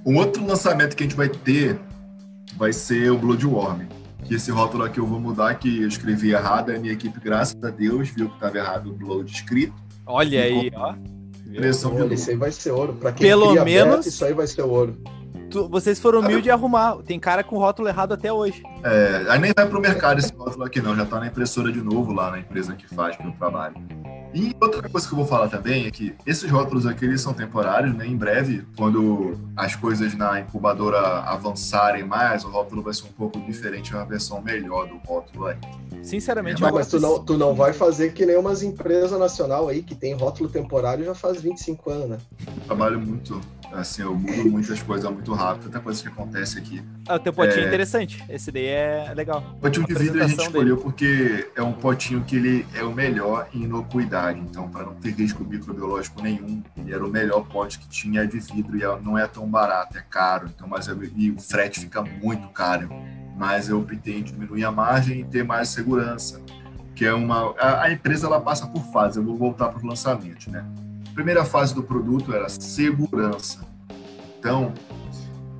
Um 0.05 0.17
outro 0.17 0.45
lançamento 0.45 0.95
que 0.95 1.03
a 1.03 1.05
gente 1.05 1.15
vai 1.15 1.29
ter 1.29 1.79
vai 2.57 2.73
ser 2.73 3.11
o 3.11 3.17
Bloodworm. 3.17 3.81
Que 4.25 4.35
esse 4.35 4.51
rótulo 4.51 4.83
aqui 4.83 4.99
eu 4.99 5.05
vou 5.05 5.19
mudar, 5.19 5.55
que 5.55 5.81
eu 5.81 5.87
escrevi 5.87 6.31
errado, 6.31 6.71
a 6.71 6.79
minha 6.79 6.93
equipe, 6.93 7.19
graças 7.19 7.61
a 7.61 7.69
Deus, 7.69 8.09
viu 8.09 8.29
que 8.29 8.35
estava 8.35 8.57
errado 8.57 8.89
o 8.89 8.93
Blood 8.93 9.29
escrito. 9.31 9.73
Olha 10.05 10.43
aí, 10.43 10.71
ó. 10.73 10.95
Impressão 11.45 11.95
Olha, 11.95 12.13
isso 12.13 12.29
aí 12.29 12.37
vai 12.37 12.51
ser 12.51 12.71
ouro. 12.71 12.93
Pra 12.93 13.11
quem 13.11 13.27
Pelo 13.27 13.53
menos. 13.63 13.95
Beta, 13.97 14.07
isso 14.07 14.25
aí 14.25 14.33
vai 14.33 14.47
ser 14.47 14.61
ouro. 14.61 14.97
Tu, 15.53 15.67
vocês 15.69 15.99
foram 15.99 16.19
humildes 16.19 16.45
de 16.45 16.49
arrumar. 16.49 16.97
Tem 17.05 17.19
cara 17.19 17.43
com 17.43 17.59
rótulo 17.59 17.87
errado 17.87 18.11
até 18.11 18.33
hoje. 18.33 18.63
É, 18.83 19.23
aí 19.29 19.37
nem 19.37 19.53
vai 19.55 19.67
pro 19.67 19.79
mercado 19.79 20.17
esse 20.17 20.33
rótulo 20.33 20.65
aqui, 20.65 20.81
não. 20.81 20.95
Já 20.95 21.05
tá 21.05 21.19
na 21.19 21.27
impressora 21.27 21.71
de 21.71 21.79
novo 21.79 22.11
lá 22.11 22.31
na 22.31 22.39
empresa 22.39 22.73
que 22.73 22.87
faz 22.87 23.15
pelo 23.15 23.31
trabalho. 23.33 23.75
E 24.33 24.55
outra 24.59 24.89
coisa 24.89 25.07
que 25.07 25.13
eu 25.13 25.17
vou 25.17 25.27
falar 25.27 25.47
também 25.47 25.85
é 25.85 25.91
que 25.91 26.15
esses 26.25 26.49
rótulos 26.49 26.87
aqui 26.87 27.05
eles 27.05 27.21
são 27.21 27.33
temporários, 27.33 27.95
né? 27.95 28.07
Em 28.07 28.17
breve, 28.17 28.65
quando 28.75 29.37
as 29.55 29.75
coisas 29.75 30.15
na 30.15 30.39
incubadora 30.39 30.99
avançarem 31.19 32.03
mais, 32.03 32.43
o 32.43 32.49
rótulo 32.49 32.81
vai 32.81 32.93
ser 32.93 33.03
um 33.03 33.11
pouco 33.11 33.39
diferente, 33.41 33.93
uma 33.93 34.05
versão 34.05 34.41
melhor 34.41 34.87
do 34.87 34.97
rótulo 34.97 35.47
aí. 35.47 35.57
Sinceramente, 36.01 36.63
é, 36.63 36.65
mas, 36.65 36.73
mas 36.73 36.87
tu, 36.87 36.99
não, 36.99 37.23
tu 37.23 37.37
não 37.37 37.53
vai 37.53 37.73
fazer 37.73 38.11
que 38.13 38.25
nem 38.25 38.35
umas 38.35 38.63
empresas 38.63 39.17
nacional 39.19 39.69
aí 39.69 39.83
que 39.83 39.93
tem 39.93 40.15
rótulo 40.15 40.49
temporário 40.49 41.05
já 41.05 41.13
faz 41.13 41.39
25 41.39 41.89
anos, 41.91 42.09
né? 42.09 42.17
trabalho 42.65 42.99
muito 42.99 43.39
Assim, 43.73 44.03
eu 44.03 44.13
mudo 44.13 44.51
muitas 44.51 44.81
coisas 44.83 45.09
muito 45.11 45.33
rápido, 45.33 45.63
tanta 45.63 45.79
coisa 45.79 45.99
que 45.99 46.07
acontece 46.07 46.59
aqui. 46.59 46.83
Ah, 47.07 47.15
o 47.15 47.19
teu 47.19 47.33
potinho 47.33 47.63
é, 47.63 47.67
interessante. 47.67 48.23
Esse 48.29 48.51
daí 48.51 48.65
é 48.65 49.13
legal. 49.15 49.43
O 49.57 49.59
potinho 49.59 49.85
de 49.85 49.93
vidro 49.93 50.23
a 50.23 50.27
gente 50.27 50.41
escolheu 50.41 50.75
dele. 50.75 50.81
porque 50.83 51.49
é 51.55 51.61
um 51.61 51.73
potinho 51.73 52.23
que 52.23 52.35
ele 52.35 52.65
é 52.73 52.83
o 52.83 52.93
melhor 52.93 53.47
em 53.53 53.63
inocuidade. 53.63 54.39
Então, 54.39 54.69
para 54.69 54.83
não 54.83 54.95
ter 54.95 55.11
risco 55.11 55.43
microbiológico 55.43 56.21
nenhum, 56.21 56.63
ele 56.77 56.93
era 56.93 57.05
o 57.05 57.09
melhor 57.09 57.47
pote 57.47 57.79
que 57.79 57.87
tinha 57.87 58.25
de 58.25 58.39
vidro 58.39 58.77
e 58.77 59.03
não 59.03 59.17
é 59.17 59.27
tão 59.27 59.47
barato, 59.47 59.97
é 59.97 60.01
caro. 60.01 60.49
Então, 60.53 60.67
mas 60.67 60.87
é, 60.87 60.93
e 61.15 61.31
o 61.31 61.39
frete 61.39 61.79
fica 61.79 62.01
muito 62.01 62.47
caro. 62.49 62.89
Mas 63.37 63.67
eu 63.67 63.79
optei 63.79 64.19
em 64.19 64.23
diminuir 64.23 64.63
a 64.63 64.71
margem 64.71 65.21
e 65.21 65.23
ter 65.23 65.43
mais 65.43 65.69
segurança. 65.69 66.39
Que 66.95 67.05
é 67.05 67.13
uma. 67.13 67.53
A, 67.57 67.83
a 67.83 67.91
empresa 67.91 68.27
ela 68.27 68.39
passa 68.39 68.67
por 68.67 68.83
fases. 68.91 69.17
Eu 69.17 69.23
vou 69.23 69.35
voltar 69.35 69.69
para 69.69 69.77
os 69.77 69.83
lançamentos, 69.83 70.47
né? 70.47 70.63
primeira 71.13 71.45
fase 71.45 71.73
do 71.73 71.83
produto 71.83 72.33
era 72.33 72.49
segurança. 72.49 73.65
Então, 74.39 74.73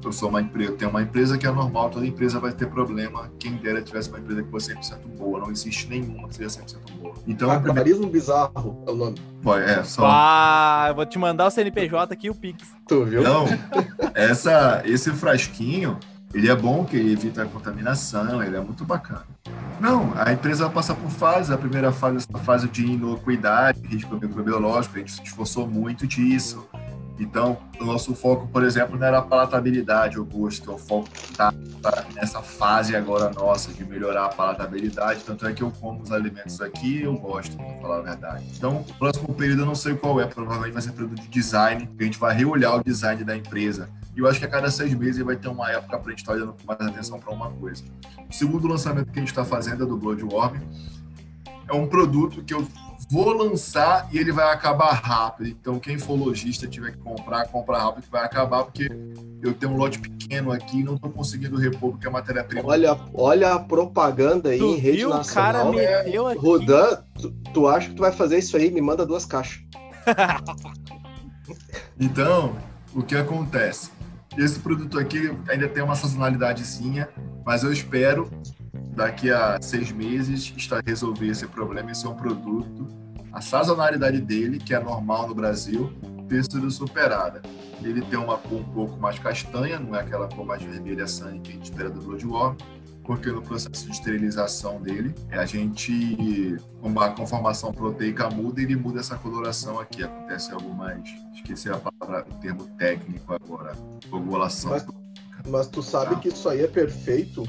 eu 0.08 0.12
sou 0.12 0.30
uma 0.30 0.42
empresa, 0.42 0.72
eu 0.72 0.78
tenho 0.78 0.92
uma 0.92 1.02
empresa 1.02 1.38
que 1.38 1.46
é 1.46 1.52
normal, 1.52 1.90
toda 1.90 2.06
empresa 2.06 2.40
vai 2.40 2.52
ter 2.52 2.68
problema. 2.68 3.32
Quem 3.40 3.56
dera 3.56 3.82
tivesse 3.82 4.10
uma 4.10 4.20
empresa 4.20 4.44
que 4.44 4.50
fosse 4.50 4.74
100% 4.74 4.98
boa, 5.18 5.40
não 5.40 5.52
existe 5.52 5.88
nenhuma 5.88 6.28
que 6.28 6.36
seja 6.36 6.50
100% 6.50 6.92
boa. 7.00 7.14
Então, 7.28 7.50
Aquarismo 7.52 8.08
bizarro 8.08 8.84
é 8.88 8.92
o 8.92 8.96
nome. 8.96 9.18
É, 9.68 9.84
só. 9.84 10.04
Ah, 10.06 10.86
eu 10.90 10.96
vou 10.96 11.06
te 11.06 11.18
mandar 11.18 11.48
o 11.48 11.52
CNPJ 11.52 12.14
aqui 12.14 12.28
e 12.28 12.30
o 12.30 12.36
Pix. 12.36 12.68
Tu 12.88 13.06
viu? 13.06 13.24
Não, 13.24 13.46
essa, 14.14 14.82
esse 14.86 15.12
frasquinho, 15.12 15.98
ele 16.34 16.50
é 16.50 16.56
bom 16.56 16.84
que 16.86 16.96
ele 16.96 17.14
evita 17.14 17.44
a 17.44 17.46
contaminação, 17.46 18.42
ele 18.44 18.56
é 18.56 18.60
muito 18.60 18.84
bacana. 18.84 19.26
Não, 19.80 20.14
a 20.16 20.32
empresa 20.32 20.70
passa 20.70 20.94
por 20.94 21.10
fases. 21.10 21.52
A 21.52 21.58
primeira 21.58 21.92
fase 21.92 22.26
é 22.34 22.38
a 22.38 22.40
fase 22.40 22.68
de 22.70 22.86
inocuidade, 22.86 23.82
risco 23.86 24.16
microbiológico, 24.16 24.96
a 24.96 25.00
gente 25.00 25.12
se 25.12 25.24
esforçou 25.24 25.68
muito 25.68 26.08
disso. 26.08 26.66
Então, 27.20 27.58
o 27.80 27.86
nosso 27.86 28.16
foco, 28.16 28.48
por 28.48 28.64
exemplo, 28.64 28.98
não 28.98 29.06
era 29.06 29.20
a 29.20 29.22
palatabilidade, 29.22 30.20
o 30.20 30.26
gosto, 30.26 30.74
o 30.74 30.78
foco 30.78 31.10
está 31.14 31.54
tá 31.82 32.06
nessa 32.16 32.42
fase 32.42 32.96
agora 32.96 33.30
nossa 33.30 33.72
de 33.72 33.86
melhorar 33.86 34.26
a 34.26 34.30
palatabilidade. 34.30 35.24
Tanto 35.24 35.46
é 35.46 35.54
que 35.54 35.62
eu 35.62 35.72
como 35.72 36.02
os 36.02 36.12
alimentos 36.12 36.60
aqui 36.60 37.04
eu 37.04 37.14
gosto, 37.16 37.56
para 37.56 37.82
falar 37.82 37.98
a 38.00 38.02
verdade. 38.02 38.46
Então, 38.58 38.78
o 38.78 38.94
próximo 38.96 39.34
período 39.34 39.62
eu 39.62 39.66
não 39.66 39.76
sei 39.76 39.96
qual 39.96 40.20
é, 40.20 40.26
provavelmente 40.26 40.74
vai 40.74 40.82
ser 40.82 40.92
período 40.92 41.16
de 41.16 41.28
design, 41.28 41.88
que 41.88 42.04
a 42.04 42.06
gente 42.06 42.18
vai 42.18 42.36
reolhar 42.36 42.76
o 42.76 42.84
design 42.84 43.24
da 43.24 43.38
empresa. 43.38 43.90
E 44.16 44.20
eu 44.20 44.28
acho 44.28 44.40
que 44.40 44.46
a 44.46 44.50
cada 44.50 44.70
seis 44.72 44.94
meses 44.94 45.24
vai 45.24 45.36
ter 45.36 45.48
uma 45.48 45.70
época 45.72 45.98
para 45.98 46.08
a 46.08 46.10
gente 46.10 46.20
estar 46.20 46.34
tá 46.34 46.40
dando 46.40 46.56
mais 46.66 46.82
atenção 46.82 47.20
para 47.20 47.32
uma 47.32 47.50
coisa. 47.52 47.84
O 48.30 48.34
segundo 48.34 48.68
lançamento 48.68 49.12
que 49.12 49.20
a 49.20 49.22
gente 49.22 49.30
está 49.30 49.46
fazendo 49.46 49.84
é 49.84 49.86
do 49.86 49.98
Bloodworm. 49.98 50.60
É 51.68 51.74
um 51.74 51.88
produto 51.88 52.44
que 52.44 52.54
eu 52.54 52.68
vou 53.14 53.32
lançar 53.32 54.10
e 54.12 54.18
ele 54.18 54.32
vai 54.32 54.52
acabar 54.52 54.92
rápido. 54.92 55.48
Então, 55.48 55.78
quem 55.80 56.00
for 56.00 56.16
lojista 56.16 56.66
tiver 56.68 56.94
que 56.94 56.98
comprar, 56.98 57.46
compra 57.48 57.78
rápido 57.78 58.06
que 58.06 58.10
vai 58.12 58.26
acabar, 58.26 58.64
porque 58.64 58.90
eu 59.40 59.54
tenho 59.54 59.72
um 59.72 59.78
lote 59.78 60.00
pequeno 60.00 60.52
aqui 60.52 60.80
e 60.80 60.84
não 60.84 60.96
estou 60.96 61.12
conseguindo 61.12 61.56
repor 61.56 61.92
porque 61.92 62.08
a 62.08 62.10
matéria-prima. 62.10 62.68
Olha, 62.68 62.98
olha 63.14 63.54
a 63.54 63.60
propaganda 63.60 64.50
aí 64.50 64.58
Tu 64.58 64.66
em 64.66 64.78
rede 64.78 64.98
viu? 64.98 65.12
O 65.12 65.14
nacional. 65.14 65.54
cara 65.54 65.72
meteu 65.72 66.28
aqui. 66.28 66.40
Rodan, 66.40 67.04
tu, 67.22 67.32
tu 67.54 67.68
acha 67.68 67.90
que 67.90 67.96
tu 67.96 68.02
vai 68.02 68.12
fazer 68.12 68.40
isso 68.40 68.58
aí? 68.58 68.72
Me 68.72 68.82
manda 68.82 69.06
duas 69.06 69.26
caixas. 69.26 69.62
Então, 72.00 72.56
o 72.96 73.04
que 73.04 73.16
acontece? 73.16 73.92
Esse 74.36 74.60
produto 74.60 74.98
aqui 74.98 75.32
ainda 75.48 75.68
tem 75.70 75.84
uma 75.84 75.96
sazonalidadezinha, 75.96 77.08
mas 77.46 77.64
eu 77.64 77.72
espero 77.72 78.30
daqui 78.96 79.30
a 79.30 79.60
seis 79.62 79.92
meses 79.92 80.52
estar 80.58 80.82
resolver 80.84 81.28
esse 81.28 81.46
problema. 81.46 81.92
Esse 81.92 82.06
é 82.08 82.10
um 82.10 82.16
produto, 82.16 82.88
a 83.34 83.42
sazonalidade 83.42 84.22
dele, 84.22 84.60
que 84.60 84.76
é 84.76 84.80
normal 84.80 85.28
no 85.28 85.34
Brasil, 85.34 85.92
ter 86.30 86.44
sido 86.44 86.70
superada. 86.70 87.42
Ele 87.82 88.02
tem 88.02 88.18
uma 88.18 88.38
cor 88.38 88.60
um 88.60 88.64
pouco 88.64 88.98
mais 88.98 89.18
castanha, 89.20 89.80
não 89.80 89.96
é 89.96 90.02
aquela 90.02 90.28
cor 90.30 90.46
mais 90.46 90.62
vermelha 90.62 91.08
sangue 91.08 91.40
que 91.40 91.52
a 91.52 91.54
gente 91.56 91.64
espera 91.64 91.90
do 91.90 92.00
Bloodworm, 92.00 92.56
porque 93.04 93.30
no 93.30 93.42
processo 93.42 93.86
de 93.86 93.92
esterilização 93.92 94.82
dele, 94.82 95.14
a 95.32 95.46
gente, 95.46 96.58
uma 96.82 97.10
conformação 97.10 97.74
proteica 97.74 98.30
muda 98.30 98.62
ele 98.62 98.76
muda 98.76 99.02
essa 99.02 99.18
coloração 99.18 99.80
aqui. 99.80 100.04
Acontece 100.04 100.54
algo 100.54 100.74
mais, 100.74 101.04
esqueci 101.34 101.70
a 101.70 101.78
palavra, 101.78 102.26
o 102.32 102.36
termo 102.36 102.66
técnico 102.78 103.34
agora, 103.34 103.76
coagulação. 104.10 104.72
Mas, 104.72 104.86
mas 105.48 105.68
tu 105.68 105.82
sabe 105.82 106.16
que 106.18 106.30
isso 106.30 106.48
aí 106.48 106.62
é 106.62 106.68
perfeito 106.68 107.44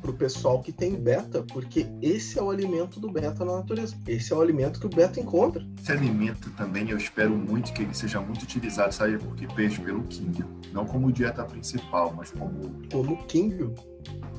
pro 0.00 0.12
pessoal 0.12 0.60
que 0.60 0.72
tem 0.72 0.94
beta, 0.94 1.42
porque 1.52 1.86
esse 2.00 2.38
é 2.38 2.42
o 2.42 2.50
alimento 2.50 2.98
do 3.00 3.10
beta 3.10 3.44
na 3.44 3.56
natureza. 3.56 3.96
Esse 4.06 4.32
é 4.32 4.36
o 4.36 4.40
alimento 4.40 4.80
que 4.80 4.86
o 4.86 4.90
beta 4.90 5.20
encontra. 5.20 5.66
Esse 5.80 5.92
alimento 5.92 6.50
também 6.50 6.88
eu 6.90 6.96
espero 6.96 7.36
muito 7.36 7.72
que 7.72 7.82
ele 7.82 7.94
seja 7.94 8.20
muito 8.20 8.42
utilizado, 8.42 8.92
sabe 8.94 9.18
por 9.18 9.34
que 9.36 9.46
peixe? 9.54 9.80
Pelo 9.80 10.02
King. 10.04 10.44
Não 10.72 10.84
como 10.84 11.10
dieta 11.12 11.44
principal, 11.44 12.14
mas 12.16 12.30
como 12.30 12.82
Como 12.92 13.24
King, 13.26 13.72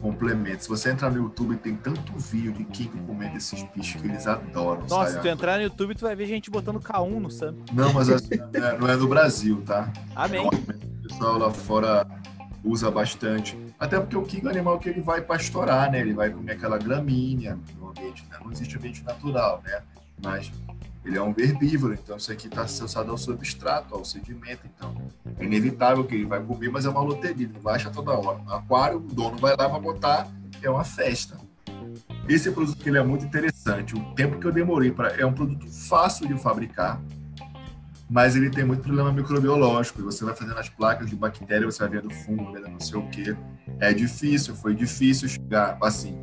complemento. 0.02 0.64
Se 0.64 0.70
você 0.70 0.92
entrar 0.92 1.12
no 1.12 1.18
YouTube, 1.24 1.56
tem 1.58 1.76
tanto 1.76 2.18
vídeo 2.18 2.52
de 2.54 2.64
King 2.66 2.92
comendo 3.06 3.38
esses 3.38 3.64
bichos 3.76 4.02
que 4.02 4.08
eles 4.08 4.26
adoram. 4.28 4.82
Nossa, 4.82 4.96
sabe? 4.96 5.12
se 5.14 5.20
tu 5.22 5.28
entrar 5.28 5.58
no 5.58 5.64
YouTube, 5.64 5.96
tu 5.96 6.02
vai 6.02 6.16
ver 6.16 6.26
gente 6.26 6.50
botando 6.50 6.80
K1 6.80 7.20
no 7.20 7.30
Sam. 7.30 7.56
Não, 7.74 7.94
mas 7.94 8.10
assim, 8.10 8.36
não 8.54 8.66
é- 8.68 8.78
não 8.80 8.88
é 8.88 8.96
no 8.96 9.08
Brasil, 9.08 9.62
tá? 9.66 9.92
Amém. 10.16 10.46
É 10.46 10.48
o 10.48 11.08
pessoal 11.08 11.38
lá 11.38 11.52
fora 11.52 12.08
usa 12.64 12.90
bastante. 12.92 13.58
Até 13.80 14.00
porque 14.00 14.18
o 14.18 14.24
king 14.24 14.46
é 14.46 14.48
um 14.50 14.52
animal 14.52 14.78
que 14.78 14.90
ele 14.90 15.02
vai 15.02 15.22
pastorar, 15.22 15.90
né? 15.90 16.02
Ele 16.02 16.14
vai 16.14 16.30
comer 16.30 16.54
aquela 16.54 16.78
gramínea 16.78 17.58
no 17.78 17.90
ambiente, 17.90 18.26
né? 18.30 18.38
Não 18.44 18.52
existe 18.52 18.76
ambiente 18.76 19.04
natural, 19.04 19.62
né? 19.64 19.82
Mas 20.22 20.52
ele 21.06 21.18
é 21.18 21.22
um 21.24 21.34
herbívoro, 21.38 21.94
então 21.94 22.18
isso 22.18 22.32
aqui 22.32 22.48
está 22.48 22.64
associado 22.64 23.10
ao 23.10 23.18
substrato, 23.18 23.96
ao 23.96 24.04
sedimento, 24.04 24.62
então 24.66 24.94
é 25.40 25.46
inevitável 25.46 26.04
que 26.04 26.14
ele 26.14 26.26
vai 26.26 26.44
comer, 26.44 26.70
mas 26.70 26.86
é 26.86 26.90
uma 26.90 27.02
loteria, 27.02 27.46
ele 27.46 27.60
vai 27.60 27.76
achar 27.76 27.90
toda 27.90 28.12
hora. 28.12 28.40
No 28.40 28.54
aquário, 28.54 28.98
o 28.98 29.00
dono 29.00 29.38
vai 29.38 29.56
lá 29.56 29.70
para 29.70 29.80
botar, 29.80 30.28
é 30.62 30.70
uma 30.70 30.84
festa. 30.84 31.38
Esse 32.28 32.52
produto 32.52 32.86
ele 32.86 32.98
é 32.98 33.04
muito 33.04 33.26
interessante. 33.26 33.96
O 33.96 34.14
tempo 34.14 34.38
que 34.40 34.46
eu 34.46 34.52
demorei 34.52 34.92
para 34.92 35.16
é 35.16 35.26
um 35.26 35.34
produto 35.34 35.68
fácil 35.68 36.28
de 36.28 36.38
fabricar, 36.38 37.02
mas 38.10 38.36
ele 38.36 38.50
tem 38.50 38.64
muito 38.64 38.82
problema 38.82 39.12
microbiológico. 39.12 40.02
E 40.02 40.04
você 40.04 40.26
vai 40.26 40.36
fazendo 40.36 40.58
as 40.58 40.68
placas 40.68 41.10
de 41.10 41.16
bactéria, 41.16 41.70
você 41.70 41.80
vai 41.80 42.02
vendo 42.02 42.10
fungo, 42.10 42.52
vendo 42.52 42.68
não 42.68 42.80
sei 42.80 42.98
o 42.98 43.08
quê. 43.10 43.36
É 43.80 43.94
difícil, 43.94 44.56
foi 44.56 44.74
difícil 44.74 45.30
chegar 45.30 45.78
assim. 45.82 46.18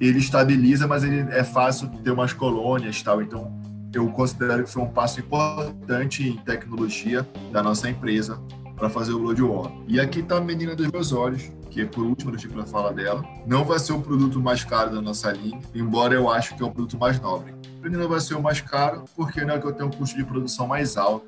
Ele 0.00 0.18
estabiliza, 0.18 0.86
mas 0.86 1.04
ele 1.04 1.20
é 1.30 1.44
fácil 1.44 1.88
ter 1.88 2.10
umas 2.10 2.32
colônias 2.32 3.00
tal. 3.02 3.22
Então, 3.22 3.52
eu 3.94 4.08
considero 4.10 4.64
que 4.64 4.70
foi 4.70 4.82
um 4.82 4.90
passo 4.90 5.20
importante 5.20 6.26
em 6.26 6.36
tecnologia 6.36 7.26
da 7.52 7.62
nossa 7.62 7.88
empresa 7.88 8.38
para 8.82 8.90
fazer 8.90 9.12
o 9.12 9.18
Bloodworm. 9.20 9.84
E 9.86 10.00
aqui 10.00 10.18
está 10.18 10.38
a 10.38 10.40
menina 10.40 10.74
dos 10.74 10.88
meus 10.90 11.12
olhos, 11.12 11.52
que 11.70 11.82
é 11.82 11.86
por 11.86 12.04
último 12.04 12.32
eu 12.32 12.36
tive 12.36 12.54
para 12.54 12.66
falar 12.66 12.90
dela. 12.90 13.24
Não 13.46 13.64
vai 13.64 13.78
ser 13.78 13.92
o 13.92 14.00
produto 14.00 14.40
mais 14.40 14.64
caro 14.64 14.90
da 14.92 15.00
nossa 15.00 15.30
linha, 15.30 15.60
embora 15.72 16.14
eu 16.14 16.28
acho 16.28 16.56
que 16.56 16.64
é 16.64 16.66
o 16.66 16.70
produto 16.72 16.98
mais 16.98 17.20
nobre. 17.20 17.54
Ele 17.84 17.96
não 17.96 18.08
vai 18.08 18.18
ser 18.18 18.34
o 18.34 18.42
mais 18.42 18.60
caro, 18.60 19.04
porque 19.14 19.44
não 19.44 19.54
é 19.54 19.60
que 19.60 19.66
eu 19.68 19.72
tenho 19.72 19.88
um 19.88 19.92
custo 19.92 20.16
de 20.16 20.24
produção 20.24 20.66
mais 20.66 20.96
alto 20.96 21.26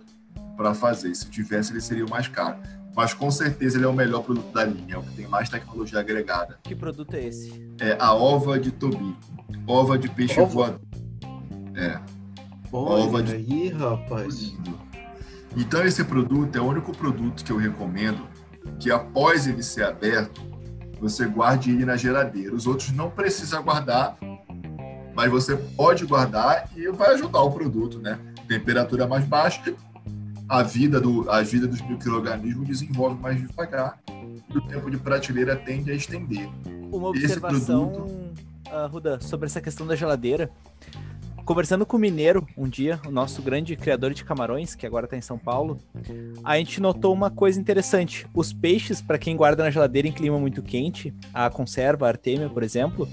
para 0.56 0.74
fazer. 0.74 1.14
Se 1.14 1.30
tivesse, 1.30 1.70
ele 1.72 1.80
seria 1.80 2.04
o 2.04 2.10
mais 2.10 2.26
caro. 2.26 2.56
Mas 2.92 3.14
com 3.14 3.30
certeza 3.30 3.78
ele 3.78 3.84
é 3.84 3.88
o 3.88 3.92
melhor 3.94 4.24
produto 4.24 4.52
da 4.52 4.64
linha, 4.64 4.96
é 4.96 4.98
o 4.98 5.02
que 5.04 5.14
tem 5.14 5.28
mais 5.28 5.48
tecnologia 5.48 6.00
agregada. 6.00 6.58
Que 6.64 6.74
produto 6.74 7.14
é 7.14 7.24
esse? 7.24 7.72
É 7.78 7.96
a 8.00 8.12
ova 8.12 8.58
de 8.58 8.72
Tobi. 8.72 9.14
Ova 9.64 9.96
de 9.96 10.08
peixe 10.10 10.40
Ova? 10.40 10.50
voador. 10.52 10.80
É. 11.76 12.00
Olha 12.72 13.04
Ova 13.04 13.22
de- 13.22 13.32
aí, 13.32 13.68
rapaz. 13.68 14.34
lindo. 14.40 14.76
Então 15.56 15.84
esse 15.84 16.02
produto 16.04 16.56
é 16.56 16.60
o 16.60 16.64
único 16.64 16.92
produto 16.92 17.44
que 17.44 17.52
eu 17.52 17.56
recomendo 17.56 18.26
que 18.80 18.90
após 18.90 19.46
ele 19.46 19.62
ser 19.62 19.84
aberto, 19.84 20.42
você 21.00 21.26
guarde 21.26 21.70
ele 21.70 21.84
na 21.84 21.96
geladeira. 21.96 22.54
Os 22.54 22.66
outros 22.66 22.90
não 22.92 23.10
precisa 23.10 23.60
guardar, 23.60 24.16
mas 25.14 25.30
você 25.30 25.56
pode 25.56 26.04
guardar 26.06 26.70
e 26.76 26.90
vai 26.90 27.14
ajudar 27.14 27.42
o 27.42 27.50
produto, 27.50 27.98
né? 27.98 28.18
Temperatura 28.48 29.06
mais 29.06 29.24
baixa, 29.24 29.74
a 30.48 30.62
vida, 30.62 31.00
do, 31.00 31.30
a 31.30 31.42
vida 31.42 31.66
dos 31.66 31.80
micro-organismos 31.80 32.66
desenvolve 32.66 33.20
mais 33.20 33.40
devagar 33.40 33.98
e 34.50 34.58
o 34.58 34.60
tempo 34.62 34.90
de 34.90 34.98
prateleira 34.98 35.56
tende 35.56 35.90
a 35.90 35.94
estender. 35.94 36.48
Uma 36.92 37.10
Esse 37.10 37.38
observação, 37.38 38.32
ah, 38.70 38.86
Ruda, 38.86 39.20
sobre 39.20 39.46
essa 39.46 39.60
questão 39.60 39.86
da 39.86 39.96
geladeira. 39.96 40.50
Conversando 41.44 41.84
com 41.84 41.98
o 41.98 42.00
Mineiro 42.00 42.46
um 42.56 42.66
dia, 42.66 42.98
o 43.06 43.10
nosso 43.10 43.42
grande 43.42 43.76
criador 43.76 44.14
de 44.14 44.24
camarões, 44.24 44.74
que 44.74 44.86
agora 44.86 45.04
está 45.04 45.14
em 45.14 45.20
São 45.20 45.38
Paulo, 45.38 45.78
a 46.42 46.56
gente 46.56 46.80
notou 46.80 47.12
uma 47.12 47.30
coisa 47.30 47.60
interessante. 47.60 48.26
Os 48.32 48.50
peixes, 48.50 49.02
para 49.02 49.18
quem 49.18 49.36
guarda 49.36 49.62
na 49.62 49.70
geladeira 49.70 50.08
em 50.08 50.12
clima 50.12 50.38
muito 50.38 50.62
quente, 50.62 51.14
a 51.34 51.50
conserva, 51.50 52.06
a 52.06 52.08
artêmia, 52.08 52.48
por 52.48 52.62
exemplo, 52.62 53.06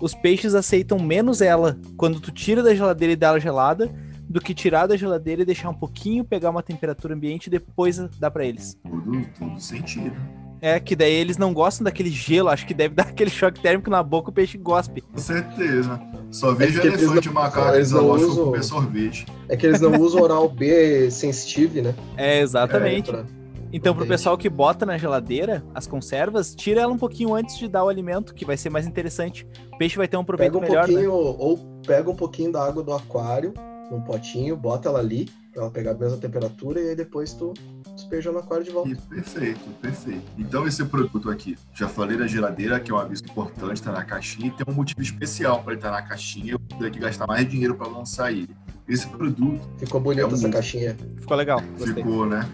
os 0.00 0.12
peixes 0.12 0.56
aceitam 0.56 0.98
menos 0.98 1.40
ela 1.40 1.78
quando 1.96 2.20
tu 2.20 2.32
tira 2.32 2.64
da 2.64 2.74
geladeira 2.74 3.12
e 3.12 3.16
dá 3.16 3.28
ela 3.28 3.40
gelada, 3.40 3.88
do 4.28 4.40
que 4.40 4.54
tirar 4.54 4.88
da 4.88 4.96
geladeira 4.96 5.42
e 5.42 5.44
deixar 5.44 5.70
um 5.70 5.74
pouquinho, 5.74 6.24
pegar 6.24 6.50
uma 6.50 6.64
temperatura 6.64 7.14
ambiente 7.14 7.46
e 7.46 7.50
depois 7.50 7.96
dar 8.18 8.32
para 8.32 8.44
eles. 8.44 8.76
Tudo, 8.82 9.24
tudo 9.38 9.60
sentido. 9.60 10.16
É, 10.60 10.80
que 10.80 10.96
daí 10.96 11.12
eles 11.12 11.36
não 11.36 11.52
gostam 11.54 11.84
daquele 11.84 12.10
gelo, 12.10 12.48
acho 12.48 12.66
que 12.66 12.74
deve 12.74 12.94
dar 12.96 13.04
aquele 13.08 13.30
choque 13.30 13.60
térmico 13.60 13.88
na 13.90 14.02
boca, 14.02 14.30
o 14.30 14.32
peixe 14.32 14.58
gospe. 14.58 15.00
Com 15.02 15.18
certeza. 15.18 16.00
Só 16.30 16.52
vejo 16.52 16.74
porque 16.74 16.88
eles 16.88 17.02
elefante 17.02 17.26
não- 17.28 17.34
macaco 17.34 17.74
eles 17.74 17.90
não 17.92 18.10
usam- 18.10 18.44
comer 18.46 18.64
sorvete. 18.64 19.26
É 19.48 19.56
que 19.56 19.66
eles 19.66 19.80
não 19.80 19.92
usam 20.00 20.20
oral 20.22 20.48
B 20.48 21.10
sensitive, 21.10 21.80
né? 21.82 21.94
É, 22.16 22.40
exatamente. 22.40 23.10
Pra- 23.10 23.24
Então, 23.72 23.94
pro 23.94 24.06
pessoal 24.06 24.36
que 24.38 24.48
bota 24.48 24.84
na 24.86 24.96
geladeira 24.98 25.62
as 25.74 25.86
conservas, 25.86 26.54
tira 26.54 26.80
ela 26.80 26.92
um 26.92 26.96
pouquinho 26.98 27.34
antes 27.34 27.58
de 27.58 27.68
dar 27.68 27.84
o 27.84 27.88
alimento, 27.88 28.34
que 28.34 28.44
vai 28.44 28.56
ser 28.56 28.70
mais 28.70 28.86
interessante. 28.86 29.46
O 29.72 29.78
peixe 29.78 29.96
vai 29.96 30.08
ter 30.08 30.16
um 30.16 30.24
proveito 30.24 30.52
Pega 30.54 30.64
um 30.64 30.68
melhor, 30.68 30.86
né? 30.88 30.92
pouquinho, 30.94 31.12
ou 31.12 31.58
pega 31.86 32.10
um 32.10 32.16
pouquinho 32.16 32.50
da 32.52 32.64
água 32.66 32.82
do 32.82 32.92
aquário 32.92 33.52
num 33.90 34.00
potinho, 34.00 34.56
bota 34.56 34.88
ela 34.88 34.98
ali, 34.98 35.28
pra 35.52 35.62
ela 35.62 35.70
pegar 35.70 35.90
a 35.92 35.94
mesma 35.94 36.16
temperatura, 36.18 36.80
e 36.80 36.90
aí 36.90 36.96
depois 36.96 37.32
tu 37.32 37.52
despeja 37.98 38.32
no 38.32 38.38
aquário 38.38 38.64
de 38.64 38.70
volta. 38.70 38.90
Isso, 38.90 39.02
perfeito, 39.02 39.60
perfeito. 39.80 40.22
Então 40.38 40.66
esse 40.66 40.84
produto 40.84 41.30
aqui, 41.30 41.56
já 41.74 41.88
falei 41.88 42.16
da 42.16 42.26
geladeira, 42.26 42.78
que 42.80 42.90
é 42.90 42.94
um 42.94 42.98
aviso 42.98 43.24
importante, 43.24 43.82
tá 43.82 43.92
na 43.92 44.04
caixinha, 44.04 44.48
e 44.48 44.50
tem 44.50 44.64
um 44.68 44.76
motivo 44.76 45.02
especial 45.02 45.62
para 45.62 45.72
ele 45.72 45.78
estar 45.80 45.90
na 45.90 46.02
caixinha, 46.02 46.52
eu 46.52 46.58
vou 46.70 46.78
ter 46.78 46.90
que 46.90 46.98
gastar 46.98 47.26
mais 47.26 47.48
dinheiro 47.48 47.74
para 47.74 47.88
lançar 47.88 48.32
ele. 48.32 48.54
Esse 48.88 49.06
produto 49.06 49.60
Ficou 49.78 50.00
bonita 50.00 50.22
É 50.22 50.26
um- 50.26 50.32
essa 50.32 50.48
caixinha. 50.48 50.96
Ficou 51.18 51.36
legal, 51.36 51.60
gostei. 51.76 51.94
ficou, 51.94 52.24
né? 52.24 52.48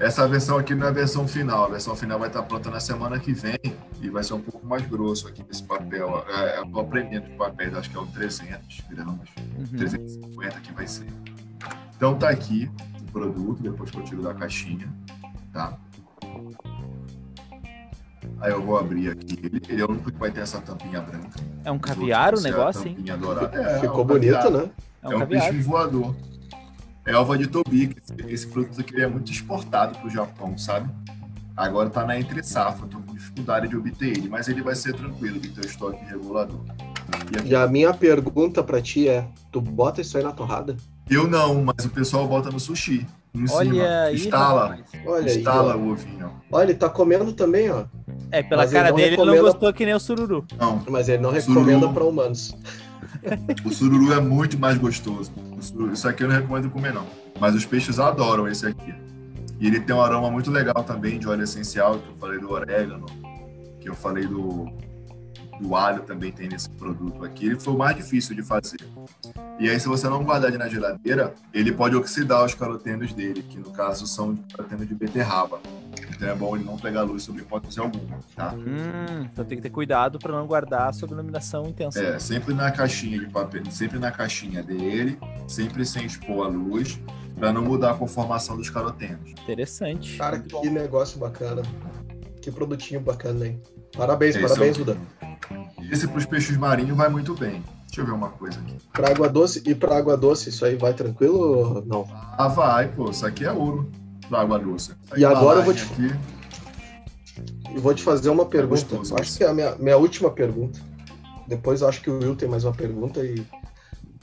Essa 0.00 0.26
versão 0.26 0.58
aqui 0.58 0.74
não 0.74 0.86
é 0.86 0.90
a 0.90 0.92
versão 0.92 1.26
final. 1.28 1.66
A 1.66 1.68
versão 1.68 1.94
final 1.94 2.18
vai 2.18 2.26
estar 2.26 2.42
pronta 2.42 2.68
na 2.68 2.80
semana 2.80 3.18
que 3.20 3.32
vem 3.32 3.56
e 4.02 4.10
vai 4.10 4.24
ser 4.24 4.34
um 4.34 4.40
pouco 4.40 4.66
mais 4.66 4.84
grosso 4.86 5.28
aqui 5.28 5.44
nesse 5.46 5.62
papel. 5.62 6.24
É, 6.28 6.58
eu 6.58 6.66
tô 6.66 6.80
aprendendo 6.80 7.28
de 7.28 7.36
papéis, 7.36 7.72
acho 7.74 7.90
que 7.90 7.96
é 7.96 8.00
o 8.00 8.06
300 8.06 8.80
gramas, 8.90 9.28
uhum. 9.56 9.64
350 9.78 10.60
que 10.60 10.72
vai 10.72 10.88
ser. 10.88 11.06
Então 11.96 12.16
tá 12.18 12.28
aqui 12.28 12.68
o 12.93 12.93
produto, 13.14 13.62
depois 13.62 13.90
que 13.90 13.96
eu 13.96 14.02
tiro 14.02 14.22
da 14.22 14.34
caixinha, 14.34 14.92
tá? 15.52 15.78
Aí 18.40 18.50
eu 18.50 18.60
vou 18.60 18.76
abrir 18.76 19.08
aqui. 19.10 19.38
Ele, 19.40 19.62
ele 19.68 19.80
é 19.80 19.84
o 19.84 19.90
único 19.90 20.10
que 20.10 20.18
vai 20.18 20.32
ter 20.32 20.40
essa 20.40 20.60
tampinha 20.60 21.00
branca. 21.00 21.38
É 21.64 21.70
um 21.70 21.78
caviar 21.78 22.34
o 22.34 22.40
negócio, 22.40 22.88
hein? 22.88 22.96
É, 23.52 23.80
Ficou 23.80 24.00
é 24.00 24.02
um 24.02 24.06
bonito, 24.06 24.32
caviar. 24.32 24.50
né? 24.50 24.70
É 25.02 25.08
um, 25.08 25.12
é 25.12 25.16
um 25.16 25.26
peixe 25.26 25.52
voador. 25.60 26.14
É 27.06 27.12
Elva 27.12 27.38
de 27.38 27.46
Tobi. 27.46 27.96
Esse 28.26 28.48
produto 28.48 28.80
aqui 28.80 29.00
é 29.00 29.06
muito 29.06 29.30
exportado 29.30 29.96
para 29.96 30.06
o 30.06 30.10
Japão, 30.10 30.58
sabe? 30.58 30.90
Agora 31.56 31.86
está 31.86 32.04
na 32.04 32.18
entre 32.18 32.42
safra, 32.42 32.86
estou 32.86 33.00
com 33.00 33.14
dificuldade 33.14 33.68
de 33.68 33.76
obter 33.76 34.08
ele, 34.08 34.28
mas 34.28 34.48
ele 34.48 34.60
vai 34.60 34.74
ser 34.74 34.94
tranquilo 34.94 35.38
de 35.38 35.50
ter 35.50 35.60
o 35.60 35.66
estoque 35.66 36.04
regulador. 36.04 36.60
E, 37.44 37.50
e 37.50 37.54
a 37.54 37.68
minha 37.68 37.94
pergunta 37.94 38.62
para 38.64 38.82
ti 38.82 39.08
é: 39.08 39.28
tu 39.52 39.60
bota 39.60 40.00
isso 40.00 40.16
aí 40.18 40.24
na 40.24 40.32
torrada? 40.32 40.76
Eu 41.08 41.28
não, 41.28 41.62
mas 41.62 41.84
o 41.84 41.90
pessoal 41.90 42.26
bota 42.26 42.50
no 42.50 42.58
sushi. 42.58 43.06
Em 43.34 43.50
Olha 43.50 43.70
cima. 43.70 44.02
Aí, 44.04 44.14
instala. 44.14 44.78
Olha 45.06 45.34
instala 45.34 45.74
aí, 45.74 45.80
o 45.80 45.90
ovinho. 45.90 46.32
Olha, 46.50 46.64
ele 46.66 46.74
tá 46.74 46.88
comendo 46.88 47.32
também, 47.32 47.70
ó. 47.70 47.84
É, 48.30 48.42
pela 48.42 48.62
mas 48.62 48.72
cara 48.72 48.88
ele 48.88 48.96
dele, 48.96 49.10
recomenda... 49.10 49.36
ele 49.36 49.42
não 49.42 49.52
gostou 49.52 49.72
que 49.72 49.84
nem 49.84 49.94
o 49.94 50.00
sururu. 50.00 50.44
Não. 50.58 50.82
Mas 50.88 51.08
ele 51.08 51.22
não 51.22 51.30
recomenda 51.30 51.88
para 51.88 52.04
humanos. 52.04 52.56
O 53.64 53.70
sururu 53.70 54.12
é 54.12 54.20
muito 54.20 54.58
mais 54.58 54.78
gostoso. 54.78 55.32
Isso 55.92 56.08
aqui 56.08 56.22
eu 56.22 56.28
não 56.28 56.36
recomendo 56.36 56.70
comer, 56.70 56.92
não. 56.92 57.06
Mas 57.40 57.54
os 57.54 57.64
peixes 57.64 57.98
adoram 57.98 58.46
esse 58.46 58.66
aqui. 58.66 58.94
E 59.58 59.66
ele 59.66 59.80
tem 59.80 59.94
um 59.94 60.00
aroma 60.00 60.30
muito 60.30 60.50
legal 60.50 60.84
também 60.84 61.18
de 61.18 61.28
óleo 61.28 61.42
essencial, 61.42 61.98
que 61.98 62.08
eu 62.08 62.14
falei 62.20 62.38
do 62.38 62.50
orégano, 62.50 63.06
que 63.80 63.88
eu 63.88 63.94
falei 63.94 64.26
do, 64.26 64.70
do 65.60 65.74
alho 65.74 66.02
também 66.02 66.32
tem 66.32 66.48
nesse 66.48 66.68
produto 66.70 67.24
aqui. 67.24 67.46
Ele 67.46 67.60
foi 67.60 67.74
o 67.74 67.78
mais 67.78 67.96
difícil 67.96 68.34
de 68.34 68.42
fazer. 68.42 68.78
E 69.58 69.68
aí, 69.68 69.78
se 69.78 69.86
você 69.86 70.08
não 70.08 70.24
guardar 70.24 70.50
ele 70.50 70.58
na 70.58 70.68
geladeira, 70.68 71.34
ele 71.52 71.72
pode 71.72 71.94
oxidar 71.96 72.44
os 72.44 72.54
carotenos 72.54 73.12
dele, 73.12 73.42
que 73.42 73.58
no 73.58 73.70
caso 73.70 74.06
são 74.06 74.36
carotenos 74.54 74.88
de 74.88 74.94
beterraba. 74.94 75.60
Então 76.14 76.28
é 76.28 76.34
bom 76.34 76.56
ele 76.56 76.64
não 76.64 76.76
pegar 76.76 77.02
luz 77.02 77.22
sobre 77.22 77.42
hipótese 77.42 77.78
alguma, 77.80 78.18
tá? 78.36 78.54
Hum, 78.54 79.28
então 79.32 79.44
tem 79.44 79.56
que 79.58 79.62
ter 79.62 79.70
cuidado 79.70 80.18
para 80.18 80.32
não 80.32 80.46
guardar 80.46 80.92
sob 80.94 81.12
iluminação 81.12 81.66
intensa. 81.68 82.02
É, 82.02 82.18
sempre 82.18 82.54
na 82.54 82.70
caixinha 82.70 83.18
de 83.18 83.26
papel, 83.26 83.62
sempre 83.70 83.98
na 83.98 84.10
caixinha 84.10 84.62
dele, 84.62 85.18
sempre 85.48 85.84
sem 85.84 86.06
expor 86.06 86.46
a 86.46 86.48
luz, 86.48 87.00
para 87.36 87.52
não 87.52 87.62
mudar 87.62 87.92
a 87.92 87.94
conformação 87.94 88.56
dos 88.56 88.70
carotenos. 88.70 89.30
Interessante. 89.30 90.16
Cara, 90.16 90.38
que 90.38 90.70
negócio 90.70 91.18
bacana. 91.18 91.62
Que 92.40 92.50
produtinho 92.50 93.00
bacana, 93.00 93.46
hein? 93.46 93.60
Parabéns, 93.96 94.36
Esse 94.36 94.46
parabéns, 94.46 94.76
Duda. 94.76 94.96
Esse 95.94 96.08
para 96.08 96.18
os 96.18 96.26
peixes 96.26 96.56
marinhos 96.56 96.96
vai 96.96 97.08
muito 97.08 97.36
bem. 97.36 97.62
Deixa 97.86 98.00
eu 98.00 98.06
ver 98.06 98.10
uma 98.10 98.30
coisa 98.30 98.58
aqui. 98.58 98.76
Para 98.92 99.10
água 99.10 99.28
doce 99.28 99.62
e 99.64 99.76
para 99.76 99.96
água 99.96 100.16
doce, 100.16 100.48
isso 100.48 100.64
aí 100.64 100.74
vai 100.74 100.92
tranquilo 100.92 101.38
ou 101.38 101.86
não? 101.86 102.04
Ah, 102.36 102.48
vai, 102.48 102.88
pô. 102.88 103.10
Isso 103.10 103.24
aqui 103.24 103.44
é 103.44 103.52
ouro 103.52 103.88
para 104.28 104.40
água 104.40 104.58
doce. 104.58 104.90
e 105.16 105.24
agora 105.24 105.60
eu 105.60 105.62
vou 105.62 105.72
te. 105.72 105.84
Aqui... 105.84 106.10
Eu 107.72 107.80
vou 107.80 107.94
te 107.94 108.02
fazer 108.02 108.28
uma 108.28 108.44
pergunta. 108.44 108.80
É 108.80 108.96
gostoso, 108.96 109.14
acho 109.14 109.38
que 109.38 109.44
é 109.44 109.48
a 109.48 109.54
minha, 109.54 109.76
minha 109.76 109.96
última 109.96 110.32
pergunta. 110.32 110.80
Depois 111.46 111.80
eu 111.80 111.88
acho 111.88 112.00
que 112.00 112.10
o 112.10 112.18
Will 112.18 112.34
tem 112.34 112.48
mais 112.48 112.64
uma 112.64 112.72
pergunta 112.72 113.24
e 113.24 113.46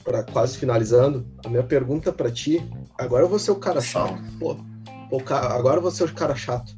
para 0.04 0.24
quase 0.24 0.58
finalizando, 0.58 1.26
a 1.42 1.48
minha 1.48 1.62
pergunta 1.62 2.12
para 2.12 2.30
ti, 2.30 2.62
agora 2.98 3.24
eu 3.24 3.28
vou 3.30 3.38
ser 3.38 3.52
o 3.52 3.56
cara 3.56 3.80
chato. 3.80 4.20
Pô, 4.38 4.58
cara, 5.20 5.54
agora 5.54 5.78
eu 5.78 5.82
vou 5.82 5.90
ser 5.90 6.04
o 6.04 6.12
cara 6.12 6.34
chato. 6.34 6.76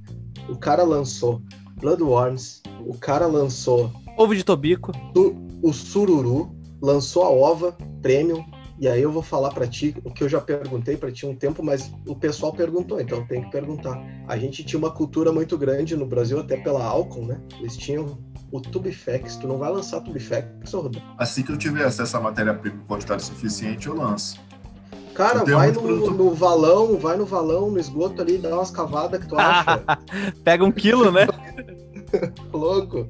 O 0.49 0.57
cara 0.57 0.85
lançou 0.85 1.43
Bloodworms, 1.81 2.62
o 2.87 2.97
cara 2.97 3.27
lançou 3.27 3.91
Ovo 4.16 4.35
de 4.35 4.45
Tobico, 4.45 4.93
o, 5.16 5.69
o 5.69 5.73
Sururu, 5.73 6.55
lançou 6.81 7.24
a 7.24 7.31
Ova 7.31 7.77
Premium, 8.01 8.45
e 8.78 8.86
aí 8.86 9.03
eu 9.03 9.11
vou 9.11 9.23
falar 9.23 9.51
para 9.51 9.66
ti 9.66 9.95
o 10.05 10.11
que 10.11 10.23
eu 10.23 10.28
já 10.28 10.41
perguntei 10.41 10.97
para 10.97 11.11
ti 11.11 11.27
um 11.27 11.35
tempo, 11.35 11.62
mas 11.65 11.93
o 12.07 12.15
pessoal 12.15 12.53
perguntou, 12.53 13.01
então 13.01 13.19
eu 13.19 13.27
tenho 13.27 13.45
que 13.45 13.51
perguntar. 13.51 14.01
A 14.28 14.36
gente 14.36 14.65
tinha 14.65 14.78
uma 14.78 14.91
cultura 14.91 15.32
muito 15.32 15.59
grande 15.59 15.97
no 15.97 16.07
Brasil, 16.07 16.39
até 16.39 16.57
pela 16.57 16.85
Alcon, 16.85 17.27
né? 17.27 17.41
Eles 17.59 17.77
tinham 17.77 18.19
o 18.53 18.61
Tubifex, 18.61 19.36
tu 19.36 19.49
não 19.49 19.59
vai 19.59 19.73
lançar 19.73 20.01
Tubifex, 20.01 20.73
Rodrigo? 20.73 21.05
Assim 21.19 21.43
que 21.43 21.51
eu 21.51 21.59
tiver 21.59 21.85
acesso 21.85 22.16
à 22.16 22.20
matéria-prima 22.20 22.77
em 22.77 22.86
quantidade 22.86 23.24
suficiente, 23.24 23.89
eu 23.89 23.97
lanço. 23.97 24.41
Cara, 25.15 25.45
vai 25.45 25.70
no, 25.70 26.11
no, 26.11 26.35
valão, 26.35 26.99
vai 26.99 27.16
no 27.16 27.24
valão, 27.24 27.70
no 27.70 27.78
esgoto 27.78 28.20
ali, 28.20 28.36
dá 28.36 28.55
umas 28.55 28.70
cavadas 28.70 29.20
que 29.20 29.28
tu 29.28 29.39
acha. 29.39 29.82
Pega 30.43 30.65
um 30.65 30.73
quilo, 30.73 31.11
né? 31.11 31.27
Louco. 32.53 33.09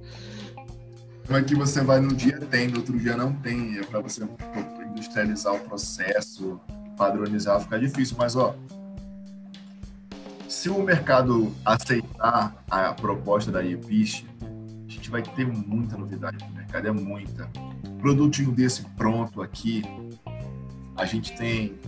Como 1.27 1.39
é 1.39 1.43
que 1.43 1.55
você 1.55 1.83
vai 1.83 2.01
no 2.01 2.15
dia 2.15 2.39
tem, 2.39 2.69
no 2.69 2.79
outro 2.79 2.99
dia 2.99 3.17
não 3.17 3.33
tem, 3.33 3.79
é 3.79 3.83
para 3.83 4.01
você 4.01 4.27
industrializar 4.91 5.55
o 5.55 5.61
processo, 5.61 6.61
padronizar, 6.97 7.61
fica 7.61 7.79
difícil, 7.79 8.17
mas 8.19 8.37
ó, 8.37 8.55
se 10.49 10.69
o 10.69 10.83
mercado 10.83 11.53
aceitar 11.65 12.55
a 12.71 12.93
proposta 12.93 13.51
da 13.51 13.65
EPISH, 13.65 14.25
gente 15.05 15.11
vai 15.11 15.23
ter 15.23 15.47
muita 15.47 15.99
novidade 15.99 16.43
no 16.49 16.55
mercado, 16.55 16.89
é 16.89 16.93
muita. 16.93 17.51
Produtinho 18.01 18.53
desse 18.53 18.83
pronto 18.97 19.43
aqui, 19.43 19.83
a 20.97 21.05
gente 21.05 21.37
tem 21.37 21.79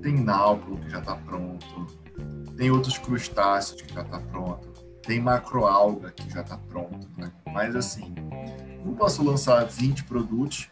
tem 0.00 0.14
náufrago 0.22 0.76
que 0.78 0.90
já 0.90 0.98
está 0.98 1.16
pronto, 1.16 1.86
tem 2.56 2.70
outros 2.70 2.98
crustáceos 2.98 3.80
que 3.80 3.94
já 3.94 4.02
está 4.02 4.20
pronto, 4.20 4.68
tem 5.06 5.20
macroalga 5.20 6.10
que 6.10 6.30
já 6.30 6.40
está 6.40 6.56
pronto, 6.56 7.08
né? 7.16 7.30
Mas 7.52 7.76
assim, 7.76 8.14
não 8.84 8.94
posso 8.94 9.22
lançar 9.22 9.64
20 9.64 10.04
produtos 10.04 10.68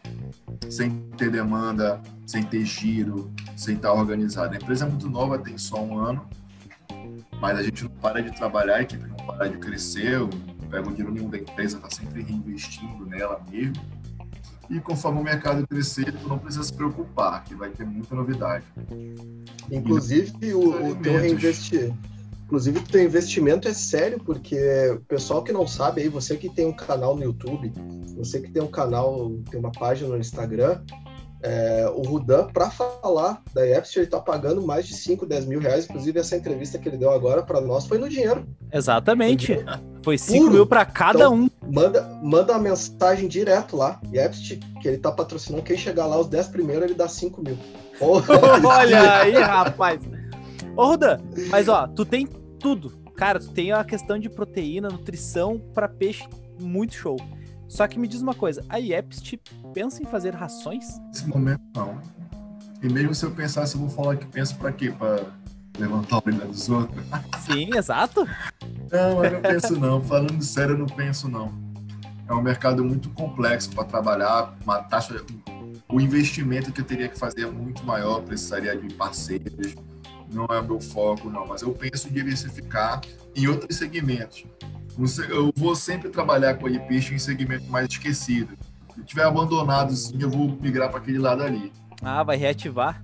sem 0.69 0.91
ter 1.17 1.31
demanda, 1.31 2.01
sem 2.25 2.43
ter 2.43 2.65
giro, 2.65 3.31
sem 3.55 3.75
estar 3.75 3.93
organizado. 3.93 4.53
A 4.53 4.57
empresa 4.57 4.85
é 4.85 4.89
muito 4.89 5.09
nova, 5.09 5.37
tem 5.37 5.57
só 5.57 5.81
um 5.81 5.97
ano, 5.97 6.27
mas 7.39 7.57
a 7.57 7.63
gente 7.63 7.83
não 7.83 7.91
para 7.91 8.21
de 8.21 8.31
trabalhar, 8.31 8.75
a 8.75 8.81
equipe 8.81 9.05
não 9.05 9.17
para 9.17 9.49
de 9.49 9.57
crescer, 9.57 10.19
pega 10.69 10.87
o 10.87 10.91
dinheiro 10.91 11.11
nenhum 11.11 11.29
da 11.29 11.37
empresa, 11.37 11.77
está 11.77 11.89
sempre 11.89 12.21
reinvestindo 12.21 13.05
nela 13.05 13.41
mesmo. 13.49 13.83
E 14.69 14.79
conforme 14.79 15.19
o 15.19 15.23
mercado 15.23 15.67
crescer, 15.67 16.11
tu 16.13 16.27
não 16.27 16.39
precisa 16.39 16.63
se 16.63 16.73
preocupar, 16.73 17.43
que 17.43 17.53
vai 17.53 17.69
ter 17.69 17.85
muita 17.85 18.15
novidade. 18.15 18.65
Inclusive, 19.69 20.53
o, 20.53 20.91
o 20.91 20.95
teu 20.95 21.19
reinvestir. 21.19 21.93
Inclusive, 22.53 22.77
o 22.77 22.83
teu 22.83 23.03
investimento 23.03 23.67
é 23.67 23.73
sério, 23.73 24.19
porque 24.23 24.55
o 24.91 24.99
pessoal 25.05 25.43
que 25.43 25.51
não 25.51 25.65
sabe 25.65 26.03
aí, 26.03 26.07
você 26.07 26.37
que 26.37 26.47
tem 26.47 26.67
um 26.67 26.71
canal 26.71 27.15
no 27.15 27.23
YouTube, 27.23 27.73
você 28.15 28.39
que 28.39 28.51
tem 28.51 28.61
um 28.61 28.67
canal, 28.67 29.31
tem 29.49 29.59
uma 29.59 29.71
página 29.71 30.09
no 30.09 30.19
Instagram, 30.19 30.79
é, 31.41 31.91
o 31.95 32.03
Rudan, 32.03 32.45
para 32.53 32.69
falar 32.69 33.41
da 33.55 33.67
Epstein, 33.67 34.01
ele 34.01 34.05
está 34.05 34.19
pagando 34.19 34.61
mais 34.61 34.85
de 34.85 34.93
5, 34.93 35.25
10 35.25 35.45
mil 35.47 35.59
reais. 35.59 35.85
Inclusive, 35.85 36.19
essa 36.19 36.37
entrevista 36.37 36.77
que 36.77 36.87
ele 36.87 36.97
deu 36.97 37.09
agora 37.09 37.41
para 37.41 37.59
nós 37.59 37.87
foi 37.87 37.97
no 37.97 38.07
dinheiro. 38.07 38.47
Exatamente. 38.71 39.57
Foi 40.03 40.15
5 40.15 40.51
mil 40.51 40.67
para 40.67 40.85
cada 40.85 41.21
então, 41.21 41.33
um. 41.33 41.49
Manda, 41.67 42.07
manda 42.21 42.53
uma 42.53 42.59
mensagem 42.59 43.27
direto 43.27 43.75
lá. 43.75 43.99
Epstein, 44.13 44.59
que 44.79 44.87
ele 44.87 44.97
está 44.97 45.11
patrocinando. 45.11 45.63
Quem 45.63 45.75
chegar 45.75 46.05
lá, 46.05 46.19
os 46.19 46.27
10 46.27 46.49
primeiros, 46.49 46.85
ele 46.85 46.93
dá 46.93 47.07
5 47.07 47.41
mil. 47.41 47.57
Olha 47.99 49.21
aí, 49.21 49.33
rapaz. 49.33 49.99
Ô, 50.77 50.85
Rudan, 50.85 51.17
mas 51.49 51.67
ó, 51.67 51.87
tu 51.87 52.05
tem 52.05 52.27
tudo. 52.63 52.91
Cara, 53.17 53.39
tu 53.39 53.51
tem 53.51 53.73
a 53.73 53.83
questão 53.83 54.17
de 54.17 54.29
proteína, 54.29 54.87
nutrição 54.87 55.59
para 55.73 55.87
peixe 55.87 56.25
muito 56.59 56.95
show. 56.95 57.17
Só 57.67 57.85
que 57.87 57.99
me 57.99 58.07
diz 58.07 58.21
uma 58.21 58.33
coisa, 58.33 58.63
a 58.69 58.79
IEPST 58.79 59.39
pensa 59.73 60.01
em 60.01 60.05
fazer 60.05 60.33
rações? 60.33 60.97
Nesse 61.07 61.27
momento, 61.27 61.61
não. 61.75 61.99
E 62.81 62.87
mesmo 62.87 63.13
se 63.13 63.25
eu 63.25 63.31
pensasse, 63.31 63.75
eu 63.75 63.81
vou 63.81 63.89
falar 63.89 64.15
que 64.15 64.25
penso 64.25 64.55
para 64.55 64.71
quê? 64.71 64.91
Para 64.91 65.25
levantar 65.77 66.17
o 66.17 66.21
brilho 66.21 66.47
dos 66.47 66.69
outros? 66.69 67.03
Sim, 67.45 67.75
exato. 67.75 68.25
não, 68.91 69.25
eu 69.25 69.31
não 69.31 69.41
penso 69.41 69.79
não. 69.79 70.01
Falando 70.01 70.41
sério, 70.41 70.75
eu 70.75 70.77
não 70.77 70.85
penso 70.85 71.27
não. 71.27 71.53
É 72.27 72.33
um 72.33 72.41
mercado 72.41 72.83
muito 72.85 73.09
complexo 73.09 73.69
para 73.71 73.83
trabalhar, 73.83 74.55
uma 74.63 74.81
taxa... 74.83 75.21
O 75.89 75.99
investimento 75.99 76.71
que 76.71 76.81
eu 76.81 76.85
teria 76.85 77.09
que 77.09 77.19
fazer 77.19 77.41
é 77.41 77.51
muito 77.51 77.83
maior, 77.83 78.21
precisaria 78.21 78.75
de 78.75 78.91
parceiros, 78.93 79.75
não 80.33 80.45
é 80.45 80.61
meu 80.61 80.79
foco, 80.79 81.29
não, 81.29 81.47
mas 81.47 81.61
eu 81.61 81.71
penso 81.73 82.07
em 82.07 82.11
diversificar 82.11 83.01
em 83.35 83.47
outros 83.47 83.77
segmentos. 83.77 84.45
Eu 85.29 85.51
vou 85.55 85.75
sempre 85.75 86.09
trabalhar 86.09 86.55
com 86.55 86.67
a 86.67 86.69
iPeixe 86.69 87.13
em 87.13 87.19
segmento 87.19 87.69
mais 87.69 87.87
esquecido. 87.89 88.57
Se 88.93 89.03
tiver 89.03 89.23
abandonado, 89.23 89.95
sim, 89.95 90.21
eu 90.21 90.29
vou 90.29 90.49
migrar 90.61 90.89
para 90.89 90.99
aquele 90.99 91.17
lado 91.17 91.41
ali. 91.41 91.71
Ah, 92.01 92.23
vai 92.23 92.37
reativar? 92.37 93.03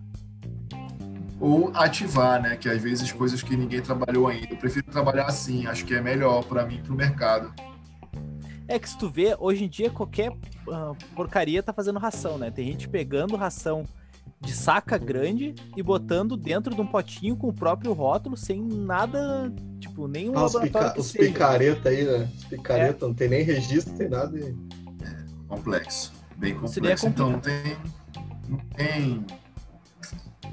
Ou 1.40 1.72
ativar, 1.74 2.42
né? 2.42 2.58
Que 2.58 2.70
às 2.70 2.82
vezes 2.82 3.12
coisas 3.12 3.42
que 3.42 3.56
ninguém 3.56 3.82
trabalhou 3.82 4.28
ainda. 4.28 4.54
Eu 4.54 4.58
prefiro 4.58 4.86
trabalhar 4.92 5.26
assim, 5.26 5.66
acho 5.66 5.86
que 5.86 5.96
é 5.96 6.02
melhor 6.02 6.44
para 6.44 6.66
mim, 6.66 6.82
para 6.84 6.94
o 6.94 6.96
mercado. 6.96 7.54
É 8.68 8.78
que 8.78 8.88
se 8.88 8.98
tu 8.98 9.10
vê, 9.10 9.36
hoje 9.40 9.64
em 9.64 9.70
dia 9.70 9.90
qualquer 9.90 10.30
uh, 10.30 10.96
porcaria 11.16 11.64
tá 11.64 11.74
fazendo 11.74 11.98
ração, 11.98 12.38
né? 12.38 12.52
Tem 12.52 12.66
gente 12.66 12.88
pegando 12.88 13.36
ração 13.36 13.84
de 14.42 14.54
saca 14.54 14.98
grande 14.98 15.54
e 15.76 15.84
botando 15.84 16.38
dentro 16.38 16.74
de 16.74 16.80
um 16.80 16.88
potinho 16.88 17.36
com 17.36 17.50
o 17.50 17.54
próprio 17.54 17.92
rótulo, 17.92 18.38
sem 18.38 18.62
nada, 18.62 19.52
tipo, 19.80 20.08
nenhum 20.08 20.38
ah, 20.38 20.46
os, 20.46 20.56
pica 20.56 20.94
os 20.98 21.12
picareta 21.12 21.90
aí, 21.90 22.06
né? 22.06 22.30
Os 22.38 22.46
picareta, 22.46 23.06
é. 23.06 23.08
não 23.08 23.14
tem 23.14 23.28
nem 23.28 23.44
registro, 23.44 23.94
tem 23.96 24.08
nada. 24.08 24.38
E... 24.40 24.56
É, 25.04 25.26
complexo. 25.48 26.14
Bem 26.38 26.56
complexo. 26.56 27.08
Então 27.08 27.30
não 27.32 27.40
tem. 27.40 27.78
Não 28.48 28.58
tem. 28.76 29.26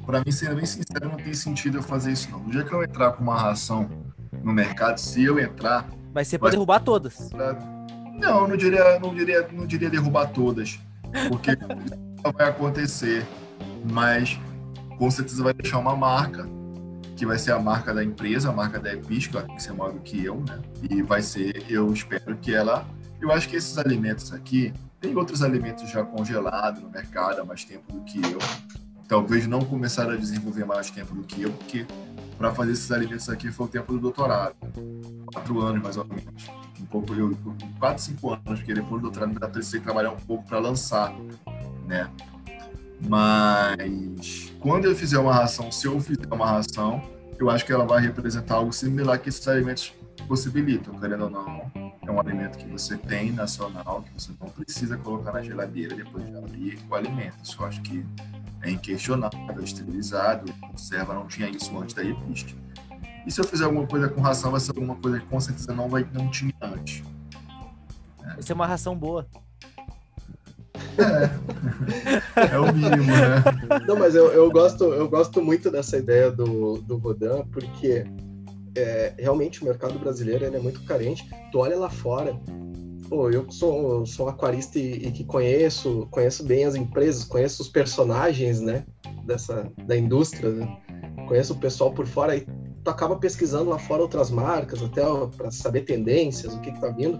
Pra 0.04 0.22
mim, 0.24 0.32
sendo 0.32 0.56
bem 0.56 0.66
sincero, 0.66 1.08
não 1.08 1.16
tem 1.16 1.34
sentido 1.34 1.78
eu 1.78 1.82
fazer 1.82 2.12
isso, 2.12 2.30
não. 2.30 2.40
No 2.40 2.50
dia 2.50 2.64
que 2.64 2.72
eu 2.72 2.82
entrar 2.82 3.12
com 3.12 3.22
uma 3.22 3.38
ração 3.38 3.88
no 4.42 4.52
mercado, 4.52 4.98
se 4.98 5.22
eu 5.22 5.38
entrar. 5.38 5.88
Vai 6.12 6.24
ser 6.24 6.38
pra 6.38 6.46
vai... 6.46 6.52
derrubar 6.52 6.80
todas. 6.80 7.30
Não, 8.18 8.48
não 8.48 8.56
diria, 8.56 8.98
não 8.98 9.14
diria, 9.14 9.48
não 9.52 9.66
diria 9.66 9.90
derrubar 9.90 10.26
todas. 10.26 10.78
Porque 11.28 11.50
vai 12.36 12.48
acontecer 12.48 13.24
mas 13.84 14.38
com 14.98 15.10
certeza 15.10 15.42
vai 15.42 15.54
deixar 15.54 15.78
uma 15.78 15.96
marca 15.96 16.48
que 17.16 17.24
vai 17.24 17.38
ser 17.38 17.52
a 17.52 17.58
marca 17.58 17.94
da 17.94 18.04
empresa, 18.04 18.50
a 18.50 18.52
marca 18.52 18.78
da 18.78 18.92
Epic, 18.92 19.30
que 19.30 19.32
tem 19.32 19.56
que 19.56 19.72
maior 19.72 19.92
do 19.92 20.00
que 20.00 20.22
eu, 20.22 20.36
né? 20.46 20.60
E 20.90 21.02
vai 21.02 21.22
ser, 21.22 21.64
eu 21.68 21.90
espero 21.92 22.36
que 22.36 22.54
ela. 22.54 22.86
Eu 23.20 23.32
acho 23.32 23.48
que 23.48 23.56
esses 23.56 23.78
alimentos 23.78 24.32
aqui, 24.34 24.72
tem 25.00 25.16
outros 25.16 25.42
alimentos 25.42 25.90
já 25.90 26.04
congelados 26.04 26.82
no 26.82 26.90
mercado 26.90 27.40
há 27.40 27.44
mais 27.44 27.64
tempo 27.64 27.90
do 27.90 28.00
que 28.02 28.18
eu. 28.18 28.38
Talvez 29.08 29.46
não 29.46 29.60
começaram 29.60 30.10
a 30.10 30.16
desenvolver 30.16 30.66
mais 30.66 30.90
tempo 30.90 31.14
do 31.14 31.22
que 31.22 31.42
eu, 31.42 31.52
porque 31.52 31.86
para 32.36 32.52
fazer 32.52 32.72
esses 32.72 32.90
alimentos 32.92 33.28
aqui 33.30 33.50
foi 33.50 33.66
o 33.66 33.68
tempo 33.68 33.92
do 33.94 33.98
doutorado. 33.98 34.54
Quatro 35.32 35.60
anos, 35.60 35.82
mais 35.82 35.96
ou 35.96 36.04
menos. 36.04 36.50
Um 36.78 36.84
pouco, 36.84 37.14
eu, 37.14 37.36
quatro, 37.78 38.02
cinco 38.02 38.34
anos, 38.34 38.58
porque 38.58 38.74
depois 38.74 39.00
do 39.00 39.08
doutorado 39.08 39.30
ainda 39.30 39.48
precisei 39.48 39.80
trabalhar 39.80 40.10
um 40.10 40.16
pouco 40.16 40.46
para 40.46 40.58
lançar, 40.58 41.14
né? 41.86 42.10
Mas 43.00 44.52
quando 44.60 44.86
eu 44.86 44.96
fizer 44.96 45.18
uma 45.18 45.34
ração, 45.34 45.70
se 45.70 45.86
eu 45.86 46.00
fizer 46.00 46.26
uma 46.32 46.46
ração, 46.46 47.02
eu 47.38 47.50
acho 47.50 47.64
que 47.64 47.72
ela 47.72 47.84
vai 47.84 48.00
representar 48.00 48.56
algo 48.56 48.72
similar 48.72 49.18
que 49.18 49.28
esses 49.28 49.46
alimentos 49.46 49.92
possibilitam, 50.26 50.98
querendo 50.98 51.24
ou 51.24 51.30
não. 51.30 51.70
É 52.02 52.10
um 52.10 52.20
alimento 52.20 52.56
que 52.58 52.66
você 52.66 52.96
tem 52.96 53.32
nacional, 53.32 54.02
que 54.02 54.12
você 54.22 54.32
não 54.40 54.48
precisa 54.48 54.96
colocar 54.96 55.32
na 55.32 55.42
geladeira 55.42 55.94
depois 55.94 56.24
de 56.26 56.36
abrir 56.36 56.78
o 56.88 56.94
alimento. 56.94 57.36
Isso 57.42 57.60
eu 57.60 57.66
acho 57.66 57.82
que 57.82 58.04
é 58.62 58.70
inquestionável, 58.70 59.60
é 59.60 59.62
esterilizado, 59.62 60.52
conserva, 60.60 61.14
não 61.14 61.26
tinha 61.26 61.48
isso 61.48 61.76
antes 61.78 61.94
da 61.94 62.04
EPISC. 62.04 62.54
E 63.26 63.30
se 63.30 63.40
eu 63.40 63.44
fizer 63.44 63.64
alguma 63.64 63.86
coisa 63.86 64.08
com 64.08 64.20
ração, 64.20 64.52
vai 64.52 64.60
ser 64.60 64.70
alguma 64.70 64.94
coisa 64.94 65.18
que 65.18 65.26
com 65.26 65.40
certeza 65.40 65.74
não, 65.74 65.88
vai, 65.88 66.08
não 66.12 66.30
tinha 66.30 66.54
antes. 66.62 67.02
É. 68.22 68.34
Vai 68.34 68.42
ser 68.42 68.52
uma 68.52 68.66
ração 68.66 68.96
boa. 68.96 69.26
É, 70.98 72.54
é 72.54 72.58
o 72.58 72.72
mínimo, 72.72 73.04
né? 73.04 73.42
Não, 73.86 73.96
mas 73.96 74.14
eu, 74.14 74.32
eu, 74.32 74.50
gosto, 74.50 74.84
eu 74.84 75.08
gosto 75.08 75.42
muito 75.42 75.70
dessa 75.70 75.96
ideia 75.96 76.30
do, 76.30 76.78
do 76.78 76.96
Rodan, 76.96 77.44
porque 77.52 78.04
é, 78.76 79.14
realmente 79.18 79.62
o 79.62 79.66
mercado 79.66 79.98
brasileiro 79.98 80.44
é 80.44 80.58
muito 80.58 80.82
carente. 80.84 81.28
Tu 81.50 81.58
olha 81.58 81.76
lá 81.76 81.90
fora, 81.90 82.38
pô, 83.08 83.30
eu 83.30 83.50
sou, 83.50 84.04
sou 84.06 84.26
um 84.26 84.28
aquarista 84.28 84.78
e, 84.78 85.06
e, 85.06 85.10
que 85.10 85.24
conheço, 85.24 86.06
conheço 86.10 86.44
bem 86.44 86.64
as 86.64 86.74
empresas, 86.74 87.24
conheço 87.24 87.62
os 87.62 87.68
personagens, 87.68 88.60
né, 88.60 88.84
dessa, 89.24 89.70
da 89.86 89.96
indústria, 89.96 90.50
né? 90.50 90.78
conheço 91.26 91.54
o 91.54 91.58
pessoal 91.58 91.92
por 91.92 92.06
fora 92.06 92.36
e 92.36 92.46
tu 92.84 92.90
acaba 92.90 93.16
pesquisando 93.16 93.70
lá 93.70 93.78
fora 93.78 94.02
outras 94.02 94.30
marcas, 94.30 94.82
até 94.82 95.02
para 95.36 95.50
saber 95.50 95.82
tendências, 95.82 96.54
o 96.54 96.60
que 96.60 96.70
que 96.70 96.80
tá 96.80 96.88
vindo. 96.88 97.18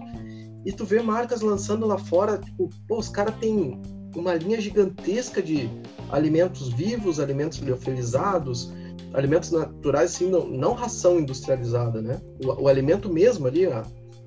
E 0.67 0.71
tu 0.73 0.83
vê 0.83 1.01
marcas 1.01 1.39
lançando 1.39 1.85
lá 1.85 1.97
fora, 1.97 2.37
tipo, 2.37 2.69
pô, 2.89 2.99
os 2.99 3.07
caras 3.07 3.33
têm 3.37 3.81
uma 4.13 4.33
linha 4.33 4.59
gigantesca 4.59 5.41
de 5.41 5.69
alimentos 6.11 6.67
vivos, 6.67 7.21
alimentos 7.21 7.59
liofilizados, 7.59 8.73
alimentos 9.13 9.49
naturais, 9.49 10.13
assim, 10.13 10.29
não, 10.29 10.45
não 10.45 10.73
ração 10.73 11.21
industrializada, 11.21 12.01
né? 12.01 12.19
O, 12.43 12.63
o, 12.63 12.67
alimento 12.67 13.09
mesmo 13.09 13.47
ali, 13.47 13.65
a, 13.65 13.85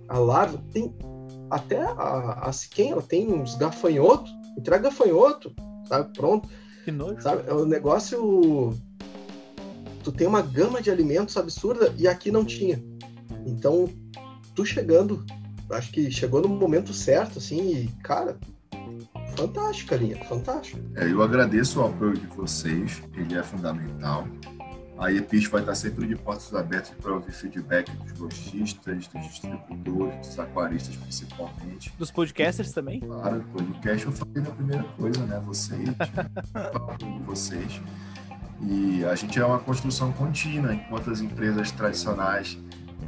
a 0.09 0.19
larva, 0.19 0.65
tem 0.73 0.97
até 1.51 1.79
a, 1.79 2.39
a 2.45 2.53
Siquem, 2.55 2.93
ela 2.93 3.03
tem 3.03 3.31
uns 3.31 3.55
gafanhotos, 3.57 4.33
entrega 4.57 4.85
gafanhoto, 4.85 5.55
sabe? 5.87 6.11
Pronto. 6.15 6.49
Que 6.87 6.91
nojo. 6.91 7.21
Sabe? 7.21 7.43
É 7.47 7.53
um 7.53 7.67
negócio. 7.67 8.73
Tu 10.03 10.11
tem 10.11 10.27
uma 10.27 10.41
gama 10.41 10.81
de 10.81 10.91
alimentos 10.91 11.37
absurda 11.37 11.93
e 11.99 12.09
aqui 12.09 12.31
não 12.31 12.47
tinha. 12.47 12.83
Então, 13.45 13.91
tu 14.55 14.65
chegando 14.65 15.23
acho 15.73 15.93
que 15.93 16.11
chegou 16.11 16.41
no 16.41 16.49
momento 16.49 16.93
certo, 16.93 17.39
assim, 17.39 17.75
e, 17.75 17.89
cara, 18.03 18.37
fantástica 19.37 19.97
linha, 19.97 20.23
fantástico. 20.25 20.81
É, 20.97 21.11
eu 21.11 21.23
agradeço 21.23 21.81
o 21.81 21.87
apoio 21.87 22.15
de 22.15 22.27
vocês, 22.27 23.03
ele 23.15 23.37
é 23.37 23.43
fundamental. 23.43 24.27
A 24.99 25.11
EPIS 25.11 25.47
vai 25.47 25.63
estar 25.63 25.75
sempre 25.75 26.07
de 26.07 26.15
portas 26.15 26.55
abertas 26.55 26.91
para 27.01 27.15
ouvir 27.15 27.33
feedback 27.33 27.91
dos 27.91 28.19
lojistas, 28.19 29.07
dos 29.07 29.23
distribuidores, 29.29 30.29
dos 30.29 30.39
aquaristas 30.39 30.95
principalmente. 30.95 31.91
Dos 31.99 32.11
podcasters 32.11 32.71
também? 32.73 33.01
Claro, 33.01 33.43
podcast 33.51 34.05
eu 34.05 34.13
falei 34.13 34.43
na 34.43 34.51
primeira 34.51 34.83
coisa, 34.99 35.25
né? 35.25 35.41
Vocês, 35.43 35.89
de 35.89 37.19
vocês. 37.25 37.81
E 38.61 39.03
a 39.07 39.15
gente 39.15 39.39
é 39.39 39.45
uma 39.45 39.59
construção 39.59 40.13
contínua, 40.13 40.75
enquanto 40.75 41.11
as 41.11 41.23
empresas 41.23 41.71
tradicionais 41.71 42.59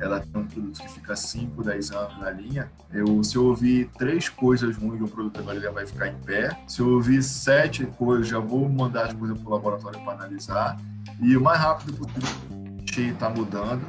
ela 0.01 0.21
tem 0.21 0.41
um 0.41 0.47
produto 0.47 0.81
que 0.81 0.89
fica 0.89 1.15
5, 1.15 1.63
10 1.63 1.91
anos 1.93 2.19
na 2.19 2.31
linha, 2.31 2.71
eu, 2.93 3.23
se 3.23 3.37
eu 3.37 3.47
ouvir 3.47 3.89
três 3.99 4.29
coisas 4.29 4.77
ruins 4.77 4.99
de 4.99 5.05
um 5.05 5.09
produto, 5.09 5.41
agora 5.41 5.57
ele 5.57 5.71
vai 5.71 5.87
ficar 5.87 6.09
em 6.09 6.19
pé. 6.19 6.57
Se 6.67 6.81
eu 6.81 6.89
ouvir 6.95 7.23
sete 7.23 7.87
coisas, 7.87 8.29
já 8.29 8.39
vou 8.39 8.69
mandar 8.69 9.07
as 9.07 9.13
coisas 9.15 9.39
para 9.39 9.49
o 9.49 9.53
laboratório 9.53 10.01
para 10.01 10.13
analisar. 10.13 10.77
E 11.21 11.37
o 11.37 11.41
mais 11.41 11.59
rápido 11.59 11.95
possível, 11.95 13.13
está 13.13 13.31
mudando. 13.31 13.87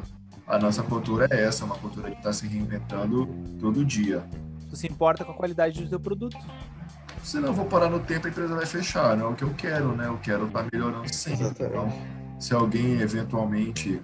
A 0.47 0.57
nossa 0.57 0.83
cultura 0.83 1.27
é 1.31 1.43
essa, 1.43 1.65
uma 1.65 1.75
cultura 1.75 2.11
que 2.11 2.17
está 2.17 2.31
se 2.31 2.47
reinventando 2.47 3.27
todo 3.59 3.83
dia. 3.83 4.23
Tu 4.69 4.75
se 4.75 4.87
importa 4.87 5.23
com 5.25 5.31
a 5.31 5.35
qualidade 5.35 5.83
do 5.83 5.89
teu 5.89 5.99
produto? 5.99 6.37
Se 7.23 7.39
não 7.39 7.53
vou 7.53 7.65
parar 7.65 7.89
no 7.89 7.99
tempo, 7.99 8.27
a 8.27 8.29
empresa 8.29 8.55
vai 8.55 8.65
fechar. 8.65 9.15
Não 9.15 9.27
é 9.27 9.29
o 9.29 9.35
que 9.35 9.43
eu 9.43 9.53
quero, 9.53 9.95
né? 9.95 10.07
Eu 10.07 10.17
quero 10.17 10.47
estar 10.47 10.63
tá 10.63 10.69
melhorando 10.71 11.13
sempre. 11.13 11.47
Então, 11.47 11.91
se 12.39 12.53
alguém 12.53 12.99
eventualmente 12.99 14.01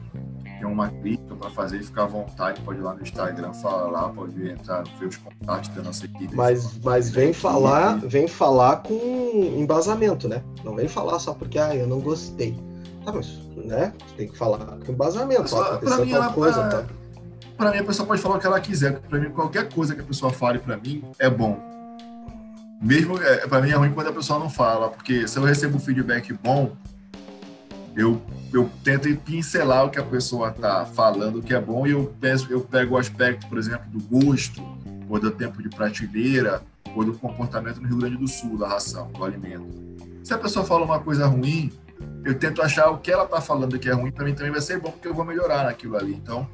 tem 0.59 0.67
uma 0.67 0.89
crítica 0.89 1.35
para 1.35 1.49
fazer, 1.49 1.81
ficar 1.81 2.03
à 2.03 2.07
vontade, 2.07 2.61
pode 2.61 2.79
ir 2.79 2.81
lá 2.81 2.93
no 2.93 3.01
Instagram, 3.01 3.53
falar 3.53 3.89
lá, 3.89 4.09
pode 4.09 4.49
entrar, 4.49 4.83
ver 4.99 5.07
os 5.07 5.17
contatos 5.17 5.69
da 5.69 5.81
nossa 5.81 6.05
equipe. 6.05 6.35
Mas, 6.35 6.77
mas 6.83 7.09
vem 7.09 7.31
falar, 7.33 7.97
vem 7.99 8.27
falar 8.27 8.77
com 8.77 8.93
embasamento, 9.57 10.27
né? 10.27 10.43
Não 10.63 10.75
vem 10.75 10.87
falar 10.87 11.17
só 11.19 11.33
porque 11.33 11.57
ah, 11.57 11.73
eu 11.73 11.87
não 11.87 11.99
gostei. 12.01 12.55
Tá, 13.05 13.13
mas, 13.13 13.39
né? 13.55 13.93
Tem 14.17 14.27
que 14.27 14.37
falar 14.37 14.59
com 14.85 14.91
embasamento. 14.91 15.49
Para 15.49 15.97
mim, 15.97 16.11
ela, 16.11 16.33
coisa, 16.33 16.67
tá? 16.67 16.85
Para 17.57 17.71
mim, 17.71 17.77
a 17.79 17.83
pessoa 17.83 18.07
pode 18.07 18.21
falar 18.21 18.35
o 18.35 18.39
que 18.39 18.47
ela 18.47 18.59
quiser. 18.59 18.99
Para 18.99 19.19
mim, 19.19 19.29
qualquer 19.31 19.69
coisa 19.71 19.95
que 19.95 20.01
a 20.01 20.05
pessoa 20.05 20.31
fale 20.31 20.59
para 20.59 20.77
mim 20.77 21.03
é 21.17 21.29
bom. 21.29 21.57
Mesmo, 22.81 23.17
é, 23.21 23.47
para 23.47 23.61
mim 23.61 23.69
é 23.71 23.75
ruim 23.75 23.91
quando 23.91 24.07
a 24.07 24.13
pessoa 24.13 24.39
não 24.39 24.49
fala, 24.49 24.89
porque 24.89 25.27
se 25.27 25.37
eu 25.37 25.43
recebo 25.43 25.77
feedback 25.79 26.31
bom, 26.41 26.71
eu, 27.95 28.21
eu 28.53 28.69
tento 28.83 29.13
pincelar 29.17 29.85
o 29.85 29.89
que 29.89 29.99
a 29.99 30.03
pessoa 30.03 30.49
está 30.49 30.85
falando 30.85 31.41
que 31.41 31.53
é 31.53 31.59
bom 31.59 31.85
e 31.85 31.91
eu, 31.91 32.13
penso, 32.19 32.51
eu 32.51 32.61
pego 32.61 32.95
o 32.95 32.97
aspecto, 32.97 33.47
por 33.47 33.57
exemplo, 33.57 33.85
do 33.91 33.99
gosto, 33.99 34.61
ou 35.07 35.19
do 35.19 35.31
tempo 35.31 35.61
de 35.61 35.69
prateleira, 35.69 36.61
ou 36.95 37.03
do 37.03 37.13
comportamento 37.13 37.81
no 37.81 37.87
Rio 37.87 37.97
Grande 37.97 38.17
do 38.17 38.27
Sul, 38.27 38.57
da 38.57 38.67
ração, 38.67 39.11
do 39.11 39.23
alimento. 39.23 39.67
Se 40.23 40.33
a 40.33 40.37
pessoa 40.37 40.65
fala 40.65 40.85
uma 40.85 40.99
coisa 40.99 41.25
ruim, 41.25 41.71
eu 42.23 42.37
tento 42.37 42.61
achar 42.61 42.89
o 42.89 42.97
que 42.97 43.11
ela 43.11 43.23
está 43.23 43.41
falando 43.41 43.79
que 43.79 43.89
é 43.89 43.93
ruim, 43.93 44.11
para 44.11 44.25
mim 44.25 44.33
também 44.33 44.51
vai 44.51 44.61
ser 44.61 44.79
bom, 44.79 44.91
porque 44.91 45.07
eu 45.07 45.13
vou 45.13 45.25
melhorar 45.25 45.63
naquilo 45.63 45.97
ali. 45.97 46.13
Então, 46.13 46.47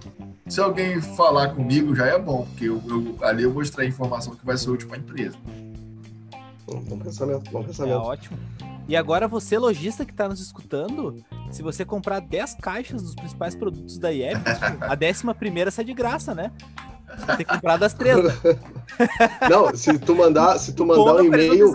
se 0.48 0.62
alguém 0.62 1.02
falar 1.02 1.49
comigo, 1.49 1.95
já 1.95 2.06
é 2.06 2.20
bom, 2.20 2.45
porque 2.45 2.66
eu, 2.66 2.82
eu, 2.88 3.18
ali 3.22 3.44
eu 3.44 3.52
vou 3.52 3.62
extrair 3.62 3.90
informação 3.90 4.36
que 4.36 4.45
vai 4.45 4.57
ser 4.57 4.70
útil 4.70 4.88
para 4.88 4.98
a 4.98 4.99
empresa. 4.99 5.36
Bom 6.65 6.99
pensamento, 6.99 7.51
bom 7.51 7.63
pensamento. 7.63 7.93
É 7.93 7.97
ótimo. 7.97 8.37
E 8.87 8.95
agora 8.95 9.27
você, 9.27 9.57
lojista 9.57 10.05
que 10.05 10.11
está 10.11 10.27
nos 10.27 10.39
escutando, 10.39 11.23
se 11.51 11.63
você 11.63 11.83
comprar 11.83 12.19
10 12.19 12.55
caixas 12.55 13.01
dos 13.01 13.15
principais 13.15 13.55
produtos 13.55 13.97
da 13.97 14.09
IEP, 14.11 14.41
a 14.81 14.95
décima 14.95 15.33
primeira 15.33 15.71
sai 15.71 15.85
de 15.85 15.93
graça, 15.93 16.33
né? 16.33 16.51
Você 17.17 17.25
tem 17.25 17.37
que 17.37 17.45
comprar 17.45 17.77
das 17.77 17.93
três. 17.93 18.17
Não, 19.49 19.75
se 19.75 19.97
tu 19.97 20.15
mandar, 20.15 20.57
se 20.59 20.73
tu 20.73 20.85
mandar 20.85 21.15
um 21.15 21.25
e-mail, 21.25 21.71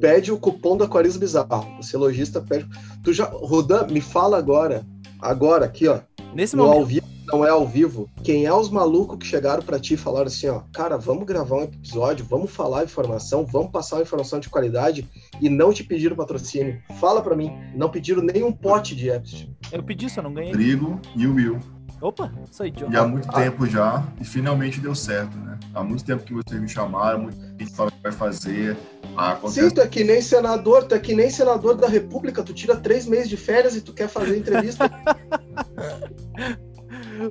pede 0.00 0.32
o 0.32 0.38
cupom 0.38 0.76
do 0.76 0.84
Aquarismo 0.84 1.20
Bizarro. 1.20 1.76
Você 1.76 1.96
lojista 1.96 2.40
pede. 2.40 2.68
Tu 3.02 3.12
já, 3.12 3.24
Rodan, 3.24 3.86
me 3.88 4.00
fala 4.00 4.38
agora, 4.38 4.86
agora 5.20 5.66
aqui, 5.66 5.86
ó. 5.86 6.00
Nesse 6.34 6.56
momento. 6.56 6.78
Ao 6.78 6.84
vivo 6.84 7.15
não 7.26 7.44
é 7.44 7.50
ao 7.50 7.66
vivo, 7.66 8.08
quem 8.22 8.46
é 8.46 8.52
os 8.52 8.70
malucos 8.70 9.18
que 9.18 9.26
chegaram 9.26 9.62
para 9.62 9.80
ti 9.80 9.94
e 9.94 9.96
falaram 9.96 10.26
assim, 10.26 10.48
ó, 10.48 10.60
cara, 10.72 10.96
vamos 10.96 11.24
gravar 11.24 11.56
um 11.56 11.62
episódio, 11.62 12.24
vamos 12.24 12.50
falar 12.50 12.84
informação, 12.84 13.44
vamos 13.44 13.70
passar 13.70 14.00
informação 14.00 14.38
de 14.38 14.48
qualidade 14.48 15.08
e 15.40 15.48
não 15.48 15.72
te 15.72 15.82
pediram 15.82 16.16
patrocínio. 16.16 16.80
Fala 17.00 17.20
para 17.20 17.36
mim, 17.36 17.52
não 17.74 17.90
pediram 17.90 18.22
nenhum 18.22 18.52
pote 18.52 18.94
de 18.94 19.10
apps. 19.10 19.48
Eu 19.72 19.82
pedi, 19.82 20.08
só 20.08 20.22
não 20.22 20.32
ganhei. 20.32 20.52
Trigo 20.52 21.00
e 21.14 21.26
o 21.26 21.34
Will. 21.34 21.58
Opa, 22.00 22.30
isso 22.50 22.62
aí, 22.62 22.70
John. 22.70 22.90
E 22.90 22.96
há 22.96 23.06
muito 23.06 23.28
ah. 23.30 23.32
tempo 23.32 23.66
já, 23.66 24.06
e 24.20 24.24
finalmente 24.24 24.80
deu 24.80 24.94
certo, 24.94 25.36
né? 25.38 25.58
Há 25.74 25.82
muito 25.82 26.04
tempo 26.04 26.24
que 26.24 26.34
vocês 26.34 26.60
me 26.60 26.68
chamaram, 26.68 27.22
muito 27.22 27.38
tempo 27.38 27.56
que 27.56 27.74
fala 27.74 27.90
que 27.90 28.02
vai 28.02 28.12
fazer, 28.12 28.76
Ah, 29.16 29.38
Sim, 29.48 29.70
tu 29.70 29.80
é 29.80 29.86
que 29.86 30.04
nem 30.04 30.20
senador, 30.20 30.84
tu 30.84 30.94
é 30.94 30.98
que 30.98 31.14
nem 31.14 31.30
senador 31.30 31.74
da 31.74 31.88
República, 31.88 32.42
tu 32.42 32.52
tira 32.52 32.76
três 32.76 33.06
meses 33.06 33.30
de 33.30 33.36
férias 33.36 33.74
e 33.74 33.80
tu 33.80 33.94
quer 33.94 34.08
fazer 34.08 34.36
entrevista. 34.36 34.90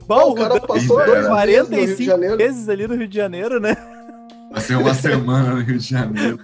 Bom, 0.08 0.32
o 0.32 0.36
cara 0.36 0.60
passou 0.60 1.06
dois 1.06 1.26
45 1.28 2.18
meses 2.38 2.70
ali 2.70 2.88
no 2.88 2.96
Rio 2.96 3.08
de 3.08 3.16
Janeiro, 3.16 3.60
né? 3.60 3.76
Vai 4.52 4.62
ser 4.62 4.76
uma 4.78 4.94
semana 4.94 5.54
no 5.54 5.62
Rio 5.62 5.78
de 5.78 5.90
Janeiro. 5.90 6.40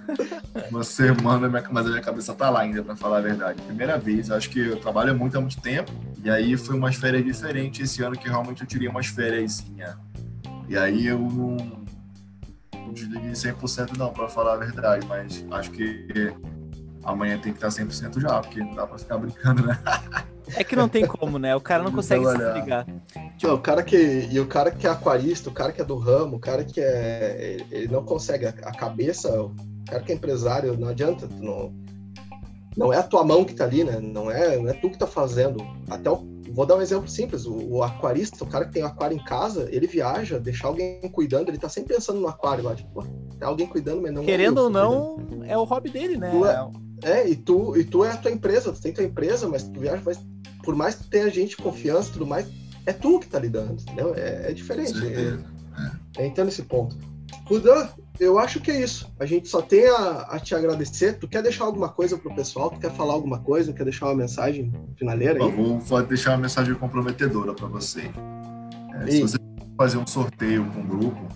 Uma 0.70 0.84
semana, 0.84 1.48
mas 1.70 1.86
a 1.86 1.88
minha 1.88 2.02
cabeça 2.02 2.34
tá 2.34 2.50
lá 2.50 2.60
ainda, 2.60 2.82
pra 2.82 2.94
falar 2.94 3.18
a 3.18 3.20
verdade. 3.22 3.62
Primeira 3.62 3.96
vez, 3.98 4.30
acho 4.30 4.50
que 4.50 4.60
eu 4.60 4.76
trabalho 4.76 5.16
muito 5.16 5.38
há 5.38 5.40
muito 5.40 5.60
tempo. 5.60 5.90
E 6.22 6.28
aí 6.28 6.56
foi 6.56 6.76
umas 6.76 6.94
férias 6.94 7.24
diferentes 7.24 7.80
esse 7.80 8.02
ano 8.02 8.14
que 8.14 8.28
realmente 8.28 8.60
eu 8.60 8.66
tirei 8.66 8.86
umas 8.86 9.06
férias. 9.06 9.64
E 10.68 10.76
aí 10.76 11.06
eu 11.06 11.18
não, 11.18 11.56
não 12.74 12.92
desliguei 12.92 13.32
100% 13.32 13.96
não, 13.96 14.12
pra 14.12 14.28
falar 14.28 14.54
a 14.54 14.56
verdade. 14.58 15.06
Mas 15.06 15.44
acho 15.50 15.70
que 15.70 16.34
amanhã 17.04 17.38
tem 17.38 17.52
que 17.52 17.64
estar 17.64 17.68
100% 17.68 18.20
já, 18.20 18.40
porque 18.40 18.60
não 18.60 18.74
dá 18.74 18.86
pra 18.86 18.98
ficar 18.98 19.16
brincando, 19.16 19.66
né? 19.66 19.78
É 20.54 20.64
que 20.64 20.76
não 20.76 20.88
tem 20.88 21.06
como, 21.06 21.38
né? 21.38 21.54
O 21.54 21.60
cara 21.60 21.82
não 21.82 21.92
consegue 21.92 22.24
se 22.26 22.52
ligar. 22.52 22.86
Tipo, 23.38 23.54
o 23.54 23.58
cara 23.58 23.82
que 23.82 24.28
e 24.30 24.40
o 24.40 24.46
cara 24.46 24.70
que 24.70 24.86
é 24.86 24.90
aquarista, 24.90 25.48
o 25.48 25.52
cara 25.52 25.72
que 25.72 25.80
é 25.80 25.84
do 25.84 25.96
ramo, 25.96 26.36
o 26.36 26.40
cara 26.40 26.64
que 26.64 26.80
é 26.80 27.58
ele 27.70 27.88
não 27.88 28.04
consegue 28.04 28.46
a 28.46 28.72
cabeça, 28.72 29.28
o 29.40 29.54
cara 29.88 30.02
que 30.02 30.12
é 30.12 30.14
empresário, 30.14 30.76
não 30.76 30.88
adianta, 30.88 31.28
não 31.40 31.72
não 32.76 32.92
é 32.92 32.98
a 32.98 33.02
tua 33.02 33.24
mão 33.24 33.44
que 33.44 33.54
tá 33.54 33.64
ali, 33.64 33.84
né? 33.84 34.00
Não 34.00 34.30
é, 34.30 34.56
não 34.56 34.68
é 34.68 34.72
tu 34.72 34.90
que 34.90 34.98
tá 34.98 35.06
fazendo. 35.06 35.58
Até 35.90 36.10
o, 36.10 36.26
vou 36.52 36.66
dar 36.66 36.76
um 36.76 36.82
exemplo 36.82 37.08
simples, 37.08 37.46
o, 37.46 37.54
o, 37.54 37.82
aquarista, 37.82 38.44
o 38.44 38.46
cara 38.46 38.64
que 38.64 38.72
tem 38.72 38.82
o 38.82 38.86
aquário 38.86 39.16
em 39.16 39.24
casa, 39.24 39.68
ele 39.70 39.86
viaja, 39.86 40.38
deixar 40.38 40.68
alguém 40.68 41.00
cuidando, 41.10 41.48
ele 41.48 41.58
tá 41.58 41.68
sempre 41.68 41.94
pensando 41.94 42.20
no 42.20 42.28
aquário 42.28 42.64
lá, 42.64 42.74
tipo, 42.74 43.02
tem 43.38 43.48
alguém 43.48 43.66
cuidando, 43.66 44.02
mas 44.02 44.12
não 44.12 44.24
Querendo 44.24 44.58
é 44.58 44.60
eu, 44.60 44.64
ou 44.64 44.70
não, 44.70 45.14
cuidando. 45.16 45.44
é 45.44 45.58
o 45.58 45.64
hobby 45.64 45.90
dele, 45.90 46.16
né? 46.16 46.30
É, 46.30 46.81
é, 47.02 47.28
e 47.28 47.36
tu, 47.36 47.76
e 47.76 47.84
tu 47.84 48.04
é 48.04 48.10
a 48.10 48.16
tua 48.16 48.30
empresa, 48.30 48.72
tu 48.72 48.80
tem 48.80 48.92
tua 48.92 49.04
empresa, 49.04 49.48
mas 49.48 49.64
tu 49.64 49.80
viaja, 49.80 50.02
mas 50.04 50.20
por 50.62 50.74
mais 50.74 50.94
que 50.94 51.04
tu 51.04 51.10
tenha 51.10 51.28
gente 51.30 51.56
confiança 51.56 52.10
e 52.10 52.12
tudo 52.12 52.26
mais, 52.26 52.46
é 52.86 52.92
tu 52.92 53.18
que 53.18 53.26
tá 53.26 53.38
lidando, 53.38 53.80
entendeu? 53.80 54.14
É, 54.14 54.50
é 54.50 54.52
diferente. 54.52 54.98
É, 55.04 56.22
é, 56.22 56.26
então 56.26 56.44
nesse 56.44 56.62
ponto. 56.62 56.96
Rudan, 57.46 57.88
eu 58.20 58.38
acho 58.38 58.60
que 58.60 58.70
é 58.70 58.80
isso. 58.80 59.10
A 59.18 59.26
gente 59.26 59.48
só 59.48 59.60
tem 59.60 59.86
a, 59.88 60.20
a, 60.22 60.38
te 60.38 60.54
agradecer. 60.54 61.18
Tu 61.18 61.26
quer 61.26 61.42
deixar 61.42 61.64
alguma 61.64 61.88
coisa 61.88 62.16
pro 62.16 62.34
pessoal? 62.34 62.70
Tu 62.70 62.78
quer 62.78 62.92
falar 62.92 63.14
alguma 63.14 63.40
coisa? 63.40 63.72
Quer 63.72 63.84
deixar 63.84 64.06
uma 64.06 64.14
mensagem 64.14 64.72
finaleira? 64.96 65.42
Aí? 65.44 65.50
vou 65.50 66.02
deixar 66.04 66.32
uma 66.32 66.38
mensagem 66.38 66.74
comprometedora 66.74 67.52
para 67.54 67.66
você. 67.66 68.10
É, 68.94 69.10
se 69.10 69.22
você 69.22 69.36
fazer 69.76 69.98
um 69.98 70.06
sorteio 70.06 70.64
com 70.66 70.80
um 70.80 70.86
grupo, 70.86 71.28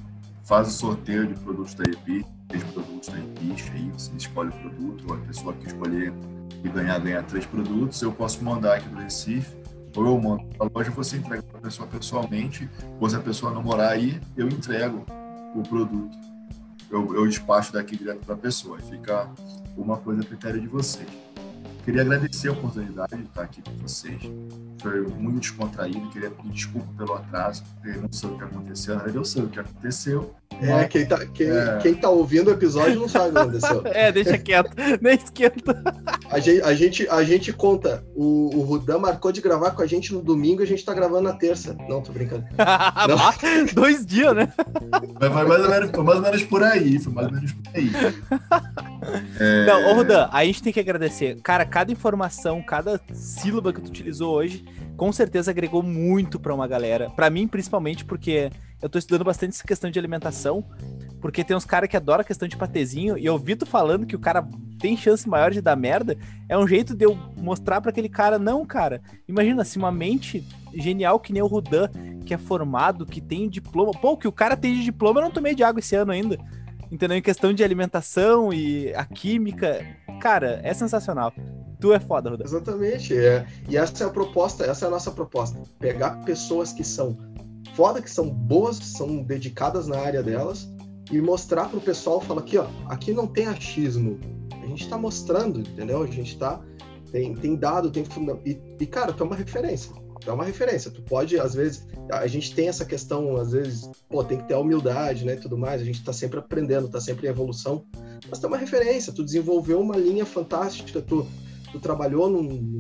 faz 0.45 0.69
o 0.69 0.71
sorteio 0.71 1.27
de 1.27 1.35
produtos 1.41 1.75
da 1.75 1.85
EPI, 1.85 2.25
de 2.49 2.65
produtos 2.73 3.09
da 3.09 3.19
EPI, 3.19 3.55
aí 3.73 3.91
você 3.91 4.13
escolhe 4.17 4.51
o 4.51 4.53
produto, 4.53 5.13
a 5.13 5.17
pessoa 5.19 5.53
que 5.55 5.67
escolher 5.67 6.13
e 6.65 6.69
ganhar, 6.69 6.99
ganhar 6.99 7.23
três 7.25 7.47
produtos, 7.47 8.01
eu 8.03 8.13
posso 8.13 8.43
mandar 8.43 8.77
aqui 8.77 8.89
do 8.89 8.97
Recife, 8.97 9.55
ou 9.97 10.07
eu 10.07 10.21
mando 10.21 10.45
para 10.57 10.67
a 10.67 10.71
loja, 10.73 10.91
você 10.91 11.17
entrega 11.17 11.43
para 11.43 11.59
a 11.59 11.63
pessoa 11.63 11.89
pessoalmente, 11.89 12.69
ou 13.01 13.09
se 13.09 13.17
a 13.17 13.21
pessoa 13.21 13.53
não 13.53 13.63
morar 13.63 13.91
aí, 13.91 14.21
eu 14.37 14.47
entrego 14.49 15.05
o 15.55 15.63
produto. 15.63 16.17
Eu, 16.91 17.15
eu 17.15 17.27
despacho 17.27 17.73
daqui 17.73 17.97
direto 17.97 18.25
para 18.25 18.35
a 18.35 18.39
pessoa. 18.39 18.79
Fica 18.79 19.29
uma 19.77 19.97
coisa 19.97 20.23
a 20.23 20.25
critério 20.25 20.61
de 20.61 20.69
vocês. 20.69 21.09
Queria 21.85 22.03
agradecer 22.03 22.49
a 22.49 22.53
oportunidade 22.53 23.17
de 23.17 23.23
estar 23.23 23.43
aqui 23.43 23.63
com 23.63 23.73
vocês. 23.77 24.21
Foi 24.81 25.07
muito 25.07 25.41
descontraído. 25.41 26.09
Queria 26.11 26.31
pedir 26.31 26.51
desculpa 26.51 26.87
pelo 26.97 27.15
atraso, 27.15 27.65
porque 27.75 27.99
não 27.99 28.13
sei 28.13 28.31
o 28.31 28.37
que 28.39 28.45
aconteceu. 28.45 28.95
Na 28.95 29.03
verdade, 29.03 29.19
eu 29.19 29.25
sei 29.25 29.43
o 29.43 29.49
que 29.49 29.61
aconteceu. 29.61 30.35
É, 30.61 30.85
quem 30.85 31.07
tá, 31.07 31.27
quem, 31.27 31.49
é... 31.49 31.79
quem 31.83 31.95
tá 31.95 32.09
ouvindo 32.09 32.49
o 32.49 32.53
episódio 32.53 33.01
não 33.01 33.09
sabe 33.09 33.31
o 33.31 33.33
que 33.33 33.39
aconteceu. 33.39 33.83
é, 33.87 34.11
deixa 34.11 34.39
quieto, 34.39 34.71
nem 35.01 35.15
esquenta. 35.15 35.83
A 36.31 36.39
gente, 36.39 36.63
a 36.63 36.75
gente, 36.75 37.09
a 37.09 37.25
gente 37.25 37.53
conta. 37.53 38.05
O, 38.15 38.57
o 38.57 38.61
Rudan 38.63 38.99
marcou 38.99 39.31
de 39.31 39.41
gravar 39.41 39.73
com 39.73 39.83
a 39.83 39.87
gente 39.87 40.13
no 40.13 40.23
domingo 40.23 40.63
e 40.63 40.65
a 40.65 40.67
gente 40.67 40.85
tá 40.85 40.95
gravando 40.95 41.23
na 41.23 41.35
terça. 41.35 41.77
Não, 41.89 42.01
tô 42.01 42.13
brincando. 42.13 42.45
não. 42.57 43.75
Dois 43.75 44.05
dias, 44.05 44.35
né? 44.35 44.53
Foi 45.19 45.29
mais, 45.29 45.63
ou 45.63 45.71
menos, 45.71 45.91
foi 45.91 46.05
mais 46.05 46.17
ou 46.19 46.23
menos 46.23 46.43
por 46.45 46.63
aí. 46.63 46.99
Foi 46.99 47.13
mais 47.13 47.27
ou 47.29 47.35
menos 47.35 47.53
por 47.53 47.63
aí. 47.75 47.91
É... 49.39 49.67
Não, 49.67 49.91
ô 49.91 49.95
Rudan, 49.95 50.29
a 50.33 50.45
gente 50.45 50.63
tem 50.63 50.73
que 50.73 50.81
agradecer. 50.81 51.41
Cara, 51.43 51.65
cada 51.65 51.93
informação, 51.93 52.63
cada 52.63 53.01
sílaba 53.13 53.73
que 53.73 53.81
tu 53.81 53.89
utilizou 53.89 54.35
hoje, 54.35 54.65
com 54.97 55.13
certeza 55.13 55.51
agregou 55.51 55.83
muito 55.83 56.41
para 56.41 56.55
uma 56.55 56.67
galera. 56.67 57.11
Para 57.11 57.31
mim, 57.31 57.47
principalmente, 57.47 58.05
porque 58.05 58.51
eu 58.83 58.89
tô 58.89 58.99
estudando 58.99 59.25
bastante 59.25 59.55
essa 59.55 59.67
questão 59.67 59.91
de 59.91 59.99
alimentação, 59.99 60.65
porque 61.21 61.43
tem 61.43 61.57
uns 61.57 61.65
caras 61.65 61.89
que 61.89 61.97
adoram 61.97 62.21
a 62.21 62.25
questão 62.25 62.47
de 62.47 62.57
patezinho, 62.57 63.17
e 63.17 63.25
eu 63.25 63.39
vi 63.39 63.57
tu 63.57 63.67
falando 63.67 64.07
que 64.07 64.17
o 64.17 64.19
cara 64.19 64.47
tem 64.79 64.97
chance 64.97 65.29
maior 65.29 65.51
de 65.51 65.61
dar 65.61 65.77
merda, 65.77 66.17
é 66.49 66.57
um 66.57 66.69
jeito 66.69 66.95
de 66.95 67.05
eu 67.05 67.17
mostrar 67.37 67.81
para 67.81 67.91
aquele 67.91 68.09
cara, 68.09 68.39
não, 68.39 68.65
cara, 68.67 69.01
imagina, 69.27 69.65
se 69.65 69.79
uma 69.79 69.91
mente 69.91 70.47
genial 70.75 71.19
que 71.19 71.33
nem 71.33 71.43
o 71.43 71.47
Rudan, 71.47 71.89
que 72.25 72.35
é 72.35 72.39
formado, 72.39 73.07
que 73.07 73.21
tem 73.21 73.49
diploma, 73.49 73.93
pô, 73.93 74.17
que 74.17 74.29
o 74.29 74.33
cara 74.33 74.57
tem 74.57 74.75
de 74.75 74.85
diploma, 74.85 75.21
eu 75.21 75.25
não 75.25 75.31
tomei 75.31 75.55
de 75.55 75.65
água 75.65 75.81
esse 75.81 75.97
ano 75.97 76.13
ainda, 76.13 76.39
entendeu? 76.91 77.17
Em 77.17 77.23
questão 77.23 77.53
de 77.53 77.65
alimentação 77.65 78.53
e 78.53 78.93
a 78.95 79.05
química, 79.05 79.85
cara, 80.21 80.61
é 80.63 80.75
sensacional. 80.75 81.33
Tu 81.81 81.93
é 81.93 82.01
foda, 82.01 82.31
Rudan. 82.31 82.45
Exatamente, 82.45 83.17
é. 83.17 83.47
e 83.69 83.77
essa 83.77 84.05
é 84.05 84.07
a 84.07 84.11
proposta, 84.11 84.65
essa 84.65 84.87
é 84.87 84.89
a 84.89 84.91
nossa 84.91 85.11
proposta, 85.11 85.61
pegar 85.79 86.23
pessoas 86.25 86.73
que 86.73 86.83
são 86.83 87.17
foda, 87.75 88.01
que 88.03 88.11
são 88.11 88.29
boas, 88.29 88.77
são 88.77 89.23
dedicadas 89.23 89.87
na 89.87 89.99
área 89.99 90.23
delas, 90.23 90.69
e 91.11 91.21
mostrar 91.21 91.69
pro 91.69 91.81
pessoal, 91.81 92.21
fala 92.21 92.41
aqui, 92.41 92.59
ó, 92.59 92.67
aqui 92.87 93.13
não 93.13 93.27
tem 93.27 93.47
achismo. 93.47 94.19
A 94.63 94.67
gente 94.67 94.89
tá 94.89 94.99
mostrando, 94.99 95.61
entendeu? 95.61 96.03
A 96.03 96.07
gente 96.07 96.37
tá. 96.37 96.61
Tem, 97.13 97.35
tem 97.35 97.55
dado, 97.55 97.91
tem 97.91 98.05
fundamento. 98.05 98.47
E, 98.47 98.61
e, 98.81 98.87
cara, 98.87 99.13
tu 99.13 99.23
é 99.23 99.27
uma 99.27 99.37
referência. 99.37 99.93
Tu 100.21 100.29
é 100.29 100.33
uma 100.33 100.45
referência. 100.45 100.91
Tu 100.91 101.01
pode, 101.03 101.39
às 101.39 101.55
vezes, 101.55 101.87
a 102.11 102.27
gente 102.27 102.53
tem 102.53 102.69
essa 102.69 102.85
questão, 102.85 103.37
às 103.37 103.53
vezes, 103.53 103.89
pô, 104.09 104.25
tem 104.25 104.39
que 104.39 104.49
ter 104.49 104.55
a 104.55 104.59
humildade, 104.59 105.25
né? 105.25 105.37
tudo 105.37 105.57
mais. 105.57 105.81
A 105.81 105.85
gente 105.85 106.03
tá 106.03 106.13
sempre 106.13 106.41
aprendendo, 106.41 106.89
tá 106.89 107.01
sempre 107.01 107.29
em 107.29 107.31
evolução. 107.31 107.85
Mas 108.29 108.41
tu 108.41 108.47
é 108.47 108.49
uma 108.49 108.57
referência. 108.57 109.13
Tu 109.13 109.25
desenvolveu 109.25 109.81
uma 109.81 109.97
linha 109.97 110.27
fantástica, 110.27 111.01
tu, 111.01 111.25
tu 111.71 111.79
trabalhou 111.79 112.29
num, 112.29 112.77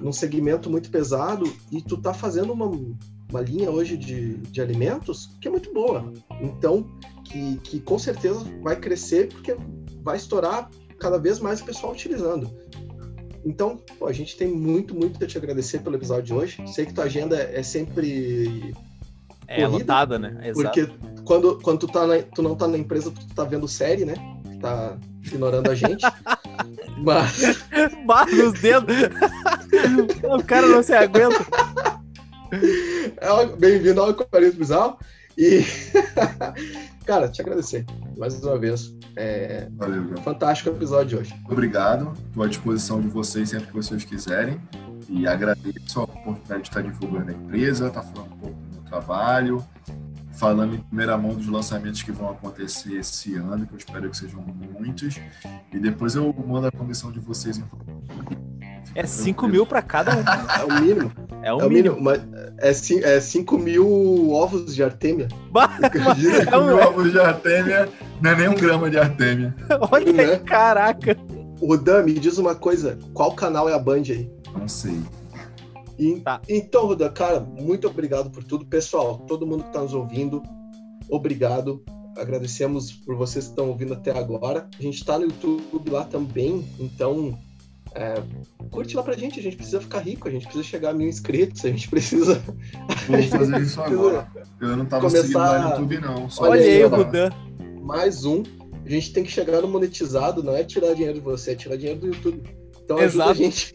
num 0.00 0.12
segmento 0.12 0.70
muito 0.70 0.90
pesado 0.90 1.44
e 1.70 1.82
tu 1.82 1.98
tá 1.98 2.14
fazendo 2.14 2.54
uma 2.54 2.66
uma 3.30 3.40
linha 3.40 3.70
hoje 3.70 3.96
de, 3.96 4.38
de 4.38 4.60
alimentos 4.60 5.30
que 5.40 5.48
é 5.48 5.50
muito 5.50 5.72
boa. 5.72 6.12
Então, 6.40 6.88
que, 7.24 7.56
que 7.58 7.80
com 7.80 7.98
certeza 7.98 8.44
vai 8.62 8.76
crescer 8.76 9.28
porque 9.28 9.56
vai 10.02 10.16
estourar 10.16 10.70
cada 10.98 11.18
vez 11.18 11.38
mais 11.38 11.60
o 11.60 11.64
pessoal 11.64 11.92
utilizando. 11.92 12.50
Então, 13.44 13.78
pô, 13.98 14.06
a 14.06 14.12
gente 14.12 14.36
tem 14.36 14.48
muito, 14.48 14.94
muito 14.94 15.22
a 15.22 15.26
te 15.26 15.38
agradecer 15.38 15.80
pelo 15.80 15.96
episódio 15.96 16.24
de 16.24 16.34
hoje. 16.34 16.62
Sei 16.66 16.84
que 16.84 16.92
tua 16.92 17.04
agenda 17.04 17.36
é 17.36 17.62
sempre. 17.62 18.74
É 19.46 19.62
corrida, 19.62 19.78
lotada, 19.78 20.18
né? 20.18 20.38
Exato. 20.42 20.62
Porque 20.62 21.22
quando, 21.24 21.58
quando 21.62 21.78
tu, 21.78 21.88
tá 21.88 22.06
na, 22.06 22.22
tu 22.22 22.42
não 22.42 22.54
tá 22.54 22.66
na 22.66 22.76
empresa, 22.76 23.10
tu 23.10 23.34
tá 23.34 23.44
vendo 23.44 23.68
série, 23.68 24.04
né? 24.04 24.14
Tá 24.60 24.98
ignorando 25.24 25.70
a 25.70 25.74
gente. 25.74 26.04
Mas. 26.98 27.64
Barra 28.04 28.30
nos 28.32 28.60
dedos! 28.60 28.96
o 30.24 30.44
cara 30.44 30.66
não 30.66 30.82
se 30.82 30.92
aguenta. 30.92 31.46
É 33.20 33.46
bem-vindo 33.56 34.00
ao 34.00 34.10
Aquarismo 34.10 34.60
Bizarro. 34.60 34.98
E, 35.36 35.64
cara, 37.04 37.28
te 37.28 37.40
agradecer 37.40 37.84
mais 38.16 38.42
uma 38.42 38.58
vez. 38.58 38.94
É... 39.16 39.68
Valeu, 39.72 40.16
Fantástico 40.18 40.70
episódio 40.70 41.06
de 41.06 41.16
hoje. 41.16 41.34
Obrigado. 41.48 42.12
Estou 42.28 42.42
à 42.42 42.48
disposição 42.48 43.00
de 43.00 43.08
vocês 43.08 43.50
sempre 43.50 43.66
que 43.66 43.74
vocês 43.74 44.04
quiserem. 44.04 44.60
E 45.08 45.26
agradeço 45.26 46.00
a 46.00 46.04
oportunidade 46.04 46.62
de 46.62 46.68
estar 46.68 46.82
divulgando 46.82 47.30
a 47.30 47.34
empresa, 47.34 47.88
estar 47.88 48.02
falando 48.02 48.32
um 48.32 48.38
pouco 48.38 48.56
do 48.56 48.72
meu 48.72 48.82
trabalho, 48.82 49.64
falando 50.34 50.74
em 50.74 50.78
primeira 50.78 51.16
mão 51.16 51.34
dos 51.34 51.48
lançamentos 51.48 52.02
que 52.02 52.12
vão 52.12 52.30
acontecer 52.30 52.94
esse 52.94 53.34
ano, 53.36 53.66
que 53.66 53.74
eu 53.74 53.78
espero 53.78 54.10
que 54.10 54.16
sejam 54.16 54.42
muitos. 54.42 55.18
E 55.72 55.78
depois 55.78 56.14
eu 56.14 56.34
mando 56.46 56.66
a 56.66 56.72
comissão 56.72 57.10
de 57.10 57.20
vocês. 57.20 57.60
É 58.94 59.06
5 59.06 59.48
mil 59.48 59.66
para 59.66 59.80
cada 59.80 60.16
um. 60.16 60.20
É 60.20 60.64
o 60.64 60.80
mínimo. 60.80 61.12
É 61.42 61.52
o, 61.52 61.60
é 61.60 61.64
o 61.64 61.68
mínimo. 61.68 61.96
mínimo. 61.96 62.00
Mas 62.02 62.37
é 62.58 62.72
5 62.72 63.06
é 63.06 63.20
cinco 63.20 63.58
mil 63.58 64.30
ovos 64.30 64.74
de 64.74 64.82
artêmia. 64.82 65.28
é 66.50 66.56
um... 66.56 66.66
mil 66.66 66.78
ovos 66.78 67.12
de 67.12 67.18
artêmia 67.18 67.88
não 68.20 68.30
é 68.30 68.36
nem 68.36 68.48
um 68.48 68.54
grama 68.54 68.90
de 68.90 68.98
artêmia. 68.98 69.54
Olha 69.92 70.12
né? 70.12 70.24
aí, 70.24 70.38
caraca. 70.40 71.16
O 71.60 71.76
Dan, 71.76 72.04
me 72.04 72.14
diz 72.14 72.38
uma 72.38 72.54
coisa. 72.54 72.98
Qual 73.12 73.32
canal 73.32 73.68
é 73.68 73.74
a 73.74 73.78
Band 73.78 74.02
aí? 74.10 74.30
Não 74.56 74.68
sei. 74.68 75.00
E, 75.98 76.20
tá. 76.20 76.40
Então, 76.48 76.86
Ruda, 76.86 77.08
cara, 77.10 77.40
muito 77.40 77.88
obrigado 77.88 78.30
por 78.30 78.44
tudo. 78.44 78.64
Pessoal, 78.64 79.18
todo 79.26 79.46
mundo 79.46 79.64
que 79.64 79.70
está 79.70 79.80
nos 79.80 79.94
ouvindo, 79.94 80.42
obrigado. 81.10 81.82
Agradecemos 82.16 82.92
por 82.92 83.16
vocês 83.16 83.46
que 83.46 83.50
estão 83.50 83.68
ouvindo 83.68 83.94
até 83.94 84.16
agora. 84.16 84.68
A 84.78 84.82
gente 84.82 84.96
está 84.96 85.18
no 85.18 85.24
YouTube 85.24 85.90
lá 85.90 86.04
também, 86.04 86.68
então 86.78 87.36
é, 87.98 88.22
curte 88.70 88.96
lá 88.96 89.02
pra 89.02 89.16
gente, 89.16 89.40
a 89.40 89.42
gente 89.42 89.56
precisa 89.56 89.80
ficar 89.80 89.98
rico, 89.98 90.28
a 90.28 90.30
gente 90.30 90.44
precisa 90.44 90.62
chegar 90.62 90.90
a 90.90 90.94
mil 90.94 91.08
inscritos, 91.08 91.64
a 91.64 91.68
gente 91.68 91.88
precisa. 91.88 92.40
Vou 93.08 93.22
fazer 93.24 93.60
isso 93.60 93.80
agora. 93.82 94.28
Eu 94.60 94.76
não 94.76 94.86
tava 94.86 95.08
começar... 95.08 95.22
seguindo 95.22 95.38
lá 95.38 95.58
no 95.58 95.70
YouTube, 95.70 95.98
não. 96.00 96.28
Olha 96.38 96.60
aí 96.62 96.84
o 96.84 96.88
Rudan. 96.88 97.30
Mais 97.82 98.24
um 98.24 98.42
A 98.86 98.88
gente 98.88 99.12
tem 99.12 99.24
que 99.24 99.30
chegar 99.30 99.62
no 99.62 99.68
monetizado, 99.68 100.44
não 100.44 100.54
é 100.54 100.62
tirar 100.62 100.94
dinheiro 100.94 101.14
de 101.14 101.20
você, 101.20 101.52
é 101.52 101.54
tirar 101.56 101.76
dinheiro 101.76 101.98
do 101.98 102.06
YouTube. 102.06 102.42
Então 102.84 102.98
ajuda 102.98 103.24
Exato. 103.24 103.30
a 103.30 103.34
gente. 103.34 103.74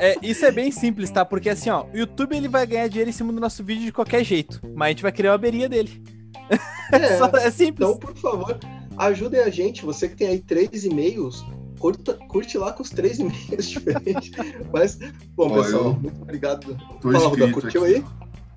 É, 0.00 0.16
isso 0.22 0.44
é 0.44 0.50
bem 0.50 0.72
simples, 0.72 1.10
tá? 1.10 1.24
Porque 1.24 1.48
assim, 1.48 1.70
ó, 1.70 1.84
o 1.84 1.96
YouTube 1.96 2.36
ele 2.36 2.48
vai 2.48 2.66
ganhar 2.66 2.88
dinheiro 2.88 3.10
em 3.10 3.12
cima 3.12 3.32
do 3.32 3.40
nosso 3.40 3.62
vídeo 3.62 3.84
de 3.84 3.92
qualquer 3.92 4.24
jeito, 4.24 4.60
mas 4.74 4.86
a 4.86 4.90
gente 4.90 5.02
vai 5.02 5.12
criar 5.12 5.32
uma 5.32 5.38
beria 5.38 5.68
dele. 5.68 6.02
É, 6.92 7.18
Só, 7.18 7.26
é 7.36 7.52
simples. 7.52 7.88
Então, 7.88 7.96
por 7.96 8.16
favor, 8.16 8.58
ajudem 8.98 9.38
a 9.38 9.48
gente. 9.48 9.84
Você 9.84 10.08
que 10.08 10.16
tem 10.16 10.26
aí 10.26 10.40
três 10.40 10.84
e-mails, 10.84 11.46
curta, 11.80 12.14
curte 12.28 12.58
lá 12.58 12.72
com 12.72 12.82
os 12.82 12.90
três 12.90 13.18
e-mails 13.18 13.68
diferentes. 13.68 14.30
Mas, 14.72 14.98
bom, 15.34 15.50
pessoal, 15.54 15.84
eu... 15.86 15.94
muito 15.94 16.22
obrigado. 16.22 16.76
Fala, 17.02 17.28
Ruda, 17.28 17.50
curtiu 17.50 17.84
aqui. 17.84 17.94
aí? 17.96 18.04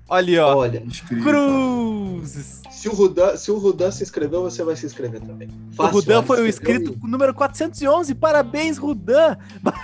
Olha, 0.06 0.46
ó. 0.46 0.56
Olha. 0.58 0.82
Cruzes. 1.08 2.60
Se 2.70 2.88
o, 2.90 2.92
Rudan, 2.92 3.36
se 3.38 3.50
o 3.50 3.56
Rudan 3.56 3.90
se 3.90 4.02
inscreveu, 4.02 4.42
você 4.42 4.62
vai 4.62 4.76
se 4.76 4.84
inscrever 4.84 5.20
também. 5.22 5.48
Fácil, 5.74 5.92
o 5.92 6.00
Rudan 6.00 6.22
foi 6.22 6.42
o 6.42 6.46
inscrito 6.46 6.94
e... 7.02 7.10
número 7.10 7.32
411. 7.32 8.14
Parabéns, 8.14 8.76
Rudan. 8.76 9.38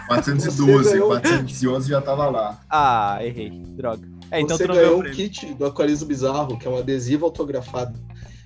412. 0.07 1.01
411 1.01 1.89
já 1.89 2.03
tava 2.03 2.29
lá. 2.29 2.61
Ah, 2.69 3.19
errei. 3.23 3.49
Droga. 3.51 4.07
É, 4.31 4.41
então 4.41 4.59
você 4.59 4.67
ganhou 4.67 5.01
um 5.01 5.11
kit 5.11 5.55
do 5.55 5.65
Aquarismo 5.65 6.07
Bizarro, 6.07 6.59
que 6.59 6.69
é 6.69 6.71
um 6.71 6.77
adesivo 6.77 7.25
autografado. 7.25 7.99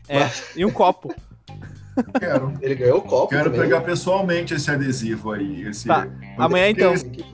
É, 0.09 0.21
Mas... 0.21 0.45
e 0.55 0.65
um 0.65 0.71
copo. 0.71 1.13
Quero. 2.19 2.53
Ele 2.61 2.75
ganhou 2.75 2.99
o 2.99 3.03
copo. 3.03 3.29
Quero 3.29 3.51
também. 3.51 3.61
pegar 3.61 3.81
pessoalmente 3.83 4.55
esse 4.55 4.71
adesivo 4.71 5.33
aí. 5.33 5.69
Esse... 5.69 5.87
Tá. 5.87 6.09
Amanhã 6.39 6.71
então. 6.71 6.93
Esse 6.93 7.25